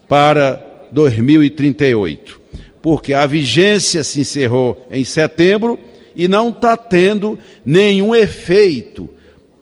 para 0.09 0.87
2038 0.91 2.41
porque 2.83 3.13
a 3.13 3.25
vigência 3.25 4.03
se 4.03 4.19
encerrou 4.19 4.85
em 4.91 5.05
setembro 5.05 5.79
e 6.13 6.27
não 6.27 6.49
está 6.49 6.75
tendo 6.75 7.39
nenhum 7.65 8.13
efeito 8.13 9.09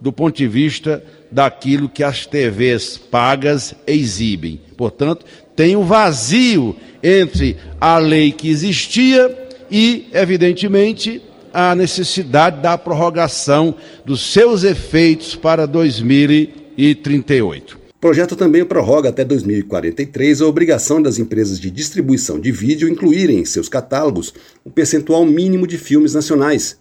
do 0.02 0.12
ponto 0.12 0.36
de 0.36 0.48
vista 0.48 1.04
daquilo 1.32 1.88
que 1.88 2.04
as 2.04 2.26
TVs 2.26 2.98
pagas 2.98 3.76
exibem. 3.86 4.60
Portanto, 4.76 5.24
tem 5.56 5.76
um 5.76 5.84
vazio 5.84 6.76
entre 7.04 7.58
a 7.80 8.00
lei 8.00 8.32
que 8.32 8.50
existia 8.50 9.50
e, 9.70 10.08
evidentemente, 10.12 11.22
a 11.54 11.76
necessidade 11.76 12.60
da 12.60 12.76
prorrogação 12.76 13.76
dos 14.04 14.34
seus 14.34 14.64
efeitos 14.64 15.36
para 15.36 15.68
2038. 15.68 17.81
O 18.02 18.10
projeto 18.10 18.36
também 18.36 18.66
prorroga 18.66 19.10
até 19.10 19.24
2043 19.24 20.42
a 20.42 20.48
obrigação 20.48 21.00
das 21.00 21.20
empresas 21.20 21.60
de 21.60 21.70
distribuição 21.70 22.40
de 22.40 22.52
vídeo 22.52 22.90
incluírem 22.90 23.38
em 23.38 23.46
seus 23.46 23.70
catálogos 23.70 24.34
um 24.66 24.72
percentual 24.72 25.24
mínimo 25.24 25.68
de 25.68 25.78
filmes 25.78 26.16
nacionais. 26.16 26.80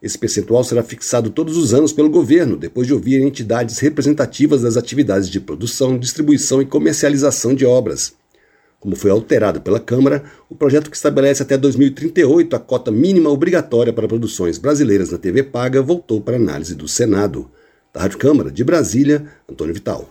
Esse 0.00 0.18
percentual 0.18 0.64
será 0.64 0.82
fixado 0.82 1.28
todos 1.28 1.58
os 1.58 1.74
anos 1.74 1.92
pelo 1.92 2.08
governo, 2.08 2.56
depois 2.56 2.86
de 2.86 2.94
ouvir 2.94 3.20
entidades 3.20 3.80
representativas 3.80 4.62
das 4.62 4.78
atividades 4.78 5.28
de 5.28 5.40
produção, 5.40 5.98
distribuição 5.98 6.62
e 6.62 6.64
comercialização 6.64 7.54
de 7.54 7.66
obras. 7.66 8.14
Como 8.80 8.96
foi 8.96 9.10
alterado 9.10 9.60
pela 9.60 9.78
Câmara, 9.78 10.24
o 10.48 10.54
projeto 10.54 10.90
que 10.90 10.96
estabelece 10.96 11.42
até 11.42 11.58
2038 11.58 12.56
a 12.56 12.58
cota 12.58 12.90
mínima 12.90 13.28
obrigatória 13.28 13.92
para 13.92 14.08
produções 14.08 14.56
brasileiras 14.56 15.10
na 15.10 15.18
TV 15.18 15.42
paga 15.42 15.82
voltou 15.82 16.18
para 16.22 16.36
análise 16.36 16.74
do 16.74 16.88
Senado. 16.88 17.50
Da 17.92 18.00
Rádio 18.00 18.16
Câmara, 18.16 18.50
de 18.50 18.64
Brasília, 18.64 19.26
Antônio 19.46 19.74
Vital. 19.74 20.10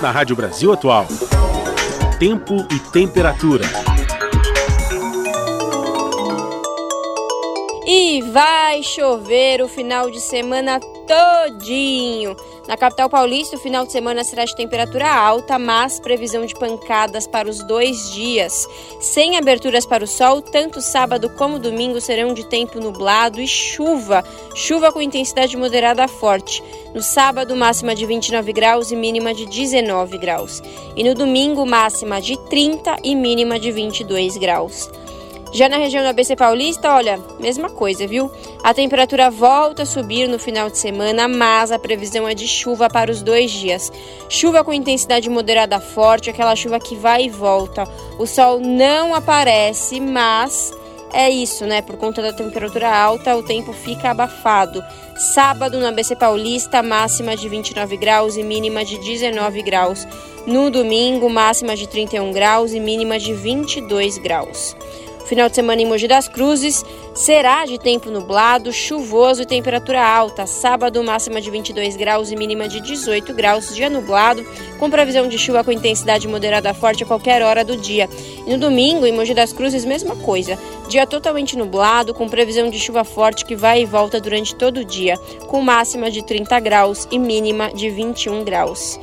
na 0.00 0.10
Rádio 0.10 0.34
Brasil 0.34 0.72
Atual. 0.72 1.06
Tempo 2.18 2.66
e 2.70 2.78
temperatura. 2.90 3.64
E 7.86 8.22
vai 8.32 8.82
chover 8.82 9.62
o 9.62 9.68
final 9.68 10.10
de 10.10 10.20
semana 10.20 10.80
todinho. 11.10 12.36
Na 12.68 12.76
capital 12.76 13.10
paulista, 13.10 13.56
o 13.56 13.58
final 13.58 13.84
de 13.84 13.90
semana 13.90 14.22
será 14.22 14.44
de 14.44 14.54
temperatura 14.54 15.08
alta, 15.08 15.58
mas 15.58 15.98
previsão 15.98 16.46
de 16.46 16.54
pancadas 16.54 17.26
para 17.26 17.50
os 17.50 17.64
dois 17.64 18.12
dias. 18.12 18.68
Sem 19.00 19.36
aberturas 19.36 19.84
para 19.84 20.04
o 20.04 20.06
sol, 20.06 20.40
tanto 20.40 20.80
sábado 20.80 21.28
como 21.30 21.58
domingo 21.58 22.00
serão 22.00 22.32
de 22.32 22.46
tempo 22.46 22.78
nublado 22.78 23.40
e 23.40 23.48
chuva. 23.48 24.22
Chuva 24.54 24.92
com 24.92 25.02
intensidade 25.02 25.56
moderada 25.56 26.04
a 26.04 26.08
forte. 26.08 26.62
No 26.94 27.02
sábado, 27.02 27.56
máxima 27.56 27.92
de 27.92 28.06
29 28.06 28.52
graus 28.52 28.92
e 28.92 28.96
mínima 28.96 29.34
de 29.34 29.46
19 29.46 30.16
graus. 30.16 30.62
E 30.94 31.02
no 31.02 31.14
domingo, 31.14 31.66
máxima 31.66 32.20
de 32.20 32.38
30 32.48 32.98
e 33.02 33.16
mínima 33.16 33.58
de 33.58 33.72
22 33.72 34.36
graus. 34.36 34.88
Já 35.52 35.68
na 35.68 35.78
região 35.78 36.02
do 36.04 36.08
ABC 36.08 36.36
Paulista, 36.36 36.94
olha, 36.94 37.18
mesma 37.40 37.68
coisa, 37.68 38.06
viu? 38.06 38.30
A 38.62 38.72
temperatura 38.72 39.30
volta 39.30 39.82
a 39.82 39.86
subir 39.86 40.28
no 40.28 40.38
final 40.38 40.70
de 40.70 40.78
semana, 40.78 41.26
mas 41.26 41.72
a 41.72 41.78
previsão 41.78 42.28
é 42.28 42.34
de 42.34 42.46
chuva 42.46 42.88
para 42.88 43.10
os 43.10 43.20
dois 43.20 43.50
dias. 43.50 43.90
Chuva 44.28 44.62
com 44.62 44.72
intensidade 44.72 45.28
moderada 45.28 45.80
forte, 45.80 46.30
aquela 46.30 46.54
chuva 46.54 46.78
que 46.78 46.94
vai 46.94 47.24
e 47.24 47.28
volta. 47.28 47.82
O 48.16 48.26
sol 48.26 48.60
não 48.60 49.12
aparece, 49.12 49.98
mas 49.98 50.72
é 51.12 51.28
isso, 51.28 51.66
né? 51.66 51.82
Por 51.82 51.96
conta 51.96 52.22
da 52.22 52.32
temperatura 52.32 52.88
alta, 52.88 53.36
o 53.36 53.42
tempo 53.42 53.72
fica 53.72 54.10
abafado. 54.10 54.84
Sábado 55.16 55.80
no 55.80 55.86
ABC 55.86 56.14
Paulista, 56.14 56.80
máxima 56.80 57.36
de 57.36 57.48
29 57.48 57.96
graus 57.96 58.36
e 58.36 58.44
mínima 58.44 58.84
de 58.84 58.98
19 58.98 59.62
graus. 59.62 60.06
No 60.46 60.70
domingo, 60.70 61.28
máxima 61.28 61.74
de 61.74 61.88
31 61.88 62.30
graus 62.32 62.72
e 62.72 62.78
mínima 62.78 63.18
de 63.18 63.34
22 63.34 64.18
graus. 64.18 64.76
Final 65.30 65.48
de 65.48 65.54
semana 65.54 65.80
em 65.80 65.86
Mogi 65.86 66.08
das 66.08 66.26
Cruzes 66.26 66.84
será 67.14 67.64
de 67.64 67.78
tempo 67.78 68.10
nublado, 68.10 68.72
chuvoso 68.72 69.42
e 69.42 69.46
temperatura 69.46 70.04
alta. 70.04 70.44
Sábado, 70.44 71.04
máxima 71.04 71.40
de 71.40 71.48
22 71.48 71.94
graus 71.94 72.32
e 72.32 72.36
mínima 72.36 72.66
de 72.66 72.80
18 72.80 73.32
graus. 73.32 73.72
Dia 73.72 73.88
nublado, 73.88 74.44
com 74.76 74.90
previsão 74.90 75.28
de 75.28 75.38
chuva 75.38 75.62
com 75.62 75.70
intensidade 75.70 76.26
moderada 76.26 76.74
forte 76.74 77.04
a 77.04 77.06
qualquer 77.06 77.42
hora 77.42 77.64
do 77.64 77.76
dia. 77.76 78.08
E 78.44 78.50
no 78.50 78.58
domingo, 78.58 79.06
em 79.06 79.12
Mogi 79.12 79.32
das 79.32 79.52
Cruzes, 79.52 79.84
mesma 79.84 80.16
coisa. 80.16 80.58
Dia 80.88 81.06
totalmente 81.06 81.56
nublado, 81.56 82.12
com 82.12 82.28
previsão 82.28 82.68
de 82.68 82.80
chuva 82.80 83.04
forte 83.04 83.44
que 83.44 83.54
vai 83.54 83.82
e 83.82 83.86
volta 83.86 84.20
durante 84.20 84.52
todo 84.56 84.78
o 84.78 84.84
dia, 84.84 85.16
com 85.46 85.60
máxima 85.60 86.10
de 86.10 86.26
30 86.26 86.58
graus 86.58 87.06
e 87.08 87.20
mínima 87.20 87.72
de 87.72 87.88
21 87.88 88.42
graus. 88.42 88.98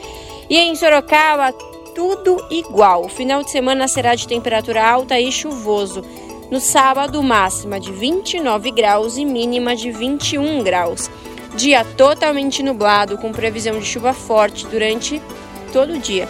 E 0.49 0.58
em 0.58 0.76
Sorocaba, 0.76 1.54
tudo 1.98 2.45
igual. 2.52 3.06
O 3.06 3.10
final 3.10 3.41
de 3.41 3.49
semana 3.49 3.88
será 3.88 4.14
de 4.14 4.28
temperatura 4.28 4.88
alta 4.88 5.19
e 5.19 5.32
chuvoso. 5.32 6.06
No 6.52 6.60
sábado, 6.60 7.24
máxima 7.24 7.80
de 7.80 7.91
29 7.91 8.69
graus 8.69 9.18
e 9.18 9.26
mínima 9.26 9.76
de 9.76 9.90
21 9.91 10.61
graus. 10.61 11.10
Dia 11.56 11.84
totalmente 11.84 12.61
nublado, 12.61 13.18
com 13.18 13.32
previsão 13.32 13.80
de 13.80 13.86
chuva 13.86 14.14
forte 14.14 14.68
durante 14.68 15.19
todo 15.74 15.95
o 15.95 15.98
dia. 15.98 16.30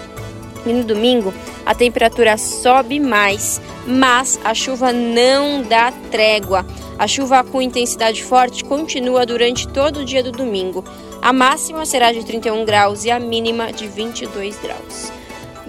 E 0.65 0.71
no 0.71 0.85
domingo, 0.85 1.33
a 1.65 1.75
temperatura 1.75 2.37
sobe 2.37 2.97
mais, 2.97 3.59
mas 3.85 4.39
a 4.45 4.53
chuva 4.53 4.93
não 4.93 5.63
dá 5.63 5.91
trégua. 6.09 6.65
A 6.97 7.09
chuva 7.09 7.43
com 7.43 7.61
intensidade 7.61 8.23
forte 8.23 8.63
continua 8.63 9.25
durante 9.25 9.67
todo 9.67 9.99
o 9.99 10.05
dia 10.05 10.23
do 10.23 10.31
domingo. 10.31 10.85
A 11.21 11.33
máxima 11.33 11.85
será 11.85 12.13
de 12.13 12.25
31 12.25 12.63
graus 12.63 13.03
e 13.03 13.11
a 13.11 13.19
mínima 13.19 13.73
de 13.73 13.85
22 13.85 14.57
graus. 14.59 15.17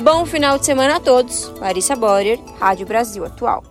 Bom 0.00 0.24
final 0.24 0.58
de 0.58 0.64
semana 0.64 0.96
a 0.96 1.00
todos. 1.00 1.52
Larissa 1.58 1.96
Borer, 1.96 2.38
Rádio 2.60 2.86
Brasil 2.86 3.24
Atual. 3.24 3.64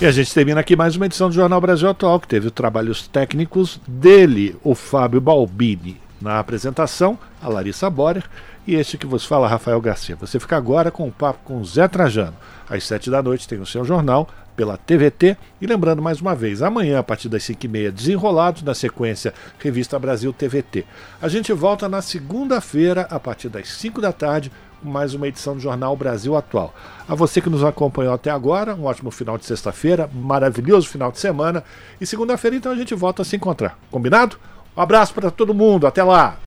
E 0.00 0.06
a 0.06 0.10
gente 0.10 0.34
termina 0.34 0.60
aqui 0.60 0.74
mais 0.74 0.96
uma 0.96 1.06
edição 1.06 1.28
do 1.28 1.34
Jornal 1.34 1.60
Brasil 1.60 1.88
Atual, 1.88 2.18
que 2.18 2.26
teve 2.26 2.50
trabalhos 2.50 3.06
técnicos 3.06 3.80
dele, 3.86 4.56
o 4.64 4.74
Fábio 4.74 5.20
Balbini. 5.20 6.00
Na 6.20 6.40
apresentação, 6.40 7.16
a 7.40 7.48
Larissa 7.48 7.88
Borer 7.88 8.24
e 8.66 8.74
este 8.74 8.98
que 8.98 9.06
vos 9.06 9.24
fala, 9.24 9.48
Rafael 9.48 9.80
Garcia. 9.80 10.16
Você 10.16 10.38
fica 10.40 10.56
agora 10.56 10.90
com 10.90 11.06
o 11.06 11.12
papo 11.12 11.40
com 11.44 11.64
Zé 11.64 11.86
Trajano. 11.86 12.36
Às 12.68 12.84
sete 12.84 13.10
da 13.10 13.22
noite 13.22 13.48
tem 13.48 13.60
o 13.60 13.66
seu 13.66 13.84
jornal 13.84 14.28
pela 14.54 14.76
TVT. 14.76 15.36
E 15.60 15.66
lembrando 15.66 16.02
mais 16.02 16.20
uma 16.20 16.34
vez, 16.34 16.62
amanhã, 16.62 16.98
a 16.98 17.02
partir 17.02 17.28
das 17.28 17.42
5h30, 17.44 17.90
desenrolados 17.90 18.62
na 18.62 18.74
sequência 18.74 19.32
Revista 19.58 19.98
Brasil 19.98 20.32
TVT. 20.32 20.84
A 21.22 21.28
gente 21.28 21.52
volta 21.52 21.88
na 21.88 22.02
segunda-feira, 22.02 23.08
a 23.10 23.18
partir 23.18 23.48
das 23.48 23.68
5 23.68 24.00
da 24.00 24.12
tarde, 24.12 24.52
mais 24.82 25.14
uma 25.14 25.28
edição 25.28 25.54
do 25.54 25.60
Jornal 25.60 25.96
Brasil 25.96 26.36
Atual. 26.36 26.74
A 27.08 27.14
você 27.14 27.40
que 27.40 27.50
nos 27.50 27.64
acompanhou 27.64 28.14
até 28.14 28.30
agora, 28.30 28.74
um 28.74 28.84
ótimo 28.84 29.10
final 29.10 29.36
de 29.36 29.44
sexta-feira, 29.44 30.08
maravilhoso 30.12 30.88
final 30.88 31.10
de 31.10 31.18
semana. 31.18 31.64
E 32.00 32.06
segunda-feira, 32.06 32.56
então, 32.56 32.72
a 32.72 32.76
gente 32.76 32.94
volta 32.94 33.22
a 33.22 33.24
se 33.24 33.36
encontrar. 33.36 33.78
Combinado? 33.90 34.36
Um 34.76 34.80
abraço 34.80 35.12
para 35.12 35.30
todo 35.30 35.52
mundo, 35.54 35.86
até 35.86 36.02
lá! 36.02 36.38